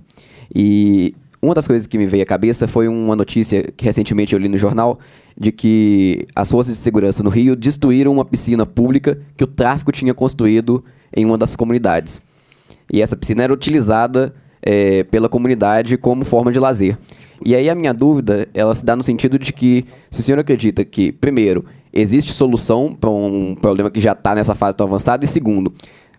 E 0.55 1.15
uma 1.41 1.55
das 1.55 1.67
coisas 1.67 1.87
que 1.87 1.99
me 1.99 2.07
veio 2.07 2.23
à 2.23 2.27
cabeça 2.27 2.67
foi 2.67 2.89
uma 2.89 3.15
notícia 3.15 3.71
que 3.77 3.85
recentemente 3.85 4.33
eu 4.33 4.39
li 4.39 4.49
no 4.49 4.59
jornal 4.59 4.99
de 5.39 5.53
que 5.53 6.27
as 6.35 6.51
forças 6.51 6.77
de 6.77 6.83
segurança 6.83 7.23
no 7.23 7.31
Rio 7.31 7.55
destruíram 7.55 8.13
uma 8.13 8.25
piscina 8.25 8.65
pública 8.65 9.21
que 9.37 9.45
o 9.45 9.47
tráfico 9.47 9.93
tinha 9.93 10.15
construído 10.15 10.83
em 11.15 11.25
uma 11.25 11.37
das 11.37 11.55
comunidades. 11.55 12.25
E 12.91 13.03
essa 13.03 13.17
piscina 13.17 13.43
era 13.45 13.53
utilizada 13.53 14.35
eh, 14.67 15.05
pela 15.05 15.29
comunidade 15.29 15.97
como 15.97 16.25
forma 16.25 16.51
de 16.53 16.59
lazer. 16.59 16.99
E 17.45 17.55
aí 17.55 17.71
a 17.71 17.75
minha 17.75 17.95
dúvida, 17.95 18.49
ela 18.53 18.75
se 18.75 18.85
dá 18.85 18.97
no 18.97 19.03
sentido 19.03 19.39
de 19.39 19.53
que, 19.53 19.85
se 20.11 20.21
o 20.21 20.23
senhor 20.23 20.39
acredita 20.39 20.85
que, 20.85 21.13
primeiro, 21.13 21.65
existe 21.93 22.33
solução 22.33 22.95
para 22.99 23.09
um 23.11 23.55
problema 23.55 23.91
que 23.91 24.01
já 24.01 24.13
está 24.13 24.35
nessa 24.35 24.55
fase 24.55 24.77
tão 24.77 24.87
avançada, 24.87 25.25
e 25.25 25.29
segundo, 25.29 25.73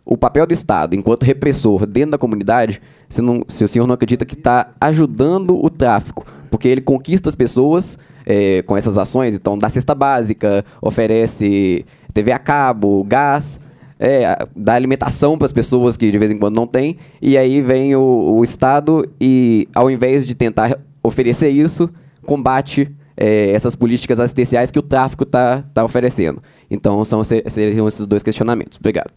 o 0.06 0.16
papel 0.18 0.48
do 0.48 0.54
Estado, 0.54 0.96
enquanto 0.96 1.24
repressor 1.24 1.86
dentro 1.86 2.12
da 2.12 2.18
comunidade, 2.18 2.82
se, 3.10 3.22
não- 3.22 3.44
se 3.48 3.64
o 3.64 3.68
senhor 3.68 3.86
não 3.86 3.96
acredita 3.96 4.26
que 4.26 4.36
está 4.36 4.72
ajudando 4.80 5.58
o 5.62 5.70
tráfico, 5.70 6.26
porque 6.50 6.68
ele 6.68 6.82
conquista 6.82 7.28
as 7.28 7.36
pessoas 7.36 7.98
eh, 8.26 8.62
com 8.64 8.78
essas 8.78 8.98
ações, 8.98 9.36
então 9.36 9.58
dá 9.58 9.68
cesta 9.70 9.94
básica, 9.94 10.64
oferece 10.82 11.86
TV 12.14 12.32
a 12.32 12.40
cabo, 12.40 13.04
gás, 13.04 13.60
é, 14.00 14.46
dá 14.56 14.74
alimentação 14.74 15.38
para 15.38 15.46
as 15.46 15.52
pessoas 15.52 15.98
que 15.98 16.12
de 16.12 16.18
vez 16.18 16.32
em 16.32 16.38
quando 16.38 16.56
não 16.56 16.68
têm, 16.68 16.98
e 17.22 17.38
aí 17.38 17.62
vem 17.62 17.96
o, 17.96 18.02
o 18.38 18.44
Estado 18.44 19.08
e, 19.20 19.68
ao 19.74 19.90
invés 19.90 20.26
de 20.26 20.36
tentar 20.36 20.78
oferecer 21.04 21.50
isso, 21.50 21.90
combate 22.26 22.94
é, 23.16 23.52
essas 23.52 23.76
políticas 23.76 24.20
assistenciais 24.20 24.70
que 24.70 24.78
o 24.78 24.84
tráfico 24.84 25.24
está 25.24 25.64
tá 25.74 25.84
oferecendo. 25.84 26.42
Então, 26.70 27.04
são, 27.06 27.24
se- 27.24 27.44
seriam 27.48 27.88
esses 27.88 28.06
dois 28.06 28.22
questionamentos. 28.22 28.78
Obrigado. 28.78 29.12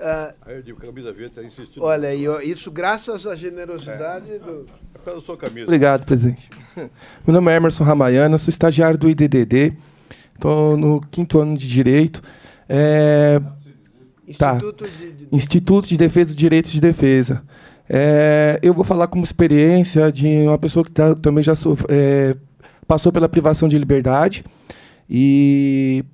Ah, 0.00 0.32
eu 0.46 0.62
digo, 0.62 0.80
camisa 0.80 1.12
verde 1.12 1.30
está 1.30 1.42
insistindo. 1.42 1.82
olha 1.84 2.08
aí, 2.08 2.26
ó, 2.28 2.40
isso 2.40 2.70
graças 2.70 3.26
à 3.26 3.34
generosidade 3.34 4.38
do. 4.38 4.66
É 5.06 5.14
da 5.14 5.20
sua 5.20 5.36
camisa. 5.36 5.64
Obrigado, 5.64 6.04
presidente. 6.04 6.48
Meu 7.26 7.34
nome 7.34 7.52
é 7.52 7.56
Emerson 7.56 7.82
Ramayana, 7.84 8.38
sou 8.38 8.50
estagiário 8.50 8.98
do 8.98 9.08
IDDD, 9.08 9.72
estou 10.34 10.76
no 10.76 11.00
quinto 11.00 11.40
ano 11.40 11.56
de 11.56 11.68
Direito. 11.68 12.22
É. 12.68 13.40
Instituto 14.28 14.84
de- 14.84 15.12
de- 15.12 15.28
Instituto 15.32 15.88
de 15.88 15.96
Defesa 15.96 16.26
dos 16.26 16.36
Direitos 16.36 16.70
de 16.70 16.80
Defesa. 16.80 17.42
É, 17.88 18.58
eu 18.62 18.74
vou 18.74 18.84
falar 18.84 19.06
como 19.06 19.24
experiência 19.24 20.12
de 20.12 20.26
uma 20.46 20.58
pessoa 20.58 20.84
que 20.84 20.90
tá- 20.90 21.14
também 21.14 21.42
já 21.42 21.54
é, 21.88 22.36
passou 22.86 23.10
pela 23.10 23.28
privação 23.28 23.68
de 23.68 23.78
liberdade 23.78 24.44
e 25.08 26.04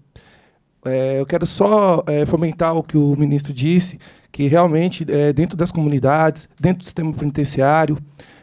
é, 0.85 1.20
eu 1.20 1.27
quero 1.27 1.47
só 1.47 2.05
é, 2.07 2.24
fomentar 2.27 2.77
o 2.77 2.82
que 2.82 2.97
o 2.97 3.16
ministro 3.16 3.53
disse, 3.53 3.99
que 4.31 4.47
realmente, 4.47 5.05
é, 5.09 5.32
dentro 5.32 5.57
das 5.57 5.73
comunidades, 5.73 6.49
dentro 6.61 6.78
do 6.78 6.85
sistema 6.85 7.12
penitenciário, 7.12 7.99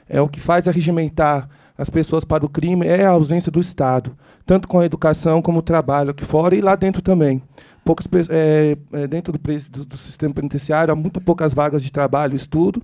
é 0.09 0.19
o 0.21 0.27
que 0.27 0.39
faz 0.39 0.67
arregimentar 0.67 1.47
as 1.77 1.89
pessoas 1.89 2.23
para 2.23 2.45
o 2.45 2.49
crime 2.49 2.85
é 2.85 3.05
a 3.05 3.09
ausência 3.11 3.51
do 3.51 3.59
Estado, 3.59 4.15
tanto 4.45 4.67
com 4.67 4.79
a 4.79 4.85
educação 4.85 5.41
como 5.41 5.59
o 5.59 5.63
trabalho 5.63 6.11
aqui 6.11 6.23
fora 6.25 6.53
e 6.55 6.61
lá 6.61 6.75
dentro 6.75 7.01
também. 7.01 7.41
Poucas, 7.83 8.07
é, 8.29 8.77
é, 8.93 9.07
dentro 9.07 9.33
do, 9.33 9.85
do, 9.85 9.97
sistema 9.97 10.33
penitenciário, 10.33 10.91
há 10.91 10.95
muito 10.95 11.19
poucas 11.19 11.53
vagas 11.53 11.81
de 11.81 11.91
trabalho 11.91 12.35
estudo, 12.35 12.81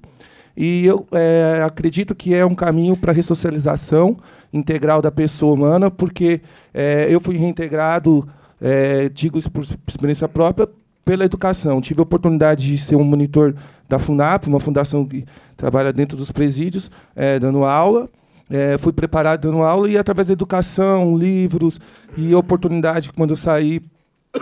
e 0.56 0.86
eu 0.86 1.06
é, 1.12 1.62
acredito 1.64 2.16
que 2.16 2.34
é 2.34 2.44
um 2.44 2.56
caminho 2.56 2.98
para 2.98 3.12
a 3.12 3.16
ressocialização 3.16 4.18
integral 4.52 5.02
da 5.02 5.12
pessoa 5.12 5.54
humana, 5.54 5.92
porque 5.92 6.42
é, 6.74 7.08
eu 7.10 7.22
fui 7.22 7.38
reintegrado, 7.38 8.28
é, 8.60 9.08
digo 9.10 9.38
isso 9.38 9.52
por 9.52 9.64
experiência 9.88 10.28
própria, 10.28 10.68
pela 11.06 11.24
educação. 11.24 11.80
Tive 11.80 12.02
a 12.02 12.04
oportunidade 12.04 12.68
de 12.68 12.78
ser 12.78 12.96
um 12.96 13.04
monitor 13.04 13.56
da 13.88 13.98
FUNAP, 13.98 14.48
uma 14.48 14.60
fundação 14.60 15.06
que 15.06 15.26
trabalha 15.56 15.94
dentro 15.94 16.18
dos 16.18 16.32
presídios, 16.32 16.92
é, 17.16 17.40
dando 17.40 17.64
aula. 17.64 18.10
É, 18.50 18.78
fui 18.78 18.94
preparado 18.94 19.42
dando 19.42 19.62
aula 19.62 19.90
e, 19.90 19.98
através 19.98 20.28
da 20.28 20.34
educação, 20.34 21.18
livros 21.18 21.80
e 22.16 22.34
oportunidade, 22.34 23.12
quando 23.14 23.32
eu 23.32 23.36
saí, 23.36 23.82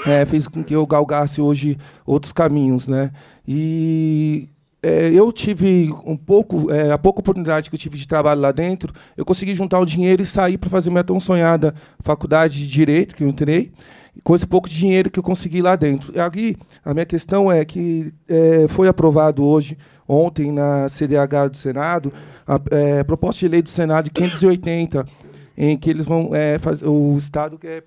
é, 0.06 0.26
fez 0.26 0.48
com 0.48 0.64
que 0.64 0.76
eu 0.76 0.86
galgasse 0.86 1.42
hoje 1.42 1.78
outros 2.06 2.34
caminhos, 2.34 2.88
né? 2.88 3.12
E 3.48 4.50
é, 4.86 5.10
eu 5.10 5.32
tive 5.32 5.92
um 6.06 6.16
pouco, 6.16 6.72
é, 6.72 6.92
a 6.92 6.98
pouca 6.98 7.20
oportunidade 7.20 7.70
que 7.70 7.76
eu 7.76 7.80
tive 7.80 7.98
de 7.98 8.08
trabalho 8.08 8.42
lá 8.42 8.52
dentro, 8.52 8.94
eu 9.18 9.26
consegui 9.26 9.56
juntar 9.56 9.80
o 9.80 9.86
dinheiro 9.86 10.22
e 10.22 10.26
sair 10.28 10.58
para 10.60 10.70
fazer 10.70 10.92
minha 10.92 11.04
tão 11.04 11.20
sonhada 11.20 11.74
faculdade 12.02 12.60
de 12.60 12.68
direito 12.68 13.16
que 13.16 13.24
eu 13.24 13.28
entrei, 13.28 13.72
com 14.24 14.36
esse 14.36 14.46
pouco 14.46 14.70
de 14.70 14.78
dinheiro 14.78 15.10
que 15.10 15.18
eu 15.18 15.24
consegui 15.24 15.62
lá 15.62 15.76
dentro. 15.76 16.16
E 16.16 16.20
aqui 16.20 16.56
a 16.84 16.94
minha 16.94 17.06
questão 17.06 17.52
é 17.52 17.66
que 17.66 18.14
é, 18.28 18.68
foi 18.70 18.88
aprovado 18.88 19.44
hoje, 19.44 19.78
ontem 20.08 20.52
na 20.52 20.88
CDH 20.88 21.50
do 21.52 21.58
Senado, 21.58 22.14
a 22.46 22.60
é, 22.70 23.04
proposta 23.04 23.40
de 23.40 23.48
lei 23.48 23.64
do 23.64 23.70
Senado 23.70 24.06
de 24.06 24.12
580, 24.12 25.04
em 25.58 25.76
que 25.78 25.90
eles 25.90 26.06
vão 26.06 26.36
é, 26.36 26.60
fazer 26.60 26.86
o 26.88 27.18
Estado 27.18 27.58
quer 27.58 27.84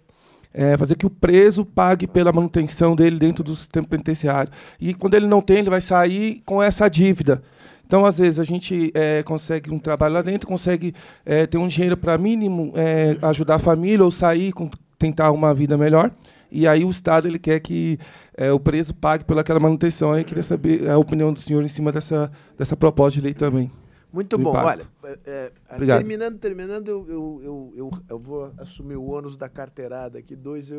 é, 0.59 0.77
fazer 0.77 0.97
que 0.97 1.07
o 1.07 1.11
preso 1.11 1.65
pague 1.65 2.05
pela 2.05 2.33
manutenção 2.33 2.97
dele 2.97 3.17
dentro 3.17 3.45
do 3.45 3.55
sistema 3.55 3.87
penitenciário. 3.87 4.51
E 4.81 4.93
quando 4.93 5.15
ele 5.15 5.29
não 5.29 5.41
tem, 5.41 5.59
ele 5.59 5.71
vai 5.71 5.81
sair 5.81 6.43
com 6.45 6.61
essa 6.61 6.89
dívida. 6.89 7.41
Então, 7.87 8.05
às 8.05 8.19
vezes, 8.19 8.41
a 8.41 8.45
gente 8.45 8.91
é, 8.93 9.23
consegue 9.23 9.71
um 9.71 9.79
trabalho 9.79 10.15
lá 10.15 10.21
dentro, 10.21 10.49
consegue 10.49 10.93
é, 11.25 11.47
ter 11.47 11.59
um 11.59 11.69
dinheiro 11.69 11.97
para 11.97 12.19
mínimo 12.19 12.73
é, 12.75 13.17
ajudar 13.23 13.55
a 13.55 13.59
família 13.61 14.05
ou 14.05 14.11
sair, 14.11 14.51
com, 14.51 14.69
tentar 14.99 15.31
uma 15.31 15.55
vida 15.55 15.79
melhor. 15.79 16.11
E 16.51 16.67
aí 16.67 16.85
o 16.85 16.91
Estado 16.91 17.29
ele 17.29 17.39
quer 17.39 17.61
que 17.61 17.97
é, 18.37 18.51
o 18.51 18.59
preso 18.59 18.93
pague 18.93 19.25
pelaquela 19.25 19.61
manutenção. 19.61 20.11
Aí 20.11 20.23
eu 20.23 20.25
queria 20.25 20.43
saber 20.43 20.91
a 20.91 20.99
opinião 20.99 21.33
do 21.33 21.39
senhor 21.39 21.63
em 21.63 21.69
cima 21.69 21.93
dessa, 21.93 22.33
dessa 22.59 22.77
proposta 22.77 23.21
de 23.21 23.25
lei 23.25 23.33
também. 23.33 23.71
Muito 24.13 24.39
bom. 24.39 24.51
impacto. 24.51 24.89
Olha, 25.03 25.21
é, 25.25 25.53
é, 25.69 25.75
Obrigado. 25.75 25.99
terminando, 25.99 26.39
terminando, 26.39 26.89
eu, 26.89 27.09
eu, 27.09 27.41
eu, 27.43 27.73
eu, 27.77 27.91
eu 28.09 28.19
vou 28.19 28.53
assumir 28.59 28.97
o 28.97 29.05
ônus 29.05 29.37
da 29.37 29.49
carteirada 29.49 30.19
aqui, 30.19 30.35
dois 30.35 30.71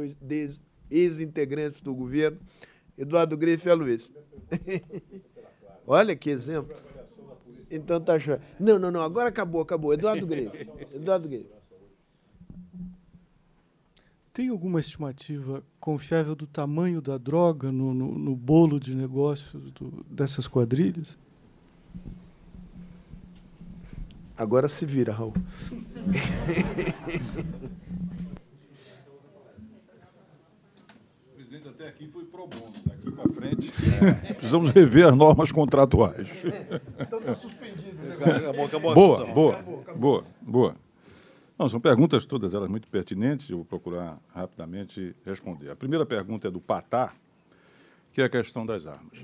ex-integrantes 0.89 1.81
do 1.81 1.93
governo, 1.93 2.39
Eduardo 2.97 3.37
Grefe 3.37 3.67
e 3.67 3.71
a 3.71 3.75
Luiz. 3.75 4.09
Olha 5.85 6.15
que 6.15 6.29
exemplo. 6.29 6.75
Então 7.71 8.01
tá 8.01 8.17
joia. 8.17 8.41
Não, 8.59 8.79
não, 8.79 8.89
não, 8.89 9.01
agora 9.01 9.29
acabou, 9.29 9.61
acabou. 9.61 9.93
Eduardo 9.93 10.25
Grefe. 10.25 10.67
Eduardo 10.93 11.29
Grefe. 11.29 11.49
Tem 14.33 14.49
alguma 14.49 14.79
estimativa 14.79 15.63
confiável 15.79 16.35
do 16.35 16.47
tamanho 16.47 17.01
da 17.01 17.17
droga 17.17 17.71
no, 17.71 17.93
no, 17.93 18.17
no 18.17 18.35
bolo 18.35 18.79
de 18.79 18.95
negócios 18.95 19.71
do- 19.71 20.03
dessas 20.09 20.47
quadrilhas? 20.47 21.17
Agora 24.39 24.67
se 24.69 24.85
vira, 24.85 25.11
Raul. 25.11 25.33
presidente 31.35 31.67
até 31.67 31.87
aqui 31.87 32.07
foi 32.07 32.25
pro 32.25 32.47
bono. 32.47 32.71
Daqui 32.85 33.11
para 33.11 33.33
frente, 33.33 33.71
precisamos 34.33 34.69
rever 34.71 35.07
as 35.07 35.15
normas 35.15 35.51
contratuais. 35.51 36.27
Então 36.99 37.21
tá 37.21 37.35
suspendido. 37.35 37.95
né? 38.03 38.15
Acabou, 38.15 38.65
acabou 38.65 38.91
a 38.91 38.93
boa, 38.93 39.25
boa, 39.25 39.53
Acabou, 39.55 39.81
acabou. 39.81 39.99
boa, 39.99 40.23
boa. 40.41 40.75
Não, 41.57 41.67
são 41.67 41.79
perguntas 41.79 42.25
todas 42.25 42.53
elas 42.53 42.69
muito 42.69 42.87
pertinentes, 42.87 43.49
eu 43.49 43.57
vou 43.57 43.65
procurar 43.65 44.17
rapidamente 44.33 45.13
responder. 45.25 45.69
A 45.71 45.75
primeira 45.75 46.05
pergunta 46.05 46.47
é 46.47 46.51
do 46.51 46.61
Patá, 46.61 47.13
que 48.13 48.21
é 48.21 48.25
a 48.25 48.29
questão 48.29 48.65
das 48.65 48.87
armas. 48.87 49.19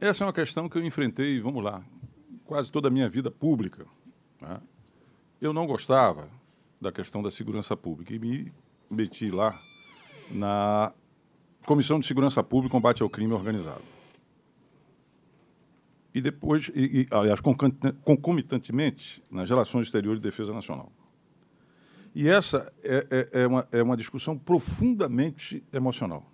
Essa 0.00 0.24
é 0.24 0.26
uma 0.26 0.32
questão 0.32 0.66
que 0.66 0.78
eu 0.78 0.82
enfrentei, 0.84 1.38
vamos 1.40 1.62
lá, 1.62 1.82
quase 2.50 2.68
toda 2.68 2.88
a 2.88 2.90
minha 2.90 3.08
vida 3.08 3.30
pública. 3.30 3.86
né? 4.42 4.60
Eu 5.40 5.52
não 5.52 5.68
gostava 5.68 6.28
da 6.80 6.90
questão 6.90 7.22
da 7.22 7.30
segurança 7.30 7.76
pública 7.76 8.12
e 8.12 8.18
me 8.18 8.52
meti 8.90 9.30
lá 9.30 9.56
na 10.32 10.92
Comissão 11.64 12.00
de 12.00 12.06
Segurança 12.06 12.42
Pública 12.42 12.72
e 12.72 12.76
Combate 12.76 13.04
ao 13.04 13.08
Crime 13.08 13.32
Organizado. 13.32 13.84
E 16.12 16.20
depois, 16.20 16.72
e, 16.74 17.02
e, 17.02 17.08
aliás, 17.12 17.40
concomitantemente, 18.04 19.22
nas 19.30 19.48
relações 19.48 19.86
exteriores 19.86 20.18
e 20.18 20.22
defesa 20.22 20.52
nacional. 20.52 20.90
E 22.12 22.28
essa 22.28 22.72
é, 22.82 23.28
é, 23.32 23.42
é 23.42 23.46
uma, 23.46 23.68
é 23.70 23.80
uma 23.80 23.96
discussão 23.96 24.36
profundamente 24.36 25.62
emocional, 25.72 26.28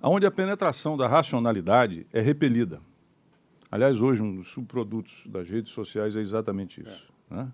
onde 0.00 0.24
a 0.24 0.30
penetração 0.30 0.96
da 0.96 1.06
racionalidade 1.06 2.06
é 2.10 2.22
repelida. 2.22 2.80
Aliás, 3.70 4.00
hoje, 4.00 4.22
um 4.22 4.36
dos 4.36 4.48
subprodutos 4.48 5.24
das 5.26 5.48
redes 5.48 5.72
sociais 5.72 6.16
é 6.16 6.20
exatamente 6.20 6.80
isso. 6.80 7.12
né? 7.28 7.50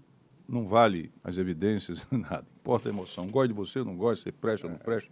não 0.49 0.67
vale 0.67 1.11
as 1.25 1.39
evidências, 1.39 2.07
nada. 2.13 2.47
Importa 2.61 2.89
a 2.89 2.93
emoção. 2.93 3.27
Gosta 3.27 3.49
de 3.49 3.55
você, 3.55 3.83
não 3.83 3.97
gosta, 3.97 4.25
você 4.25 4.33
presta 4.33 4.67
ou 4.67 4.73
não 4.73 4.79
presta. 4.79 5.11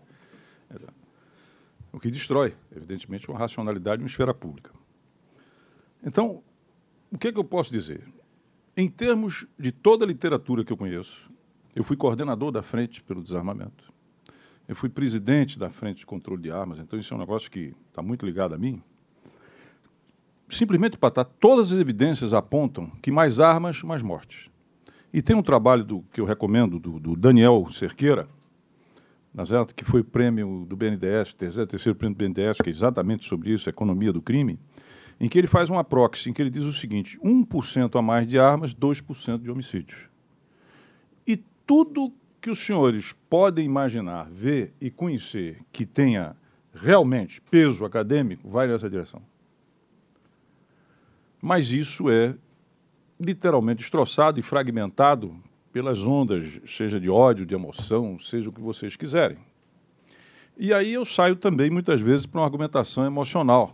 O 1.93 1.99
que 1.99 2.11
destrói, 2.11 2.55
evidentemente, 2.75 3.29
uma 3.29 3.39
racionalidade 3.39 4.03
uma 4.03 4.07
esfera 4.07 4.35
pública. 4.35 4.71
Então, 6.05 6.43
o 7.11 7.19
que, 7.19 7.29
é 7.29 7.33
que 7.33 7.39
eu 7.39 7.45
posso 7.45 7.73
dizer? 7.73 8.07
Em 8.77 8.89
termos 8.89 9.47
de 9.59 9.73
toda 9.73 10.05
a 10.05 10.09
literatura 10.09 10.65
que 10.65 10.73
eu 10.73 10.77
conheço, 10.77 11.31
eu 11.75 11.83
fui 11.83 11.97
coordenador 11.97 12.53
da 12.53 12.63
Frente 12.63 13.03
pelo 13.03 13.23
Desarmamento. 13.23 13.93
Eu 14.69 14.77
fui 14.77 14.89
presidente 14.89 15.59
da 15.59 15.69
Frente 15.69 15.99
de 15.99 16.07
Controle 16.07 16.43
de 16.43 16.51
Armas, 16.51 16.79
então 16.79 16.99
isso 16.99 17.13
é 17.13 17.17
um 17.17 17.21
negócio 17.21 17.51
que 17.51 17.75
está 17.89 18.03
muito 18.03 18.25
ligado 18.25 18.55
a 18.55 18.59
mim. 18.59 18.81
Simplesmente 20.51 20.99
para 20.99 21.09
estar, 21.09 21.25
todas 21.25 21.73
as 21.73 21.79
evidências 21.79 22.35
apontam 22.35 22.91
que 23.01 23.11
mais 23.11 23.39
armas, 23.39 23.83
mais 23.83 24.03
mortes. 24.03 24.51
E 25.13 25.23
tem 25.23 25.35
um 25.37 25.43
trabalho 25.43 25.85
do, 25.85 26.05
que 26.13 26.21
eu 26.21 26.25
recomendo, 26.25 26.79
do, 26.79 26.99
do 26.99 27.17
Daniel 27.17 27.69
Cerqueira, 27.71 28.29
que 29.77 29.85
foi 29.85 30.03
prêmio 30.03 30.67
do 30.69 30.77
BNDES, 30.77 31.35
terceiro, 31.35 31.67
terceiro 31.67 31.97
prêmio 31.97 32.17
do 32.17 32.19
BNDES, 32.19 32.59
que 32.59 32.69
é 32.69 32.73
exatamente 32.73 33.27
sobre 33.27 33.53
isso, 33.53 33.71
economia 33.71 34.13
do 34.13 34.21
crime, 34.21 34.59
em 35.21 35.29
que 35.29 35.39
ele 35.39 35.47
faz 35.47 35.71
uma 35.71 35.85
proxy, 35.85 36.31
em 36.31 36.33
que 36.33 36.43
ele 36.43 36.51
diz 36.51 36.65
o 36.65 36.73
seguinte, 36.73 37.19
1% 37.21 37.97
a 37.97 38.03
mais 38.03 38.27
de 38.27 38.39
armas, 38.39 38.75
2% 38.75 39.43
de 39.43 39.51
homicídios. 39.51 40.09
E 41.25 41.37
tudo 41.65 42.13
que 42.41 42.51
os 42.51 42.59
senhores 42.59 43.15
podem 43.29 43.65
imaginar, 43.65 44.29
ver 44.31 44.73
e 44.81 44.91
conhecer 44.91 45.61
que 45.71 45.87
tenha 45.87 46.35
realmente 46.75 47.41
peso 47.51 47.85
acadêmico, 47.85 48.49
vai 48.49 48.67
nessa 48.67 48.91
direção. 48.91 49.30
Mas 51.41 51.71
isso 51.71 52.11
é 52.11 52.35
literalmente 53.19 53.79
destroçado 53.79 54.39
e 54.39 54.43
fragmentado 54.43 55.35
pelas 55.73 56.05
ondas, 56.05 56.61
seja 56.67 56.99
de 56.99 57.09
ódio, 57.09 57.47
de 57.47 57.55
emoção, 57.55 58.19
seja 58.19 58.49
o 58.49 58.53
que 58.53 58.61
vocês 58.61 58.97
quiserem. 58.97 59.39
E 60.59 60.75
aí 60.75 60.93
eu 60.93 61.05
saio 61.05 61.37
também, 61.37 61.71
muitas 61.71 62.01
vezes, 62.01 62.27
para 62.27 62.41
uma 62.41 62.47
argumentação 62.47 63.05
emocional. 63.05 63.73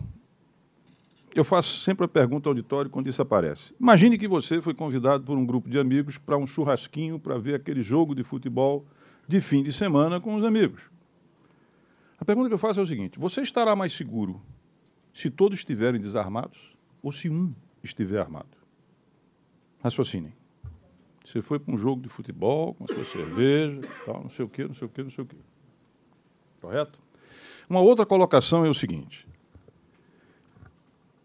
Eu 1.35 1.43
faço 1.43 1.81
sempre 1.81 2.05
a 2.05 2.07
pergunta 2.07 2.47
ao 2.47 2.51
auditório 2.51 2.89
quando 2.89 3.07
isso 3.07 3.21
aparece. 3.21 3.73
Imagine 3.79 4.17
que 4.17 4.27
você 4.27 4.61
foi 4.61 4.73
convidado 4.73 5.23
por 5.23 5.37
um 5.37 5.45
grupo 5.45 5.69
de 5.69 5.77
amigos 5.77 6.17
para 6.17 6.37
um 6.37 6.47
churrasquinho 6.47 7.19
para 7.19 7.37
ver 7.37 7.55
aquele 7.55 7.81
jogo 7.81 8.15
de 8.15 8.23
futebol 8.23 8.85
de 9.27 9.41
fim 9.41 9.61
de 9.61 9.73
semana 9.73 10.19
com 10.19 10.35
os 10.35 10.43
amigos. 10.43 10.83
A 12.19 12.25
pergunta 12.25 12.47
que 12.47 12.53
eu 12.53 12.59
faço 12.59 12.79
é 12.79 12.83
o 12.83 12.87
seguinte: 12.87 13.19
você 13.19 13.41
estará 13.41 13.75
mais 13.75 13.93
seguro 13.93 14.41
se 15.13 15.29
todos 15.29 15.59
estiverem 15.59 15.99
desarmados 15.99 16.76
ou 17.01 17.11
se 17.11 17.29
um 17.29 17.53
estiver 17.83 18.19
armado? 18.19 18.57
Raciocinem. 19.83 20.33
Você 21.23 21.41
foi 21.41 21.59
para 21.59 21.73
um 21.73 21.77
jogo 21.77 22.01
de 22.01 22.09
futebol 22.09 22.73
com 22.73 22.85
a 22.85 22.87
sua 22.87 23.03
cerveja, 23.03 23.81
tal, 24.05 24.23
não 24.23 24.29
sei 24.29 24.45
o 24.45 24.49
quê, 24.49 24.65
não 24.65 24.73
sei 24.73 24.87
o 24.87 24.89
quê, 24.89 25.03
não 25.03 25.11
sei 25.11 25.23
o 25.23 25.27
quê. 25.27 25.35
Correto? 26.61 26.99
Uma 27.69 27.81
outra 27.81 28.05
colocação 28.05 28.65
é 28.65 28.69
o 28.69 28.73
seguinte: 28.73 29.27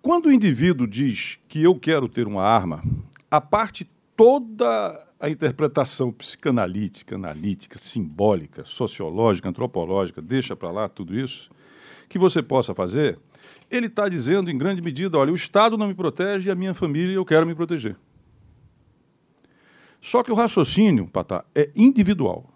quando 0.00 0.26
o 0.26 0.32
indivíduo 0.32 0.86
diz 0.86 1.38
que 1.48 1.62
eu 1.62 1.78
quero 1.78 2.08
ter 2.08 2.26
uma 2.26 2.42
arma, 2.42 2.82
a 3.30 3.40
parte 3.40 3.88
toda 4.16 5.06
a 5.20 5.30
interpretação 5.30 6.10
psicanalítica, 6.10 7.14
analítica, 7.14 7.78
simbólica, 7.78 8.64
sociológica, 8.64 9.48
antropológica, 9.48 10.20
deixa 10.20 10.56
para 10.56 10.72
lá 10.72 10.88
tudo 10.88 11.16
isso, 11.16 11.48
que 12.08 12.18
você 12.18 12.42
possa 12.42 12.74
fazer, 12.74 13.20
ele 13.70 13.86
está 13.86 14.08
dizendo 14.08 14.50
em 14.50 14.58
grande 14.58 14.82
medida: 14.82 15.18
olha, 15.18 15.32
o 15.32 15.36
Estado 15.36 15.76
não 15.76 15.88
me 15.88 15.94
protege 15.94 16.48
e 16.48 16.52
a 16.52 16.54
minha 16.54 16.74
família 16.74 17.14
eu 17.14 17.24
quero 17.24 17.46
me 17.46 17.54
proteger. 17.54 17.96
Só 20.00 20.22
que 20.22 20.32
o 20.32 20.34
raciocínio, 20.34 21.06
Patá, 21.06 21.44
é 21.54 21.70
individual. 21.76 22.52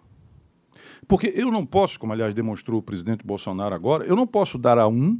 Porque 1.07 1.31
eu 1.33 1.49
não 1.49 1.65
posso, 1.65 1.97
como 1.97 2.11
aliás 2.11 2.33
demonstrou 2.33 2.79
o 2.79 2.83
presidente 2.83 3.25
Bolsonaro 3.25 3.73
agora, 3.73 4.05
eu 4.05 4.15
não 4.15 4.27
posso 4.27 4.57
dar 4.57 4.77
a 4.77 4.87
um 4.87 5.17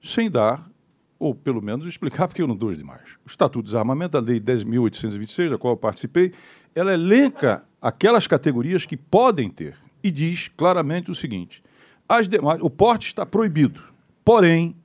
sem 0.00 0.30
dar, 0.30 0.70
ou 1.18 1.34
pelo 1.34 1.60
menos 1.60 1.86
explicar 1.86 2.26
porque 2.28 2.40
eu 2.40 2.46
não 2.46 2.56
dou 2.56 2.72
demais. 2.72 3.16
O 3.24 3.28
Estatuto 3.28 3.64
de 3.64 3.70
Desarmamento, 3.70 4.16
a 4.16 4.20
Lei 4.20 4.40
10.826, 4.40 5.50
da 5.50 5.58
qual 5.58 5.74
eu 5.74 5.76
participei, 5.76 6.32
ela 6.74 6.94
elenca 6.94 7.64
aquelas 7.82 8.28
categorias 8.28 8.86
que 8.86 8.96
podem 8.96 9.50
ter 9.50 9.76
e 10.02 10.10
diz 10.10 10.48
claramente 10.48 11.10
o 11.10 11.14
seguinte: 11.14 11.62
as 12.08 12.28
demais, 12.28 12.60
o 12.62 12.70
porte 12.70 13.08
está 13.08 13.26
proibido. 13.26 13.89
Porém, 14.24 14.76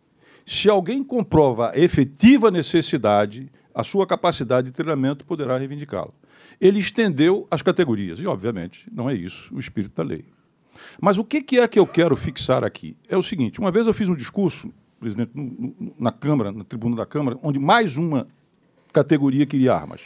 se 0.45 0.69
alguém 0.69 1.03
comprova 1.03 1.71
a 1.71 1.77
efetiva 1.77 2.51
necessidade 2.51 3.51
a 3.75 3.83
sua 3.83 4.07
capacidade 4.07 4.67
de 4.67 4.73
treinamento 4.73 5.25
poderá 5.25 5.57
reivindicá-lo. 5.57 6.13
Ele 6.61 6.79
estendeu 6.79 7.45
as 7.51 7.61
categorias, 7.61 8.21
e, 8.21 8.25
obviamente, 8.25 8.87
não 8.89 9.09
é 9.09 9.13
isso 9.13 9.53
o 9.53 9.59
espírito 9.59 9.93
da 9.97 10.03
lei. 10.03 10.23
Mas 10.99 11.17
o 11.17 11.25
que 11.25 11.57
é 11.59 11.67
que 11.67 11.77
eu 11.77 11.85
quero 11.85 12.15
fixar 12.15 12.63
aqui? 12.63 12.95
É 13.09 13.17
o 13.17 13.21
seguinte: 13.21 13.59
uma 13.59 13.71
vez 13.71 13.85
eu 13.85 13.93
fiz 13.93 14.07
um 14.07 14.15
discurso, 14.15 14.73
presidente, 14.97 15.31
na 15.99 16.11
Câmara, 16.11 16.53
na 16.53 16.63
tribuna 16.63 16.95
da 16.95 17.05
Câmara, 17.05 17.37
onde 17.43 17.59
mais 17.59 17.97
uma 17.97 18.27
categoria 18.93 19.45
queria 19.45 19.73
armas. 19.73 20.01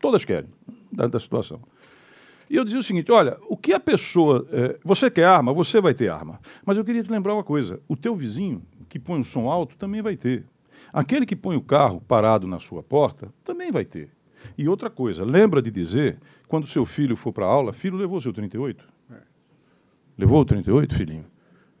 Todas 0.00 0.24
querem, 0.24 0.48
dentro 0.92 1.12
da 1.12 1.20
situação. 1.20 1.60
E 2.50 2.56
eu 2.56 2.64
dizia 2.64 2.80
o 2.80 2.82
seguinte: 2.82 3.10
olha, 3.12 3.38
o 3.48 3.56
que 3.56 3.72
a 3.72 3.80
pessoa. 3.80 4.46
É, 4.52 4.78
você 4.82 5.10
quer 5.10 5.24
arma, 5.24 5.52
você 5.52 5.80
vai 5.80 5.94
ter 5.94 6.08
arma. 6.08 6.40
Mas 6.64 6.78
eu 6.78 6.84
queria 6.84 7.02
te 7.02 7.10
lembrar 7.10 7.34
uma 7.34 7.44
coisa: 7.44 7.80
o 7.88 7.96
teu 7.96 8.14
vizinho, 8.14 8.62
que 8.88 8.98
põe 8.98 9.18
um 9.18 9.24
som 9.24 9.50
alto, 9.50 9.76
também 9.76 10.02
vai 10.02 10.16
ter. 10.16 10.44
Aquele 10.92 11.26
que 11.26 11.36
põe 11.36 11.56
o 11.56 11.60
carro 11.60 12.00
parado 12.00 12.46
na 12.46 12.58
sua 12.58 12.82
porta 12.82 13.32
também 13.44 13.70
vai 13.70 13.84
ter. 13.84 14.10
E 14.56 14.68
outra 14.68 14.88
coisa, 14.88 15.24
lembra 15.24 15.60
de 15.60 15.70
dizer, 15.70 16.18
quando 16.46 16.66
seu 16.66 16.86
filho 16.86 17.16
for 17.16 17.32
para 17.32 17.44
aula, 17.44 17.72
filho 17.72 17.96
levou 17.96 18.20
seu 18.20 18.32
38? 18.32 18.88
É. 19.10 19.16
Levou 20.16 20.40
o 20.40 20.44
38, 20.44 20.94
filhinho? 20.94 21.26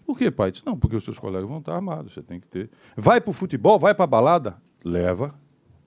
Por 0.04 0.16
que, 0.16 0.30
pai? 0.30 0.50
Disse, 0.50 0.66
não, 0.66 0.76
porque 0.76 0.96
os 0.96 1.04
seus 1.04 1.18
colegas 1.18 1.48
vão 1.48 1.58
estar 1.58 1.74
armados, 1.74 2.14
você 2.14 2.22
tem 2.22 2.40
que 2.40 2.46
ter. 2.46 2.70
Vai 2.96 3.20
para 3.20 3.30
o 3.30 3.32
futebol, 3.32 3.78
vai 3.78 3.94
para 3.94 4.04
a 4.04 4.08
balada? 4.08 4.56
Leva. 4.84 5.34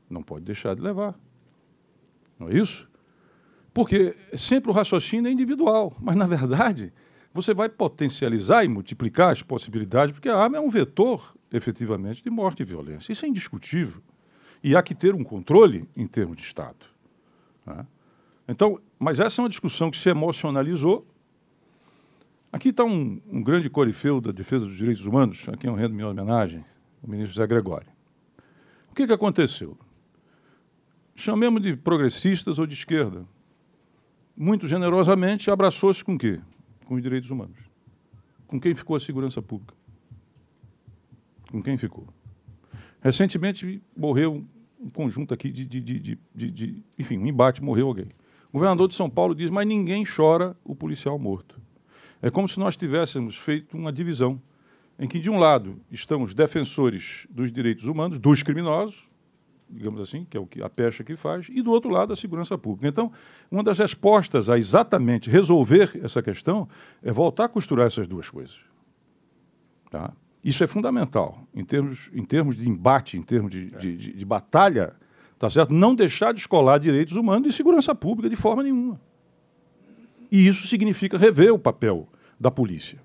Não 0.09 0.21
pode 0.21 0.45
deixar 0.45 0.75
de 0.75 0.81
levar. 0.81 1.17
Não 2.37 2.49
é 2.49 2.53
isso? 2.53 2.90
Porque 3.73 4.15
sempre 4.35 4.69
o 4.69 4.73
raciocínio 4.73 5.29
é 5.29 5.31
individual, 5.31 5.95
mas, 5.99 6.15
na 6.15 6.27
verdade, 6.27 6.91
você 7.33 7.53
vai 7.53 7.69
potencializar 7.69 8.65
e 8.65 8.67
multiplicar 8.67 9.31
as 9.31 9.41
possibilidades, 9.41 10.13
porque 10.13 10.27
a 10.27 10.37
arma 10.37 10.57
é 10.57 10.59
um 10.59 10.69
vetor 10.69 11.33
efetivamente 11.51 12.23
de 12.23 12.29
morte 12.29 12.61
e 12.61 12.65
violência. 12.65 13.11
Isso 13.11 13.25
é 13.25 13.29
indiscutível. 13.29 14.01
E 14.63 14.75
há 14.75 14.83
que 14.83 14.93
ter 14.93 15.15
um 15.15 15.23
controle 15.23 15.87
em 15.95 16.05
termos 16.05 16.37
de 16.37 16.43
Estado. 16.43 16.85
Né? 17.65 17.85
Então, 18.47 18.79
mas 18.99 19.19
essa 19.19 19.41
é 19.41 19.43
uma 19.43 19.49
discussão 19.49 19.89
que 19.89 19.97
se 19.97 20.09
emocionalizou. 20.09 21.07
Aqui 22.51 22.69
está 22.69 22.83
um, 22.83 23.21
um, 23.31 23.41
grande 23.41 23.69
corifeu 23.69 24.19
da 24.19 24.31
defesa 24.31 24.65
dos 24.65 24.75
direitos 24.75 25.05
humanos, 25.05 25.47
aqui 25.47 25.67
é 25.67 25.71
um 25.71 25.75
rendo 25.75 25.95
minha 25.95 26.09
homenagem, 26.09 26.65
o 27.01 27.09
ministro 27.09 27.35
Zé 27.35 27.47
Gregório. 27.47 27.87
O 28.91 28.93
que, 28.93 29.07
que 29.07 29.13
aconteceu? 29.13 29.77
Chamemos 31.15 31.61
de 31.61 31.77
progressistas 31.77 32.59
ou 32.59 32.67
de 32.67 32.73
esquerda. 32.73 33.25
Muito 34.35 34.67
generosamente 34.67 35.51
abraçou-se 35.51 36.03
com 36.03 36.15
o 36.15 36.17
quê? 36.17 36.39
Com 36.85 36.95
os 36.95 37.01
direitos 37.01 37.29
humanos. 37.29 37.57
Com 38.47 38.59
quem 38.59 38.73
ficou 38.73 38.95
a 38.95 38.99
segurança 38.99 39.41
pública? 39.41 39.73
Com 41.51 41.61
quem 41.61 41.77
ficou? 41.77 42.07
Recentemente 43.01 43.81
morreu 43.95 44.45
um 44.79 44.89
conjunto 44.89 45.33
aqui 45.33 45.51
de, 45.51 45.65
de, 45.65 45.79
de, 45.81 46.17
de, 46.33 46.83
enfim, 46.97 47.17
um 47.17 47.27
embate, 47.27 47.63
morreu 47.63 47.87
alguém. 47.87 48.07
O 48.49 48.53
governador 48.53 48.87
de 48.87 48.95
São 48.95 49.09
Paulo 49.09 49.35
diz, 49.35 49.49
mas 49.49 49.67
ninguém 49.67 50.03
chora 50.03 50.55
o 50.63 50.75
policial 50.75 51.17
morto. 51.17 51.61
É 52.21 52.29
como 52.29 52.47
se 52.47 52.59
nós 52.59 52.75
tivéssemos 52.75 53.37
feito 53.37 53.77
uma 53.77 53.91
divisão, 53.91 54.41
em 54.99 55.07
que, 55.07 55.19
de 55.19 55.29
um 55.29 55.39
lado, 55.39 55.79
estão 55.89 56.21
os 56.21 56.33
defensores 56.33 57.25
dos 57.29 57.51
direitos 57.51 57.85
humanos, 57.85 58.19
dos 58.19 58.43
criminosos, 58.43 59.07
digamos 59.71 60.01
assim, 60.01 60.25
que 60.29 60.37
é 60.37 60.39
o 60.39 60.45
que 60.45 60.61
a 60.61 60.69
pecha 60.69 61.03
que 61.03 61.15
faz, 61.15 61.47
e 61.49 61.61
do 61.61 61.71
outro 61.71 61.89
lado 61.89 62.13
a 62.13 62.15
segurança 62.15 62.57
pública. 62.57 62.87
Então, 62.87 63.11
uma 63.49 63.63
das 63.63 63.79
respostas 63.79 64.49
a 64.49 64.57
exatamente 64.57 65.29
resolver 65.29 65.99
essa 66.03 66.21
questão 66.21 66.67
é 67.01 67.11
voltar 67.11 67.45
a 67.45 67.49
costurar 67.49 67.87
essas 67.87 68.07
duas 68.07 68.29
coisas. 68.29 68.57
Tá? 69.89 70.13
Isso 70.43 70.63
é 70.63 70.67
fundamental 70.67 71.43
em 71.53 71.63
termos, 71.63 72.09
em 72.13 72.23
termos 72.23 72.55
de 72.55 72.67
embate, 72.67 73.17
em 73.17 73.21
termos 73.21 73.51
de, 73.51 73.71
é. 73.73 73.77
de, 73.77 73.97
de, 73.97 74.13
de 74.13 74.25
batalha, 74.25 74.93
tá 75.37 75.49
certo? 75.49 75.73
Não 75.73 75.93
deixar 75.93 76.33
de 76.33 76.39
escolar 76.39 76.79
direitos 76.79 77.15
humanos 77.15 77.53
e 77.53 77.55
segurança 77.55 77.93
pública 77.93 78.29
de 78.29 78.35
forma 78.35 78.63
nenhuma. 78.63 78.99
E 80.31 80.47
isso 80.47 80.67
significa 80.67 81.17
rever 81.17 81.53
o 81.53 81.59
papel 81.59 82.07
da 82.39 82.49
polícia. 82.49 82.99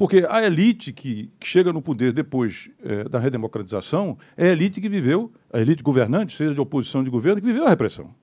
Porque 0.00 0.26
a 0.30 0.42
elite 0.42 0.94
que, 0.94 1.30
que 1.38 1.46
chega 1.46 1.74
no 1.74 1.82
poder 1.82 2.10
depois 2.10 2.70
é, 2.82 3.04
da 3.04 3.18
redemocratização 3.18 4.16
é 4.34 4.48
a 4.48 4.52
elite 4.52 4.80
que 4.80 4.88
viveu, 4.88 5.30
a 5.52 5.60
elite 5.60 5.82
governante, 5.82 6.34
seja 6.34 6.54
de 6.54 6.60
oposição 6.60 7.04
de 7.04 7.10
governo, 7.10 7.38
que 7.38 7.46
viveu 7.46 7.66
a 7.66 7.68
repressão. 7.68 8.14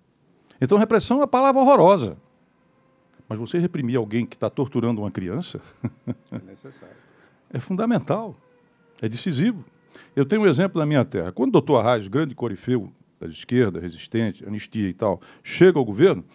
Então, 0.60 0.80
repressão 0.80 1.18
é 1.18 1.20
uma 1.20 1.28
palavra 1.28 1.62
horrorosa. 1.62 2.18
Mas 3.30 3.38
você 3.38 3.60
reprimir 3.60 3.96
alguém 3.96 4.26
que 4.26 4.36
está 4.36 4.50
torturando 4.50 5.02
uma 5.02 5.12
criança. 5.12 5.62
É 6.32 6.40
necessário 6.48 6.96
é 7.54 7.60
fundamental, 7.60 8.36
é 9.00 9.08
decisivo. 9.08 9.64
Eu 10.16 10.26
tenho 10.26 10.42
um 10.42 10.48
exemplo 10.48 10.80
na 10.80 10.86
minha 10.88 11.06
terra. 11.06 11.32
Quando 11.32 11.50
o 11.50 11.52
doutor 11.52 11.78
Arraes, 11.82 12.08
grande 12.08 12.34
corifeu 12.34 12.92
das 13.20 13.30
esquerdas, 13.30 13.84
resistente, 13.84 14.44
anistia 14.44 14.90
e 14.90 14.96
tal, 14.96 15.22
chega 15.44 15.78
ao 15.78 15.86
governo, 15.86 16.26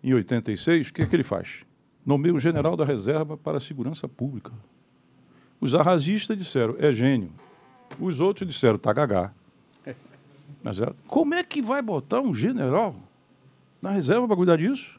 em 0.00 0.14
86, 0.14 0.90
o 0.90 0.94
que 0.94 1.02
é 1.02 1.06
que 1.06 1.16
ele 1.16 1.24
faz? 1.24 1.64
Nomeia 2.06 2.32
um 2.32 2.38
general 2.38 2.76
da 2.76 2.84
reserva 2.84 3.36
para 3.36 3.58
a 3.58 3.60
segurança 3.60 4.06
pública. 4.08 4.52
Os 5.62 5.76
arrasistas 5.76 6.36
disseram, 6.36 6.74
é 6.76 6.92
gênio. 6.92 7.30
Os 8.00 8.18
outros 8.18 8.48
disseram, 8.48 8.76
tá 8.76 8.92
gagá. 8.92 9.32
Mas 10.60 10.80
é, 10.80 10.92
como 11.06 11.34
é 11.34 11.44
que 11.44 11.62
vai 11.62 11.80
botar 11.80 12.20
um 12.20 12.34
general 12.34 12.96
na 13.80 13.92
reserva 13.92 14.26
para 14.26 14.34
cuidar 14.34 14.56
disso? 14.56 14.98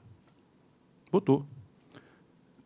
Botou. 1.11 1.45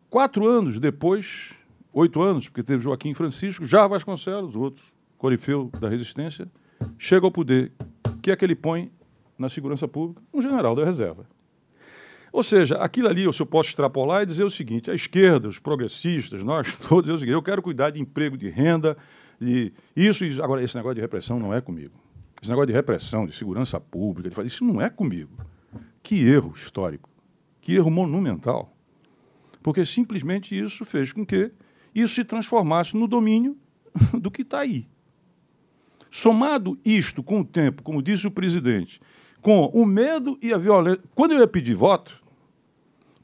Quatro 0.08 0.46
anos 0.46 0.78
depois, 0.78 1.50
oito 1.92 2.22
anos, 2.22 2.48
porque 2.48 2.62
teve 2.62 2.84
Joaquim 2.84 3.14
Francisco, 3.14 3.66
já 3.66 3.84
Vasconcelos, 3.88 4.54
outro 4.54 4.84
corifeu 5.18 5.68
da 5.80 5.88
resistência, 5.88 6.48
chega 6.96 7.26
ao 7.26 7.32
poder. 7.32 7.72
O 8.06 8.18
que 8.18 8.30
é 8.30 8.36
que 8.36 8.44
ele 8.44 8.54
põe 8.54 8.92
na 9.36 9.48
segurança 9.48 9.88
pública? 9.88 10.22
Um 10.32 10.40
general 10.40 10.76
da 10.76 10.84
reserva. 10.84 11.26
Ou 12.38 12.42
seja, 12.44 12.76
aquilo 12.76 13.08
ali 13.08 13.24
eu 13.24 13.46
posso 13.46 13.70
extrapolar 13.70 14.22
e 14.22 14.26
dizer 14.26 14.44
o 14.44 14.50
seguinte: 14.50 14.88
a 14.88 14.94
esquerda, 14.94 15.48
os 15.48 15.58
progressistas, 15.58 16.40
nós 16.44 16.76
todos, 16.88 17.24
eu, 17.24 17.28
eu 17.28 17.42
quero 17.42 17.60
cuidar 17.60 17.90
de 17.90 18.00
emprego, 18.00 18.38
de 18.38 18.48
renda, 18.48 18.96
de 19.40 19.72
isso. 19.96 20.22
Agora, 20.40 20.62
esse 20.62 20.76
negócio 20.76 20.94
de 20.94 21.00
repressão 21.00 21.40
não 21.40 21.52
é 21.52 21.60
comigo. 21.60 21.94
Esse 22.40 22.48
negócio 22.48 22.68
de 22.68 22.72
repressão, 22.74 23.26
de 23.26 23.34
segurança 23.34 23.80
pública, 23.80 24.30
de, 24.30 24.46
isso 24.46 24.64
não 24.64 24.80
é 24.80 24.88
comigo. 24.88 25.32
Que 26.00 26.28
erro 26.28 26.52
histórico. 26.54 27.10
Que 27.60 27.74
erro 27.74 27.90
monumental. 27.90 28.72
Porque 29.60 29.84
simplesmente 29.84 30.56
isso 30.56 30.84
fez 30.84 31.12
com 31.12 31.26
que 31.26 31.50
isso 31.92 32.14
se 32.14 32.24
transformasse 32.24 32.96
no 32.96 33.08
domínio 33.08 33.56
do 34.22 34.30
que 34.30 34.42
está 34.42 34.60
aí. 34.60 34.86
Somado 36.08 36.78
isto 36.84 37.20
com 37.20 37.40
o 37.40 37.44
tempo, 37.44 37.82
como 37.82 38.00
disse 38.00 38.28
o 38.28 38.30
presidente, 38.30 39.00
com 39.42 39.66
o 39.74 39.84
medo 39.84 40.38
e 40.40 40.52
a 40.52 40.56
violência. 40.56 41.02
Quando 41.16 41.32
eu 41.32 41.40
ia 41.40 41.48
pedir 41.48 41.74
voto, 41.74 42.27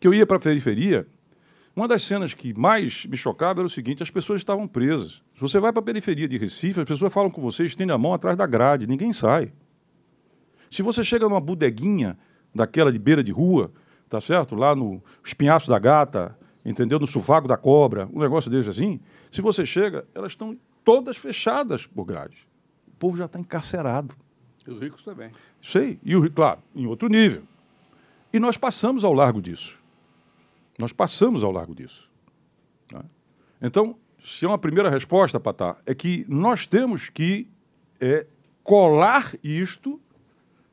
que 0.05 0.09
eu 0.09 0.13
ia 0.13 0.27
para 0.27 0.37
a 0.37 0.41
periferia, 0.41 1.07
uma 1.75 1.89
das 1.89 2.03
cenas 2.03 2.35
que 2.35 2.53
mais 2.53 3.07
me 3.07 3.17
chocava 3.17 3.61
era 3.61 3.67
o 3.67 3.71
seguinte: 3.71 4.03
as 4.03 4.11
pessoas 4.11 4.39
estavam 4.39 4.69
presas. 4.69 5.23
Se 5.35 5.41
você 5.41 5.59
vai 5.59 5.73
para 5.73 5.81
a 5.81 5.83
periferia 5.83 6.29
de 6.29 6.37
Recife, 6.37 6.79
as 6.79 6.87
pessoas 6.87 7.11
falam 7.11 7.31
com 7.31 7.41
você, 7.41 7.65
estende 7.65 7.91
a 7.91 7.97
mão 7.97 8.13
atrás 8.13 8.37
da 8.37 8.47
grade, 8.47 8.87
ninguém 8.87 9.15
sai. 9.15 9.51
Se 10.71 10.83
você 10.83 11.03
chega 11.03 11.27
numa 11.27 11.41
bodeguinha 11.41 12.19
daquela 12.55 12.93
de 12.93 12.99
beira 12.99 13.25
de 13.25 13.33
rua, 13.33 13.73
tá 14.07 14.21
certo? 14.21 14.55
Lá 14.55 14.77
no 14.77 15.03
espinhaço 15.25 15.71
da 15.71 15.79
gata, 15.79 16.39
entendeu? 16.63 16.99
No 16.99 17.07
sovaco 17.07 17.49
da 17.49 17.57
cobra, 17.57 18.07
um 18.13 18.21
negócio 18.21 18.51
desse 18.51 18.69
assim. 18.69 19.01
Se 19.33 19.41
você 19.41 19.65
chega, 19.65 20.05
elas 20.15 20.33
estão 20.33 20.55
todas 20.85 21.17
fechadas 21.17 21.87
por 21.87 22.05
grade. 22.05 22.47
O 22.89 22.97
povo 22.99 23.17
já 23.17 23.25
está 23.25 23.41
encarcerado. 23.41 24.15
E 24.67 24.71
os 24.71 24.79
ricos 24.79 25.03
também. 25.03 25.31
Sei. 25.63 25.99
E, 26.05 26.15
o, 26.15 26.31
claro, 26.31 26.61
em 26.77 26.85
outro 26.87 27.09
nível. 27.09 27.43
E 28.35 28.39
nós 28.39 28.59
passamos 28.59 29.03
ao 29.03 29.15
largo 29.15 29.41
disso. 29.41 29.83
Nós 30.79 30.93
passamos 30.93 31.43
ao 31.43 31.53
largo 31.53 31.75
disso. 31.75 32.11
Né? 32.93 33.03
Então, 33.63 33.97
se 34.25 34.45
é 34.45 34.49
uma 34.49 34.59
primeira 34.59 34.91
resposta, 34.91 35.39
Patá, 35.39 35.77
é 35.87 35.95
que 35.95 36.25
nós 36.29 36.67
temos 36.67 37.09
que 37.09 37.49
é, 38.01 38.27
colar 38.63 39.35
isto 39.43 40.01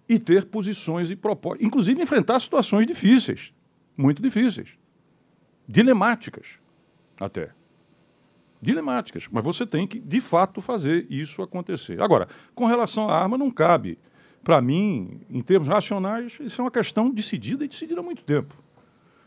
e 0.07 0.17
ter 0.17 0.45
posições 0.45 1.11
e 1.11 1.15
propostas, 1.15 1.65
inclusive 1.65 2.01
enfrentar 2.01 2.39
situações 2.39 2.87
difíceis, 2.87 3.53
muito 3.95 4.21
difíceis, 4.21 4.69
dilemáticas 5.67 6.59
até. 7.19 7.51
Dilemáticas, 8.61 9.27
mas 9.31 9.43
você 9.43 9.65
tem 9.65 9.87
que, 9.87 9.99
de 9.99 10.21
fato, 10.21 10.61
fazer 10.61 11.07
isso 11.09 11.41
acontecer. 11.41 12.01
Agora, 12.01 12.27
com 12.53 12.65
relação 12.65 13.09
à 13.09 13.17
arma, 13.17 13.37
não 13.37 13.49
cabe. 13.49 13.97
Para 14.43 14.61
mim, 14.61 15.21
em 15.29 15.41
termos 15.41 15.67
racionais, 15.67 16.37
isso 16.39 16.61
é 16.61 16.63
uma 16.63 16.71
questão 16.71 17.09
decidida 17.09 17.65
e 17.65 17.67
decidida 17.67 18.01
há 18.01 18.03
muito 18.03 18.23
tempo. 18.23 18.55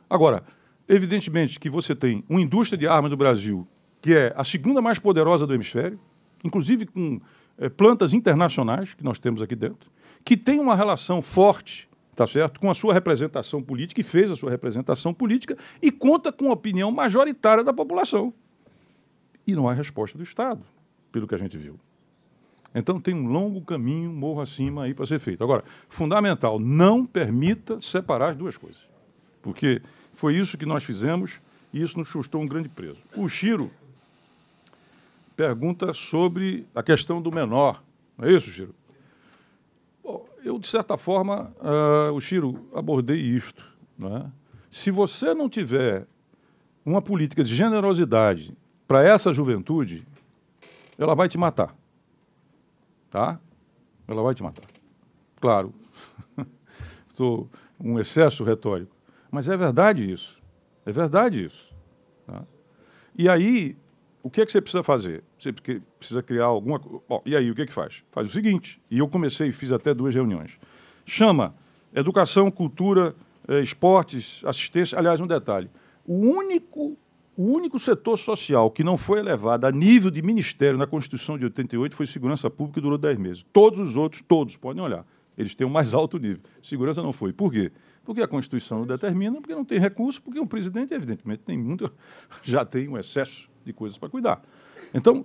Agora, 0.08 0.44
evidentemente 0.88 1.58
que 1.58 1.70
você 1.70 1.94
tem 1.94 2.24
uma 2.28 2.40
indústria 2.40 2.78
de 2.78 2.86
armas 2.86 3.10
do 3.10 3.16
Brasil 3.16 3.66
que 4.04 4.12
é 4.12 4.34
a 4.36 4.44
segunda 4.44 4.82
mais 4.82 4.98
poderosa 4.98 5.46
do 5.46 5.54
hemisfério, 5.54 5.98
inclusive 6.44 6.84
com 6.84 7.18
é, 7.56 7.70
plantas 7.70 8.12
internacionais 8.12 8.92
que 8.92 9.02
nós 9.02 9.18
temos 9.18 9.40
aqui 9.40 9.56
dentro, 9.56 9.90
que 10.22 10.36
tem 10.36 10.60
uma 10.60 10.76
relação 10.76 11.22
forte, 11.22 11.88
tá 12.14 12.26
certo, 12.26 12.60
com 12.60 12.70
a 12.70 12.74
sua 12.74 12.92
representação 12.92 13.62
política 13.62 14.02
e 14.02 14.04
fez 14.04 14.30
a 14.30 14.36
sua 14.36 14.50
representação 14.50 15.14
política 15.14 15.56
e 15.80 15.90
conta 15.90 16.30
com 16.30 16.50
a 16.50 16.52
opinião 16.52 16.92
majoritária 16.92 17.64
da 17.64 17.72
população. 17.72 18.34
E 19.46 19.54
não 19.54 19.66
há 19.66 19.72
resposta 19.72 20.18
do 20.18 20.24
Estado, 20.24 20.60
pelo 21.10 21.26
que 21.26 21.34
a 21.34 21.38
gente 21.38 21.56
viu. 21.56 21.80
Então 22.74 23.00
tem 23.00 23.14
um 23.14 23.26
longo 23.26 23.62
caminho 23.62 24.12
morro 24.12 24.42
acima 24.42 24.84
aí 24.84 24.92
para 24.92 25.06
ser 25.06 25.18
feito. 25.18 25.42
Agora, 25.42 25.64
fundamental, 25.88 26.58
não 26.58 27.06
permita 27.06 27.80
separar 27.80 28.32
as 28.32 28.36
duas 28.36 28.58
coisas. 28.58 28.82
Porque 29.40 29.80
foi 30.14 30.36
isso 30.36 30.56
que 30.56 30.66
nós 30.66 30.84
fizemos 30.84 31.40
e 31.72 31.82
isso 31.82 31.98
nos 31.98 32.10
custou 32.10 32.40
um 32.40 32.46
grande 32.46 32.68
preço. 32.68 33.02
O 33.16 33.28
Chiro 33.28 33.70
pergunta 35.36 35.92
sobre 35.92 36.66
a 36.74 36.82
questão 36.82 37.20
do 37.20 37.32
menor. 37.32 37.82
Não 38.16 38.28
é 38.28 38.32
isso, 38.32 38.50
Chiro? 38.50 38.74
Bom, 40.02 40.26
eu, 40.44 40.58
de 40.58 40.66
certa 40.66 40.96
forma, 40.96 41.52
uh, 41.58 42.12
o 42.12 42.20
Chiro, 42.20 42.68
abordei 42.72 43.20
isto. 43.20 43.64
É? 44.00 44.26
Se 44.70 44.90
você 44.90 45.34
não 45.34 45.48
tiver 45.48 46.06
uma 46.84 47.00
política 47.00 47.42
de 47.42 47.54
generosidade 47.54 48.56
para 48.86 49.02
essa 49.02 49.32
juventude, 49.32 50.06
ela 50.98 51.14
vai 51.14 51.28
te 51.28 51.38
matar. 51.38 51.74
Tá? 53.10 53.40
Ela 54.06 54.22
vai 54.22 54.34
te 54.34 54.42
matar. 54.42 54.66
Claro, 55.40 55.74
estou 57.08 57.48
um 57.80 57.98
excesso 57.98 58.44
retórico. 58.44 58.93
Mas 59.34 59.48
é 59.48 59.56
verdade 59.56 60.08
isso. 60.08 60.38
É 60.86 60.92
verdade 60.92 61.44
isso. 61.44 61.74
Tá? 62.24 62.44
E 63.18 63.28
aí, 63.28 63.76
o 64.22 64.30
que, 64.30 64.40
é 64.40 64.46
que 64.46 64.52
você 64.52 64.60
precisa 64.60 64.84
fazer? 64.84 65.24
Você 65.36 65.52
precisa 65.98 66.22
criar 66.22 66.44
alguma. 66.44 66.80
E 67.26 67.34
aí, 67.34 67.50
o 67.50 67.54
que, 67.54 67.62
é 67.62 67.66
que 67.66 67.72
faz? 67.72 68.04
Faz 68.12 68.28
o 68.28 68.30
seguinte, 68.30 68.80
e 68.88 69.00
eu 69.00 69.08
comecei, 69.08 69.50
fiz 69.50 69.72
até 69.72 69.92
duas 69.92 70.14
reuniões. 70.14 70.56
Chama 71.04 71.52
educação, 71.92 72.48
cultura, 72.48 73.12
eh, 73.48 73.60
esportes, 73.60 74.40
assistência. 74.46 74.96
Aliás, 74.96 75.20
um 75.20 75.26
detalhe: 75.26 75.68
o 76.06 76.14
único, 76.14 76.96
o 77.36 77.42
único 77.42 77.76
setor 77.76 78.16
social 78.16 78.70
que 78.70 78.84
não 78.84 78.96
foi 78.96 79.18
elevado 79.18 79.66
a 79.66 79.72
nível 79.72 80.12
de 80.12 80.22
ministério 80.22 80.78
na 80.78 80.86
Constituição 80.86 81.36
de 81.36 81.44
88 81.46 81.96
foi 81.96 82.06
segurança 82.06 82.48
pública 82.48 82.78
e 82.78 82.82
durou 82.82 82.98
10 82.98 83.18
meses. 83.18 83.44
Todos 83.52 83.80
os 83.80 83.96
outros, 83.96 84.22
todos, 84.22 84.56
podem 84.56 84.80
olhar. 84.80 85.04
Eles 85.36 85.56
têm 85.56 85.66
o 85.66 85.70
um 85.70 85.72
mais 85.72 85.92
alto 85.92 86.18
nível. 86.18 86.40
Segurança 86.62 87.02
não 87.02 87.12
foi. 87.12 87.32
Por 87.32 87.50
quê? 87.50 87.72
Porque 88.04 88.22
a 88.22 88.28
Constituição 88.28 88.86
determina, 88.86 89.40
porque 89.40 89.54
não 89.54 89.64
tem 89.64 89.78
recurso, 89.78 90.20
porque 90.20 90.38
o 90.38 90.46
presidente, 90.46 90.92
evidentemente, 90.92 91.42
tem 91.42 91.56
muito, 91.56 91.92
já 92.42 92.64
tem 92.64 92.88
um 92.88 92.98
excesso 92.98 93.48
de 93.64 93.72
coisas 93.72 93.98
para 93.98 94.08
cuidar. 94.08 94.42
Então, 94.92 95.24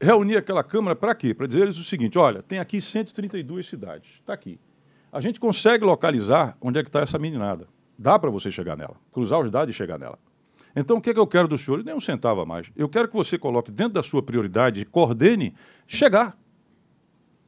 reunir 0.00 0.36
aquela 0.36 0.64
Câmara 0.64 0.96
para 0.96 1.14
quê? 1.14 1.32
Para 1.32 1.46
dizer 1.46 1.62
eles 1.62 1.78
o 1.78 1.84
seguinte: 1.84 2.18
olha, 2.18 2.42
tem 2.42 2.58
aqui 2.58 2.80
132 2.80 3.66
cidades, 3.66 4.10
está 4.20 4.32
aqui. 4.32 4.58
A 5.12 5.20
gente 5.20 5.40
consegue 5.40 5.84
localizar 5.84 6.56
onde 6.60 6.78
é 6.78 6.82
que 6.82 6.88
está 6.88 7.00
essa 7.00 7.18
meninada. 7.18 7.66
Dá 7.98 8.18
para 8.18 8.30
você 8.30 8.50
chegar 8.50 8.76
nela, 8.76 8.96
cruzar 9.12 9.40
os 9.40 9.50
dados 9.50 9.74
e 9.74 9.76
chegar 9.76 9.98
nela. 9.98 10.18
Então, 10.74 10.98
o 10.98 11.00
que, 11.00 11.10
é 11.10 11.14
que 11.14 11.18
eu 11.18 11.26
quero 11.26 11.48
do 11.48 11.58
senhor? 11.58 11.82
Nem 11.84 11.94
um 11.94 12.00
centavo 12.00 12.40
a 12.40 12.46
mais. 12.46 12.70
Eu 12.76 12.88
quero 12.88 13.08
que 13.08 13.14
você 13.14 13.36
coloque 13.36 13.70
dentro 13.70 13.94
da 13.94 14.02
sua 14.02 14.22
prioridade 14.22 14.80
e 14.80 14.84
coordene 14.84 15.54
chegar. 15.86 16.38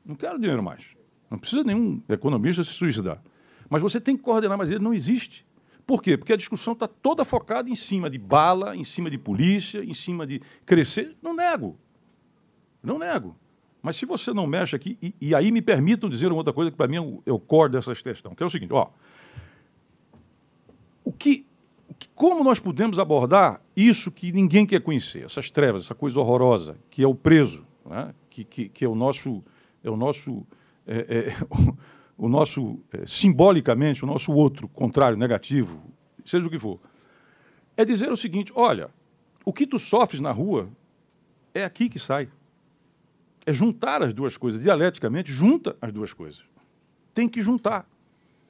Não 0.05 0.17
quero 0.17 0.39
dinheiro 0.39 0.63
mais. 0.63 0.85
Não 1.31 1.39
precisa 1.39 1.63
nenhum 1.63 2.03
economista 2.09 2.65
se 2.65 2.73
suicidar. 2.73 3.23
Mas 3.73 3.81
você 3.81 3.99
tem 3.99 4.15
que 4.15 4.23
coordenar, 4.23 4.59
mas 4.59 4.71
ele 4.71 4.85
não 4.85 4.93
existe. 4.93 5.47
Por 5.87 6.03
quê? 6.03 6.19
Porque 6.19 6.35
a 6.35 6.37
discussão 6.37 6.75
está 6.75 6.87
toda 6.87 7.25
focada 7.25 7.71
em 7.71 7.75
cima 7.75 8.11
de 8.11 8.19
bala, 8.19 8.77
em 8.77 8.85
cima 8.85 9.11
de 9.11 9.17
polícia, 9.17 9.83
em 9.83 9.95
cima 9.95 10.27
de 10.27 10.43
crescer. 10.67 11.17
Não 11.23 11.35
nego. 11.35 11.79
Não 12.83 12.99
nego. 12.99 13.35
Mas 13.81 13.97
se 13.97 14.05
você 14.05 14.31
não 14.35 14.47
mexe 14.47 14.77
aqui, 14.77 14.99
e, 15.01 15.15
e 15.19 15.35
aí 15.35 15.51
me 15.51 15.63
permitam 15.63 16.11
dizer 16.11 16.27
uma 16.27 16.37
outra 16.37 16.53
coisa 16.53 16.71
que 16.71 16.77
para 16.77 16.87
mim 16.87 16.97
é 16.97 17.01
o, 17.01 17.23
é 17.25 17.33
o 17.33 17.39
core 17.39 17.73
dessa 17.73 17.95
questão, 17.95 18.35
que 18.35 18.43
é 18.43 18.47
o 18.47 18.51
seguinte, 18.51 18.75
ó. 18.75 18.89
O 21.03 21.11
que, 21.11 21.47
como 22.15 22.45
nós 22.45 22.61
podemos 22.61 22.99
abordar 22.99 23.63
isso 23.75 24.13
que 24.13 24.33
ninguém 24.33 24.67
quer 24.67 24.83
conhecer, 24.83 25.25
essas 25.25 25.51
trevas, 25.51 25.85
essa 25.85 25.95
coisa 25.95 26.21
horrorosa, 26.21 26.77
que 26.91 27.03
é 27.03 27.07
o 27.09 27.15
preso, 27.15 27.67
né? 27.87 28.15
que, 28.29 28.45
que, 28.45 28.69
que, 28.69 28.85
é 28.85 28.89
o 28.89 28.95
nosso, 28.95 29.43
é 29.83 29.89
o 29.89 29.97
nosso, 29.97 30.47
é, 30.87 31.31
é, 31.31 31.35
o 32.23 32.29
nosso, 32.29 32.79
é, 32.93 33.05
simbolicamente, 33.05 34.05
o 34.05 34.07
nosso 34.07 34.31
outro 34.31 34.69
contrário, 34.69 35.19
negativo, 35.19 35.83
seja 36.25 36.47
o 36.47 36.51
que 36.51 36.59
for, 36.59 36.79
é 37.77 37.85
dizer 37.85 38.13
o 38.13 38.17
seguinte: 38.17 38.53
olha, 38.55 38.91
o 39.45 39.53
que 39.53 39.67
tu 39.67 39.77
sofres 39.77 40.21
na 40.21 40.31
rua 40.31 40.71
é 41.53 41.65
aqui 41.65 41.89
que 41.89 41.99
sai. 41.99 42.29
É 43.45 43.53
juntar 43.53 44.05
as 44.05 44.15
duas 44.15 44.37
coisas, 44.37 44.63
dialeticamente, 44.63 45.33
junta 45.33 45.77
as 45.83 45.93
duas 45.93 46.13
coisas. 46.13 46.45
Tem 47.13 47.29
que 47.29 47.41
juntar. 47.41 47.91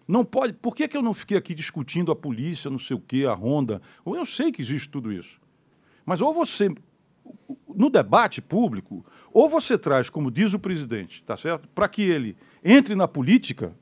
Não 0.06 0.22
pode. 0.22 0.52
Por 0.52 0.76
que, 0.76 0.86
que 0.86 0.96
eu 0.98 1.02
não 1.02 1.14
fiquei 1.14 1.38
aqui 1.38 1.54
discutindo 1.54 2.12
a 2.12 2.16
polícia, 2.16 2.70
não 2.70 2.78
sei 2.78 2.94
o 2.94 3.00
quê, 3.00 3.24
a 3.24 3.32
ronda? 3.32 3.80
Eu 4.04 4.26
sei 4.26 4.52
que 4.52 4.60
existe 4.60 4.90
tudo 4.90 5.10
isso. 5.10 5.40
Mas 6.04 6.20
ou 6.20 6.34
você. 6.34 6.68
no 7.74 7.88
debate 7.88 8.42
público, 8.42 9.02
ou 9.32 9.48
você 9.48 9.78
traz, 9.78 10.10
como 10.10 10.30
diz 10.30 10.52
o 10.52 10.58
presidente, 10.58 11.24
tá 11.24 11.38
certo? 11.38 11.66
Para 11.70 11.88
que 11.88 12.02
ele 12.02 12.36
entre 12.64 12.94
na 12.94 13.08
política, 13.08 13.74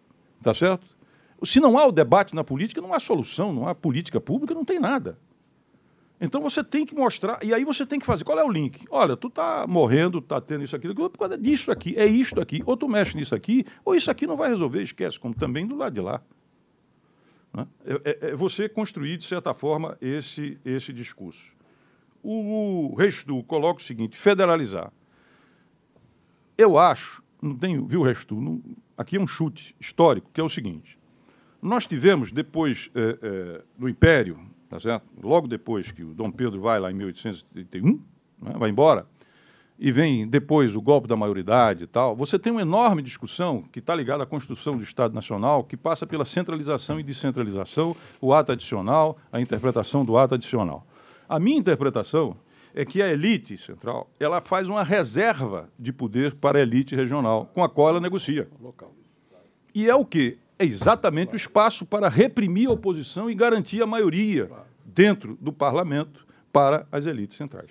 tá 0.42 0.54
certo? 0.54 0.86
Se 1.42 1.60
não 1.60 1.78
há 1.78 1.86
o 1.86 1.92
debate 1.92 2.34
na 2.34 2.44
política, 2.44 2.80
não 2.80 2.92
há 2.92 3.00
solução, 3.00 3.52
não 3.52 3.66
há 3.66 3.74
política 3.74 4.20
pública, 4.20 4.54
não 4.54 4.64
tem 4.64 4.78
nada. 4.78 5.18
Então 6.20 6.42
você 6.42 6.62
tem 6.62 6.84
que 6.84 6.94
mostrar, 6.94 7.38
e 7.42 7.54
aí 7.54 7.64
você 7.64 7.86
tem 7.86 7.98
que 7.98 8.04
fazer. 8.04 8.24
Qual 8.24 8.38
é 8.38 8.44
o 8.44 8.50
link? 8.50 8.84
Olha, 8.90 9.16
tu 9.16 9.30
tá 9.30 9.66
morrendo, 9.66 10.20
tá 10.20 10.38
tendo 10.38 10.62
isso 10.62 10.76
aqui, 10.76 10.92
por 10.94 11.10
causa 11.10 11.38
disso 11.38 11.70
aqui, 11.70 11.94
é 11.96 12.04
isto 12.04 12.38
aqui. 12.40 12.62
Ou 12.66 12.76
tu 12.76 12.86
mexe 12.86 13.16
nisso 13.16 13.34
aqui, 13.34 13.64
ou 13.82 13.94
isso 13.94 14.10
aqui 14.10 14.26
não 14.26 14.36
vai 14.36 14.50
resolver, 14.50 14.82
esquece, 14.82 15.18
como 15.18 15.34
também 15.34 15.66
do 15.66 15.76
lado 15.76 15.94
de 15.94 16.00
lá. 16.02 16.20
Né? 17.54 17.66
É, 17.86 17.92
é, 18.04 18.30
é 18.30 18.36
você 18.36 18.68
construir, 18.68 19.16
de 19.16 19.24
certa 19.24 19.54
forma, 19.54 19.96
esse, 19.98 20.58
esse 20.62 20.92
discurso. 20.92 21.54
O, 22.22 22.92
o 22.92 22.94
Restu 22.94 23.42
coloca 23.44 23.80
o 23.80 23.82
seguinte: 23.82 24.14
federalizar. 24.14 24.92
Eu 26.56 26.78
acho, 26.78 27.22
não 27.42 27.56
tenho, 27.56 27.86
viu, 27.86 28.02
Restu? 28.02 28.40
Não, 28.40 28.62
aqui 28.96 29.16
é 29.16 29.20
um 29.20 29.26
chute 29.26 29.74
histórico, 29.80 30.30
que 30.32 30.40
é 30.40 30.44
o 30.44 30.48
seguinte: 30.48 30.98
nós 31.62 31.86
tivemos, 31.86 32.30
depois, 32.32 32.90
é, 32.94 33.18
é, 33.22 33.62
no 33.78 33.88
Império, 33.88 34.38
tá 34.68 34.78
certo? 34.78 35.06
logo 35.22 35.48
depois 35.48 35.90
que 35.90 36.02
o 36.02 36.14
Dom 36.14 36.30
Pedro 36.30 36.60
vai 36.60 36.78
lá 36.78 36.90
em 36.90 36.94
1831, 36.94 38.00
né, 38.40 38.54
vai 38.56 38.70
embora, 38.70 39.06
e 39.78 39.90
vem 39.90 40.28
depois 40.28 40.76
o 40.76 40.80
golpe 40.82 41.08
da 41.08 41.16
maioridade 41.16 41.84
e 41.84 41.86
tal, 41.86 42.14
você 42.14 42.38
tem 42.38 42.52
uma 42.52 42.60
enorme 42.60 43.02
discussão 43.02 43.62
que 43.62 43.78
está 43.78 43.94
ligada 43.94 44.22
à 44.22 44.26
construção 44.26 44.76
do 44.76 44.82
Estado 44.82 45.14
Nacional, 45.14 45.64
que 45.64 45.76
passa 45.76 46.06
pela 46.06 46.24
centralização 46.26 47.00
e 47.00 47.02
descentralização, 47.02 47.96
o 48.20 48.34
ato 48.34 48.52
adicional, 48.52 49.16
a 49.32 49.40
interpretação 49.40 50.04
do 50.04 50.18
ato 50.18 50.34
adicional. 50.34 50.86
A 51.26 51.40
minha 51.40 51.58
interpretação 51.58 52.36
é 52.74 52.84
que 52.84 53.02
a 53.02 53.10
elite 53.10 53.56
central 53.58 54.10
ela 54.18 54.40
faz 54.40 54.68
uma 54.68 54.82
reserva 54.82 55.68
de 55.78 55.92
poder 55.92 56.34
para 56.34 56.58
a 56.58 56.62
elite 56.62 56.94
regional, 56.94 57.50
com 57.54 57.62
a 57.62 57.68
qual 57.68 57.90
ela 57.90 58.00
negocia. 58.00 58.48
E 59.74 59.88
é 59.88 59.94
o 59.94 60.04
quê? 60.04 60.38
é 60.60 60.64
exatamente 60.66 61.32
o 61.32 61.36
espaço 61.36 61.86
para 61.86 62.06
reprimir 62.06 62.68
a 62.68 62.72
oposição 62.72 63.30
e 63.30 63.34
garantir 63.34 63.82
a 63.82 63.86
maioria 63.86 64.50
dentro 64.84 65.38
do 65.40 65.50
parlamento 65.50 66.26
para 66.52 66.86
as 66.92 67.06
elites 67.06 67.34
centrais. 67.34 67.70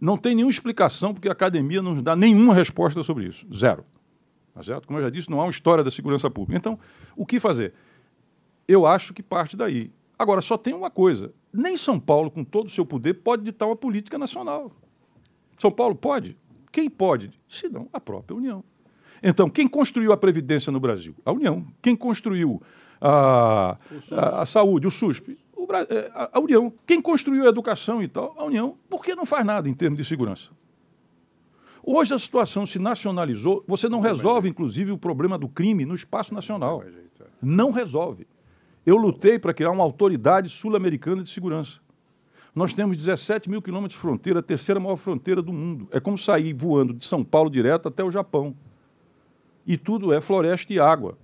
Não 0.00 0.16
tem 0.16 0.34
nenhuma 0.34 0.50
explicação, 0.50 1.12
porque 1.12 1.28
a 1.28 1.32
academia 1.32 1.82
não 1.82 1.92
nos 1.92 2.02
dá 2.02 2.16
nenhuma 2.16 2.54
resposta 2.54 3.02
sobre 3.02 3.26
isso. 3.26 3.46
Zero. 3.54 3.84
Tá 4.54 4.62
certo? 4.62 4.86
Como 4.86 4.98
eu 4.98 5.02
já 5.02 5.10
disse, 5.10 5.30
não 5.30 5.38
há 5.38 5.44
uma 5.44 5.50
história 5.50 5.84
da 5.84 5.90
segurança 5.90 6.30
pública. 6.30 6.56
Então, 6.56 6.78
o 7.14 7.26
que 7.26 7.38
fazer? 7.38 7.74
Eu 8.66 8.86
acho 8.86 9.12
que 9.12 9.22
parte 9.22 9.54
daí. 9.54 9.92
Agora, 10.20 10.42
só 10.42 10.58
tem 10.58 10.74
uma 10.74 10.90
coisa: 10.90 11.32
nem 11.50 11.78
São 11.78 11.98
Paulo, 11.98 12.30
com 12.30 12.44
todo 12.44 12.66
o 12.66 12.70
seu 12.70 12.84
poder, 12.84 13.14
pode 13.14 13.42
ditar 13.42 13.66
uma 13.66 13.74
política 13.74 14.18
nacional. 14.18 14.70
São 15.56 15.70
Paulo 15.70 15.94
pode? 15.94 16.36
Quem 16.70 16.90
pode? 16.90 17.32
Se 17.48 17.70
não, 17.70 17.88
a 17.90 17.98
própria 17.98 18.36
União. 18.36 18.62
Então, 19.22 19.48
quem 19.48 19.66
construiu 19.66 20.12
a 20.12 20.18
Previdência 20.18 20.70
no 20.70 20.78
Brasil? 20.78 21.14
A 21.24 21.32
União. 21.32 21.66
Quem 21.80 21.96
construiu 21.96 22.60
a, 23.00 23.78
a, 24.12 24.42
a 24.42 24.46
saúde? 24.46 24.86
O 24.86 24.90
SUSP? 24.90 25.38
O, 25.56 25.66
é, 25.72 26.10
a, 26.14 26.32
a 26.34 26.38
União. 26.38 26.70
Quem 26.86 27.00
construiu 27.00 27.46
a 27.46 27.48
educação 27.48 28.02
e 28.02 28.08
tal? 28.08 28.34
A 28.36 28.44
União. 28.44 28.76
Por 28.90 29.02
que 29.02 29.14
não 29.14 29.24
faz 29.24 29.46
nada 29.46 29.70
em 29.70 29.72
termos 29.72 29.96
de 29.96 30.04
segurança? 30.04 30.50
Hoje 31.82 32.12
a 32.12 32.18
situação 32.18 32.66
se 32.66 32.78
nacionalizou, 32.78 33.64
você 33.66 33.88
não 33.88 34.00
resolve, 34.00 34.50
inclusive, 34.50 34.92
o 34.92 34.98
problema 34.98 35.38
do 35.38 35.48
crime 35.48 35.86
no 35.86 35.94
espaço 35.94 36.34
nacional. 36.34 36.80
Não 37.40 37.70
resolve. 37.70 38.26
Eu 38.84 38.96
lutei 38.96 39.38
para 39.38 39.54
criar 39.54 39.70
uma 39.70 39.84
autoridade 39.84 40.48
sul-americana 40.48 41.22
de 41.22 41.28
segurança. 41.28 41.80
Nós 42.54 42.74
temos 42.74 42.96
17 42.96 43.48
mil 43.48 43.62
quilômetros 43.62 43.94
de 43.94 44.00
fronteira, 44.00 44.40
a 44.40 44.42
terceira 44.42 44.80
maior 44.80 44.96
fronteira 44.96 45.40
do 45.40 45.52
mundo. 45.52 45.88
É 45.90 46.00
como 46.00 46.18
sair 46.18 46.52
voando 46.52 46.92
de 46.92 47.04
São 47.04 47.22
Paulo 47.22 47.48
direto 47.48 47.88
até 47.88 48.02
o 48.02 48.10
Japão 48.10 48.56
e 49.66 49.76
tudo 49.76 50.12
é 50.12 50.20
floresta 50.20 50.72
e 50.72 50.80
água. 50.80 51.16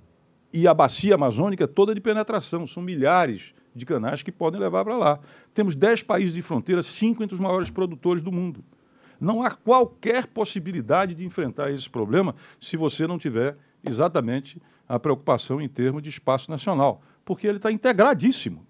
E 0.53 0.69
a 0.69 0.75
bacia 0.75 1.15
amazônica 1.15 1.65
é 1.65 1.67
toda 1.67 1.95
de 1.95 2.01
penetração, 2.01 2.67
são 2.67 2.83
milhares 2.83 3.53
de 3.75 3.85
canais 3.85 4.23
que 4.23 4.31
podem 4.31 4.61
levar 4.61 4.85
para 4.85 4.97
lá. 4.97 5.19
Temos 5.53 5.75
10 5.75 6.05
países 6.05 6.35
de 6.35 6.41
fronteira, 6.41 6.83
cinco 6.83 7.25
entre 7.25 7.35
os 7.35 7.41
maiores 7.41 7.71
produtores 7.71 8.23
do 8.23 8.33
mundo. 8.33 8.65
Não 9.21 9.43
há 9.43 9.51
qualquer 9.51 10.27
possibilidade 10.27 11.15
de 11.15 11.25
enfrentar 11.25 11.71
esse 11.71 11.89
problema 11.89 12.35
se 12.61 12.77
você 12.77 13.07
não 13.07 13.19
tiver 13.19 13.57
exatamente 13.83 14.61
a 14.89 14.99
preocupação 14.99 15.61
em 15.61 15.69
termos 15.69 16.03
de 16.03 16.09
espaço 16.09 16.51
nacional, 16.51 17.03
porque 17.27 17.47
ele 17.47 17.59
está 17.59 17.73
integradíssimo. 17.73 18.65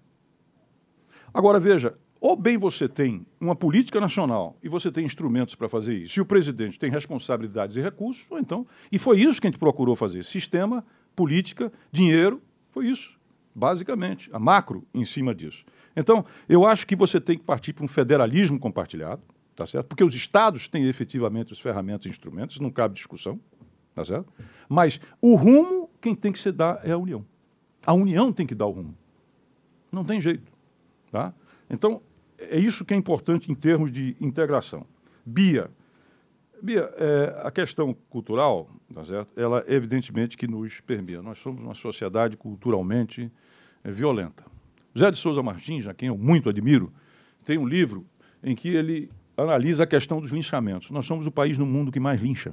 Agora, 1.31 1.59
veja, 1.59 1.95
ou 2.19 2.35
bem 2.35 2.57
você 2.57 2.89
tem 2.89 3.25
uma 3.39 3.55
política 3.55 4.01
nacional 4.01 4.57
e 4.63 4.67
você 4.67 4.91
tem 4.91 5.05
instrumentos 5.05 5.53
para 5.53 5.69
fazer 5.69 5.95
isso, 5.95 6.19
e 6.19 6.21
o 6.21 6.25
presidente 6.25 6.79
tem 6.79 6.89
responsabilidades 6.89 7.77
e 7.77 7.81
recursos, 7.81 8.25
ou 8.31 8.39
então. 8.39 8.65
E 8.91 8.97
foi 8.97 9.21
isso 9.21 9.39
que 9.39 9.45
a 9.45 9.51
gente 9.51 9.59
procurou 9.59 9.95
fazer: 9.95 10.25
sistema, 10.25 10.83
política, 11.15 11.71
dinheiro, 11.91 12.41
foi 12.71 12.87
isso, 12.87 13.15
basicamente, 13.53 14.27
a 14.33 14.39
macro 14.39 14.83
em 14.91 15.05
cima 15.05 15.35
disso. 15.35 15.63
Então, 15.95 16.25
eu 16.49 16.65
acho 16.65 16.87
que 16.87 16.95
você 16.95 17.21
tem 17.21 17.37
que 17.37 17.43
partir 17.43 17.73
para 17.73 17.85
um 17.85 17.87
federalismo 17.87 18.59
compartilhado, 18.59 19.21
tá 19.55 19.67
certo? 19.67 19.85
Porque 19.85 20.03
os 20.03 20.15
estados 20.15 20.67
têm 20.67 20.87
efetivamente 20.87 21.53
as 21.53 21.59
ferramentas 21.59 22.07
e 22.07 22.09
instrumentos, 22.09 22.59
não 22.59 22.71
cabe 22.71 22.95
discussão, 22.95 23.39
tá 23.93 24.03
certo? 24.03 24.33
Mas 24.67 24.99
o 25.21 25.35
rumo, 25.35 25.91
quem 26.01 26.15
tem 26.15 26.31
que 26.31 26.39
se 26.39 26.51
dar 26.51 26.81
é 26.83 26.91
a 26.91 26.97
União. 26.97 27.23
A 27.87 27.93
União 27.93 28.33
tem 28.33 28.45
que 28.45 28.53
dar 28.53 28.65
o 28.65 28.71
rumo. 28.71 28.93
Não 29.89 30.03
tem 30.03 30.19
jeito, 30.19 30.51
tá? 31.09 31.33
Então, 31.69 32.01
é 32.37 32.59
isso 32.59 32.83
que 32.83 32.93
é 32.93 32.97
importante 32.97 33.49
em 33.49 33.55
termos 33.55 33.91
de 33.91 34.17
integração. 34.19 34.85
Bia, 35.25 35.71
Bia, 36.61 36.91
é, 36.97 37.41
a 37.43 37.51
questão 37.51 37.95
cultural, 38.09 38.69
tá 38.93 39.03
certo? 39.05 39.29
ela 39.39 39.63
evidentemente 39.67 40.35
que 40.35 40.47
nos 40.47 40.81
permeia. 40.81 41.21
Nós 41.21 41.37
somos 41.39 41.63
uma 41.63 41.73
sociedade 41.73 42.35
culturalmente 42.35 43.31
é, 43.83 43.91
violenta. 43.91 44.43
Zé 44.97 45.09
de 45.09 45.17
Souza 45.17 45.41
Martins, 45.41 45.87
a 45.87 45.93
quem 45.93 46.09
eu 46.09 46.17
muito 46.17 46.49
admiro, 46.49 46.91
tem 47.45 47.57
um 47.57 47.65
livro 47.65 48.05
em 48.43 48.53
que 48.53 48.69
ele 48.69 49.09
analisa 49.37 49.83
a 49.83 49.87
questão 49.87 50.19
dos 50.19 50.31
linchamentos. 50.31 50.89
Nós 50.89 51.05
somos 51.05 51.25
o 51.25 51.31
país 51.31 51.57
no 51.57 51.65
mundo 51.65 51.91
que 51.91 51.99
mais 51.99 52.21
lincha. 52.21 52.51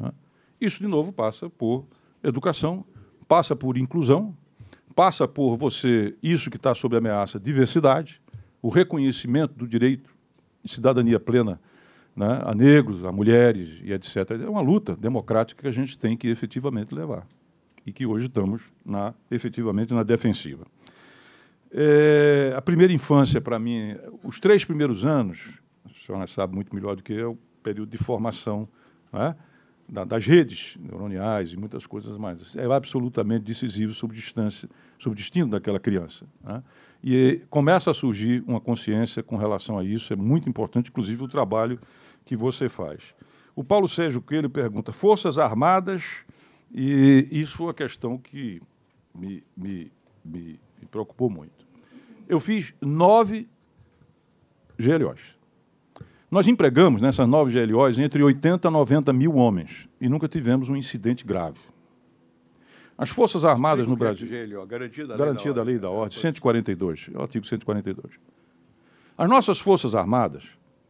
É. 0.00 0.12
Isso, 0.60 0.80
de 0.80 0.88
novo, 0.88 1.12
passa 1.12 1.50
por 1.50 1.84
educação, 2.22 2.84
passa 3.32 3.56
por 3.56 3.78
inclusão, 3.78 4.36
passa 4.94 5.26
por 5.26 5.56
você, 5.56 6.14
isso 6.22 6.50
que 6.50 6.58
está 6.58 6.74
sob 6.74 6.94
ameaça, 6.94 7.40
diversidade, 7.40 8.20
o 8.60 8.68
reconhecimento 8.68 9.54
do 9.54 9.66
direito 9.66 10.14
de 10.62 10.70
cidadania 10.70 11.18
plena 11.18 11.58
né, 12.14 12.42
a 12.44 12.54
negros, 12.54 13.06
a 13.06 13.10
mulheres 13.10 13.80
e 13.82 13.90
etc. 13.90 14.32
É 14.32 14.50
uma 14.50 14.60
luta 14.60 14.94
democrática 14.94 15.62
que 15.62 15.66
a 15.66 15.70
gente 15.70 15.98
tem 15.98 16.14
que 16.14 16.28
efetivamente 16.28 16.94
levar 16.94 17.26
e 17.86 17.90
que 17.90 18.04
hoje 18.04 18.26
estamos 18.26 18.64
na, 18.84 19.14
efetivamente 19.30 19.94
na 19.94 20.02
defensiva. 20.02 20.66
É, 21.70 22.52
a 22.54 22.60
primeira 22.60 22.92
infância, 22.92 23.40
para 23.40 23.58
mim, 23.58 23.96
os 24.22 24.38
três 24.40 24.62
primeiros 24.62 25.06
anos, 25.06 25.58
a 25.86 26.06
senhora 26.06 26.26
sabe 26.26 26.54
muito 26.54 26.74
melhor 26.74 26.96
do 26.96 27.02
que 27.02 27.14
eu, 27.14 27.38
período 27.62 27.88
de 27.88 27.96
formação, 27.96 28.68
né? 29.10 29.34
Da, 29.92 30.04
das 30.04 30.24
redes 30.24 30.74
neuroniais 30.80 31.52
e 31.52 31.56
muitas 31.56 31.84
coisas 31.84 32.16
mais. 32.16 32.56
É 32.56 32.64
absolutamente 32.64 33.44
decisivo 33.44 33.92
sobre, 33.92 34.16
distância, 34.16 34.66
sobre 34.98 35.14
o 35.14 35.20
destino 35.20 35.50
daquela 35.50 35.78
criança. 35.78 36.26
Né? 36.42 36.62
E 37.04 37.42
começa 37.50 37.90
a 37.90 37.94
surgir 37.94 38.42
uma 38.46 38.58
consciência 38.58 39.22
com 39.22 39.36
relação 39.36 39.78
a 39.78 39.84
isso, 39.84 40.10
é 40.10 40.16
muito 40.16 40.48
importante, 40.48 40.88
inclusive, 40.88 41.22
o 41.22 41.28
trabalho 41.28 41.78
que 42.24 42.34
você 42.34 42.70
faz. 42.70 43.14
O 43.54 43.62
Paulo 43.62 43.86
Sérgio 43.86 44.22
Coelho 44.22 44.48
pergunta: 44.48 44.92
Forças 44.92 45.38
Armadas, 45.38 46.24
e 46.72 47.28
isso 47.30 47.58
foi 47.58 47.66
uma 47.66 47.74
questão 47.74 48.16
que 48.16 48.62
me, 49.14 49.44
me, 49.54 49.92
me, 50.24 50.60
me 50.80 50.86
preocupou 50.90 51.28
muito. 51.28 51.66
Eu 52.26 52.40
fiz 52.40 52.72
nove 52.80 53.46
GLOs. 54.78 55.41
Nós 56.32 56.48
empregamos 56.48 57.02
nessas 57.02 57.28
nove 57.28 57.52
GLOs 57.52 57.98
entre 57.98 58.22
80 58.22 58.66
a 58.66 58.70
90 58.70 59.12
mil 59.12 59.34
homens 59.34 59.86
e 60.00 60.08
nunca 60.08 60.26
tivemos 60.26 60.70
um 60.70 60.74
incidente 60.74 61.26
grave. 61.26 61.60
As 62.96 63.10
Forças 63.10 63.44
Armadas 63.44 63.86
no 63.86 63.94
Brasil. 63.94 64.26
GLO, 64.26 64.64
garantia 64.64 65.06
da, 65.06 65.14
garantia 65.14 65.50
lei, 65.50 65.54
da 65.54 65.60
da 65.60 65.62
lei 65.62 65.78
da 65.78 65.90
ordem, 65.90 66.18
142, 66.18 67.10
é 67.12 67.18
o 67.18 67.20
artigo 67.20 67.46
142. 67.46 68.14
As 69.18 69.28
nossas 69.28 69.60
Forças 69.60 69.94
Armadas, 69.94 70.44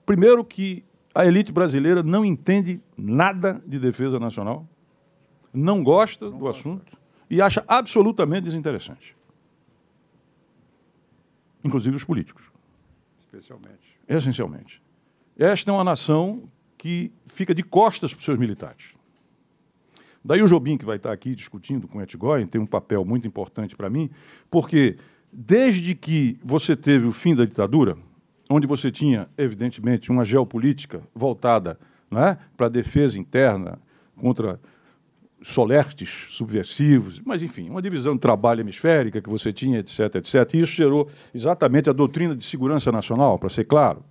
primeiro 0.07 0.45
que 0.45 0.85
a 1.13 1.27
elite 1.27 1.51
brasileira 1.51 2.05
não 2.05 2.25
entende 2.25 2.81
nada 2.97 3.61
de 3.67 3.81
defesa 3.81 4.21
nacional, 4.21 4.65
não 5.53 5.83
gosta 5.83 6.27
não 6.27 6.39
do 6.39 6.39
gosta. 6.39 6.61
assunto 6.61 6.97
e 7.29 7.43
acha 7.43 7.65
absolutamente 7.67 8.43
desinteressante. 8.45 9.17
Inclusive 11.65 11.97
os 11.97 12.05
políticos. 12.05 12.45
Especialmente. 13.19 13.99
Essencialmente. 14.09 14.81
Esta 15.39 15.71
é 15.71 15.75
uma 15.75 15.85
nação 15.85 16.45
que 16.77 17.13
fica 17.27 17.55
de 17.55 17.63
costas 17.63 18.13
para 18.13 18.19
os 18.19 18.25
seus 18.25 18.39
militares. 18.39 18.95
Daí 20.25 20.43
o 20.43 20.47
Jobim, 20.47 20.77
que 20.77 20.85
vai 20.85 20.97
estar 20.97 21.13
aqui 21.13 21.35
discutindo 21.35 21.89
com 21.89 21.99
o 21.99 22.03
Etgoyen, 22.03 22.47
tem 22.47 22.61
um 22.61 22.67
papel 22.67 23.05
muito 23.05 23.27
importante 23.27 23.75
para 23.75 23.91
mim, 23.91 24.09
porque 24.51 24.97
desde 25.33 25.95
que 25.95 26.39
você 26.43 26.77
teve 26.77 27.07
o 27.07 27.13
fim 27.13 27.35
da 27.35 27.45
ditadura, 27.45 27.97
onde 28.49 28.67
você 28.67 28.91
tinha, 28.91 29.29
evidentemente, 29.37 30.11
uma 30.11 30.25
geopolítica 30.25 31.03
voltada 31.15 31.79
né, 32.11 32.39
para 32.57 32.67
a 32.67 32.71
defesa 32.71 33.19
interna 33.19 33.79
contra 34.17 34.61
solertes 35.43 36.27
subversivos, 36.29 37.21
mas 37.25 37.43
enfim, 37.43 37.69
uma 37.69 37.83
divisão 37.83 38.15
de 38.15 38.21
trabalho 38.21 38.61
hemisférica 38.61 39.21
que 39.21 39.29
você 39.29 39.53
tinha, 39.53 39.81
etc, 39.81 40.17
etc. 40.17 40.55
E 40.55 40.61
isso 40.61 40.73
gerou 40.73 41.09
exatamente 41.35 41.91
a 41.91 41.93
doutrina 41.93 42.37
de 42.37 42.45
segurança 42.45 42.93
nacional, 42.93 43.39
para 43.39 43.49
ser 43.49 43.65
claro. 43.65 44.05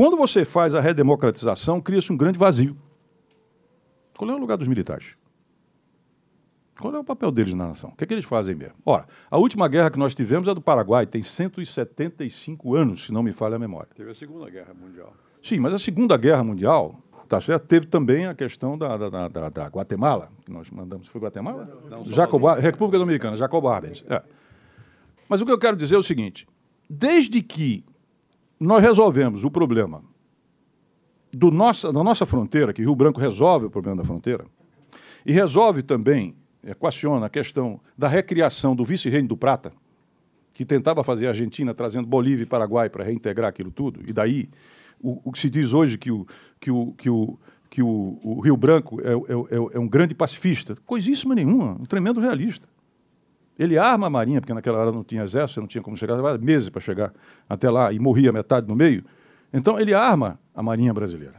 Quando 0.00 0.16
você 0.16 0.46
faz 0.46 0.74
a 0.74 0.80
redemocratização, 0.80 1.78
cria-se 1.78 2.10
um 2.10 2.16
grande 2.16 2.38
vazio. 2.38 2.74
Qual 4.16 4.30
é 4.30 4.34
o 4.34 4.38
lugar 4.38 4.56
dos 4.56 4.66
militares? 4.66 5.14
Qual 6.80 6.94
é 6.94 6.98
o 6.98 7.04
papel 7.04 7.30
deles 7.30 7.52
na 7.52 7.66
nação? 7.66 7.90
O 7.90 7.96
que, 7.96 8.04
é 8.04 8.06
que 8.06 8.14
eles 8.14 8.24
fazem 8.24 8.54
mesmo? 8.54 8.76
Ora, 8.86 9.06
a 9.30 9.36
última 9.36 9.68
guerra 9.68 9.90
que 9.90 9.98
nós 9.98 10.14
tivemos 10.14 10.48
é 10.48 10.54
do 10.54 10.60
Paraguai, 10.62 11.04
tem 11.04 11.22
175 11.22 12.74
anos, 12.74 13.04
se 13.04 13.12
não 13.12 13.22
me 13.22 13.30
falha 13.30 13.56
a 13.56 13.58
memória. 13.58 13.90
Teve 13.94 14.10
a 14.10 14.14
Segunda 14.14 14.48
Guerra 14.48 14.72
Mundial. 14.72 15.12
Sim, 15.42 15.58
mas 15.58 15.74
a 15.74 15.78
Segunda 15.78 16.16
Guerra 16.16 16.42
Mundial, 16.42 16.98
tá 17.28 17.38
certo? 17.38 17.66
Teve 17.66 17.84
também 17.84 18.24
a 18.24 18.34
questão 18.34 18.78
da, 18.78 18.96
da, 18.96 19.28
da, 19.28 19.48
da 19.50 19.66
Guatemala, 19.66 20.32
que 20.46 20.50
nós 20.50 20.70
mandamos. 20.70 21.08
Foi 21.08 21.20
Guatemala? 21.20 21.68
Não, 21.90 21.98
não, 21.98 22.04
Jacob, 22.06 22.42
República 22.58 22.98
Dominicana, 22.98 23.36
Jacob 23.36 23.66
Arbenz. 23.66 24.02
É. 24.08 24.22
Mas 25.28 25.42
o 25.42 25.44
que 25.44 25.52
eu 25.52 25.58
quero 25.58 25.76
dizer 25.76 25.96
é 25.96 25.98
o 25.98 26.02
seguinte: 26.02 26.48
desde 26.88 27.42
que 27.42 27.84
nós 28.60 28.82
resolvemos 28.82 29.42
o 29.42 29.50
problema 29.50 30.02
do 31.32 31.50
nossa, 31.50 31.90
da 31.90 32.04
nossa 32.04 32.26
fronteira, 32.26 32.72
que 32.72 32.82
Rio 32.82 32.94
Branco 32.94 33.18
resolve 33.18 33.66
o 33.66 33.70
problema 33.70 33.96
da 33.96 34.04
fronteira, 34.04 34.44
e 35.24 35.32
resolve 35.32 35.82
também 35.82 36.34
equaciona 36.62 37.26
a 37.26 37.30
questão 37.30 37.80
da 37.96 38.06
recriação 38.06 38.76
do 38.76 38.84
vice-reino 38.84 39.28
do 39.28 39.36
Prata, 39.36 39.72
que 40.52 40.64
tentava 40.64 41.02
fazer 41.02 41.26
a 41.26 41.30
Argentina 41.30 41.72
trazendo 41.72 42.06
Bolívia 42.06 42.42
e 42.42 42.46
Paraguai 42.46 42.90
para 42.90 43.02
reintegrar 43.02 43.48
aquilo 43.48 43.70
tudo, 43.70 44.00
e 44.06 44.12
daí 44.12 44.50
o, 45.00 45.20
o, 45.24 45.32
que 45.32 45.38
se 45.38 45.48
diz 45.48 45.72
hoje 45.72 45.96
que 45.96 46.10
o, 46.10 46.26
que 46.60 46.70
o, 46.70 46.92
que 46.92 47.08
o, 47.08 47.38
que 47.70 47.82
o, 47.82 48.18
o 48.22 48.40
Rio 48.40 48.56
Branco 48.56 49.00
é, 49.00 49.12
é, 49.12 49.14
é, 49.14 49.76
é 49.76 49.78
um 49.78 49.88
grande 49.88 50.14
pacifista. 50.14 50.76
Coisíssima 50.84 51.34
nenhuma, 51.34 51.72
um 51.80 51.86
tremendo 51.86 52.20
realista. 52.20 52.68
Ele 53.60 53.76
arma 53.76 54.06
a 54.06 54.10
Marinha, 54.10 54.40
porque 54.40 54.54
naquela 54.54 54.78
hora 54.78 54.90
não 54.90 55.04
tinha 55.04 55.22
exército, 55.22 55.60
não 55.60 55.68
tinha 55.68 55.82
como 55.82 55.94
chegar, 55.94 56.14
levava 56.14 56.38
meses 56.38 56.70
para 56.70 56.80
chegar 56.80 57.12
até 57.46 57.68
lá 57.68 57.92
e 57.92 57.98
morria 57.98 58.32
metade 58.32 58.66
no 58.66 58.74
meio. 58.74 59.04
Então 59.52 59.78
ele 59.78 59.92
arma 59.92 60.40
a 60.54 60.62
Marinha 60.62 60.94
brasileira. 60.94 61.34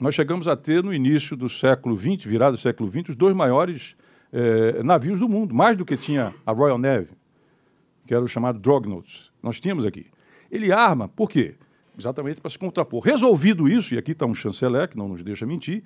Nós 0.00 0.16
chegamos 0.16 0.48
a 0.48 0.56
ter, 0.56 0.82
no 0.82 0.92
início 0.92 1.36
do 1.36 1.48
século 1.48 1.96
XX, 1.96 2.24
virado 2.24 2.56
do 2.56 2.60
século 2.60 2.90
XX, 2.90 3.10
os 3.10 3.14
dois 3.14 3.36
maiores 3.36 3.94
é, 4.32 4.82
navios 4.82 5.20
do 5.20 5.28
mundo, 5.28 5.54
mais 5.54 5.76
do 5.76 5.84
que 5.84 5.96
tinha 5.96 6.34
a 6.44 6.50
Royal 6.50 6.76
Navy, 6.76 7.10
que 8.04 8.12
era 8.12 8.24
o 8.24 8.26
chamado 8.26 8.58
Dreadnoughts. 8.58 9.30
Nós 9.40 9.60
tínhamos 9.60 9.86
aqui. 9.86 10.06
Ele 10.50 10.72
arma, 10.72 11.06
por 11.06 11.30
quê? 11.30 11.54
Exatamente 11.96 12.40
para 12.40 12.50
se 12.50 12.58
contrapor. 12.58 13.00
Resolvido 13.04 13.68
isso, 13.68 13.94
e 13.94 13.98
aqui 13.98 14.10
está 14.10 14.26
um 14.26 14.34
chanceler 14.34 14.88
que 14.88 14.98
não 14.98 15.06
nos 15.06 15.22
deixa 15.22 15.46
mentir, 15.46 15.84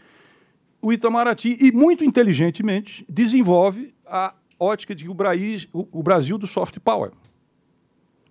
o 0.81 0.91
Itamaraty, 0.91 1.59
e 1.61 1.73
muito 1.73 2.03
inteligentemente, 2.03 3.05
desenvolve 3.07 3.93
a 4.07 4.35
ótica 4.65 4.95
de 4.95 5.05
que 5.05 5.11
o 5.11 6.03
Brasil, 6.03 6.39
do 6.39 6.47
soft 6.47 6.79
power. 6.81 7.13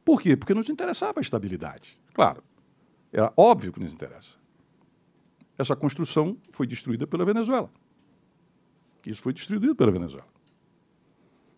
Por 0.04 0.22
quê? 0.22 0.36
Porque 0.36 0.54
nos 0.54 0.70
interessava 0.70 1.20
a 1.20 1.22
estabilidade. 1.22 2.02
Claro, 2.14 2.44
era 3.12 3.32
óbvio 3.38 3.72
que 3.72 3.80
nos 3.80 3.94
interessa. 3.94 4.36
Essa 5.58 5.76
construção 5.76 6.38
foi 6.52 6.68
destruída 6.68 7.06
pela 7.06 7.24
Venezuela. 7.24 7.70
Isso 9.06 9.22
foi 9.22 9.34
distribuído 9.34 9.76
pela 9.76 9.92
Venezuela, 9.92 10.28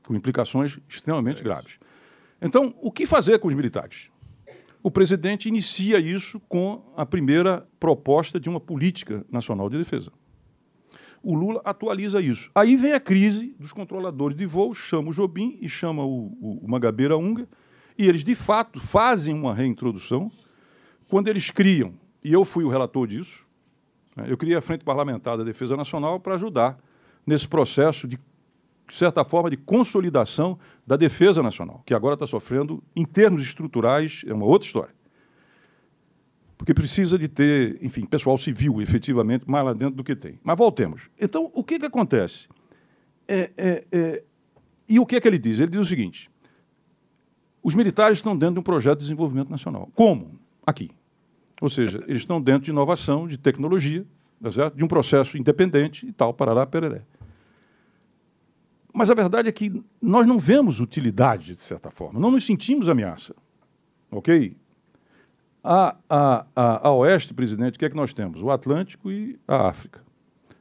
com 0.06 0.16
implicações 0.16 0.80
extremamente 0.90 1.42
é 1.42 1.44
graves. 1.44 1.80
Então, 2.42 2.76
o 2.82 2.92
que 2.92 3.06
fazer 3.06 3.40
com 3.40 3.48
os 3.48 3.54
militares? 3.54 4.10
O 4.84 4.92
presidente 4.92 5.48
inicia 5.48 5.98
isso 5.98 6.40
com 6.42 6.94
a 6.96 7.06
primeira 7.06 7.68
proposta 7.80 8.40
de 8.40 8.50
uma 8.50 8.60
política 8.60 9.26
nacional 9.32 9.70
de 9.70 9.78
defesa. 9.78 10.12
O 11.26 11.34
Lula 11.34 11.60
atualiza 11.66 12.22
isso. 12.22 12.52
Aí 12.54 12.76
vem 12.76 12.94
a 12.94 13.00
crise 13.00 13.56
dos 13.60 13.74
controladores 13.74 14.38
de 14.38 14.46
voo, 14.46 14.76
chama 14.76 15.10
o 15.10 15.12
Jobim 15.12 15.58
e 15.60 15.68
chama 15.68 16.06
o, 16.06 16.28
o, 16.40 16.60
o 16.64 16.70
Magabeira 16.70 17.18
Unga, 17.18 17.50
e 17.98 18.08
eles, 18.08 18.24
de 18.24 18.36
fato, 18.36 18.80
fazem 18.80 19.34
uma 19.34 19.52
reintrodução. 19.52 20.32
Quando 21.08 21.28
eles 21.28 21.50
criam, 21.50 21.94
e 22.24 22.32
eu 22.32 22.46
fui 22.46 22.64
o 22.64 22.70
relator 22.70 23.08
disso, 23.08 23.44
né, 24.16 24.26
eu 24.28 24.38
criei 24.38 24.56
a 24.56 24.62
Frente 24.62 24.86
Parlamentar 24.86 25.36
da 25.36 25.44
Defesa 25.44 25.76
Nacional 25.76 26.20
para 26.20 26.36
ajudar 26.36 26.78
nesse 27.26 27.48
processo 27.48 28.08
de, 28.08 28.20
de 28.88 28.94
certa 28.94 29.26
forma, 29.26 29.50
de 29.50 29.58
consolidação 29.58 30.60
da 30.86 30.96
defesa 30.96 31.42
nacional, 31.42 31.82
que 31.88 31.96
agora 31.96 32.14
está 32.14 32.28
sofrendo, 32.28 32.84
em 32.96 33.04
termos 33.04 33.42
estruturais, 33.42 34.24
é 34.28 34.34
uma 34.34 34.46
outra 34.46 34.68
história. 34.68 34.94
Porque 36.58 36.74
precisa 36.74 37.18
de 37.18 37.28
ter, 37.28 37.78
enfim, 37.82 38.06
pessoal 38.06 38.38
civil, 38.38 38.82
efetivamente, 38.82 39.50
mais 39.50 39.66
lá 39.66 39.74
dentro 39.74 39.96
do 39.96 40.04
que 40.04 40.16
tem. 40.16 40.40
Mas 40.44 40.58
voltemos. 40.58 41.10
Então, 41.20 41.52
o 41.54 41.64
que, 41.64 41.80
que 41.80 41.86
acontece? 41.86 42.48
É, 43.28 43.52
é, 43.58 43.84
é, 43.92 44.24
e 44.88 45.00
o 45.00 45.06
que 45.06 45.16
é 45.16 45.22
que 45.22 45.28
ele 45.28 45.38
diz? 45.38 45.60
Ele 45.60 45.72
diz 45.72 45.82
o 45.82 45.86
seguinte: 45.86 46.30
os 47.62 47.76
militares 47.76 48.18
estão 48.18 48.38
dentro 48.38 48.56
de 48.56 48.60
um 48.60 48.64
projeto 48.64 49.00
de 49.00 49.06
desenvolvimento 49.06 49.50
nacional. 49.50 49.90
Como? 49.96 50.40
Aqui. 50.66 50.92
Ou 51.62 51.70
seja, 51.70 52.04
eles 52.08 52.22
estão 52.22 52.42
dentro 52.42 52.64
de 52.64 52.72
inovação, 52.72 53.28
de 53.28 53.38
tecnologia, 53.38 54.06
tá 54.42 54.70
de 54.70 54.84
um 54.84 54.88
processo 54.88 55.38
independente 55.38 56.06
e 56.06 56.12
tal, 56.12 56.34
parará, 56.34 56.66
pereré. 56.66 57.02
Mas 58.94 59.12
a 59.12 59.14
verdade 59.14 59.50
é 59.50 59.52
que 59.52 59.84
nós 60.02 60.26
não 60.26 60.40
vemos 60.40 60.80
utilidade, 60.80 61.56
de 61.56 61.62
certa 61.62 61.92
forma. 61.92 62.20
Não 62.20 62.32
nos 62.32 62.46
sentimos 62.46 62.88
ameaça. 62.88 63.36
Ok? 64.10 64.56
A, 65.68 65.98
a, 66.08 66.46
a, 66.56 66.88
a 66.90 66.92
oeste, 66.94 67.34
presidente, 67.34 67.76
o 67.76 67.80
que 67.80 67.86
é 67.86 67.90
que 67.90 67.96
nós 67.96 68.14
temos? 68.14 68.40
O 68.42 68.52
Atlântico 68.52 69.12
e 69.12 69.40
a 69.48 69.68
África. 69.68 70.04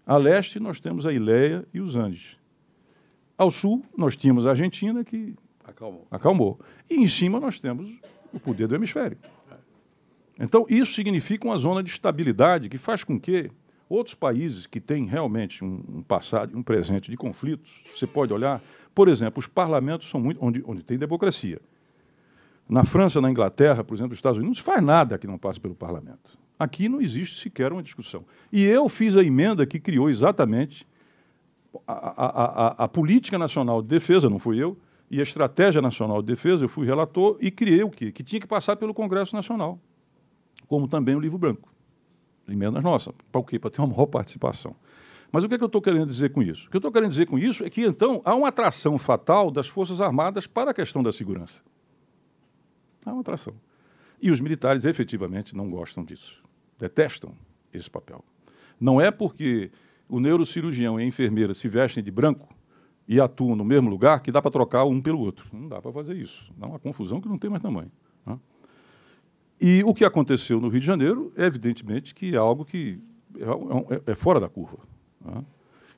A 0.07 0.17
leste, 0.17 0.59
nós 0.59 0.81
temos 0.81 1.07
a 1.07 1.13
Ileia 1.13 1.67
e 1.75 1.81
os 1.81 1.95
Andes. 1.95 2.39
Ao 3.37 3.51
sul, 3.51 3.85
nós 3.95 4.17
tínhamos 4.17 4.47
a 4.47 4.51
Argentina, 4.51 5.05
que 5.05 5.35
acalmou. 5.63 6.07
acalmou. 6.11 6.61
E 6.89 6.95
em 6.95 7.07
cima, 7.07 7.39
nós 7.39 7.61
temos 7.61 7.91
o 8.33 8.41
poder 8.41 8.67
do 8.67 8.75
hemisfério. 8.75 9.19
Então, 10.41 10.65
isso 10.71 10.95
significa 10.95 11.47
uma 11.47 11.57
zona 11.59 11.83
de 11.83 11.91
estabilidade 11.91 12.71
que 12.71 12.79
faz 12.79 13.05
com 13.05 13.21
que 13.21 13.51
Outros 13.89 14.15
países 14.15 14.67
que 14.67 14.81
têm 14.81 15.07
realmente 15.07 15.63
um, 15.63 15.85
um 15.89 16.03
passado 16.03 16.53
e 16.53 16.57
um 16.57 16.63
presente 16.63 17.11
de 17.11 17.17
conflitos, 17.17 17.83
você 17.95 18.07
pode 18.07 18.33
olhar, 18.33 18.63
por 18.95 19.09
exemplo, 19.09 19.39
os 19.39 19.47
parlamentos 19.47 20.09
são 20.09 20.19
muito. 20.19 20.43
onde, 20.43 20.63
onde 20.67 20.83
tem 20.83 20.97
democracia. 20.97 21.61
Na 22.69 22.85
França, 22.85 23.21
na 23.21 23.31
Inglaterra, 23.31 23.85
por 23.85 23.95
exemplo, 23.95 24.11
nos 24.11 24.19
Estados 24.19 24.39
Unidos, 24.39 24.59
não 24.59 24.63
se 24.63 24.67
faz 24.67 24.83
nada 24.83 25.19
que 25.19 25.27
não 25.27 25.39
passe 25.39 25.61
pelo 25.61 25.75
parlamento. 25.75 26.39
Aqui 26.59 26.89
não 26.89 27.01
existe 27.01 27.41
sequer 27.41 27.73
uma 27.73 27.83
discussão. 27.83 28.25
E 28.53 28.65
eu 28.65 28.89
fiz 28.89 29.17
a 29.17 29.23
emenda 29.23 29.67
que 29.67 29.79
criou 29.79 30.09
exatamente 30.09 30.87
a, 31.87 31.93
a, 31.93 32.27
a, 32.27 32.85
a 32.85 32.89
Política 32.89 33.37
Nacional 33.37 33.83
de 33.83 33.89
Defesa, 33.89 34.31
não 34.31 34.39
fui 34.39 34.63
eu, 34.63 34.79
e 35.11 35.21
a 35.21 35.23
Estratégia 35.23 35.83
Nacional 35.83 36.23
de 36.23 36.29
Defesa, 36.29 36.65
eu 36.65 36.69
fui 36.69 36.87
relator 36.87 37.37
e 37.41 37.51
criei 37.51 37.83
o 37.83 37.91
quê? 37.91 38.11
Que 38.11 38.23
tinha 38.23 38.41
que 38.41 38.47
passar 38.47 38.77
pelo 38.77 38.95
Congresso 38.95 39.35
Nacional, 39.37 39.79
como 40.67 40.89
também 40.89 41.15
o 41.15 41.21
Livro 41.21 41.39
Branco 41.39 41.75
emendas 42.49 42.83
nossas. 42.83 43.15
Para 43.31 43.41
o 43.41 43.45
quê? 43.45 43.59
Para 43.59 43.71
ter 43.71 43.81
uma 43.81 43.89
maior 43.89 44.07
participação. 44.07 44.75
Mas 45.33 45.43
o 45.43 45.49
que, 45.49 45.55
é 45.55 45.59
que 45.59 45.65
eu 45.65 45.67
estou 45.67 45.83
querendo 45.83 46.07
dizer 46.07 46.31
com 46.31 46.43
isso? 46.43 46.69
O 46.69 46.71
que 46.71 46.77
eu 46.77 46.79
estou 46.79 46.93
querendo 46.93 47.11
dizer 47.11 47.27
com 47.27 47.39
isso 47.39 47.65
é 47.65 47.71
que, 47.71 47.83
então, 47.83 48.23
há 48.25 48.35
uma 48.35 48.49
atração 48.49 48.97
fatal 48.99 49.51
das 49.51 49.67
Forças 49.67 50.01
Armadas 50.01 50.47
para 50.47 50.71
a 50.71 50.75
questão 50.75 51.03
da 51.03 51.11
segurança. 51.11 51.63
Há 53.05 53.13
uma 53.13 53.21
atração. 53.21 53.55
E 54.21 54.31
os 54.31 54.41
militares, 54.41 54.85
efetivamente, 54.85 55.57
não 55.57 55.71
gostam 55.71 56.05
disso. 56.05 56.43
Detestam 56.79 57.35
esse 57.73 57.91
papel. 57.91 58.25
Não 58.81 59.01
é 59.01 59.11
porque 59.11 59.71
o 60.09 60.21
neurocirurgião 60.21 60.99
e 60.99 61.03
a 61.03 61.07
enfermeira 61.07 61.55
se 61.55 61.69
vestem 61.69 62.03
de 62.03 62.11
branco 62.11 62.49
e 63.07 63.21
atuam 63.21 63.55
no 63.55 63.65
mesmo 63.65 63.91
lugar 63.91 64.21
que 64.21 64.33
dá 64.33 64.41
para 64.41 64.51
trocar 64.51 64.85
um 64.85 65.01
pelo 65.01 65.21
outro. 65.21 65.47
Não 65.53 65.69
dá 65.69 65.81
para 65.81 65.93
fazer 65.93 66.17
isso. 66.17 66.51
Dá 66.57 66.67
uma 66.67 66.79
confusão 66.79 67.21
que 67.21 67.29
não 67.29 67.39
tem 67.39 67.51
mais 67.51 67.63
tamanho. 67.63 67.91
E 69.61 69.83
o 69.85 69.95
que 69.95 70.05
aconteceu 70.05 70.61
no 70.61 70.69
Rio 70.69 70.81
de 70.81 70.87
Janeiro 70.87 71.33
é, 71.37 71.47
evidentemente, 71.47 72.15
que 72.15 72.35
é 72.35 72.37
algo 72.37 72.65
que 72.65 72.99
é, 73.39 73.95
é, 73.95 74.13
é 74.13 74.15
fora 74.15 74.41
da 74.41 74.49
curva. 74.49 74.79
Né? 75.25 75.45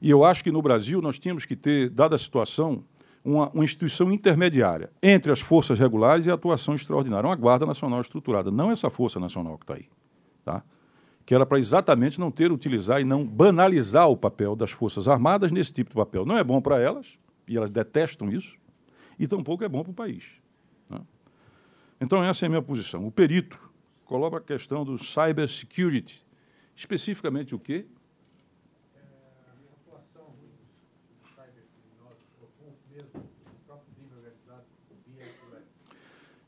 E 0.00 0.10
eu 0.10 0.24
acho 0.24 0.44
que 0.44 0.52
no 0.52 0.60
Brasil 0.60 1.00
nós 1.00 1.18
tínhamos 1.18 1.44
que 1.44 1.56
ter, 1.56 1.90
dada 1.90 2.14
a 2.14 2.18
situação, 2.18 2.84
uma, 3.26 3.50
uma, 3.50 3.64
instituição 3.64 4.12
intermediária 4.12 4.90
entre 5.02 5.32
as 5.32 5.40
forças 5.40 5.78
regulares 5.78 6.26
e 6.26 6.30
a 6.30 6.34
atuação 6.34 6.74
extraordinária, 6.74 7.28
uma 7.28 7.34
Guarda 7.34 7.66
Nacional 7.66 8.00
estruturada, 8.00 8.50
não 8.50 8.70
essa 8.70 8.88
Força 8.88 9.18
Nacional 9.18 9.58
que 9.58 9.64
está 9.64 9.74
aí. 9.74 9.88
Tá? 10.44 10.62
Que 11.24 11.34
era 11.34 11.44
para 11.44 11.58
exatamente 11.58 12.20
não 12.20 12.30
ter, 12.30 12.52
utilizar 12.52 13.00
e 13.00 13.04
não 13.04 13.26
banalizar 13.26 14.08
o 14.08 14.16
papel 14.16 14.54
das 14.54 14.70
Forças 14.70 15.08
Armadas 15.08 15.50
nesse 15.50 15.72
tipo 15.72 15.90
de 15.90 15.96
papel. 15.96 16.24
Não 16.24 16.38
é 16.38 16.44
bom 16.44 16.60
para 16.60 16.78
elas, 16.78 17.18
e 17.48 17.56
elas 17.56 17.68
detestam 17.68 18.30
isso, 18.30 18.54
e 19.18 19.26
tampouco 19.26 19.64
é 19.64 19.68
bom 19.68 19.82
para 19.82 19.90
o 19.90 19.94
país. 19.94 20.24
Então, 22.00 22.22
essa 22.22 22.44
é 22.44 22.46
a 22.46 22.48
minha 22.48 22.62
posição. 22.62 23.06
O 23.06 23.10
perito 23.10 23.58
coloca 24.04 24.36
a 24.36 24.40
questão 24.40 24.84
do 24.84 25.02
cyber 25.02 25.48
security. 25.48 26.24
Especificamente 26.74 27.54
o 27.54 27.58
quê? 27.58 27.86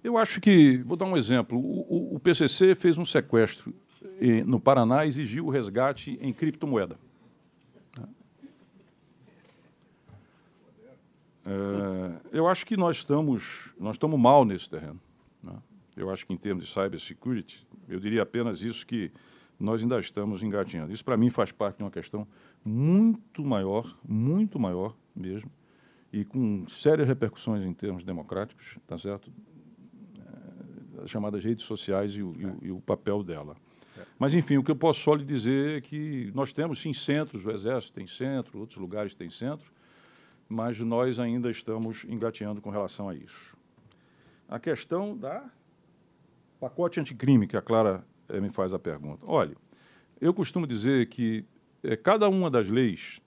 Eu 0.09 0.17
acho 0.17 0.41
que, 0.41 0.79
vou 0.79 0.97
dar 0.97 1.05
um 1.05 1.19
exemplo, 1.19 1.59
o, 1.59 2.15
o, 2.15 2.19
PCC 2.19 2.75
fez 2.75 2.97
um 2.97 3.05
sequestro 3.05 3.75
eh, 4.19 4.43
no 4.43 4.59
Paraná 4.59 5.05
e 5.05 5.09
exigiu 5.09 5.45
o 5.45 5.51
resgate 5.51 6.19
em 6.23 6.33
criptomoeda. 6.33 6.99
É, 11.45 12.39
eu 12.39 12.49
acho 12.49 12.65
que 12.65 12.75
nós 12.75 12.97
estamos, 12.97 13.75
nós 13.79 13.97
estamos 13.97 14.19
mal 14.19 14.47
nesse 14.47 14.71
terreno. 14.71 14.99
Né? 15.43 15.53
Eu 15.95 16.09
acho 16.09 16.27
que 16.27 16.33
em 16.33 16.39
termos 16.39 16.65
de 16.65 16.73
cybersecurity, 16.73 17.67
eu 17.87 18.01
diria 18.01 18.23
apenas 18.23 18.63
isso 18.63 18.87
que 18.87 19.13
nós 19.61 19.83
ainda 19.83 20.01
estamos 20.01 20.43
engatinhando. 20.43 20.91
Isso 20.91 21.05
para 21.05 21.19
mim 21.19 21.29
faz 21.29 21.53
parte 21.53 21.77
de 21.77 21.85
uma 21.85 21.91
questão 21.91 22.27
muito 22.65 23.45
maior, 23.45 23.95
muito 24.09 24.59
maior 24.59 24.97
mesmo, 25.15 25.51
e 26.11 26.25
com 26.25 26.67
sérias 26.67 27.07
repercussões 27.07 27.63
em 27.63 27.75
termos 27.75 28.05
democráticos, 28.05 28.79
tá 28.87 28.97
certo? 28.97 29.31
É, 30.99 31.05
as 31.05 31.11
chamadas 31.11 31.45
redes 31.45 31.65
sociais 31.65 32.13
e 32.13 32.23
o, 32.23 32.35
e, 32.39 32.47
o, 32.47 32.59
e 32.63 32.71
o, 32.71 32.81
papel 32.81 33.23
dela. 33.23 33.57
Mas, 34.19 34.35
enfim, 34.35 34.57
o 34.57 34.63
que 34.63 34.71
eu 34.71 34.77
posso 34.77 35.01
só 35.01 35.15
lhe 35.15 35.25
dizer 35.25 35.79
é 35.79 35.81
que 35.81 36.31
nós 36.35 36.53
temos, 36.53 36.81
sim, 36.81 36.93
centros, 36.93 37.45
o 37.45 37.51
Exército 37.51 37.95
tem 37.95 38.07
centro, 38.07 38.59
outros 38.59 38.79
lugares 38.79 39.15
têm 39.15 39.29
centro, 39.29 39.73
mas 40.49 40.79
nós 40.81 41.19
ainda 41.19 41.51
estamos 41.51 42.05
engateando 42.05 42.61
com 42.61 42.71
relação 42.71 43.09
a 43.09 43.15
isso. 43.15 43.57
A 44.49 44.59
questão 44.59 45.17
da 45.17 45.45
pacote 46.61 47.01
anticrime, 47.01 47.47
que 47.47 47.57
a 47.57 47.63
Clara 47.63 48.05
eh, 48.29 48.41
me 48.41 48.51
faz 48.51 48.73
a 48.73 48.79
pergunta. 48.79 49.25
Olha, 49.27 49.57
eu 50.21 50.33
costumo 50.33 50.67
dizer 50.67 51.07
que 51.07 51.45
eh, 51.83 51.97
cada 51.97 52.29
uma 52.29 52.51
das 52.51 52.69
leis, 52.69 53.21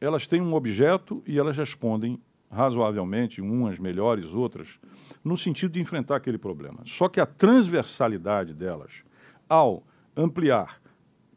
elas 0.00 0.26
têm 0.26 0.40
um 0.40 0.54
objeto 0.54 1.22
e 1.26 1.38
elas 1.38 1.56
respondem 1.56 2.20
razoavelmente, 2.50 3.40
umas 3.40 3.78
melhores, 3.78 4.26
outras, 4.26 4.78
no 5.24 5.36
sentido 5.36 5.72
de 5.72 5.80
enfrentar 5.80 6.16
aquele 6.16 6.38
problema. 6.38 6.80
Só 6.84 7.08
que 7.08 7.20
a 7.20 7.26
transversalidade 7.26 8.54
delas, 8.54 9.02
ao 9.48 9.82
ampliar, 10.16 10.80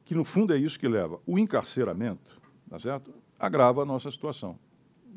que 0.06 0.16
no 0.16 0.24
fundo 0.24 0.54
é 0.54 0.58
isso 0.58 0.80
que 0.80 0.88
leva 0.88 1.20
o 1.26 1.38
encarceramento, 1.38 2.40
tá 2.70 2.80
certo? 2.80 3.14
agrava 3.40 3.82
a 3.82 3.86
nossa 3.86 4.12
situação. 4.12 4.60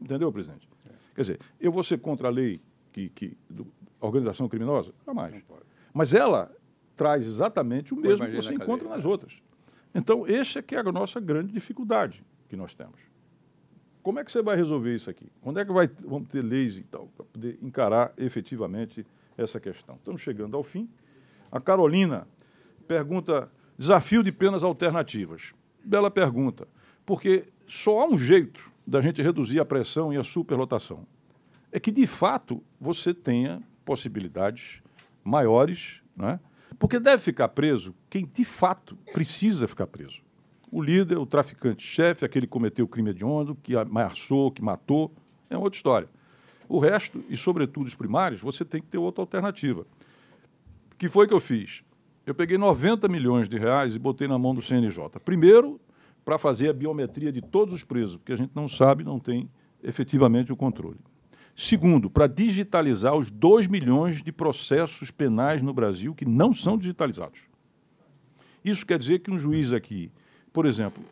Entendeu, 0.01 0.33
presidente? 0.33 0.69
É. 0.87 0.91
Quer 1.15 1.21
dizer, 1.21 1.41
eu 1.61 1.73
vou 1.73 1.83
ser 1.83 1.99
contra 1.99 2.29
a 2.29 2.31
lei 2.31 2.61
que, 2.93 3.09
que, 3.11 3.37
do, 3.51 3.67
organização 4.01 4.49
criminosa? 4.49 4.95
Jamais. 5.05 5.43
Mas 5.93 6.15
ela 6.15 6.51
traz 6.95 7.27
exatamente 7.27 7.93
o 7.93 7.97
mesmo 7.97 8.27
que 8.27 8.37
você 8.37 8.55
encontra 8.55 8.89
nas 8.89 9.05
outras. 9.05 9.35
Então, 9.95 10.27
essa 10.27 10.61
é 10.61 10.63
que 10.63 10.75
é 10.75 10.79
a 10.79 10.85
nossa 10.85 11.21
grande 11.21 11.53
dificuldade 11.53 12.25
que 12.49 12.57
nós 12.57 12.75
temos. 12.75 12.99
Como 14.03 14.19
é 14.19 14.25
que 14.25 14.33
você 14.33 14.43
vai 14.43 14.57
resolver 14.57 14.95
isso 14.95 15.09
aqui? 15.09 15.31
Quando 15.41 15.61
é 15.61 15.65
que 15.65 15.73
vai, 15.73 15.89
vamos 16.05 16.29
ter 16.29 16.43
leis 16.43 16.77
e 16.77 16.83
tal 16.83 17.07
para 17.17 17.25
poder 17.27 17.59
encarar 17.63 18.13
efetivamente 18.17 19.07
essa 19.37 19.61
questão? 19.61 19.95
Estamos 19.95 20.21
chegando 20.21 20.57
ao 20.57 20.65
fim. 20.65 20.89
A 21.51 21.61
Carolina 21.61 22.27
pergunta: 22.89 23.51
desafio 23.79 24.23
de 24.23 24.33
penas 24.33 24.65
alternativas. 24.65 25.55
Bela 25.85 26.11
pergunta, 26.11 26.67
porque 27.07 27.45
só 27.67 28.01
há 28.01 28.07
um 28.07 28.19
jeito 28.19 28.71
da 28.87 29.01
gente 29.01 29.23
reduzir 29.23 29.61
a 29.61 29.65
pressão 29.65 30.13
e 30.13 30.17
a 30.17 30.23
superlotação. 30.23 31.07
É 31.71 31.81
que, 31.81 31.91
de 31.91 32.07
fato, 32.07 32.63
você 32.81 33.15
tenha 33.15 33.63
possibilidades 33.85 34.83
maiores, 35.25 36.03
né? 36.17 36.39
porque 36.79 36.99
deve 36.99 37.23
ficar 37.23 37.49
preso 37.49 37.95
quem, 38.11 38.27
de 38.27 38.45
fato, 38.45 38.97
precisa 39.13 39.67
ficar 39.67 39.87
preso. 39.87 40.21
O 40.73 40.83
líder, 40.83 41.19
o 41.19 41.27
traficante-chefe, 41.27 42.25
aquele 42.25 42.47
que 42.47 42.51
cometeu 42.51 42.87
o 42.87 42.89
crime 42.89 43.11
hediondo, 43.11 43.55
que 43.63 43.77
ameaçou, 43.77 44.51
que 44.51 44.63
matou, 44.63 45.13
é 45.51 45.57
outra 45.59 45.77
história. 45.77 46.09
O 46.67 46.79
resto, 46.79 47.23
e 47.29 47.37
sobretudo 47.37 47.87
os 47.87 47.95
primários, 47.95 48.41
você 48.41 48.65
tem 48.65 48.81
que 48.81 48.87
ter 48.87 48.97
outra 48.97 49.23
alternativa. 49.23 49.83
O 50.91 50.97
que 50.97 51.11
foi 51.11 51.29
que 51.29 51.35
eu 51.35 51.41
fiz? 51.41 51.85
Eu 52.25 52.35
peguei 52.35 52.57
90 52.57 53.07
milhões 53.07 53.51
de 53.51 53.59
reais 53.59 53.95
e 53.95 53.99
botei 53.99 54.27
na 54.27 54.39
mão 54.39 54.55
do 54.55 54.63
CNJ. 54.63 55.21
Primeiro, 55.23 55.79
para 56.25 56.39
fazer 56.39 56.71
a 56.71 56.73
biometria 56.73 57.31
de 57.31 57.43
todos 57.43 57.75
os 57.75 57.85
presos, 57.85 58.17
porque 58.17 58.33
a 58.33 58.37
gente 58.37 58.53
não 58.55 58.67
sabe, 58.67 59.05
não 59.05 59.19
tem 59.19 59.51
efetivamente 59.83 60.51
o 60.51 60.57
controle. 60.57 60.99
Segundo, 61.55 62.09
para 62.09 62.27
digitalizar 62.27 63.15
os 63.15 63.31
2 63.31 63.67
milhões 63.67 64.23
de 64.23 64.33
processos 64.33 65.11
penais 65.11 65.61
no 65.61 65.75
Brasil 65.75 66.15
que 66.15 66.25
não 66.25 66.51
são 66.55 66.79
digitalizados. 66.79 67.41
Isso 68.65 68.87
quer 68.87 68.99
dizer 68.99 69.19
que 69.19 69.31
um 69.31 69.37
juiz 69.37 69.73
aqui, 69.73 70.11
por 70.53 70.67
exemplo, 70.67 71.03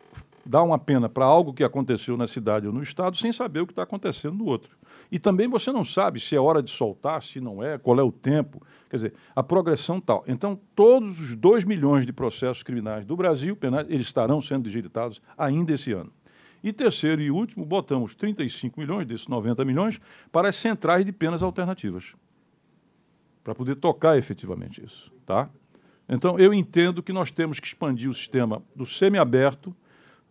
dá 0.45 0.61
uma 0.61 0.77
pena 0.77 1.07
para 1.07 1.25
algo 1.25 1.53
que 1.53 1.63
aconteceu 1.63 2.17
na 2.17 2.27
cidade 2.27 2.67
ou 2.67 2.73
no 2.73 2.81
estado 2.81 3.17
sem 3.17 3.31
saber 3.31 3.61
o 3.61 3.67
que 3.67 3.71
está 3.71 3.83
acontecendo 3.83 4.37
no 4.37 4.45
outro. 4.45 4.77
E 5.11 5.19
também 5.19 5.47
você 5.47 5.71
não 5.71 5.83
sabe 5.83 6.19
se 6.19 6.35
é 6.35 6.39
hora 6.39 6.63
de 6.63 6.71
soltar, 6.71 7.21
se 7.21 7.41
não 7.41 7.61
é, 7.61 7.77
qual 7.77 7.99
é 7.99 8.03
o 8.03 8.11
tempo. 8.11 8.61
Quer 8.89 8.95
dizer, 8.95 9.13
a 9.35 9.43
progressão 9.43 9.99
tal. 9.99 10.23
Então, 10.27 10.59
todos 10.73 11.19
os 11.19 11.35
2 11.35 11.65
milhões 11.65 12.05
de 12.05 12.13
processos 12.13 12.63
criminais 12.63 13.05
do 13.05 13.15
Brasil, 13.15 13.55
penais, 13.55 13.85
eles 13.89 14.07
estarão 14.07 14.41
sendo 14.41 14.63
digitados 14.63 15.21
ainda 15.37 15.73
esse 15.73 15.91
ano. 15.91 16.11
E 16.63 16.71
terceiro 16.71 17.21
e 17.21 17.31
último, 17.31 17.65
botamos 17.65 18.15
35 18.15 18.79
milhões 18.79 19.05
desses 19.05 19.27
90 19.27 19.65
milhões 19.65 19.99
para 20.31 20.49
as 20.49 20.55
centrais 20.55 21.05
de 21.05 21.11
penas 21.11 21.41
alternativas. 21.43 22.13
Para 23.43 23.55
poder 23.55 23.75
tocar 23.75 24.17
efetivamente 24.17 24.83
isso. 24.85 25.11
Tá? 25.25 25.49
Então, 26.13 26.37
eu 26.37 26.53
entendo 26.53 27.01
que 27.01 27.13
nós 27.13 27.31
temos 27.31 27.57
que 27.57 27.65
expandir 27.65 28.09
o 28.09 28.13
sistema 28.13 28.61
do 28.75 28.85
semiaberto, 28.85 29.73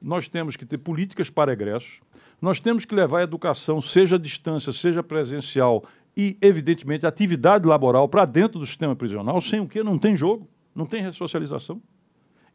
nós 0.01 0.29
temos 0.29 0.55
que 0.55 0.67
ter 0.67 0.77
políticas 0.77 1.31
para 1.31 1.53
egressos, 1.53 2.01
nós 2.41 2.61
temos 2.61 2.85
que 2.85 2.95
levar 2.95 3.21
a 3.21 3.23
educação, 3.23 3.81
seja 3.81 4.17
à 4.17 4.19
distância, 4.19 4.75
seja 4.75 5.03
presencial, 5.03 5.83
e, 6.15 6.37
evidentemente, 6.43 7.07
atividade 7.07 7.67
laboral 7.67 8.07
para 8.09 8.27
dentro 8.27 8.59
do 8.59 8.67
sistema 8.67 8.95
prisional, 8.95 9.41
sem 9.41 9.61
o 9.61 9.67
que 9.67 9.83
não 9.83 9.97
tem 9.97 10.15
jogo, 10.15 10.47
não 10.75 10.85
tem 10.85 11.03
ressocialização. 11.03 11.81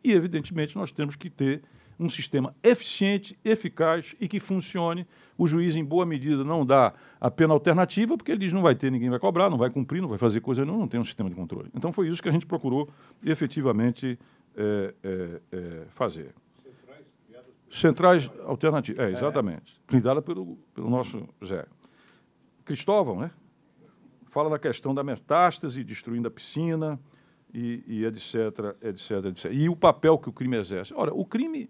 E, 0.04 0.12
evidentemente, 0.12 0.76
nós 0.76 0.92
temos 0.92 1.16
que 1.16 1.30
ter 1.30 1.64
um 2.00 2.10
sistema 2.10 2.56
eficiente, 2.64 3.38
eficaz 3.44 4.16
e 4.20 4.28
que 4.28 4.40
funcione. 4.40 5.08
O 5.38 5.48
juiz, 5.48 5.76
em 5.76 5.84
boa 5.84 6.06
medida, 6.06 6.44
não 6.44 6.66
dá 6.66 6.94
a 7.20 7.32
pena 7.32 7.54
alternativa, 7.54 8.18
porque 8.18 8.32
ele 8.32 8.40
diz 8.40 8.54
não 8.54 8.62
vai 8.62 8.76
ter, 8.76 8.92
ninguém 8.92 9.10
vai 9.10 9.20
cobrar, 9.20 9.50
não 9.50 9.58
vai 9.58 9.70
cumprir, 9.70 10.02
não 10.02 10.10
vai 10.10 10.18
fazer 10.18 10.42
coisa 10.42 10.64
nenhuma, 10.64 10.82
não 10.82 10.88
tem 10.88 11.00
um 11.00 11.04
sistema 11.04 11.30
de 11.30 11.36
controle. 11.36 11.70
Então, 11.74 11.92
foi 11.92 12.08
isso 12.08 12.22
que 12.22 12.30
a 12.30 12.32
gente 12.32 12.46
procurou 12.46 12.90
efetivamente 13.24 14.20
é, 14.56 14.94
é, 15.04 15.42
é, 15.52 15.86
fazer. 15.90 16.34
Centrais 17.70 18.32
alternativas, 18.46 19.06
é, 19.06 19.12
exatamente. 19.12 19.82
Brindada 19.88 20.22
pelo, 20.22 20.58
pelo 20.74 20.90
nosso 20.90 21.28
Zé. 21.44 21.66
Cristóvão, 22.64 23.20
né? 23.20 23.32
Fala 24.28 24.50
da 24.50 24.60
questão 24.60 24.94
da 24.94 25.04
metástase, 25.04 25.84
destruindo 25.84 26.28
a 26.28 26.32
piscina, 26.32 27.00
e, 27.56 27.84
e 27.88 28.06
etc, 28.06 28.76
etc, 28.82 29.26
etc. 29.26 29.52
E 29.54 29.70
o 29.70 29.76
papel 29.76 30.18
que 30.18 30.28
o 30.28 30.34
crime 30.34 30.58
exerce. 30.58 30.94
Ora, 30.94 31.14
o 31.14 31.26
crime, 31.26 31.70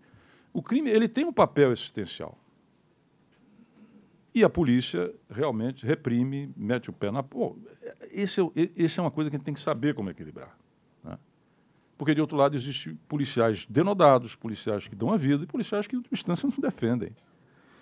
o 0.55 0.63
crime 0.63 0.89
ele 0.89 1.09
tem 1.09 1.25
um 1.25 1.33
papel 1.33 1.73
existencial. 1.73 2.39
E 4.33 4.41
a 4.41 4.49
polícia 4.49 5.13
realmente 5.29 5.85
reprime, 5.85 6.49
mete 6.55 6.89
o 6.89 6.93
pé 6.93 7.11
na. 7.11 7.21
Pô, 7.21 7.57
esse, 8.09 8.39
é, 8.39 8.69
esse 8.77 8.97
é 8.97 9.03
uma 9.03 9.11
coisa 9.11 9.29
que 9.29 9.35
a 9.35 9.37
gente 9.37 9.45
tem 9.45 9.53
que 9.53 9.59
saber 9.59 9.93
como 9.93 10.09
equilibrar. 10.09 10.57
Porque, 11.97 12.13
de 12.13 12.19
outro 12.19 12.35
lado, 12.35 12.55
existem 12.55 12.95
policiais 13.07 13.65
denodados, 13.69 14.35
policiais 14.35 14.85
que 14.85 14.95
dão 14.95 15.13
a 15.13 15.17
vida 15.17 15.45
e 15.45 15.47
policiais 15.47 15.87
que, 15.87 15.95
em 15.95 15.99
última 15.99 16.13
instância, 16.13 16.47
não 16.49 16.57
defendem. 16.59 17.15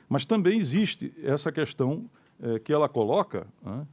Mas 0.08 0.26
também 0.26 0.60
existe 0.60 1.12
essa 1.24 1.52
questão 1.52 2.08
é, 2.40 2.60
que 2.60 2.72
ela 2.72 2.88
coloca 2.88 3.48
né, 3.64 3.88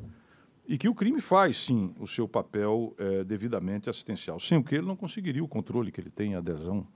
e 0.68 0.76
que 0.76 0.90
o 0.90 0.94
crime 0.94 1.22
faz, 1.22 1.56
sim, 1.56 1.94
o 1.98 2.06
seu 2.06 2.28
papel 2.28 2.94
é, 2.98 3.24
devidamente 3.24 3.88
assistencial. 3.88 4.38
Sem 4.38 4.58
o 4.58 4.64
que 4.64 4.74
ele 4.74 4.86
não 4.86 4.96
conseguiria 4.96 5.42
o 5.42 5.48
controle 5.48 5.90
que 5.90 6.00
ele 6.00 6.10
tem, 6.10 6.34
a 6.34 6.38
adesão 6.38 6.86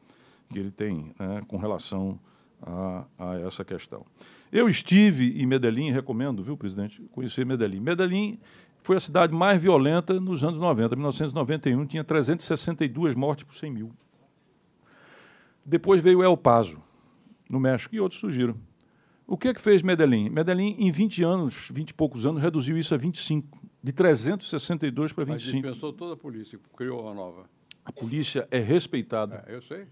que 0.51 0.59
ele 0.59 0.71
tem 0.71 1.15
né, 1.19 1.43
com 1.47 1.57
relação 1.57 2.19
a, 2.62 3.05
a, 3.19 3.35
essa 3.41 3.65
questão. 3.65 4.05
Eu 4.51 4.69
estive 4.69 5.41
em 5.41 5.47
Medellín, 5.47 5.91
recomendo, 5.91 6.43
viu, 6.43 6.57
presidente, 6.57 7.03
conhecer 7.12 7.45
Medellín. 7.45 7.81
Medellín 7.81 8.39
foi 8.81 8.97
a 8.97 9.01
cidade 9.01 9.35
mais 9.35 9.61
violenta 9.61 10.19
nos 10.21 10.45
anos 10.45 10.61
90. 10.61 10.95
Em 10.95 10.99
1991 10.99 11.87
tinha 11.87 12.05
362 12.05 13.15
mortes 13.15 13.45
por 13.45 13.55
100 13.55 13.71
mil. 13.71 13.93
Depois 15.65 16.03
veio 16.03 16.23
El 16.23 16.37
Paso, 16.37 16.83
no 17.49 17.59
México, 17.59 17.95
e 17.95 18.01
outros 18.01 18.21
surgiram. 18.21 18.55
O 19.27 19.39
que 19.39 19.49
é 19.49 19.55
que 19.55 19.61
fez 19.61 19.83
Medellín? 19.83 20.29
Medellín, 20.29 20.77
em 20.79 20.93
20 20.93 21.23
anos, 21.23 21.69
20 21.73 21.91
e 21.91 21.95
poucos 21.95 22.27
anos, 22.27 22.43
reduziu 22.43 22.77
isso 22.77 22.95
a 22.95 22.99
25, 22.99 23.59
de 23.83 23.93
362 23.93 25.12
para 25.12 25.25
25. 25.25 25.53
Mas 25.53 25.62
dispensou 25.62 25.93
toda 25.95 26.12
a 26.12 26.16
polícia, 26.16 26.59
criou 26.77 27.03
uma 27.03 27.15
nova. 27.15 27.49
A 27.85 27.93
polícia 27.93 28.47
é 28.51 28.59
respeitada. 28.59 29.45
É, 29.47 29.55
eu 29.55 29.62
sei. 29.62 29.87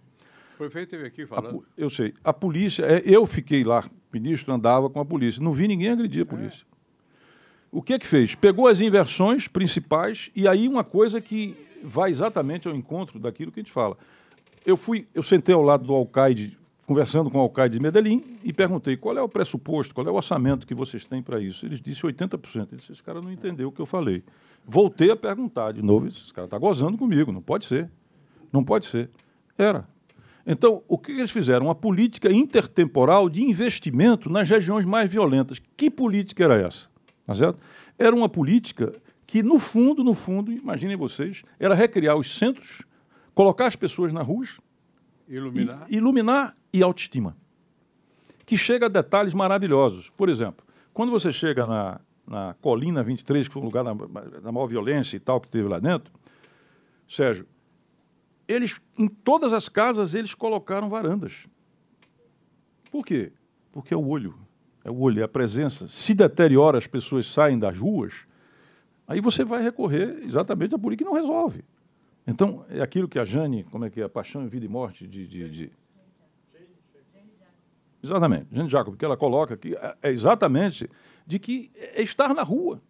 O 0.62 0.70
prefeito 0.70 0.94
esteve 0.94 1.08
aqui 1.08 1.26
falando. 1.26 1.58
A, 1.58 1.80
eu 1.80 1.90
sei. 1.90 2.14
A 2.22 2.32
polícia, 2.32 2.84
é, 2.84 3.02
eu 3.04 3.26
fiquei 3.26 3.64
lá, 3.64 3.80
o 3.80 3.90
ministro 4.12 4.52
andava 4.54 4.88
com 4.88 5.00
a 5.00 5.04
polícia. 5.04 5.42
Não 5.42 5.52
vi 5.52 5.66
ninguém 5.66 5.88
agredir 5.88 6.22
a 6.22 6.26
polícia. 6.26 6.64
É. 6.70 6.72
O 7.72 7.82
que 7.82 7.94
é 7.94 7.98
que 7.98 8.06
fez? 8.06 8.36
Pegou 8.36 8.68
as 8.68 8.80
inversões 8.80 9.48
principais 9.48 10.30
e 10.36 10.46
aí 10.46 10.68
uma 10.68 10.84
coisa 10.84 11.20
que 11.20 11.56
vai 11.82 12.10
exatamente 12.10 12.68
ao 12.68 12.76
encontro 12.76 13.18
daquilo 13.18 13.50
que 13.50 13.58
a 13.58 13.62
gente 13.62 13.72
fala. 13.72 13.96
Eu 14.64 14.76
fui, 14.76 15.08
eu 15.12 15.22
sentei 15.22 15.52
ao 15.52 15.62
lado 15.62 15.84
do 15.84 15.92
alcaide 15.92 16.56
conversando 16.86 17.30
com 17.30 17.38
o 17.38 17.40
alcaide 17.40 17.78
de 17.78 17.82
Medellín 17.82 18.38
e 18.44 18.52
perguntei 18.52 18.96
qual 18.96 19.16
é 19.16 19.22
o 19.22 19.28
pressuposto, 19.28 19.94
qual 19.94 20.06
é 20.06 20.10
o 20.10 20.14
orçamento 20.14 20.66
que 20.66 20.74
vocês 20.74 21.04
têm 21.06 21.22
para 21.22 21.40
isso. 21.40 21.66
Eles 21.66 21.80
disseram 21.80 22.10
80%. 22.14 22.56
Ele 22.56 22.76
disse, 22.76 22.92
esse 22.92 23.02
cara 23.02 23.20
não 23.20 23.32
entendeu 23.32 23.68
o 23.68 23.72
que 23.72 23.80
eu 23.80 23.86
falei. 23.86 24.22
Voltei 24.64 25.10
a 25.10 25.16
perguntar 25.16 25.72
de 25.72 25.82
novo, 25.82 26.06
esse 26.06 26.32
cara 26.32 26.44
está 26.44 26.58
gozando 26.58 26.96
comigo, 26.96 27.32
não 27.32 27.42
pode 27.42 27.66
ser. 27.66 27.90
Não 28.52 28.62
pode 28.62 28.86
ser. 28.86 29.10
Era. 29.56 29.88
Então, 30.46 30.82
o 30.88 30.98
que 30.98 31.12
eles 31.12 31.30
fizeram? 31.30 31.66
Uma 31.66 31.74
política 31.74 32.30
intertemporal 32.32 33.28
de 33.28 33.42
investimento 33.42 34.28
nas 34.28 34.48
regiões 34.48 34.84
mais 34.84 35.10
violentas. 35.10 35.60
Que 35.76 35.90
política 35.90 36.44
era 36.44 36.60
essa? 36.60 36.88
Tá 37.24 37.34
certo? 37.34 37.62
Era 37.98 38.14
uma 38.14 38.28
política 38.28 38.92
que, 39.26 39.42
no 39.42 39.58
fundo, 39.58 40.02
no 40.02 40.14
fundo, 40.14 40.52
imaginem 40.52 40.96
vocês, 40.96 41.42
era 41.58 41.74
recriar 41.74 42.16
os 42.16 42.36
centros, 42.36 42.82
colocar 43.34 43.66
as 43.66 43.76
pessoas 43.76 44.12
na 44.12 44.22
rua, 44.22 44.44
Iluminar. 45.28 45.86
e, 45.88 45.96
iluminar 45.96 46.54
e 46.72 46.82
autoestima. 46.82 47.36
Que 48.44 48.56
chega 48.56 48.86
a 48.86 48.88
detalhes 48.88 49.32
maravilhosos. 49.32 50.10
Por 50.10 50.28
exemplo, 50.28 50.66
quando 50.92 51.10
você 51.10 51.32
chega 51.32 51.64
na, 51.64 52.00
na 52.26 52.54
Colina 52.60 53.02
23, 53.02 53.46
que 53.46 53.54
foi 53.54 53.62
um 53.62 53.66
lugar 53.66 53.84
da, 53.84 53.94
da 53.94 54.52
maior 54.52 54.66
violência 54.66 55.16
e 55.16 55.20
tal 55.20 55.40
que 55.40 55.48
teve 55.48 55.68
lá 55.68 55.78
dentro, 55.78 56.12
Sérgio, 57.08 57.46
eles, 58.48 58.80
em 58.98 59.08
todas 59.08 59.52
as 59.52 59.68
casas, 59.68 60.14
eles 60.14 60.34
colocaram 60.34 60.88
varandas. 60.88 61.46
Por 62.90 63.04
quê? 63.04 63.32
Porque 63.70 63.94
é 63.94 63.96
o 63.96 64.06
olho. 64.06 64.34
É 64.84 64.90
o 64.90 64.98
olho, 64.98 65.20
é 65.20 65.22
a 65.24 65.28
presença. 65.28 65.86
Se 65.88 66.12
deteriora, 66.14 66.76
as 66.78 66.86
pessoas 66.86 67.26
saem 67.26 67.58
das 67.58 67.78
ruas, 67.78 68.26
aí 69.06 69.20
você 69.20 69.44
vai 69.44 69.62
recorrer 69.62 70.18
exatamente 70.24 70.74
a 70.74 70.78
política 70.78 71.08
que 71.08 71.14
não 71.14 71.20
resolve. 71.20 71.64
Então, 72.26 72.64
é 72.68 72.80
aquilo 72.80 73.08
que 73.08 73.18
a 73.18 73.24
Jane, 73.24 73.64
como 73.64 73.84
é 73.84 73.90
que 73.90 74.00
é? 74.00 74.08
Paixão, 74.08 74.46
Vida 74.48 74.64
e 74.66 74.68
Morte 74.68 75.06
de. 75.06 75.26
de, 75.26 75.48
de... 75.50 75.72
Exatamente, 78.02 78.46
Jane 78.50 78.68
Jacob, 78.68 78.96
que 78.96 79.04
ela 79.04 79.16
coloca 79.16 79.54
aqui, 79.54 79.74
é- 79.76 79.96
é 80.02 80.10
exatamente 80.10 80.90
de 81.24 81.38
que 81.38 81.70
é 81.76 82.02
estar 82.02 82.34
na 82.34 82.42
rua. 82.42 82.80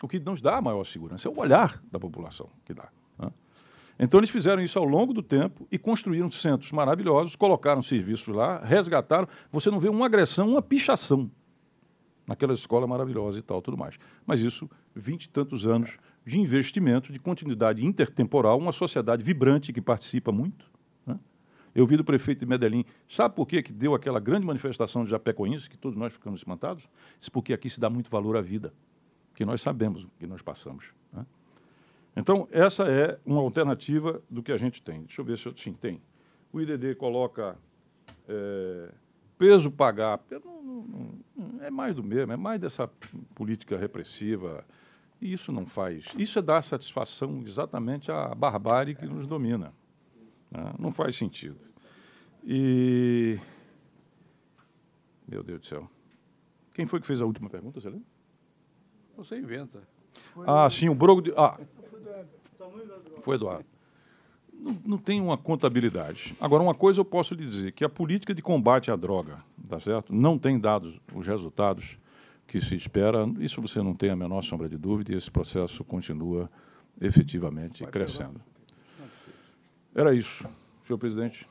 O 0.00 0.06
que 0.06 0.20
nos 0.20 0.40
dá 0.40 0.56
a 0.58 0.62
maior 0.62 0.84
segurança 0.84 1.26
é 1.26 1.30
o 1.30 1.38
olhar 1.38 1.82
da 1.90 1.98
população 1.98 2.48
que 2.64 2.72
dá. 2.72 2.88
Então, 3.98 4.20
eles 4.20 4.30
fizeram 4.30 4.62
isso 4.62 4.78
ao 4.78 4.84
longo 4.84 5.14
do 5.14 5.22
tempo 5.22 5.66
e 5.72 5.78
construíram 5.78 6.30
centros 6.30 6.70
maravilhosos, 6.72 7.34
colocaram 7.34 7.80
serviços 7.80 8.34
lá, 8.34 8.58
resgataram. 8.62 9.26
Você 9.50 9.70
não 9.70 9.80
vê 9.80 9.88
uma 9.88 10.06
agressão, 10.06 10.48
uma 10.48 10.60
pichação 10.60 11.30
naquela 12.26 12.52
escola 12.52 12.86
maravilhosa 12.86 13.38
e 13.38 13.42
tal, 13.42 13.62
tudo 13.62 13.76
mais. 13.76 13.98
Mas 14.26 14.40
isso, 14.40 14.68
vinte 14.94 15.24
e 15.24 15.28
tantos 15.28 15.66
anos 15.66 15.96
de 16.26 16.38
investimento, 16.40 17.12
de 17.12 17.18
continuidade 17.20 17.86
intertemporal, 17.86 18.58
uma 18.58 18.72
sociedade 18.72 19.22
vibrante 19.22 19.72
que 19.72 19.80
participa 19.80 20.32
muito. 20.32 20.68
né? 21.06 21.18
Eu 21.72 21.86
vi 21.86 21.96
do 21.96 22.04
prefeito 22.04 22.40
de 22.40 22.46
Medellín, 22.46 22.84
sabe 23.06 23.34
por 23.34 23.46
quê 23.46 23.62
que 23.62 23.72
deu 23.72 23.94
aquela 23.94 24.18
grande 24.18 24.44
manifestação 24.44 25.04
de 25.04 25.10
Japecoense, 25.10 25.70
que 25.70 25.78
todos 25.78 25.96
nós 25.96 26.12
ficamos 26.12 26.40
espantados? 26.40 26.82
Isso 27.20 27.30
porque 27.30 27.52
aqui 27.52 27.70
se 27.70 27.78
dá 27.78 27.88
muito 27.88 28.10
valor 28.10 28.36
à 28.36 28.42
vida, 28.42 28.74
que 29.32 29.44
nós 29.44 29.62
sabemos 29.62 30.02
o 30.02 30.10
que 30.18 30.26
nós 30.26 30.42
passamos. 30.42 30.86
né? 31.12 31.24
Então, 32.16 32.48
essa 32.50 32.84
é 32.84 33.18
uma 33.26 33.40
alternativa 33.40 34.22
do 34.30 34.42
que 34.42 34.50
a 34.50 34.56
gente 34.56 34.82
tem. 34.82 35.02
Deixa 35.02 35.20
eu 35.20 35.24
ver 35.24 35.36
se 35.36 35.46
eu 35.46 35.56
sim, 35.56 35.74
tem. 35.74 36.00
O 36.50 36.60
IDD 36.60 36.94
coloca 36.94 37.58
é, 38.26 38.90
peso 39.36 39.70
pagar. 39.70 40.18
Não, 40.42 40.62
não, 40.62 41.18
não, 41.36 41.62
é 41.62 41.70
mais 41.70 41.94
do 41.94 42.02
mesmo, 42.02 42.32
é 42.32 42.36
mais 42.36 42.58
dessa 42.58 42.88
política 43.34 43.76
repressiva. 43.76 44.64
E 45.20 45.32
isso 45.32 45.52
não 45.52 45.66
faz. 45.66 46.06
Isso 46.16 46.38
é 46.38 46.42
dar 46.42 46.62
satisfação 46.62 47.42
exatamente 47.44 48.10
à 48.10 48.34
barbárie 48.34 48.94
que 48.94 49.06
nos 49.06 49.26
domina. 49.26 49.72
né? 50.50 50.74
Não 50.78 50.90
faz 50.90 51.16
sentido. 51.16 51.58
E. 52.44 53.38
Meu 55.28 55.42
Deus 55.42 55.60
do 55.60 55.66
céu. 55.66 55.90
Quem 56.74 56.86
foi 56.86 57.00
que 57.00 57.06
fez 57.06 57.20
a 57.20 57.26
última 57.26 57.50
pergunta, 57.50 57.80
você 57.80 57.88
lembra? 57.88 58.06
Você 59.16 59.38
inventa. 59.38 59.82
Ah, 60.46 60.68
sim, 60.68 60.88
o 60.88 60.94
brogo 60.94 61.22
de. 61.22 61.32
Ah, 61.36 61.58
foi 63.20 63.36
Eduardo. 63.36 63.66
Não, 64.52 64.78
não 64.84 64.98
tem 64.98 65.20
uma 65.20 65.36
contabilidade. 65.36 66.34
Agora, 66.40 66.62
uma 66.62 66.74
coisa 66.74 67.00
eu 67.00 67.04
posso 67.04 67.34
lhe 67.34 67.44
dizer, 67.44 67.72
que 67.72 67.84
a 67.84 67.88
política 67.88 68.34
de 68.34 68.40
combate 68.40 68.90
à 68.90 68.96
droga, 68.96 69.38
tá 69.68 69.78
certo? 69.78 70.14
Não 70.14 70.38
tem 70.38 70.58
dado 70.58 70.94
os 71.14 71.26
resultados 71.26 71.98
que 72.46 72.60
se 72.60 72.74
espera. 72.74 73.28
Isso 73.38 73.60
você 73.60 73.82
não 73.82 73.94
tem 73.94 74.10
a 74.10 74.16
menor 74.16 74.42
sombra 74.42 74.68
de 74.68 74.76
dúvida 74.76 75.12
e 75.12 75.16
esse 75.16 75.30
processo 75.30 75.84
continua 75.84 76.50
efetivamente 77.00 77.84
crescendo. 77.86 78.40
Era 79.94 80.14
isso, 80.14 80.46
senhor 80.86 80.98
presidente. 80.98 81.46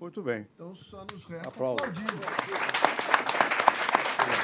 Muito 0.00 0.22
bem. 0.22 0.46
Então 0.54 0.74
só 0.74 1.04
nos 1.10 1.24
resta 1.24 1.48
aplaudir. 1.48 1.84
Foi? 4.26 4.40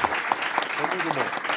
Muito 0.97 1.15
bom. 1.15 1.52